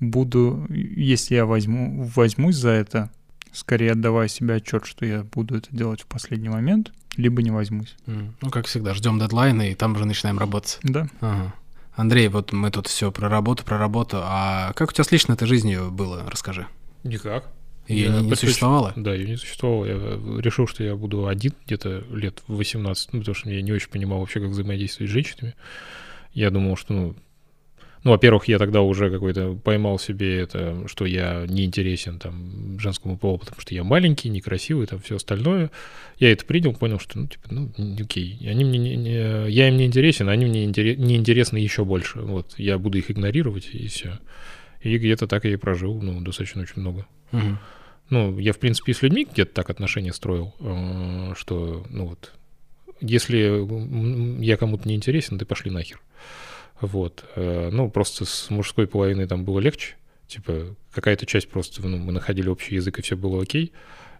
буду, 0.00 0.66
если 0.68 1.34
я 1.34 1.46
возьму, 1.46 2.04
возьмусь 2.14 2.56
за 2.56 2.70
это, 2.70 3.10
скорее 3.52 3.92
отдавая 3.92 4.28
себе 4.28 4.56
отчет, 4.56 4.84
что 4.84 5.06
я 5.06 5.24
буду 5.24 5.56
это 5.56 5.74
делать 5.74 6.02
в 6.02 6.06
последний 6.06 6.50
момент, 6.50 6.92
либо 7.16 7.42
не 7.42 7.50
возьмусь. 7.50 7.96
Mm. 8.06 8.32
Ну, 8.40 8.50
как 8.50 8.66
всегда, 8.66 8.94
ждем 8.94 9.18
дедлайна 9.18 9.70
и 9.70 9.74
там 9.74 9.94
уже 9.94 10.04
начинаем 10.04 10.38
работать. 10.38 10.78
Да. 10.82 11.08
Ага. 11.20 11.54
Андрей, 11.94 12.28
вот 12.28 12.52
мы 12.52 12.70
тут 12.70 12.86
все 12.86 13.10
про 13.10 13.28
работу, 13.28 13.64
про 13.64 13.76
работу. 13.76 14.18
А 14.22 14.72
как 14.74 14.90
у 14.90 14.92
тебя 14.92 15.04
с 15.04 15.10
личной 15.10 15.34
этой 15.34 15.48
жизнью 15.48 15.90
было? 15.90 16.24
Расскажи. 16.30 16.66
Никак. 17.02 17.50
Ее 17.88 18.08
не, 18.10 18.22
не 18.22 18.28
предпоч- 18.30 18.36
существовало? 18.36 18.92
Да, 18.96 19.14
ее 19.14 19.26
не 19.28 19.36
существовало. 19.36 19.84
Я 19.86 20.40
решил, 20.42 20.66
что 20.66 20.84
я 20.84 20.94
буду 20.94 21.26
один 21.26 21.52
где-то 21.66 22.04
лет 22.12 22.42
в 22.46 22.56
18, 22.56 23.12
ну, 23.12 23.18
потому 23.20 23.34
что 23.34 23.50
я 23.50 23.62
не 23.62 23.72
очень 23.72 23.88
понимал 23.90 24.20
вообще, 24.20 24.40
как 24.40 24.50
взаимодействовать 24.50 25.10
с 25.10 25.12
женщинами. 25.14 25.54
Я 26.34 26.50
думал, 26.50 26.76
что, 26.76 26.92
ну, 26.92 27.14
ну, 28.04 28.12
во-первых, 28.12 28.46
я 28.46 28.58
тогда 28.58 28.80
уже 28.82 29.10
какой-то 29.10 29.54
поймал 29.54 29.98
себе 29.98 30.38
это, 30.38 30.86
что 30.86 31.04
я 31.04 31.46
не 31.48 31.64
интересен 31.64 32.18
там 32.20 32.78
женскому 32.78 33.18
полу, 33.18 33.38
потому 33.38 33.60
что 33.60 33.74
я 33.74 33.82
маленький, 33.82 34.28
некрасивый, 34.28 34.86
там 34.86 35.00
все 35.00 35.16
остальное. 35.16 35.70
Я 36.18 36.30
это 36.30 36.44
принял, 36.44 36.72
понял, 36.74 37.00
что, 37.00 37.18
ну, 37.18 37.26
типа, 37.26 37.48
ну, 37.50 37.70
окей, 38.00 38.38
они 38.48 38.64
мне 38.64 38.78
не, 38.78 38.96
не- 38.96 39.50
я 39.50 39.68
им 39.68 39.76
не 39.76 39.86
интересен, 39.86 40.28
они 40.28 40.44
мне 40.46 40.64
интере- 40.64 40.96
не 40.96 41.16
интересны 41.16 41.56
еще 41.58 41.84
больше. 41.84 42.20
Вот, 42.20 42.54
я 42.58 42.78
буду 42.78 42.98
их 42.98 43.10
игнорировать, 43.10 43.68
и 43.72 43.88
все. 43.88 44.18
И 44.80 44.96
где-то 44.98 45.26
так 45.26 45.44
я 45.44 45.52
и 45.52 45.56
прожил, 45.56 46.00
ну, 46.00 46.20
достаточно 46.20 46.62
очень 46.62 46.80
много. 46.80 47.06
Мгм. 47.32 47.58
Ну, 48.10 48.38
я, 48.38 48.52
в 48.52 48.58
принципе, 48.58 48.92
и 48.92 48.94
с 48.94 49.02
людьми 49.02 49.26
где-то 49.30 49.52
так 49.52 49.70
отношения 49.70 50.12
строил, 50.12 50.54
э, 50.60 51.34
что, 51.36 51.84
ну 51.90 52.06
вот, 52.06 52.32
если 53.00 54.40
я 54.42 54.56
кому-то 54.56 54.88
не 54.88 54.94
интересен, 54.94 55.38
ты 55.38 55.44
пошли 55.44 55.70
нахер. 55.70 56.00
Вот. 56.80 57.24
э, 57.36 57.70
Ну, 57.70 57.90
просто 57.90 58.24
с 58.24 58.50
мужской 58.50 58.86
половиной 58.86 59.26
там 59.26 59.44
было 59.44 59.58
легче. 59.60 59.96
Типа, 60.26 60.74
какая-то 60.92 61.26
часть 61.26 61.48
просто, 61.48 61.86
ну, 61.86 61.96
мы 61.98 62.12
находили 62.12 62.48
общий 62.48 62.74
язык, 62.74 62.98
и 62.98 63.02
все 63.02 63.16
было 63.16 63.42
окей. 63.42 63.72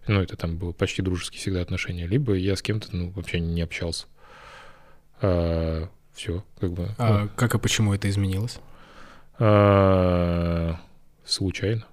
Ну, 0.07 0.21
это 0.21 0.35
там 0.37 0.57
было 0.57 0.71
почти 0.71 1.01
дружеские 1.01 1.39
всегда 1.39 1.61
отношения. 1.61 2.07
Либо 2.07 2.33
я 2.33 2.55
с 2.55 2.61
кем-то, 2.61 2.87
ну, 2.95 3.11
вообще 3.11 3.39
не 3.39 3.61
общался. 3.61 4.07
все, 5.19 6.43
как 6.59 6.71
бы. 6.73 6.83
ну, 6.87 6.93
А 6.97 7.27
как 7.35 7.55
и 7.55 7.59
почему 7.59 7.93
это 7.93 8.09
изменилось? 8.09 8.59
А, 9.39 10.75
случайно. 11.25 11.85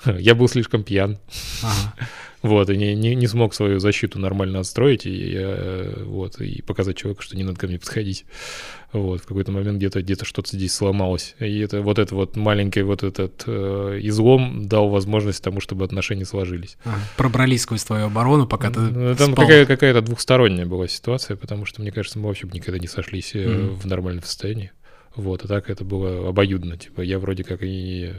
Я 0.18 0.34
был 0.34 0.48
слишком 0.48 0.82
пьян. 0.82 1.18
Ага. 1.62 1.94
Вот, 2.42 2.70
и 2.70 2.76
не, 2.78 2.94
не, 2.94 3.14
не 3.14 3.26
смог 3.26 3.52
свою 3.52 3.80
защиту 3.80 4.18
нормально 4.18 4.60
отстроить, 4.60 5.04
и, 5.04 5.10
я, 5.32 5.40
э, 5.44 6.04
вот, 6.06 6.40
и 6.40 6.62
показать 6.62 6.96
человеку, 6.96 7.20
что 7.20 7.36
не 7.36 7.44
надо 7.44 7.58
ко 7.60 7.66
мне 7.66 7.78
подходить. 7.78 8.24
Вот, 8.94 9.20
в 9.20 9.26
какой-то 9.26 9.52
момент 9.52 9.76
где-то 9.76 10.00
где 10.00 10.14
что-то 10.14 10.56
здесь 10.56 10.72
сломалось. 10.72 11.34
И 11.38 11.58
это 11.58 11.82
вот 11.82 11.98
это 11.98 12.14
вот 12.14 12.36
маленький 12.36 12.80
вот 12.80 13.02
этот 13.02 13.42
э, 13.46 13.98
излом 14.04 14.64
дал 14.66 14.88
возможность 14.88 15.44
тому, 15.44 15.60
чтобы 15.60 15.84
отношения 15.84 16.24
сложились. 16.24 16.78
Ага. 16.86 16.96
Пробрались 17.18 17.60
сквозь 17.62 17.84
твою 17.84 18.06
оборону, 18.06 18.46
пока 18.46 18.70
ты 18.70 18.80
Ну, 18.80 19.14
Там 19.16 19.34
какая- 19.34 19.66
какая-то 19.66 20.00
двухсторонняя 20.00 20.64
была 20.64 20.88
ситуация, 20.88 21.36
потому 21.36 21.66
что, 21.66 21.82
мне 21.82 21.92
кажется, 21.92 22.18
мы 22.18 22.28
вообще 22.28 22.46
бы 22.46 22.54
никогда 22.54 22.78
не 22.78 22.88
сошлись 22.88 23.32
э, 23.34 23.46
Мгм. 23.46 23.74
в 23.74 23.84
нормальном 23.84 24.24
состоянии. 24.24 24.72
Вот, 25.14 25.44
а 25.44 25.48
так 25.48 25.70
это 25.70 25.84
было 25.84 26.28
обоюдно. 26.28 26.76
Типа, 26.76 27.00
я 27.00 27.18
вроде 27.18 27.44
как 27.44 27.62
и... 27.62 28.14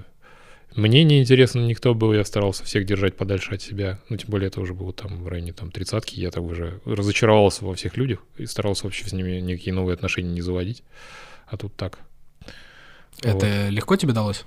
Мне 0.76 1.04
не 1.04 1.20
интересно 1.20 1.60
никто 1.60 1.94
был, 1.94 2.14
я 2.14 2.24
старался 2.24 2.64
всех 2.64 2.86
держать 2.86 3.18
подальше 3.18 3.56
от 3.56 3.62
себя. 3.62 4.00
Ну, 4.08 4.16
тем 4.16 4.30
более 4.30 4.48
это 4.48 4.62
уже 4.62 4.74
было 4.74 4.94
там 4.94 5.22
в 5.24 5.28
районе 5.28 5.52
там 5.52 5.70
тридцатки, 5.70 6.20
я 6.20 6.32
там 6.32 6.46
уже 6.46 6.80
разочаровался 6.86 7.66
во 7.66 7.76
всех 7.76 7.98
людях 7.98 8.24
и 8.38 8.46
старался 8.46 8.86
вообще 8.86 9.06
с 9.06 9.12
ними 9.12 9.40
никакие 9.42 9.74
новые 9.74 9.96
отношения 9.96 10.32
не 10.32 10.42
заводить. 10.42 10.84
А 11.48 11.58
тут 11.58 11.76
так. 11.76 12.00
Это 13.22 13.68
легко 13.68 13.98
тебе 13.98 14.14
далось? 14.14 14.46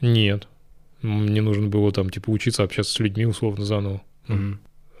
Нет. 0.00 0.46
Мне 1.02 1.42
нужно 1.42 1.66
было 1.66 1.90
там, 1.90 2.10
типа, 2.10 2.30
учиться 2.30 2.62
общаться 2.62 2.92
с 2.92 2.98
людьми 3.00 3.26
условно 3.26 3.64
заново. 3.64 4.02
Э, 4.28 4.52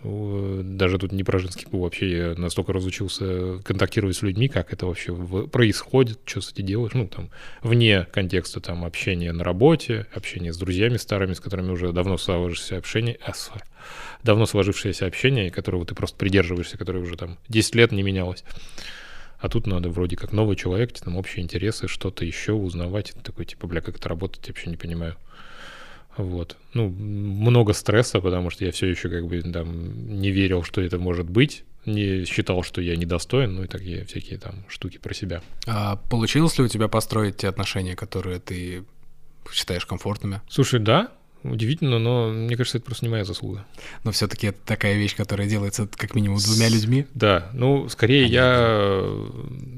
Даже 0.04 0.98
тут 0.98 1.12
не 1.12 1.22
про 1.22 1.38
женский 1.38 1.66
пол. 1.66 1.82
Вообще 1.82 2.10
я 2.10 2.34
настолько 2.34 2.72
разучился 2.72 3.58
контактировать 3.62 4.16
с 4.16 4.22
людьми, 4.22 4.48
как 4.48 4.72
это 4.72 4.86
вообще 4.86 5.14
происходит, 5.46 6.20
что 6.24 6.40
с 6.40 6.52
этим 6.52 6.66
делаешь. 6.66 6.94
Ну, 6.94 7.06
там, 7.06 7.30
вне 7.62 8.06
контекста 8.10 8.60
там 8.60 8.84
общения 8.84 9.32
на 9.32 9.44
работе, 9.44 10.06
общения 10.12 10.52
с 10.52 10.58
друзьями 10.58 10.96
старыми, 10.96 11.34
с 11.34 11.40
которыми 11.40 11.70
уже 11.70 11.92
давно 11.92 12.18
сложившееся 12.18 12.78
общение, 12.78 13.18
а, 13.24 13.32
давно 14.24 14.46
сложившееся 14.46 15.06
общение, 15.06 15.50
которого 15.50 15.86
ты 15.86 15.94
просто 15.94 16.16
придерживаешься, 16.16 16.78
которое 16.78 16.98
уже 16.98 17.16
там 17.16 17.38
10 17.48 17.74
лет 17.76 17.92
не 17.92 18.02
менялось. 18.02 18.44
А 19.38 19.48
тут 19.48 19.66
надо 19.66 19.88
вроде 19.88 20.16
как 20.16 20.32
новый 20.32 20.54
человек, 20.54 20.92
там 20.92 21.16
общие 21.16 21.42
интересы, 21.42 21.88
что-то 21.88 22.24
еще 22.24 22.52
узнавать. 22.52 23.12
Ты 23.12 23.20
такой, 23.20 23.44
типа, 23.44 23.66
бля, 23.66 23.80
как 23.80 23.96
это 23.96 24.08
работает, 24.08 24.46
я 24.46 24.52
вообще 24.52 24.70
не 24.70 24.76
понимаю. 24.76 25.16
Вот. 26.16 26.56
Ну, 26.74 26.88
много 26.88 27.72
стресса, 27.72 28.20
потому 28.20 28.50
что 28.50 28.64
я 28.64 28.72
все 28.72 28.86
еще 28.86 29.08
как 29.08 29.26
бы 29.26 29.40
там 29.42 30.20
не 30.20 30.30
верил, 30.30 30.62
что 30.62 30.80
это 30.80 30.98
может 30.98 31.28
быть, 31.28 31.64
не 31.86 32.24
считал, 32.24 32.62
что 32.62 32.80
я 32.80 32.96
недостоин, 32.96 33.54
ну 33.54 33.64
и 33.64 33.66
такие 33.66 34.04
всякие 34.04 34.38
там 34.38 34.64
штуки 34.68 34.98
про 34.98 35.14
себя. 35.14 35.42
А 35.66 35.96
получилось 35.96 36.58
ли 36.58 36.64
у 36.64 36.68
тебя 36.68 36.88
построить 36.88 37.38
те 37.38 37.48
отношения, 37.48 37.96
которые 37.96 38.38
ты 38.38 38.84
считаешь 39.50 39.86
комфортными? 39.86 40.42
Слушай, 40.48 40.80
да, 40.80 41.10
удивительно, 41.42 41.98
но 41.98 42.28
мне 42.28 42.56
кажется, 42.56 42.78
это 42.78 42.86
просто 42.86 43.04
не 43.04 43.10
моя 43.10 43.24
заслуга. 43.24 43.66
Но 44.04 44.12
все-таки 44.12 44.48
это 44.48 44.58
такая 44.64 44.94
вещь, 44.94 45.16
которая 45.16 45.48
делается 45.48 45.88
как 45.88 46.14
минимум 46.14 46.38
двумя 46.38 46.68
людьми. 46.68 47.06
Да, 47.14 47.50
ну, 47.52 47.88
скорее 47.88 48.26
А 48.26 48.28
я 48.28 49.02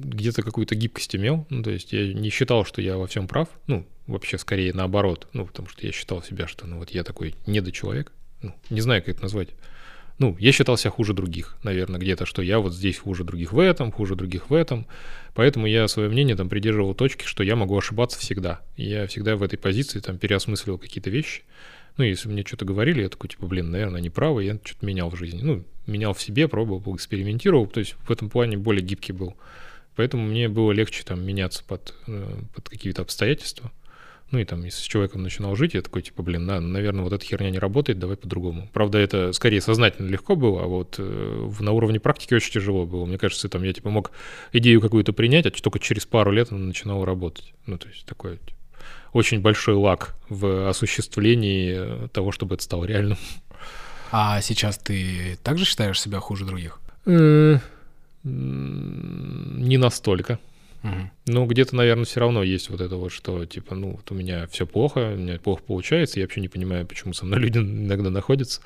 где-то 0.05 0.43
какую-то 0.43 0.75
гибкость 0.75 1.17
имел, 1.17 1.47
ну, 1.49 1.63
то 1.63 1.71
есть 1.71 1.93
я 1.93 2.13
не 2.13 2.31
считал, 2.31 2.65
что 2.65 2.83
я 2.83 2.99
во 2.99 3.07
всем 3.07 3.29
прав, 3.29 3.49
ну, 3.67 3.87
вообще 4.07 4.39
скорее 4.39 4.73
наоборот, 4.73 5.29
ну, 5.33 5.47
потому 5.47 5.69
что 5.69 5.87
я 5.87 5.93
считал 5.93 6.23
себя, 6.23 6.47
что, 6.47 6.67
ну, 6.67 6.79
вот 6.79 6.91
я 6.91 7.05
такой 7.05 7.35
недочеловек, 7.47 8.13
ну, 8.43 8.55
не 8.71 8.81
знаю, 8.81 9.03
как 9.03 9.17
это 9.17 9.23
назвать. 9.23 9.49
Ну, 10.19 10.37
я 10.39 10.53
считал 10.53 10.77
себя 10.77 10.91
хуже 10.91 11.13
других, 11.13 11.57
наверное, 11.65 11.99
где-то, 11.99 12.25
что 12.25 12.41
я 12.41 12.61
вот 12.61 12.73
здесь 12.73 12.99
хуже 12.99 13.25
других 13.25 13.53
в 13.53 13.59
этом, 13.59 13.91
хуже 13.91 14.15
других 14.15 14.49
в 14.49 14.55
этом. 14.55 14.87
Поэтому 15.35 15.67
я 15.67 15.89
свое 15.89 16.09
мнение 16.09 16.37
там 16.37 16.49
придерживал 16.49 16.95
точки, 16.95 17.25
что 17.25 17.43
я 17.43 17.57
могу 17.57 17.77
ошибаться 17.77 18.21
всегда. 18.21 18.61
Я 18.77 19.09
всегда 19.09 19.35
в 19.35 19.43
этой 19.43 19.59
позиции 19.59 19.99
там 19.99 20.19
переосмысливал 20.19 20.79
какие-то 20.79 21.11
вещи. 21.11 21.43
Ну, 21.97 22.05
если 22.05 22.29
мне 22.29 22.45
что-то 22.45 22.65
говорили, 22.65 23.03
я 23.03 23.09
такой, 23.09 23.29
типа, 23.29 23.47
блин, 23.47 23.73
наверное, 23.73 23.99
они 23.99 24.11
правы, 24.11 24.45
я 24.45 24.59
что-то 24.63 24.87
менял 24.87 25.11
в 25.11 25.17
жизни. 25.17 25.41
Ну, 25.43 25.65
менял 25.87 26.15
в 26.15 26.23
себе, 26.23 26.47
пробовал, 26.47 26.95
экспериментировал, 26.95 27.67
то 27.67 27.81
есть 27.81 27.95
в 28.07 28.11
этом 28.11 28.31
плане 28.31 28.57
более 28.57 28.85
гибкий 28.85 29.13
был. 29.13 29.37
Поэтому 29.97 30.27
мне 30.27 30.49
было 30.49 30.73
легче 30.73 31.05
там 31.05 31.25
меняться 31.25 31.63
под, 31.65 31.95
э, 32.07 32.37
под 32.55 32.69
какие-то 32.69 33.03
обстоятельства. 33.03 33.73
Ну 34.31 34.39
и 34.39 34.45
там, 34.45 34.65
если 34.65 34.81
с 34.81 34.85
человеком 34.85 35.23
начинал 35.23 35.55
жить, 35.55 35.75
я 35.75 35.83
такой, 35.83 36.03
типа, 36.03 36.23
блин, 36.23 36.47
да, 36.47 36.61
наверное, 36.61 37.05
вот 37.05 37.13
эта 37.13 37.25
херня 37.25 37.51
не 37.51 37.59
работает, 37.59 37.99
давай 37.99 38.17
по-другому. 38.17 38.69
Правда, 38.73 38.99
это 38.99 39.33
скорее 39.33 39.61
сознательно 39.61 40.09
легко 40.09 40.35
было, 40.35 40.65
а 40.65 40.67
вот 40.67 40.97
э, 40.99 41.51
на 41.61 41.73
уровне 41.73 42.01
практики 42.01 42.35
очень 42.35 42.53
тяжело 42.53 42.87
было. 42.87 43.05
Мне 43.05 43.19
кажется, 43.19 43.49
там 43.49 43.63
я, 43.63 43.73
типа, 43.73 43.91
мог 43.91 44.11
идею 44.53 44.81
какую-то 44.81 45.13
принять, 45.13 45.47
а 45.47 45.51
только 45.51 45.79
через 45.79 46.07
пару 46.07 46.33
лет 46.33 46.51
она 46.51 46.61
начинала 46.61 47.07
работать. 47.07 47.55
Ну, 47.67 47.79
то 47.79 47.89
есть 47.89 48.07
такой 48.07 48.39
типа, 48.39 48.59
очень 49.13 49.41
большой 49.41 49.75
лак 49.75 50.17
в 50.29 50.69
осуществлении 50.69 51.75
э, 51.77 52.09
того, 52.09 52.33
чтобы 52.33 52.57
это 52.57 52.65
стало 52.65 52.85
реальным. 52.85 53.19
А 54.11 54.41
сейчас 54.41 54.79
ты 54.79 55.39
также 55.43 55.65
считаешь 55.65 56.01
себя 56.01 56.21
хуже 56.21 56.45
других? 56.45 56.81
Не 57.07 57.61
настолько. 59.77 60.39
Ну, 61.27 61.47
где-то, 61.47 61.75
наверное, 61.75 62.05
все 62.05 62.21
равно 62.21 62.43
есть 62.43 62.69
вот 62.69 62.81
это 62.81 62.97
вот, 62.97 63.11
что, 63.11 63.47
типа, 63.47 63.75
ну, 63.75 63.93
вот 63.93 64.11
у 64.11 64.15
меня 64.15 64.47
все 64.49 64.67
плохо, 64.67 65.15
у 65.15 65.17
меня 65.17 65.39
плохо 65.39 65.63
получается, 65.67 66.21
я 66.21 66.27
вообще 66.27 66.41
не 66.41 66.49
понимаю, 66.49 66.87
почему 66.87 67.15
со 67.15 67.25
мной 67.25 67.41
люди 67.41 67.59
иногда 67.59 68.11
находятся. 68.11 68.61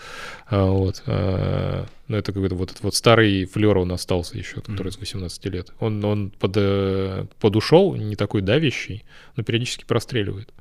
А, 0.46 0.66
вот. 0.66 1.02
а, 1.06 1.86
ну, 2.08 2.16
это 2.16 2.32
какой-то 2.32 2.56
вот 2.56 2.72
этот 2.72 2.82
вот 2.82 2.94
старый 2.94 3.44
флер 3.44 3.78
он 3.78 3.92
остался 3.92 4.36
еще, 4.36 4.56
который 4.60 4.88
Мгм. 4.88 4.92
с 4.92 4.98
18 4.98 5.46
лет. 5.46 5.72
Он, 5.78 6.04
он 6.04 6.30
под, 6.30 6.52
э, 6.56 7.26
подушел, 7.38 7.94
не 7.94 8.16
такой 8.16 8.42
давящий, 8.42 9.04
но 9.36 9.44
периодически 9.44 9.84
простреливает. 9.84 10.52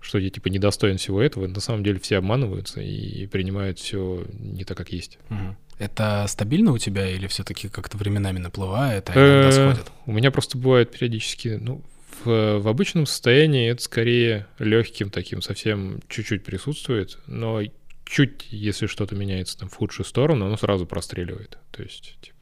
Что 0.00 0.18
я, 0.18 0.30
типа, 0.30 0.46
недостоин 0.48 0.98
всего 0.98 1.20
этого. 1.20 1.48
На 1.48 1.60
самом 1.60 1.82
деле 1.82 1.98
все 1.98 2.18
обманываются 2.18 2.80
и 2.80 3.26
принимают 3.26 3.80
все 3.80 4.24
не 4.38 4.62
так, 4.64 4.76
как 4.78 4.92
есть. 4.92 5.18
Мгм. 5.28 5.56
Это 5.78 6.24
стабильно 6.28 6.72
у 6.72 6.78
тебя 6.78 7.08
или 7.08 7.26
все-таки 7.28 7.68
как-то 7.68 7.96
временами 7.96 8.38
наплывает, 8.38 9.10
а 9.10 9.12
иногда 9.14 9.48
Э, 9.48 9.52
сходит? 9.72 9.92
У 10.06 10.12
меня 10.12 10.30
просто 10.30 10.58
бывает 10.58 10.90
периодически, 10.90 11.58
ну, 11.60 11.82
в, 12.24 12.58
в 12.58 12.68
обычном 12.68 13.06
состоянии 13.06 13.70
это 13.70 13.82
скорее 13.82 14.46
легким 14.58 15.10
таким, 15.10 15.40
совсем 15.40 16.00
чуть-чуть 16.08 16.44
присутствует, 16.44 17.18
но 17.28 17.60
чуть, 18.04 18.48
если 18.50 18.86
что-то 18.86 19.14
меняется 19.14 19.56
там 19.58 19.68
в 19.68 19.74
худшую 19.74 20.04
сторону, 20.04 20.46
оно 20.46 20.56
сразу 20.56 20.84
простреливает. 20.84 21.58
То 21.70 21.82
есть, 21.82 22.16
типа, 22.22 22.36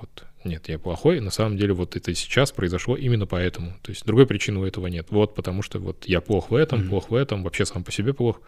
вот, 0.00 0.24
нет, 0.44 0.68
я 0.68 0.78
плохой, 0.78 1.20
на 1.20 1.30
самом 1.30 1.58
деле 1.58 1.74
вот 1.74 1.94
это 1.96 2.14
сейчас 2.14 2.52
произошло 2.52 2.96
именно 2.96 3.26
поэтому. 3.26 3.74
То 3.82 3.90
есть 3.90 4.06
другой 4.06 4.26
причины 4.26 4.60
у 4.60 4.64
этого 4.64 4.86
нет. 4.86 5.08
Вот 5.10 5.34
потому 5.34 5.60
что 5.62 5.78
вот 5.78 6.06
я 6.06 6.20
плох 6.22 6.50
в 6.50 6.54
этом, 6.54 6.80
Мгм. 6.80 6.88
плох 6.88 7.10
в 7.10 7.14
этом, 7.14 7.42
вообще 7.42 7.66
сам 7.66 7.84
по 7.84 7.92
себе 7.92 8.14
плох. 8.14 8.40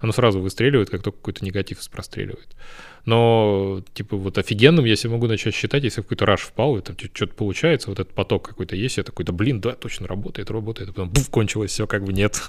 Оно 0.00 0.12
сразу 0.12 0.40
выстреливает, 0.40 0.88
как 0.90 1.02
только 1.02 1.18
какой-то 1.18 1.44
негатив 1.44 1.78
простреливает. 1.90 2.56
Но, 3.04 3.82
типа, 3.94 4.16
вот 4.16 4.38
офигенным 4.38 4.84
я 4.84 4.94
себя 4.94 5.12
могу 5.12 5.26
начать 5.26 5.54
считать, 5.54 5.82
если 5.82 6.02
какой-то 6.02 6.24
раш 6.24 6.42
впал, 6.42 6.76
и 6.76 6.82
там 6.82 6.96
что-то 6.98 7.34
получается, 7.34 7.90
вот 7.90 7.98
этот 7.98 8.14
поток 8.14 8.48
какой-то 8.48 8.76
есть, 8.76 8.96
я 8.96 9.02
такой, 9.02 9.24
да 9.24 9.32
блин, 9.32 9.60
да, 9.60 9.72
точно 9.72 10.06
работает, 10.06 10.50
работает, 10.50 10.90
а 10.90 10.92
потом 10.92 11.10
буф, 11.10 11.28
кончилось, 11.30 11.72
все 11.72 11.86
как 11.86 12.04
бы 12.04 12.12
нет. 12.12 12.40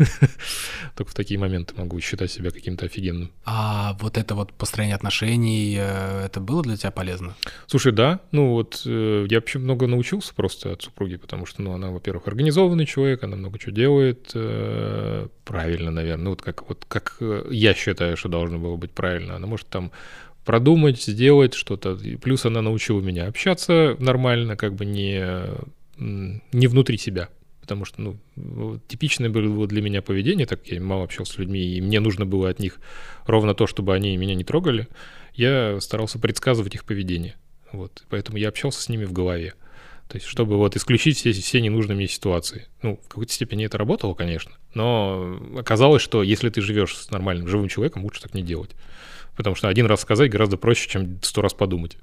Только 0.96 1.12
в 1.12 1.16
такие 1.16 1.40
моменты 1.40 1.74
могу 1.76 2.00
считать 2.00 2.32
себя 2.32 2.52
каким-то 2.52 2.86
офигенным. 2.86 3.32
А 3.46 3.98
вот 4.00 4.18
это 4.18 4.36
вот 4.36 4.54
построение 4.54 4.96
отношений, 4.96 5.76
э, 5.80 6.26
это 6.26 6.40
было 6.40 6.62
для 6.62 6.78
тебя 6.78 6.92
полезно? 6.92 7.36
Слушай, 7.66 7.92
да, 7.92 8.20
ну 8.32 8.52
вот 8.52 8.84
э, 8.86 9.26
я 9.30 9.38
вообще 9.38 9.58
много 9.58 9.88
научился 9.88 10.34
просто 10.36 10.74
от 10.74 10.84
супруги, 10.84 11.16
потому 11.16 11.48
что, 11.48 11.64
ну, 11.64 11.74
она, 11.74 11.90
во-первых, 11.90 12.28
организованный 12.28 12.86
человек, 12.86 13.24
она 13.24 13.36
много 13.36 13.58
чего 13.58 13.72
делает 13.72 14.32
э, 14.36 15.28
правильно, 15.46 15.90
наверное, 15.90 16.24
ну, 16.24 16.30
вот 16.32 16.42
как, 16.42 16.68
вот 16.70 16.86
как 16.88 17.18
я 17.50 17.74
считаю, 17.74 18.18
что 18.18 18.30
должно 18.30 18.60
было 18.60 18.76
быть 18.76 18.92
правильно. 18.92 19.36
Она 19.36 19.48
может 19.48 19.68
там 19.68 19.92
продумать, 20.46 21.02
сделать 21.02 21.54
что-то. 21.54 21.98
Плюс 22.22 22.46
она 22.46 22.62
научила 22.62 23.02
меня 23.02 23.28
общаться 23.28 23.96
нормально, 24.00 24.56
как 24.56 24.76
бы 24.76 24.86
не, 24.86 25.24
не 25.98 26.68
внутри 26.68 26.98
себя. 26.98 27.30
Потому 27.62 27.86
что, 27.86 28.18
ну, 28.36 28.80
типичное 28.90 29.30
было 29.30 29.68
для 29.68 29.82
меня 29.82 30.02
поведение, 30.02 30.46
так 30.46 30.68
я 30.68 30.82
мало 30.82 31.06
общался 31.06 31.34
с 31.34 31.38
людьми, 31.38 31.62
и 31.62 31.82
мне 31.82 32.02
нужно 32.02 32.26
было 32.26 32.50
от 32.50 32.60
них 32.60 32.80
ровно 33.26 33.54
то, 33.54 33.68
чтобы 33.68 33.96
они 33.96 34.18
меня 34.18 34.36
не 34.36 34.44
трогали. 34.44 34.88
Я 35.34 35.80
старался 35.80 36.20
предсказывать 36.20 36.76
их 36.76 36.84
поведение. 36.84 37.36
Вот, 37.72 38.04
поэтому 38.10 38.38
я 38.38 38.50
общался 38.50 38.82
с 38.82 38.90
ними 38.90 39.06
в 39.06 39.14
голове. 39.14 39.54
То 40.10 40.18
есть, 40.18 40.28
чтобы 40.28 40.58
вот 40.58 40.76
исключить 40.76 41.18
все, 41.18 41.32
все 41.32 41.62
ненужные 41.62 41.96
мне 41.96 42.08
ситуации. 42.08 42.68
Ну, 42.82 43.00
в 43.04 43.08
какой-то 43.08 43.32
степени 43.32 43.66
это 43.66 43.78
работало, 43.78 44.14
конечно, 44.14 44.52
но 44.74 45.40
оказалось, 45.58 46.02
что 46.02 46.22
если 46.22 46.50
ты 46.50 46.62
живешь 46.62 46.96
с 46.96 47.12
нормальным 47.12 47.48
живым 47.48 47.70
человеком, 47.70 48.04
лучше 48.04 48.22
так 48.22 48.34
не 48.34 48.44
делать. 48.44 48.72
Потому 49.36 49.56
что 49.56 49.68
один 49.68 49.86
раз 49.86 50.02
сказать 50.02 50.32
гораздо 50.32 50.58
проще, 50.58 50.90
чем 50.90 51.20
сто 51.22 51.42
раз 51.42 51.54
подумать. 51.54 51.98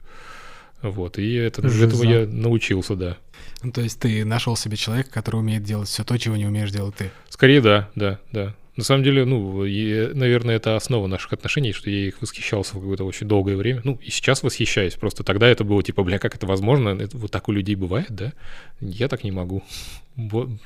Вот, 0.83 1.19
и 1.19 1.35
это, 1.35 1.67
этому 1.67 2.03
я 2.05 2.27
научился, 2.27 2.97
да. 2.97 3.17
Ну, 3.63 3.71
то 3.71 3.83
есть 3.83 4.01
ты 4.01 4.25
нашел 4.25 4.57
себе 4.57 4.77
человека, 4.77 5.11
который 5.11 5.37
умеет 5.37 5.63
делать 5.63 5.89
все 5.89 6.05
то, 6.05 6.17
чего 6.17 6.37
не 6.37 6.47
умеешь 6.47 6.71
делать 6.71 6.95
ты? 6.97 7.11
Скорее, 7.29 7.61
да, 7.61 7.91
да, 7.95 8.19
да. 8.33 8.55
На 8.77 8.85
самом 8.85 9.05
деле, 9.05 9.27
ну, 9.27 9.67
и, 9.67 10.15
наверное, 10.15 10.57
это 10.57 10.75
основа 10.75 11.07
наших 11.07 11.35
отношений, 11.35 11.75
что 11.75 11.91
я 11.91 12.09
их 12.09 12.23
восхищался 12.23 12.77
в 12.77 12.81
какое-то 12.81 13.05
очень 13.05 13.29
долгое 13.29 13.57
время. 13.57 13.83
Ну, 13.85 13.99
и 14.01 14.09
сейчас 14.11 14.43
восхищаюсь. 14.43 14.95
Просто 14.95 15.23
тогда 15.23 15.49
это 15.49 15.65
было 15.65 15.83
типа, 15.83 16.03
бля, 16.03 16.19
как 16.19 16.35
это 16.35 16.47
возможно? 16.47 16.89
Это, 16.89 17.15
вот 17.19 17.31
так 17.31 17.49
у 17.51 17.53
людей 17.53 17.75
бывает, 17.75 18.07
да? 18.09 18.33
Я 18.81 19.09
так 19.09 19.23
не 19.23 19.33
могу. 19.33 19.63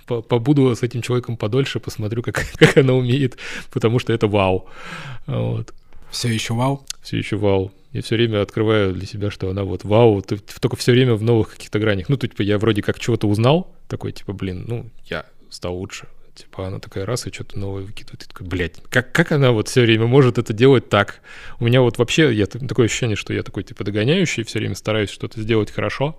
Побуду 0.06 0.76
с 0.76 0.84
этим 0.84 1.02
человеком 1.02 1.36
подольше, 1.36 1.80
посмотрю, 1.80 2.22
как, 2.22 2.40
как 2.56 2.76
она 2.76 2.92
умеет, 2.92 3.36
потому 3.72 3.98
что 3.98 4.12
это 4.12 4.28
вау. 4.28 4.68
Вот. 5.26 5.74
Все 6.14 6.28
еще 6.28 6.54
вау? 6.54 6.86
Все 7.02 7.18
еще 7.18 7.36
вау. 7.36 7.72
Я 7.92 8.00
все 8.02 8.14
время 8.14 8.40
открываю 8.40 8.94
для 8.94 9.04
себя, 9.04 9.32
что 9.32 9.50
она 9.50 9.64
вот 9.64 9.82
вау, 9.82 10.22
только 10.22 10.76
все 10.76 10.92
время 10.92 11.14
в 11.14 11.22
новых 11.24 11.54
каких-то 11.54 11.80
гранях. 11.80 12.08
Ну, 12.08 12.16
то, 12.16 12.28
типа, 12.28 12.42
я 12.42 12.58
вроде 12.58 12.82
как 12.82 13.00
чего-то 13.00 13.26
узнал, 13.26 13.74
такой, 13.88 14.12
типа, 14.12 14.32
блин, 14.32 14.64
ну, 14.68 14.90
я 15.06 15.26
стал 15.50 15.76
лучше. 15.76 16.06
Типа 16.34 16.66
она 16.66 16.80
такая 16.80 17.06
раз 17.06 17.26
и 17.26 17.32
что-то 17.32 17.58
новое 17.58 17.82
выкидывает. 17.82 18.24
И 18.24 18.28
такой, 18.28 18.46
блядь, 18.46 18.80
как, 18.90 19.12
как 19.12 19.30
она 19.30 19.52
вот 19.52 19.68
все 19.68 19.82
время 19.82 20.06
может 20.06 20.38
это 20.38 20.52
делать 20.52 20.88
так? 20.88 21.20
У 21.60 21.64
меня 21.64 21.80
вот 21.80 21.98
вообще 21.98 22.32
я, 22.32 22.46
такое 22.46 22.86
ощущение, 22.86 23.14
что 23.16 23.32
я 23.32 23.44
такой 23.44 23.62
типа 23.62 23.84
догоняющий, 23.84 24.42
все 24.42 24.58
время 24.58 24.74
стараюсь 24.74 25.10
что-то 25.10 25.40
сделать 25.40 25.70
хорошо. 25.70 26.18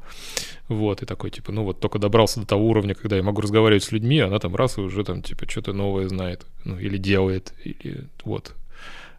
Вот, 0.69 1.03
и 1.03 1.05
такой, 1.05 1.31
типа, 1.31 1.51
ну 1.51 1.63
вот 1.63 1.81
только 1.81 1.99
добрался 1.99 2.39
до 2.39 2.47
того 2.47 2.67
уровня, 2.67 2.95
когда 2.95 3.17
я 3.17 3.23
могу 3.23 3.41
разговаривать 3.41 3.83
с 3.83 3.91
людьми, 3.91 4.19
она 4.19 4.39
там 4.39 4.55
раз 4.55 4.77
и 4.77 4.81
уже 4.81 5.03
там, 5.03 5.21
типа, 5.21 5.49
что-то 5.49 5.73
новое 5.73 6.07
знает, 6.07 6.45
ну, 6.63 6.79
или 6.79 6.97
делает, 6.97 7.53
или 7.63 8.05
вот. 8.23 8.53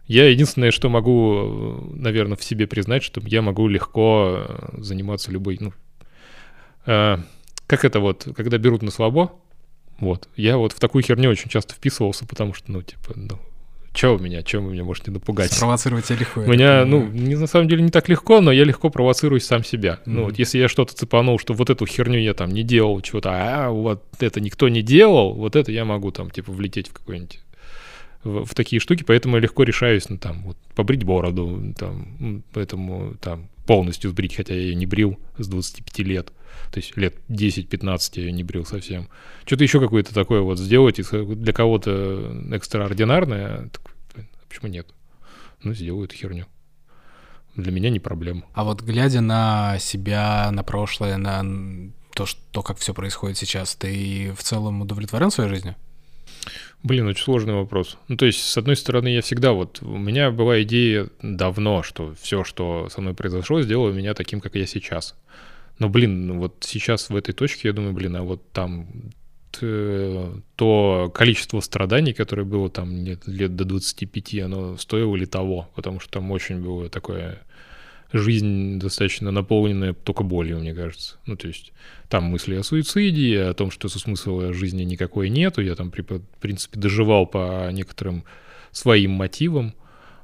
Я 0.07 0.29
единственное, 0.29 0.71
что 0.71 0.89
могу, 0.89 1.91
наверное, 1.93 2.37
в 2.37 2.43
себе 2.43 2.65
признать, 2.65 3.03
что 3.03 3.21
я 3.25 3.41
могу 3.41 3.67
легко 3.67 4.45
э, 4.47 4.69
заниматься 4.77 5.31
любой, 5.31 5.57
ну, 5.59 5.73
э, 6.85 7.17
как 7.67 7.83
это 7.83 7.99
вот, 7.99 8.27
когда 8.35 8.57
берут 8.57 8.81
на 8.81 8.91
слабо, 8.91 9.33
вот. 9.99 10.29
Я 10.37 10.57
вот 10.57 10.71
в 10.71 10.79
такую 10.79 11.03
херню 11.03 11.29
очень 11.29 11.49
часто 11.49 11.73
вписывался, 11.73 12.25
потому 12.25 12.53
что, 12.53 12.71
ну, 12.71 12.81
типа, 12.81 13.13
ну, 13.15 13.37
что 13.93 14.15
у 14.15 14.19
меня, 14.19 14.43
чем 14.43 14.65
вы 14.65 14.73
меня 14.73 14.83
можете 14.83 15.11
напугать? 15.11 15.51
Спровоцировать 15.51 16.05
тебя 16.05 16.19
легко. 16.19 16.41
У 16.41 16.47
меня, 16.47 16.85
ну, 16.85 17.07
не, 17.07 17.35
на 17.35 17.47
самом 17.47 17.67
деле 17.67 17.81
не 17.81 17.89
так 17.89 18.07
легко, 18.07 18.41
но 18.41 18.51
я 18.51 18.63
легко 18.63 18.89
провоцирую 18.89 19.41
сам 19.41 19.63
себя. 19.63 19.93
Mm-hmm. 19.93 20.01
Ну, 20.05 20.23
вот 20.25 20.37
если 20.37 20.59
я 20.59 20.69
что-то 20.69 20.95
цепанул, 20.95 21.39
что 21.39 21.53
вот 21.53 21.69
эту 21.69 21.85
херню 21.85 22.19
я 22.19 22.33
там 22.33 22.51
не 22.51 22.63
делал, 22.63 23.01
чего-то, 23.01 23.31
а 23.33 23.69
вот 23.71 24.05
это 24.19 24.39
никто 24.39 24.69
не 24.69 24.83
делал, 24.83 25.33
вот 25.33 25.55
это 25.55 25.71
я 25.71 25.83
могу 25.83 26.11
там, 26.11 26.29
типа, 26.29 26.51
влететь 26.51 26.89
в 26.89 26.93
какой-нибудь 26.93 27.39
в, 28.23 28.45
в 28.45 28.53
такие 28.55 28.79
штуки, 28.79 29.03
поэтому 29.03 29.35
я 29.37 29.41
легко 29.41 29.63
решаюсь, 29.63 30.09
ну, 30.09 30.17
там, 30.17 30.43
вот, 30.43 30.57
побрить 30.75 31.03
бороду, 31.03 31.73
там, 31.77 32.43
поэтому, 32.53 33.15
там, 33.21 33.49
полностью 33.65 34.09
сбрить, 34.11 34.35
хотя 34.35 34.53
я 34.53 34.61
ее 34.61 34.75
не 34.75 34.85
брил 34.85 35.19
с 35.37 35.47
25 35.47 35.99
лет. 35.99 36.31
То 36.71 36.79
есть 36.79 36.95
лет 36.97 37.15
10-15 37.29 38.11
я 38.15 38.23
ее 38.23 38.31
не 38.31 38.43
брил 38.43 38.65
совсем. 38.65 39.09
Что-то 39.45 39.63
еще 39.63 39.79
какое-то 39.79 40.13
такое 40.13 40.41
вот 40.41 40.57
сделать 40.57 40.99
для 41.11 41.53
кого-то 41.53 42.43
экстраординарное, 42.51 43.69
так, 43.69 43.81
а 44.15 44.21
почему 44.47 44.69
нет? 44.69 44.87
Ну, 45.63 45.73
сделаю 45.73 46.05
эту 46.05 46.15
херню. 46.15 46.45
Для 47.55 47.71
меня 47.71 47.89
не 47.89 47.99
проблема. 47.99 48.43
А 48.53 48.63
вот 48.63 48.81
глядя 48.81 49.21
на 49.21 49.79
себя, 49.79 50.49
на 50.51 50.63
прошлое, 50.63 51.17
на 51.17 51.91
то, 52.13 52.25
что, 52.25 52.61
как 52.63 52.77
все 52.77 52.93
происходит 52.93 53.37
сейчас, 53.37 53.75
ты 53.75 54.33
в 54.37 54.43
целом 54.43 54.81
удовлетворен 54.81 55.31
своей 55.31 55.49
жизнью? 55.49 55.75
Блин, 56.83 57.07
очень 57.07 57.23
сложный 57.23 57.53
вопрос. 57.53 57.97
Ну, 58.07 58.17
то 58.17 58.25
есть, 58.25 58.39
с 58.39 58.57
одной 58.57 58.75
стороны, 58.75 59.09
я 59.09 59.21
всегда 59.21 59.51
вот... 59.51 59.81
У 59.81 59.97
меня 59.97 60.31
была 60.31 60.61
идея 60.61 61.09
давно, 61.21 61.83
что 61.83 62.13
все, 62.21 62.43
что 62.43 62.87
со 62.89 63.01
мной 63.01 63.13
произошло, 63.13 63.61
сделало 63.61 63.91
меня 63.91 64.13
таким, 64.13 64.39
как 64.39 64.55
я 64.55 64.65
сейчас. 64.65 65.15
Но, 65.79 65.89
блин, 65.89 66.27
ну 66.27 66.39
вот 66.39 66.57
сейчас 66.61 67.09
в 67.09 67.15
этой 67.15 67.33
точке 67.33 67.69
я 67.69 67.73
думаю, 67.73 67.93
блин, 67.93 68.15
а 68.15 68.23
вот 68.23 68.41
там 68.51 68.87
то 70.55 71.11
количество 71.15 71.59
страданий, 71.61 72.13
которое 72.13 72.43
было 72.43 72.69
там 72.69 73.03
лет, 73.03 73.27
лет 73.27 73.55
до 73.55 73.65
25, 73.65 74.35
оно 74.41 74.77
стоило 74.77 75.15
ли 75.15 75.25
того? 75.25 75.69
Потому 75.75 75.99
что 75.99 76.11
там 76.11 76.29
очень 76.31 76.61
было 76.61 76.89
такое 76.89 77.41
жизнь 78.13 78.79
достаточно 78.79 79.31
наполненная 79.31 79.93
только 79.93 80.23
болью, 80.23 80.59
мне 80.59 80.73
кажется. 80.73 81.17
Ну, 81.25 81.35
то 81.35 81.47
есть 81.47 81.73
там 82.09 82.25
мысли 82.25 82.55
о 82.55 82.63
суициде, 82.63 83.43
о 83.43 83.53
том, 83.53 83.71
что 83.71 83.89
смысла 83.89 84.53
жизни 84.53 84.83
никакой 84.83 85.29
нету. 85.29 85.61
Я 85.61 85.75
там, 85.75 85.91
в 85.91 86.39
принципе, 86.39 86.79
доживал 86.79 87.27
по 87.27 87.69
некоторым 87.71 88.23
своим 88.71 89.11
мотивам, 89.11 89.73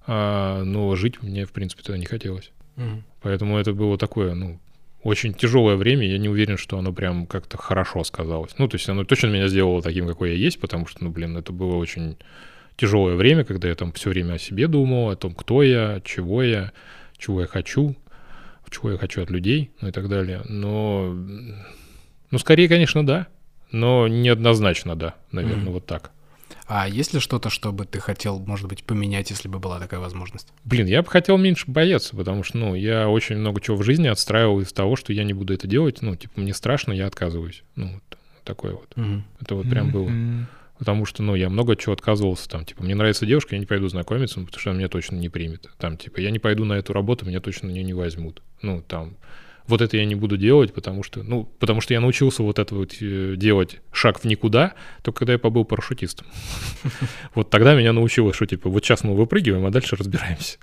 а, 0.06 0.64
но 0.64 0.96
жить 0.96 1.22
мне, 1.22 1.46
в 1.46 1.52
принципе, 1.52 1.84
тогда 1.84 1.98
не 1.98 2.06
хотелось. 2.06 2.52
Угу. 2.78 3.04
Поэтому 3.22 3.58
это 3.58 3.74
было 3.74 3.98
такое, 3.98 4.34
ну, 4.34 4.60
очень 5.04 5.34
тяжелое 5.34 5.76
время, 5.76 6.08
я 6.08 6.18
не 6.18 6.30
уверен, 6.30 6.58
что 6.58 6.78
оно 6.78 6.94
прям 6.94 7.28
как-то 7.28 7.58
хорошо 7.58 8.04
сказалось. 8.04 8.58
Ну, 8.58 8.68
то 8.68 8.76
есть 8.76 8.88
оно 8.88 9.04
точно 9.04 9.28
меня 9.28 9.48
сделало 9.50 9.82
таким, 9.82 10.08
какой 10.08 10.32
я 10.32 10.36
есть, 10.36 10.60
потому 10.60 10.88
что, 10.88 11.04
ну, 11.04 11.10
блин, 11.10 11.36
это 11.36 11.52
было 11.52 11.76
очень 11.76 12.18
тяжелое 12.78 13.16
время, 13.16 13.44
когда 13.44 13.68
я 13.68 13.76
там 13.76 13.92
все 13.92 14.10
время 14.10 14.34
о 14.34 14.40
себе 14.40 14.68
думал, 14.68 15.10
о 15.10 15.16
том, 15.16 15.36
кто 15.36 15.62
я, 15.62 16.02
чего 16.06 16.42
я, 16.42 16.72
чего 17.24 17.42
я 17.42 17.48
хочу, 17.48 17.96
чего 18.74 18.92
я 18.92 18.98
хочу 18.98 19.22
от 19.22 19.30
людей, 19.30 19.72
ну 19.80 19.90
и 19.90 19.92
так 19.92 20.10
далее. 20.10 20.42
Но, 20.50 21.16
ну, 22.32 22.38
скорее, 22.38 22.68
конечно, 22.68 23.06
да, 23.06 23.28
но 23.72 24.08
неоднозначно 24.08 24.96
да, 24.96 25.16
наверное, 25.32 25.68
mm-hmm. 25.68 25.72
вот 25.72 25.86
так. 25.86 26.12
А 26.66 26.88
есть 26.88 27.14
ли 27.14 27.20
что-то, 27.20 27.50
что 27.50 27.72
бы 27.72 27.86
ты 27.86 28.00
хотел, 28.00 28.40
может 28.40 28.68
быть, 28.68 28.84
поменять, 28.84 29.30
если 29.30 29.48
бы 29.48 29.60
была 29.60 29.80
такая 29.80 30.00
возможность? 30.00 30.54
Блин, 30.64 30.88
я 30.88 31.02
бы 31.02 31.10
хотел 31.10 31.38
меньше 31.38 31.70
бояться, 31.70 32.16
потому 32.16 32.44
что, 32.44 32.58
ну, 32.58 32.76
я 32.76 33.10
очень 33.10 33.38
много 33.38 33.62
чего 33.62 33.78
в 33.78 33.84
жизни 33.84 34.08
отстраивал 34.08 34.62
из 34.62 34.72
того, 34.72 34.96
что 34.96 35.14
я 35.14 35.24
не 35.24 35.34
буду 35.34 35.54
это 35.54 35.68
делать. 35.68 36.02
Ну, 36.02 36.16
типа, 36.16 36.40
мне 36.40 36.54
страшно, 36.54 36.94
я 36.94 37.08
отказываюсь. 37.08 37.64
Ну, 37.76 37.90
вот 37.94 38.18
такое 38.44 38.74
вот. 38.74 38.92
Mm-hmm. 38.96 39.22
Это 39.42 39.56
вот 39.56 39.70
прям 39.70 39.92
было. 39.92 40.10
Потому 40.84 41.06
что, 41.06 41.24
ну, 41.24 41.34
я 41.34 41.50
много 41.50 41.78
чего 41.78 41.94
отказывался, 41.94 42.50
там, 42.50 42.66
типа, 42.66 42.84
мне 42.84 42.94
нравится 42.94 43.26
девушка, 43.26 43.56
я 43.56 43.60
не 43.60 43.66
пойду 43.66 43.88
знакомиться, 43.88 44.42
ну, 44.42 44.48
потому 44.48 44.60
что 44.60 44.72
она 44.72 44.80
меня 44.80 44.90
точно 44.90 45.16
не 45.16 45.30
примет. 45.30 45.70
Там, 45.78 45.96
типа, 45.96 46.20
я 46.20 46.30
не 46.30 46.40
пойду 46.40 46.66
на 46.66 46.74
эту 46.74 46.92
работу, 46.92 47.26
меня 47.26 47.40
точно 47.40 47.70
на 47.70 47.72
нее 47.72 47.86
не 47.86 47.94
возьмут. 47.94 48.42
Ну, 48.62 48.82
там, 48.86 49.16
вот 49.66 49.80
это 49.80 49.96
я 49.96 50.04
не 50.04 50.16
буду 50.16 50.36
делать, 50.36 50.74
потому 50.74 51.02
что, 51.02 51.24
ну, 51.24 51.46
потому 51.58 51.80
что 51.80 51.94
я 51.94 52.02
научился 52.02 52.44
вот 52.44 52.60
это 52.60 52.76
вот 52.76 52.98
э, 53.00 53.36
делать 53.38 53.80
шаг 53.94 54.20
в 54.20 54.26
никуда, 54.26 54.74
только 55.04 55.20
когда 55.20 55.32
я 55.32 55.40
побыл 55.40 55.64
парашютистом. 55.64 56.28
Вот 57.34 57.50
тогда 57.50 57.76
меня 57.76 57.94
научилось, 57.94 58.36
что 58.36 58.46
типа 58.46 58.70
вот 58.70 58.84
сейчас 58.84 59.06
мы 59.06 59.16
выпрыгиваем, 59.16 59.66
а 59.66 59.70
дальше 59.72 59.96
разбираемся. 59.96 60.58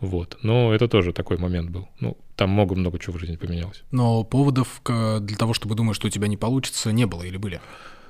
Вот. 0.00 0.36
Но 0.42 0.74
это 0.74 0.86
тоже 0.86 1.14
такой 1.14 1.38
момент 1.38 1.70
был. 1.70 1.88
Ну, 2.00 2.18
там 2.34 2.50
много-много 2.50 2.98
чего 2.98 3.16
в 3.16 3.20
жизни 3.20 3.36
поменялось. 3.36 3.84
Но 3.90 4.22
поводов 4.22 4.82
для 4.84 5.36
того, 5.38 5.54
чтобы 5.54 5.74
думать, 5.74 5.96
что 5.96 6.08
у 6.08 6.10
тебя 6.10 6.28
не 6.28 6.36
получится, 6.36 6.92
не 6.92 7.06
было 7.06 7.22
или 7.22 7.38
были? 7.38 7.62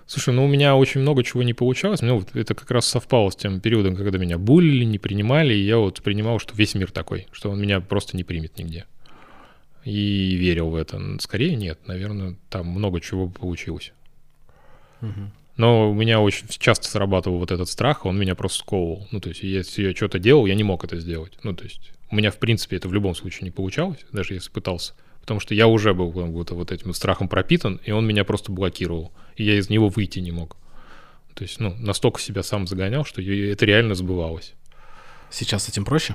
Слушай, 0.07 0.35
ну 0.35 0.45
у 0.45 0.49
меня 0.49 0.77
очень 0.77 1.01
много 1.01 1.25
чего 1.25 1.43
не 1.43 1.53
получалось. 1.53 2.01
Ну, 2.01 2.21
вот 2.21 2.37
это 2.37 2.55
как 2.55 2.71
раз 2.71 2.87
совпало 2.87 3.31
с 3.31 3.37
тем 3.37 3.61
периодом, 3.61 3.97
когда 3.97 4.19
меня 4.19 4.39
булили, 4.39 4.85
не 4.85 4.99
принимали, 4.99 5.53
и 5.53 5.65
я 5.65 5.79
вот 5.79 6.01
принимал, 6.03 6.39
что 6.39 6.55
весь 6.55 6.75
мир 6.75 6.93
такой, 6.93 7.27
что 7.33 7.51
он 7.51 7.61
меня 7.61 7.81
просто 7.81 8.17
не 8.17 8.23
примет 8.23 8.57
нигде 8.59 8.87
и 9.87 10.35
верил 10.35 10.71
в 10.71 10.75
это. 10.75 11.01
Скорее 11.21 11.55
нет, 11.55 11.79
наверное, 11.87 12.37
там 12.51 12.67
много 12.67 13.01
чего 13.01 13.29
получилось. 13.29 13.93
Угу. 15.01 15.31
Но 15.57 15.91
у 15.91 15.95
меня 15.95 16.21
очень 16.21 16.49
часто 16.49 16.89
срабатывал 16.89 17.39
вот 17.39 17.51
этот 17.51 17.69
страх, 17.69 18.05
он 18.05 18.19
меня 18.19 18.35
просто 18.35 18.59
сковывал. 18.59 19.07
Ну, 19.11 19.21
то 19.21 19.31
есть, 19.31 19.43
если 19.43 19.85
я 19.85 19.95
что-то 19.95 20.19
делал, 20.19 20.45
я 20.47 20.55
не 20.55 20.65
мог 20.65 20.85
это 20.85 20.99
сделать. 20.99 21.33
Ну, 21.45 21.55
то 21.55 21.65
есть, 21.65 21.93
у 22.11 22.17
меня, 22.17 22.31
в 22.31 22.39
принципе, 22.39 22.77
это 22.77 22.89
в 22.89 22.93
любом 22.93 23.15
случае 23.15 23.45
не 23.45 23.53
получалось, 23.53 24.05
даже 24.13 24.35
если 24.35 24.51
пытался. 24.51 24.93
Потому 25.27 25.41
что 25.41 25.55
я 25.55 25.67
уже 25.67 25.93
был 25.93 26.13
будто 26.13 26.55
вот 26.55 26.71
этим 26.71 26.95
страхом 26.95 27.29
пропитан, 27.29 27.81
и 27.85 27.91
он 27.91 28.07
меня 28.07 28.25
просто 28.25 28.53
блокировал. 28.53 29.11
И 29.35 29.43
я 29.43 29.59
из 29.59 29.69
него 29.69 29.89
выйти 29.89 30.21
не 30.21 30.31
мог. 30.31 30.57
То 31.35 31.43
есть, 31.43 31.59
ну, 31.59 31.75
настолько 31.81 32.21
себя 32.21 32.45
сам 32.45 32.69
загонял, 32.69 33.05
что 33.05 33.21
это 33.21 33.67
реально 33.67 33.97
сбывалось. 33.97 34.55
Сейчас 35.29 35.65
с 35.65 35.69
этим 35.69 35.85
проще? 35.85 36.15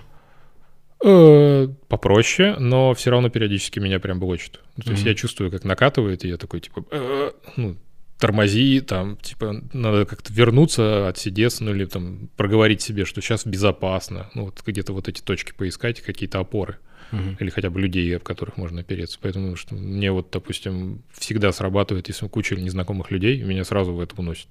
Э, 1.03 1.67
Попроще, 1.89 2.55
но 2.57 2.93
все 2.93 3.11
равно 3.11 3.29
периодически 3.29 3.79
меня 3.79 3.99
прям 3.99 4.17
блочит. 4.17 4.61
То 4.81 4.91
есть 4.91 5.03
я 5.03 5.13
чувствую, 5.13 5.51
как 5.51 5.65
накатывает, 5.65 6.23
и 6.23 6.29
я 6.29 6.38
такой, 6.38 6.61
типа, 6.61 6.85
«Э, 6.89 7.31
ну, 7.57 7.75
тормози, 8.17 8.79
там, 8.79 9.17
типа, 9.17 9.61
надо 9.73 10.05
как-то 10.05 10.31
вернуться, 10.31 11.09
отсидеться, 11.09 11.65
ну, 11.65 11.71
или 11.75 11.83
там 11.83 12.29
проговорить 12.38 12.81
себе, 12.81 13.03
что 13.03 13.19
сейчас 13.19 13.45
безопасно. 13.45 14.29
Ну, 14.35 14.45
вот 14.45 14.61
где-то 14.65 14.93
вот 14.93 15.09
эти 15.09 15.21
точки 15.21 15.51
поискать, 15.51 15.99
какие-то 15.99 16.39
опоры. 16.39 16.77
Мгм. 17.11 17.38
Или 17.39 17.49
хотя 17.49 17.69
бы 17.69 17.79
людей, 17.79 18.15
об 18.15 18.23
которых 18.23 18.57
можно 18.57 18.81
опереться. 18.81 19.19
Поэтому 19.21 19.55
что 19.55 19.75
мне 19.75 20.11
вот, 20.11 20.29
допустим, 20.31 21.03
всегда 21.13 21.51
срабатывает, 21.51 22.07
если 22.07 22.27
куча 22.27 22.55
незнакомых 22.55 23.11
людей, 23.11 23.41
меня 23.41 23.63
сразу 23.63 23.93
в 23.93 23.99
это 23.99 24.15
уносит. 24.15 24.47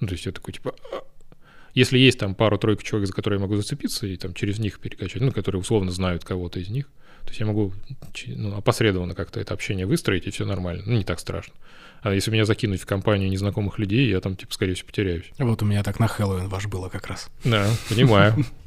Ну, 0.00 0.08
то 0.08 0.14
есть 0.14 0.26
я 0.26 0.32
такой, 0.32 0.54
типа, 0.54 0.74
«А». 0.92 1.02
если 1.74 1.98
есть 1.98 2.18
там 2.18 2.34
пару-тройку 2.34 2.82
человек, 2.82 3.08
за 3.08 3.14
которые 3.14 3.38
я 3.38 3.42
могу 3.42 3.56
зацепиться, 3.56 4.06
и 4.06 4.16
там 4.16 4.34
через 4.34 4.58
них 4.58 4.78
перекачать, 4.80 5.22
ну, 5.22 5.32
которые 5.32 5.60
условно 5.60 5.90
знают 5.90 6.24
кого-то 6.24 6.60
из 6.60 6.68
них, 6.68 6.86
то 7.22 7.30
есть 7.30 7.40
я 7.40 7.46
могу 7.46 7.72
ну, 8.26 8.56
опосредованно 8.56 9.14
как-то 9.14 9.40
это 9.40 9.52
общение 9.52 9.84
выстроить, 9.84 10.26
и 10.26 10.30
все 10.30 10.44
нормально. 10.44 10.84
Ну, 10.86 10.96
не 10.96 11.04
так 11.04 11.18
страшно. 11.18 11.54
А 12.02 12.14
если 12.14 12.30
меня 12.30 12.44
закинуть 12.44 12.80
в 12.80 12.86
компанию 12.86 13.28
незнакомых 13.28 13.78
людей, 13.78 14.08
я 14.08 14.20
там, 14.20 14.36
типа, 14.36 14.54
скорее 14.54 14.74
всего, 14.74 14.86
потеряюсь. 14.86 15.24
Вот 15.38 15.60
у 15.62 15.64
меня 15.66 15.82
так 15.82 15.98
на 15.98 16.06
Хэллоуин 16.06 16.48
ваш 16.48 16.66
было 16.66 16.88
как 16.88 17.08
раз. 17.08 17.28
Да, 17.44 17.68
понимаю. 17.88 18.34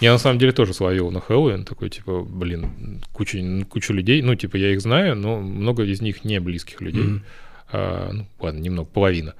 Я 0.00 0.12
на 0.12 0.18
самом 0.18 0.38
деле 0.38 0.52
тоже 0.52 0.74
словил 0.74 1.10
на 1.10 1.20
Хэллоуин, 1.20 1.64
такой, 1.64 1.88
типа, 1.88 2.22
блин, 2.22 3.00
куча, 3.12 3.38
кучу 3.68 3.92
людей, 3.92 4.20
ну, 4.22 4.34
типа, 4.34 4.56
я 4.56 4.72
их 4.72 4.80
знаю, 4.80 5.14
но 5.16 5.40
много 5.40 5.84
из 5.84 6.00
них 6.00 6.24
не 6.24 6.40
близких 6.40 6.80
людей. 6.80 7.04
Мгм. 7.04 7.24
А, 7.72 8.10
ну, 8.12 8.26
ладно, 8.40 8.58
немного, 8.58 8.88
половина. 8.88 9.34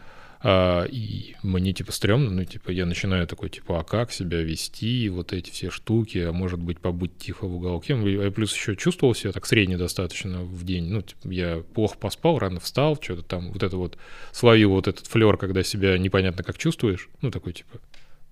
А, 0.45 0.85
и 0.85 1.37
мне, 1.43 1.73
типа, 1.73 1.93
стрёмно, 1.93 2.31
ну, 2.31 2.45
типа, 2.45 2.71
я 2.71 2.85
начинаю 2.85 3.27
такой, 3.27 3.49
типа, 3.49 3.81
а 3.81 3.85
как 3.85 4.11
себя 4.11 4.43
вести, 4.43 5.09
вот 5.09 5.33
эти 5.33 5.51
все 5.51 5.71
штуки, 5.71 6.19
а 6.19 6.33
может 6.33 6.59
быть, 6.59 6.81
побыть 6.81 7.17
тихо 7.17 7.47
в 7.47 7.57
уголке. 7.57 7.95
Ну, 7.95 8.07
Я 8.09 8.31
плюс 8.31 8.55
еще 8.55 8.75
чувствовал 8.75 9.15
себя 9.15 9.33
так 9.33 9.47
средне 9.47 9.77
достаточно 9.77 10.43
в 10.43 10.65
день. 10.65 10.89
Ну, 10.89 11.03
типа, 11.03 11.29
я 11.29 11.63
плохо 11.75 11.97
поспал, 11.97 12.39
рано 12.39 12.59
встал, 12.59 12.99
что-то 13.01 13.23
там, 13.23 13.53
вот 13.53 13.63
это 13.63 13.77
вот, 13.77 13.99
словил 14.33 14.71
вот 14.71 14.89
этот 14.89 15.07
флер, 15.07 15.37
когда 15.37 15.63
себя 15.63 15.97
непонятно 15.97 16.43
как 16.43 16.59
чувствуешь. 16.59 17.09
Ну, 17.21 17.31
такой, 17.31 17.53
типа, 17.53 17.79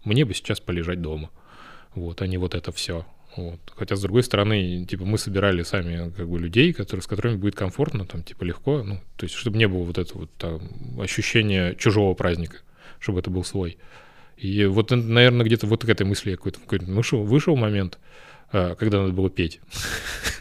мне 0.05 0.25
бы 0.25 0.35
сейчас 0.35 0.59
полежать 0.59 1.01
дома. 1.01 1.31
Вот, 1.95 2.23
а 2.23 2.27
не 2.27 2.39
вот 2.39 2.55
это 2.55 2.73
все. 2.73 3.05
Вот. 3.37 3.61
Хотя, 3.77 3.97
с 3.97 4.03
другой 4.03 4.23
стороны, 4.23 4.85
типа, 4.87 5.05
мы 5.05 5.17
собирали 5.17 5.63
сами 5.63 6.11
как 6.11 6.29
бы 6.29 6.39
людей, 6.39 6.73
которые, 6.73 7.03
с 7.03 7.07
которыми 7.07 7.37
будет 7.37 7.55
комфортно, 7.55 8.05
там, 8.05 8.23
типа, 8.23 8.45
легко, 8.45 8.83
ну, 8.83 9.01
то 9.17 9.25
есть, 9.25 9.35
чтобы 9.37 9.59
не 9.59 9.69
было 9.69 9.85
вот 9.85 9.99
этого 9.99 10.21
вот 10.21 10.31
там 10.37 10.63
ощущения 11.01 11.75
чужого 11.75 12.15
праздника, 12.15 12.59
чтобы 12.99 13.21
это 13.21 13.31
был 13.31 13.45
свой. 13.45 13.79
И 14.37 14.65
вот, 14.65 14.91
наверное, 14.91 15.45
где-то 15.45 15.67
вот 15.67 15.85
к 15.85 15.89
этой 15.89 16.07
мысли 16.07 16.31
я 16.31 16.37
какой-то, 16.37 16.61
какой-то 16.61 16.87
вышел, 16.87 17.23
вышел 17.23 17.57
момент, 17.57 17.99
когда 18.51 19.01
надо 19.01 19.13
было 19.13 19.31
петь. 19.31 19.61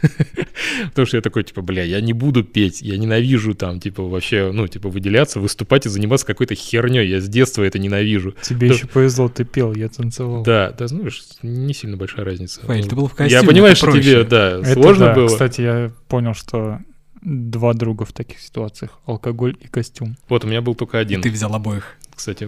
Потому 0.90 1.06
что 1.06 1.16
я 1.16 1.20
такой, 1.20 1.44
типа, 1.44 1.62
бля, 1.62 1.82
я 1.82 2.00
не 2.00 2.12
буду 2.12 2.42
петь, 2.42 2.82
я 2.82 2.96
ненавижу 2.96 3.54
там, 3.54 3.80
типа, 3.80 4.02
вообще, 4.02 4.50
ну, 4.52 4.66
типа, 4.66 4.88
выделяться, 4.88 5.40
выступать 5.40 5.86
и 5.86 5.88
заниматься 5.88 6.26
какой-то 6.26 6.54
херней. 6.54 7.06
Я 7.08 7.20
с 7.20 7.28
детства 7.28 7.62
это 7.62 7.78
ненавижу. 7.78 8.34
Тебе 8.42 8.68
еще 8.68 8.86
повезло, 8.86 9.28
ты 9.28 9.44
пел, 9.44 9.74
я 9.74 9.88
танцевал. 9.88 10.42
Да, 10.42 10.72
да, 10.76 10.86
знаешь, 10.86 11.22
не 11.42 11.74
сильно 11.74 11.96
большая 11.96 12.24
разница. 12.24 12.60
Фаэль, 12.62 12.82
Ну, 12.84 12.88
ты 12.88 12.96
был 12.96 13.06
в 13.08 13.14
костюме, 13.14 13.40
Я 13.42 13.46
понимаю, 13.46 13.76
что 13.76 13.92
тебе, 13.92 14.24
да, 14.24 14.62
сложно 14.64 15.12
было. 15.14 15.28
Кстати, 15.28 15.60
я 15.60 15.92
понял, 16.08 16.34
что 16.34 16.78
два 17.22 17.74
друга 17.74 18.04
в 18.04 18.12
таких 18.12 18.40
ситуациях. 18.40 18.98
Алкоголь 19.06 19.56
и 19.60 19.68
костюм. 19.68 20.16
Вот 20.28 20.44
у 20.44 20.48
меня 20.48 20.62
был 20.62 20.74
только 20.74 20.98
И 20.98 21.00
один. 21.02 21.20
ты 21.20 21.30
взял 21.30 21.54
обоих. 21.54 21.96
Кстати, 22.20 22.46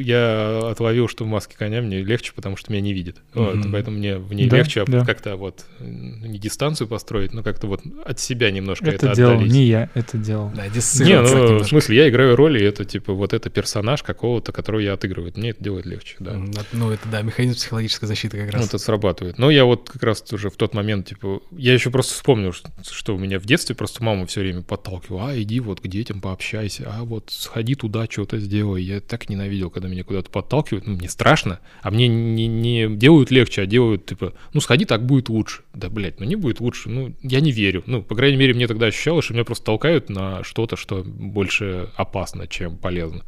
я 0.00 0.70
отловил, 0.70 1.06
что 1.06 1.24
в 1.24 1.26
маске 1.26 1.54
коня 1.54 1.82
мне 1.82 2.02
легче, 2.02 2.32
потому 2.34 2.56
что 2.56 2.72
меня 2.72 2.80
не 2.80 2.94
видит. 2.94 3.18
Вот, 3.34 3.58
поэтому 3.70 3.98
мне 3.98 4.16
в 4.16 4.32
ней 4.32 4.48
Да, 4.48 4.56
легче 4.56 4.84
да. 4.86 5.04
как-то 5.04 5.36
вот 5.36 5.66
не 5.80 6.38
дистанцию 6.38 6.88
построить, 6.88 7.34
но 7.34 7.42
как-то 7.42 7.66
вот 7.66 7.82
от 8.06 8.18
себя 8.20 8.50
немножко 8.50 8.86
Это, 8.86 9.08
это, 9.08 9.14
делал 9.16 9.32
отдалить. 9.34 9.52
не 9.52 9.66
я, 9.66 9.90
это 9.92 10.16
делал. 10.16 10.50
Да, 10.56 10.64
Не, 10.66 11.20
ну, 11.20 11.58
в 11.58 11.66
смысле, 11.68 11.96
я 11.96 12.08
играю 12.08 12.36
роль, 12.36 12.56
и 12.56 12.64
это, 12.64 12.86
типа, 12.86 13.12
вот 13.12 13.34
это 13.34 13.50
персонаж 13.50 14.02
какого-то, 14.02 14.50
которого 14.50 14.80
я 14.80 14.94
отыгрываю. 14.94 15.30
Мне 15.36 15.50
это 15.50 15.62
делает 15.62 15.84
легче, 15.84 16.16
да. 16.18 16.40
Ну, 16.72 16.90
это, 16.90 17.06
да, 17.10 17.20
механизм 17.20 17.56
психологической 17.56 18.08
защиты 18.08 18.38
как 18.38 18.46
Ну, 18.54 18.58
раз. 18.60 18.68
это 18.68 18.78
срабатывает. 18.78 19.36
Но 19.38 19.50
я 19.50 19.66
вот 19.66 19.90
как 19.90 20.02
раз 20.04 20.24
уже 20.32 20.48
в 20.48 20.56
тот 20.56 20.72
момент, 20.72 21.06
типа, 21.08 21.42
я 21.50 21.74
еще 21.74 21.90
просто 21.90 22.14
вспомнил, 22.14 22.52
что, 22.54 22.70
что 22.90 23.14
у 23.14 23.18
меня 23.18 23.38
в 23.38 23.44
детстве 23.44 23.74
просто 23.76 24.02
мама 24.02 24.24
все 24.26 24.40
время 24.40 24.62
подталкивала, 24.62 25.32
а, 25.32 25.38
иди 25.38 25.60
вот 25.60 25.82
к 25.82 25.86
детям 25.86 26.22
пообщайся, 26.22 26.84
а 26.96 27.04
вот 27.04 27.26
сходи 27.28 27.74
туда, 27.74 28.06
что-то 28.08 28.38
сделай. 28.38 28.82
Я 28.82 29.01
так 29.06 29.28
ненавидел, 29.28 29.70
когда 29.70 29.88
меня 29.88 30.04
куда-то 30.04 30.30
подталкивают, 30.30 30.86
ну, 30.86 30.94
мне 30.94 31.08
страшно, 31.08 31.60
а 31.82 31.90
мне 31.90 32.08
не, 32.08 32.46
не 32.46 32.88
делают 32.88 33.30
легче, 33.30 33.62
а 33.62 33.66
делают, 33.66 34.06
типа, 34.06 34.32
ну, 34.52 34.60
сходи, 34.60 34.84
так 34.84 35.04
будет 35.04 35.28
лучше. 35.28 35.62
Да, 35.74 35.88
блядь, 35.88 36.20
ну, 36.20 36.26
не 36.26 36.36
будет 36.36 36.60
лучше, 36.60 36.88
ну, 36.88 37.14
я 37.22 37.40
не 37.40 37.52
верю. 37.52 37.82
Ну, 37.86 38.02
по 38.02 38.14
крайней 38.14 38.36
мере, 38.36 38.54
мне 38.54 38.66
тогда 38.66 38.86
ощущалось, 38.86 39.24
что 39.24 39.34
меня 39.34 39.44
просто 39.44 39.64
толкают 39.64 40.08
на 40.08 40.42
что-то, 40.44 40.76
что 40.76 41.02
больше 41.04 41.90
опасно, 41.96 42.46
чем 42.46 42.76
полезно. 42.76 43.22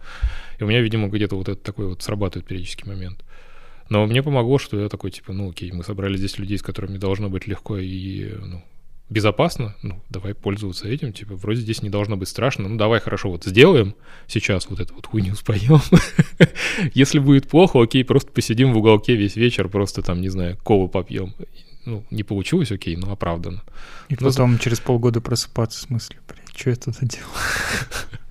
И 0.59 0.65
у 0.65 0.67
меня, 0.67 0.81
видимо, 0.81 1.09
где-то 1.09 1.37
вот 1.37 1.49
это 1.49 1.61
такой 1.61 1.89
вот 1.89 2.03
срабатывает 2.03 2.47
периодический 2.47 2.89
момент. 2.89 3.25
Но 3.91 4.07
мне 4.07 4.23
помогло, 4.23 4.59
что 4.59 4.81
я 4.81 4.89
такой, 4.89 5.11
типа, 5.11 5.33
ну 5.33 5.51
окей, 5.51 5.71
мы 5.73 5.85
собрали 5.85 6.17
здесь 6.17 6.39
людей, 6.39 6.59
с 6.59 6.63
которыми 6.63 6.97
должно 6.97 7.29
быть 7.29 7.47
легко 7.47 7.77
и 7.79 8.33
ну, 8.41 8.63
безопасно, 9.11 9.75
ну, 9.83 10.03
давай 10.11 10.35
пользоваться 10.35 10.89
этим, 10.89 11.13
типа, 11.13 11.37
вроде 11.37 11.61
здесь 11.61 11.83
не 11.83 11.91
должно 11.91 12.17
быть 12.17 12.29
страшно, 12.29 12.69
ну, 12.69 12.77
давай 12.77 13.01
хорошо, 13.01 13.31
вот 13.31 13.45
сделаем 13.45 13.95
сейчас 14.27 14.69
вот 14.69 14.81
эту 14.81 14.95
вот 14.95 15.07
хуйню 15.07 15.35
споем. 15.37 15.81
Если 16.95 17.19
будет 17.19 17.49
плохо, 17.49 17.83
окей, 17.83 18.05
просто 18.05 18.31
посидим 18.31 18.73
в 18.73 18.79
уголке 18.79 19.15
весь 19.15 19.37
вечер, 19.37 19.69
просто 19.69 20.03
там, 20.03 20.21
не 20.21 20.29
знаю, 20.29 20.57
колу 20.63 20.89
попьем. 20.89 21.35
Ну, 21.85 22.03
не 22.11 22.23
получилось, 22.23 22.73
окей, 22.73 22.97
но 22.97 23.13
оправданно. 23.13 23.63
И 24.09 24.17
потом 24.17 24.59
через 24.59 24.81
полгода 24.81 25.21
просыпаться 25.21 25.81
в 25.81 25.83
смысле, 25.83 26.17
блядь, 26.27 26.57
что 26.57 26.71
я 26.71 26.77
тут 26.77 26.97
делал? 27.03 27.29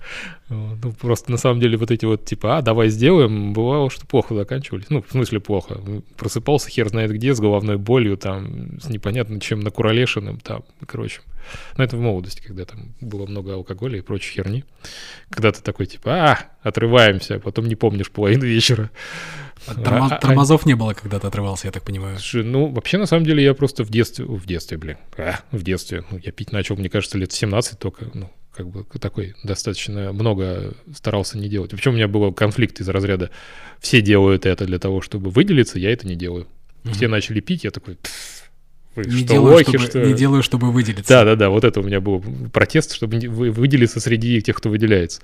Вот, 0.54 0.78
Ну, 0.82 0.92
просто 0.92 1.30
на 1.30 1.36
самом 1.36 1.60
деле 1.60 1.76
вот 1.76 1.90
эти 1.90 2.04
вот, 2.04 2.24
типа, 2.24 2.58
а, 2.58 2.62
давай 2.62 2.88
сделаем, 2.88 3.52
бывало, 3.52 3.90
что 3.90 4.06
плохо 4.06 4.34
заканчивались. 4.34 4.86
Ну, 4.88 5.02
в 5.02 5.10
смысле 5.10 5.40
плохо. 5.40 5.80
Просыпался 6.16 6.70
хер 6.70 6.88
знает 6.88 7.10
где, 7.12 7.34
с 7.34 7.40
головной 7.40 7.76
болью, 7.78 8.16
там, 8.16 8.80
с 8.80 8.88
непонятно 8.88 9.40
чем 9.40 9.60
накуролешенным, 9.60 10.38
там, 10.40 10.64
короче. 10.86 11.20
Но 11.76 11.84
это 11.84 11.96
в 11.96 12.00
молодости, 12.00 12.40
когда 12.42 12.64
там 12.64 12.94
было 13.00 13.26
много 13.26 13.54
алкоголя 13.54 13.98
и 13.98 14.00
прочей 14.00 14.32
херни. 14.32 14.64
Когда 15.30 15.52
ты 15.52 15.62
такой, 15.62 15.86
типа, 15.86 16.10
а, 16.32 16.38
отрываемся, 16.62 17.36
а 17.36 17.38
потом 17.38 17.66
не 17.66 17.74
помнишь 17.74 18.10
половину 18.10 18.44
вечера. 18.44 18.90
А 19.66 19.72
тормо- 19.74 20.08
а- 20.10 20.16
а- 20.16 20.18
Тормозов 20.18 20.66
не 20.66 20.74
было, 20.74 20.92
когда 20.94 21.18
ты 21.18 21.26
отрывался, 21.26 21.68
я 21.68 21.72
так 21.72 21.84
понимаю. 21.84 22.18
Слушай, 22.18 22.44
ну, 22.44 22.66
вообще, 22.66 22.98
на 22.98 23.06
самом 23.06 23.24
деле, 23.24 23.42
я 23.42 23.54
просто 23.54 23.84
в 23.84 23.88
детстве, 23.90 24.24
в 24.26 24.44
детстве, 24.46 24.76
блин, 24.78 24.96
а, 25.16 25.40
в 25.52 25.62
детстве, 25.62 26.04
ну, 26.10 26.18
я 26.18 26.32
пить 26.32 26.52
начал, 26.52 26.76
мне 26.76 26.88
кажется, 26.90 27.16
лет 27.18 27.32
в 27.32 27.36
17 27.36 27.78
только, 27.78 28.06
ну, 28.12 28.30
как 28.54 28.68
бы 28.68 28.84
такой 29.00 29.34
достаточно 29.42 30.12
много 30.12 30.74
старался 30.94 31.38
не 31.38 31.48
делать. 31.48 31.70
Причем 31.72 31.92
у 31.92 31.94
меня 31.94 32.08
был 32.08 32.32
конфликт 32.32 32.80
из 32.80 32.88
разряда 32.88 33.30
все 33.80 34.00
делают 34.00 34.46
это 34.46 34.64
для 34.64 34.78
того, 34.78 35.00
чтобы 35.00 35.30
выделиться, 35.30 35.78
я 35.78 35.92
это 35.92 36.06
не 36.06 36.14
делаю. 36.14 36.46
Все 36.92 37.08
начали 37.08 37.40
пить, 37.40 37.64
я 37.64 37.70
такой, 37.70 37.96
«Пф, 37.96 38.50
вы 38.94 39.04
Не 39.04 39.18
что, 39.24 39.28
делаю, 39.28 39.54
лохи, 39.54 39.70
чтобы, 39.70 39.84
что 39.84 40.00
не 40.00 40.08
ли?» 40.08 40.14
делаю, 40.14 40.42
чтобы 40.42 40.70
выделиться. 40.70 41.08
Да, 41.08 41.24
да, 41.24 41.34
да, 41.34 41.50
вот 41.50 41.64
это 41.64 41.80
у 41.80 41.82
меня 41.82 42.00
был 42.00 42.22
протест, 42.52 42.92
чтобы 42.94 43.18
выделиться 43.28 44.00
среди 44.00 44.40
тех, 44.40 44.56
кто 44.56 44.68
выделяется. 44.68 45.20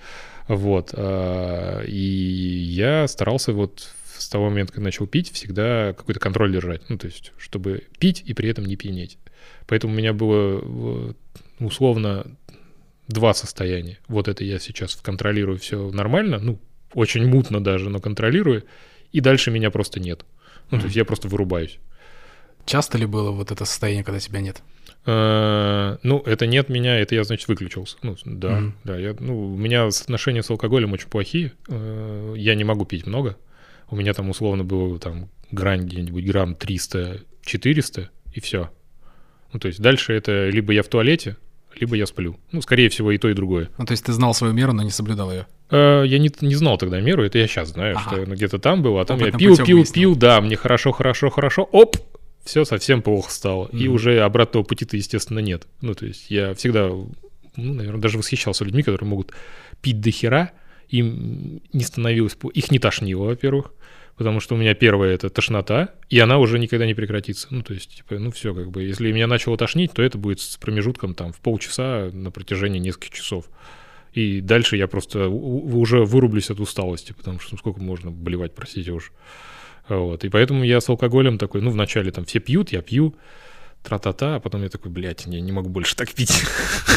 Вот. 0.49 0.91
а, 0.95 1.83
И 1.85 1.95
я 1.97 3.07
старался 3.09 3.53
вот 3.53 3.93
с 4.19 4.29
того 4.29 4.51
момента, 4.51 4.73
когда 4.73 4.87
начал 4.87 5.07
пить, 5.07 5.33
всегда 5.33 5.95
какой-то 5.97 6.21
контроль 6.21 6.53
держать. 6.53 6.83
Ну, 6.89 6.99
то 6.99 7.07
есть, 7.07 7.33
чтобы 7.39 7.85
пить 7.99 8.23
и 8.27 8.35
при 8.35 8.49
этом 8.49 8.65
не 8.65 8.77
пьянеть. 8.77 9.19
Поэтому 9.67 9.93
у 9.93 9.97
меня 9.97 10.13
было 10.13 11.15
условно 11.61 12.27
два 13.11 13.35
состояния. 13.35 13.99
Вот 14.09 14.29
это 14.29 14.45
я 14.45 14.59
сейчас 14.59 14.97
контролирую 14.97 15.59
все 15.59 15.91
нормально, 15.91 16.39
ну, 16.39 16.59
очень 16.95 17.27
мутно 17.27 17.63
даже, 17.63 17.91
но 17.91 18.01
контролирую. 18.01 18.65
И 19.13 19.21
дальше 19.21 19.51
меня 19.51 19.71
просто 19.71 20.01
нет. 20.01 20.25
Ну, 20.71 20.79
то 20.79 20.85
есть 20.85 20.97
я 20.97 21.05
просто 21.05 21.29
вырубаюсь. 21.29 21.79
Часто 22.65 22.99
ли 22.99 23.07
было 23.07 23.31
вот 23.33 23.51
это 23.51 23.65
состояние, 23.65 24.05
когда 24.05 24.21
тебя 24.21 24.41
нет? 24.41 24.63
Э, 25.07 25.97
Ну, 26.03 26.23
это 26.25 26.47
нет 26.47 26.69
меня, 26.69 26.99
это 26.99 27.15
я, 27.15 27.25
значит, 27.25 27.49
выключился. 27.49 27.97
Ну, 28.03 28.17
да, 28.25 28.63
да. 28.85 28.97
Я, 28.97 29.17
ну, 29.19 29.55
у 29.55 29.57
меня 29.57 29.87
отношения 29.87 30.43
с 30.43 30.51
алкоголем 30.51 30.93
очень 30.93 31.09
плохие. 31.09 31.53
Э, 31.69 32.35
Я 32.37 32.55
не 32.55 32.65
могу 32.65 32.85
пить 32.85 33.07
много. 33.07 33.37
У 33.89 33.97
меня 33.97 34.15
там 34.15 34.31
условно 34.31 34.63
было 34.63 34.99
там 35.01 35.29
грань 35.51 35.87
где-нибудь 35.87 36.25
грамм 36.25 36.53
300-400, 36.53 38.09
и 38.35 38.41
все. 38.41 38.71
Ну, 39.53 39.59
то 39.59 39.67
есть 39.67 39.81
дальше 39.81 40.13
это 40.13 40.49
либо 40.49 40.73
я 40.73 40.83
в 40.85 40.89
туалете, 40.89 41.37
либо 41.81 41.97
я 41.97 42.07
сплю. 42.07 42.37
Ну, 42.53 42.63
скорее 42.63 42.89
всего, 42.89 43.11
и 43.13 43.19
то, 43.19 43.29
и 43.29 43.35
другое. 43.35 43.71
Ну, 43.79 43.85
то 43.87 43.93
есть 43.93 44.05
ты 44.05 44.13
знал 44.13 44.35
свою 44.35 44.53
меру, 44.53 44.73
но 44.73 44.83
не 44.83 44.91
соблюдал 44.91 45.31
ее. 45.33 45.47
Э, 45.71 46.05
Я 46.07 46.19
не, 46.19 46.31
не 46.41 46.55
знал 46.55 46.79
тогда 46.79 47.01
меру, 47.01 47.25
это 47.25 47.39
я 47.39 47.47
сейчас 47.47 47.71
знаю, 47.71 47.97
Ага. 47.97 48.11
что 48.17 48.23
она 48.23 48.35
где-то 48.35 48.59
там 48.59 48.83
было, 48.83 49.01
а 49.03 49.05
там 49.05 49.19
я 49.19 49.25
Опытным 49.29 49.39
пил, 49.41 49.51
путем 49.53 49.65
пил, 49.67 49.77
выяснил. 49.79 50.11
пил, 50.11 50.17
да, 50.17 50.41
мне 50.41 50.57
хорошо, 50.57 50.93
хорошо, 50.93 51.31
хорошо, 51.31 51.63
оп, 51.73 51.97
все 52.45 52.65
совсем 52.65 53.03
плохо 53.03 53.31
стало. 53.31 53.69
И 53.73 53.87
Мгм. 53.87 53.95
уже 53.95 54.21
обратного 54.21 54.63
пути-то, 54.65 54.97
естественно, 54.97 55.41
нет. 55.41 55.67
Ну, 55.81 55.95
то 55.95 56.07
есть 56.07 56.31
я 56.31 56.55
всегда, 56.55 56.89
ну, 56.89 57.75
наверное, 57.75 58.01
даже 58.01 58.19
восхищался 58.19 58.65
людьми, 58.65 58.83
которые 58.83 59.09
могут 59.09 59.33
пить 59.83 60.01
до 60.01 60.11
хера, 60.11 60.51
им 60.89 61.61
не 61.73 61.85
становилось, 61.85 62.37
их 62.55 62.71
не 62.71 62.79
тошнило, 62.79 63.25
во-первых, 63.25 63.73
потому 64.21 64.39
что 64.41 64.55
у 64.55 64.59
меня 64.59 64.75
первая 64.75 65.15
это 65.15 65.31
тошнота, 65.31 65.95
и 66.11 66.19
она 66.19 66.37
уже 66.37 66.59
никогда 66.59 66.85
не 66.85 66.93
прекратится. 66.93 67.47
Ну, 67.49 67.63
то 67.63 67.73
есть, 67.73 67.97
типа, 67.97 68.19
ну 68.19 68.31
все, 68.31 68.55
как 68.55 68.71
бы, 68.71 68.83
если 68.83 69.11
меня 69.13 69.27
начало 69.27 69.57
тошнить, 69.57 69.95
то 69.95 70.03
это 70.03 70.19
будет 70.19 70.41
с 70.41 70.59
промежутком 70.59 71.15
там 71.15 71.33
в 71.33 71.41
полчаса 71.41 72.11
на 72.13 72.31
протяжении 72.31 72.79
нескольких 72.79 73.13
часов. 73.15 73.47
И 74.13 74.43
дальше 74.43 74.77
я 74.77 74.89
просто 74.89 75.31
уже 75.31 76.05
вырублюсь 76.05 76.51
от 76.51 76.61
усталости, 76.61 77.15
потому 77.15 77.41
что 77.41 77.55
ну, 77.55 77.59
сколько 77.61 77.81
можно 77.81 78.11
блевать, 78.11 78.55
простите 78.55 78.93
уж. 78.93 79.11
Вот. 79.89 80.23
И 80.23 80.29
поэтому 80.29 80.65
я 80.65 80.83
с 80.83 80.89
алкоголем 80.91 81.39
такой, 81.39 81.63
ну, 81.63 81.71
вначале 81.71 82.11
там 82.11 82.27
все 82.27 82.41
пьют, 82.41 82.73
я 82.73 82.83
пью, 82.83 83.15
тра-та-та, 83.83 84.37
а 84.37 84.41
потом 84.41 84.63
я 84.63 84.69
такой, 84.69 84.91
блядь, 84.91 85.27
я 85.27 85.41
не 85.41 85.53
могу 85.53 85.69
больше 85.69 85.97
так 85.97 86.13
пить. 86.13 86.45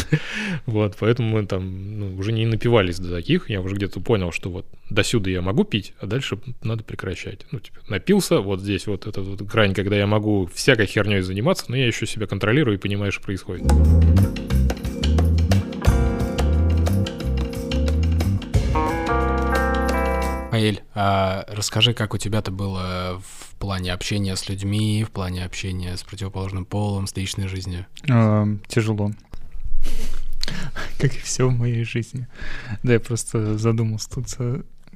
вот, 0.66 0.96
поэтому 0.98 1.28
мы 1.28 1.46
там 1.46 1.98
ну, 1.98 2.16
уже 2.16 2.32
не 2.32 2.46
напивались 2.46 2.98
до 2.98 3.10
таких, 3.10 3.48
я 3.50 3.60
уже 3.60 3.74
где-то 3.76 4.00
понял, 4.00 4.32
что 4.32 4.50
вот 4.50 4.66
до 4.90 5.02
сюда 5.02 5.30
я 5.30 5.42
могу 5.42 5.64
пить, 5.64 5.94
а 6.00 6.06
дальше 6.06 6.38
надо 6.62 6.84
прекращать. 6.84 7.46
Ну, 7.50 7.60
типа, 7.60 7.78
напился, 7.88 8.40
вот 8.40 8.60
здесь 8.60 8.86
вот 8.86 9.06
этот 9.06 9.26
вот 9.26 9.40
грань, 9.42 9.74
когда 9.74 9.96
я 9.96 10.06
могу 10.06 10.46
всякой 10.52 10.86
херней 10.86 11.20
заниматься, 11.20 11.66
но 11.68 11.76
я 11.76 11.86
еще 11.86 12.06
себя 12.06 12.26
контролирую 12.26 12.76
и 12.76 12.80
понимаю, 12.80 13.12
что 13.12 13.22
происходит. 13.22 13.64
Аэль, 20.54 20.82
а 20.94 21.44
расскажи, 21.48 21.94
как 21.94 22.14
у 22.14 22.18
тебя-то 22.18 22.52
было 22.52 23.20
в 23.24 23.53
плане 23.64 23.94
общения 23.94 24.36
с 24.36 24.46
людьми, 24.46 25.04
в 25.08 25.10
плане 25.10 25.42
общения 25.42 25.96
с 25.96 26.02
противоположным 26.02 26.66
полом, 26.66 27.06
с 27.06 27.16
личной 27.16 27.48
жизнью? 27.48 27.86
А, 28.10 28.46
тяжело. 28.68 29.10
Как 30.98 31.14
и 31.14 31.18
все 31.18 31.48
в 31.48 31.58
моей 31.58 31.82
жизни. 31.84 32.28
Да, 32.82 32.92
я 32.92 33.00
просто 33.00 33.56
задумался 33.56 34.10
тут, 34.10 34.26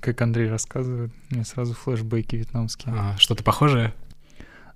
как 0.01 0.21
Андрей 0.21 0.51
рассказывает, 0.51 1.11
мне 1.31 1.47
сразу 1.47 1.73
флешбеки 1.73 2.37
вьетнамские. 2.37 2.95
А, 2.95 3.17
что-то 3.17 3.43
похожее? 3.43 3.95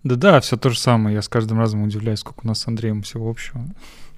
Да-да, 0.04 0.40
все 0.40 0.56
то 0.56 0.70
же 0.70 0.78
самое. 0.78 1.14
Я 1.14 1.22
с 1.22 1.28
каждым 1.28 1.58
разом 1.58 1.82
удивляюсь, 1.82 2.20
сколько 2.20 2.40
у 2.44 2.48
нас 2.48 2.60
с 2.60 2.68
Андреем 2.68 3.02
всего 3.02 3.30
общего. 3.30 3.64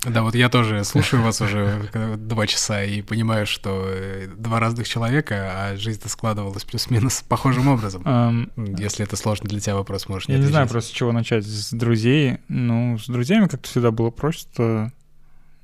Да, 0.07 0.23
вот 0.23 0.35
я 0.35 0.49
тоже 0.49 0.85
слушаю 0.85 1.23
вас 1.23 1.41
уже 1.41 1.91
два 2.19 2.47
часа 2.47 2.85
и 2.85 3.01
понимаю, 3.03 3.47
что 3.47 3.85
э, 3.87 4.29
два 4.37 4.61
разных 4.61 4.87
человека, 4.87 5.51
а 5.53 5.77
жизнь-то 5.77 6.09
складывалась 6.09 6.65
плюс-минус 6.65 7.25
похожим 7.29 7.69
образом. 7.69 8.03
Um, 8.03 8.77
Если 8.79 9.05
это 9.05 9.17
сложно 9.17 9.49
для 9.49 9.61
тебя 9.61 9.77
вопрос, 9.77 10.09
можешь 10.09 10.29
не 10.29 10.35
Я 10.35 10.39
отвечать. 10.39 10.51
не 10.51 10.53
знаю 10.53 10.69
просто, 10.69 10.91
с 10.91 10.95
чего 10.95 11.13
начать. 11.13 11.45
С 11.45 11.73
друзей. 11.73 12.39
Ну, 12.49 12.99
с 12.99 13.07
друзьями 13.07 13.47
как-то 13.47 13.69
всегда 13.69 13.91
было 13.91 14.11
просто... 14.11 14.93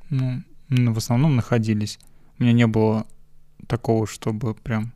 Ну, 0.09 0.43
в 0.69 0.99
основном 0.99 1.37
находились. 1.37 1.99
У 2.39 2.43
меня 2.43 2.53
не 2.53 2.67
было 2.67 3.07
такого, 3.67 4.07
чтобы 4.07 4.55
прям 4.55 4.93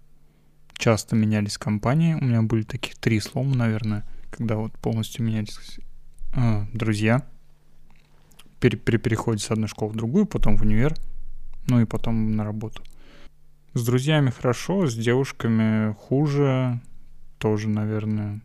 часто 0.76 1.16
менялись 1.16 1.58
компании. 1.58 2.14
У 2.14 2.24
меня 2.24 2.42
были 2.42 2.62
таких 2.62 2.96
три 2.96 3.20
слома, 3.20 3.54
наверное, 3.54 4.04
когда 4.36 4.56
вот 4.56 4.72
полностью 4.78 5.24
менялись 5.24 5.78
э, 6.34 6.66
друзья 6.72 7.24
при, 8.60 8.76
при 8.76 8.96
переходе 8.96 9.38
с 9.38 9.50
одной 9.50 9.68
школы 9.68 9.92
в 9.92 9.96
другую, 9.96 10.26
потом 10.26 10.56
в 10.56 10.62
универ, 10.62 10.94
ну 11.66 11.80
и 11.80 11.84
потом 11.84 12.32
на 12.32 12.44
работу. 12.44 12.82
С 13.74 13.84
друзьями 13.84 14.30
хорошо, 14.30 14.86
с 14.86 14.94
девушками 14.94 15.94
хуже, 15.94 16.80
тоже, 17.38 17.68
наверное. 17.68 18.40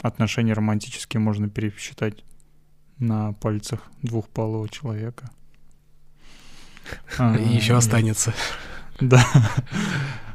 Отношения 0.00 0.52
романтические 0.52 1.20
можно 1.20 1.48
пересчитать 1.48 2.24
на 2.98 3.32
пальцах 3.34 3.90
двухполого 4.02 4.68
человека. 4.68 5.30
А, 7.16 7.36
и 7.36 7.54
еще 7.54 7.76
останется. 7.76 8.34
Да. 9.00 9.24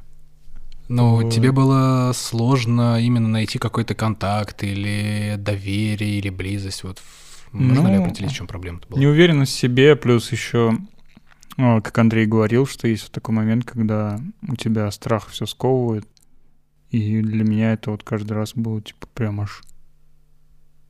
Ну, 0.89 1.29
тебе 1.29 1.51
было 1.51 2.11
сложно 2.13 3.01
именно 3.01 3.27
найти 3.27 3.59
какой-то 3.59 3.93
контакт 3.93 4.63
или 4.63 5.35
доверие, 5.37 6.19
или 6.19 6.29
близость 6.29 6.83
вот 6.83 7.01
можно 7.51 7.83
ну, 7.83 7.89
ли 7.89 7.95
определить, 7.95 8.31
в 8.31 8.35
чем 8.35 8.47
проблема 8.47 8.81
была? 8.87 8.99
Неуверенность 8.99 9.53
в 9.53 9.57
себе, 9.57 9.95
плюс 9.95 10.31
еще, 10.31 10.77
как 11.55 11.97
Андрей 11.97 12.25
говорил, 12.25 12.65
что 12.65 12.87
есть 12.87 13.03
вот 13.03 13.11
такой 13.11 13.35
момент, 13.35 13.65
когда 13.65 14.19
у 14.47 14.55
тебя 14.55 14.89
страх 14.91 15.27
все 15.27 15.45
сковывает. 15.45 16.07
И 16.89 17.21
для 17.21 17.43
меня 17.43 17.73
это 17.73 17.91
вот 17.91 18.03
каждый 18.03 18.33
раз 18.33 18.53
было 18.53 18.81
типа 18.81 19.07
прям 19.13 19.41
аж 19.41 19.63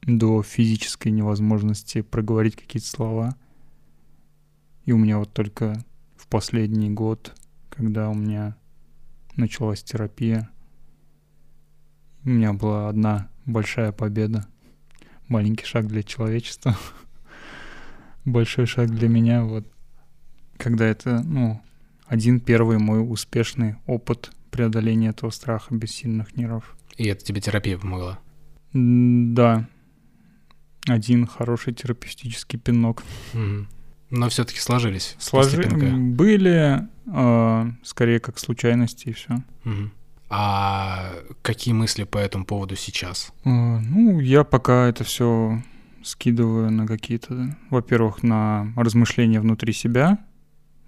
до 0.03 0.43
физической 0.43 1.09
невозможности 1.09 2.01
проговорить 2.01 2.55
какие-то 2.55 2.87
слова. 2.87 3.35
И 4.85 4.91
у 4.91 4.97
меня 4.97 5.17
вот 5.17 5.33
только 5.33 5.83
в 6.15 6.27
последний 6.27 6.89
год, 6.89 7.33
когда 7.69 8.09
у 8.09 8.13
меня 8.13 8.55
началась 9.37 9.83
терапия, 9.83 10.49
у 12.23 12.29
меня 12.29 12.53
была 12.53 12.89
одна 12.89 13.29
большая 13.45 13.91
победа— 13.91 14.45
маленький 15.27 15.65
шаг 15.65 15.87
для 15.87 16.03
человечества, 16.03 16.77
большой 18.25 18.65
шаг 18.65 18.89
для 18.89 19.07
меня. 19.07 19.43
Вот 19.43 19.67
когда 20.57 20.85
это, 20.85 21.21
ну, 21.23 21.61
один 22.05 22.39
первый 22.39 22.77
мой 22.77 22.99
успешный 22.99 23.75
опыт 23.85 24.31
преодоления 24.51 25.09
этого 25.09 25.29
страха 25.29 25.75
без 25.75 25.91
сильных 25.91 26.35
нервов. 26.35 26.75
И 26.97 27.07
это 27.07 27.23
тебе 27.23 27.41
терапия 27.41 27.77
помогла? 27.77 28.19
Да. 28.73 29.67
Один 30.87 31.27
хороший 31.27 31.73
терапевтический 31.73 32.57
пинок. 32.57 33.03
Угу. 33.33 33.67
Но 34.09 34.29
все-таки 34.29 34.59
сложились. 34.59 35.15
Сложи... 35.19 35.63
Были, 35.63 36.87
э, 37.05 37.71
скорее 37.83 38.19
как 38.19 38.39
случайности 38.39 39.09
и 39.09 39.13
все. 39.13 39.43
Угу. 39.65 39.91
А 40.29 41.13
какие 41.41 41.73
мысли 41.73 42.03
по 42.03 42.17
этому 42.17 42.45
поводу 42.45 42.75
сейчас? 42.75 43.31
А, 43.45 43.49
ну, 43.79 44.19
я 44.19 44.43
пока 44.43 44.87
это 44.87 45.03
все 45.03 45.61
скидываю 46.03 46.71
на 46.71 46.85
какие-то, 46.85 47.55
во-первых, 47.69 48.23
на 48.23 48.73
размышления 48.75 49.39
внутри 49.39 49.73
себя, 49.73 50.19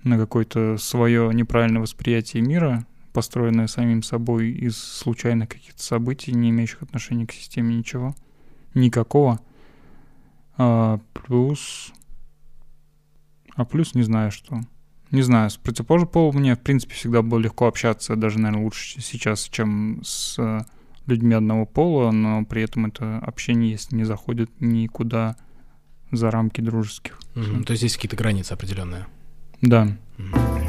на 0.03 0.17
какое-то 0.17 0.77
свое 0.77 1.33
неправильное 1.33 1.81
восприятие 1.81 2.43
мира, 2.43 2.85
построенное 3.13 3.67
самим 3.67 4.03
собой 4.03 4.51
из 4.51 4.77
случайных 4.77 5.49
каких-то 5.49 5.81
событий, 5.81 6.33
не 6.33 6.49
имеющих 6.49 6.81
отношения 6.81 7.25
к 7.25 7.31
системе 7.31 7.75
ничего, 7.75 8.15
никакого. 8.73 9.39
А 10.57 10.99
плюс, 11.13 11.93
а 13.59 13.65
плюс 13.65 13.93
не 13.93 14.03
знаю 14.03 14.31
что. 14.31 14.61
Не 15.11 15.21
знаю, 15.21 15.49
с 15.49 15.57
противоположным 15.57 16.09
полом 16.09 16.35
мне, 16.37 16.55
в 16.55 16.59
принципе, 16.59 16.93
всегда 16.93 17.21
было 17.21 17.39
легко 17.39 17.67
общаться, 17.67 18.15
даже, 18.15 18.39
наверное, 18.39 18.63
лучше 18.63 19.01
сейчас, 19.01 19.49
чем 19.49 20.01
с 20.03 20.39
э, 20.39 20.61
людьми 21.07 21.33
одного 21.33 21.65
пола, 21.65 22.11
но 22.11 22.45
при 22.45 22.61
этом 22.61 22.85
это 22.85 23.17
общение, 23.17 23.71
если 23.71 23.95
не 23.95 24.05
заходит 24.05 24.49
никуда 24.61 25.35
за 26.11 26.31
рамки 26.31 26.61
дружеских. 26.61 27.19
Mm-hmm. 27.35 27.63
То 27.63 27.71
есть 27.71 27.83
есть 27.83 27.95
какие-то 27.95 28.15
границы 28.15 28.53
определенные? 28.53 29.07
Да. 29.61 29.87
Mm-hmm. 30.17 30.68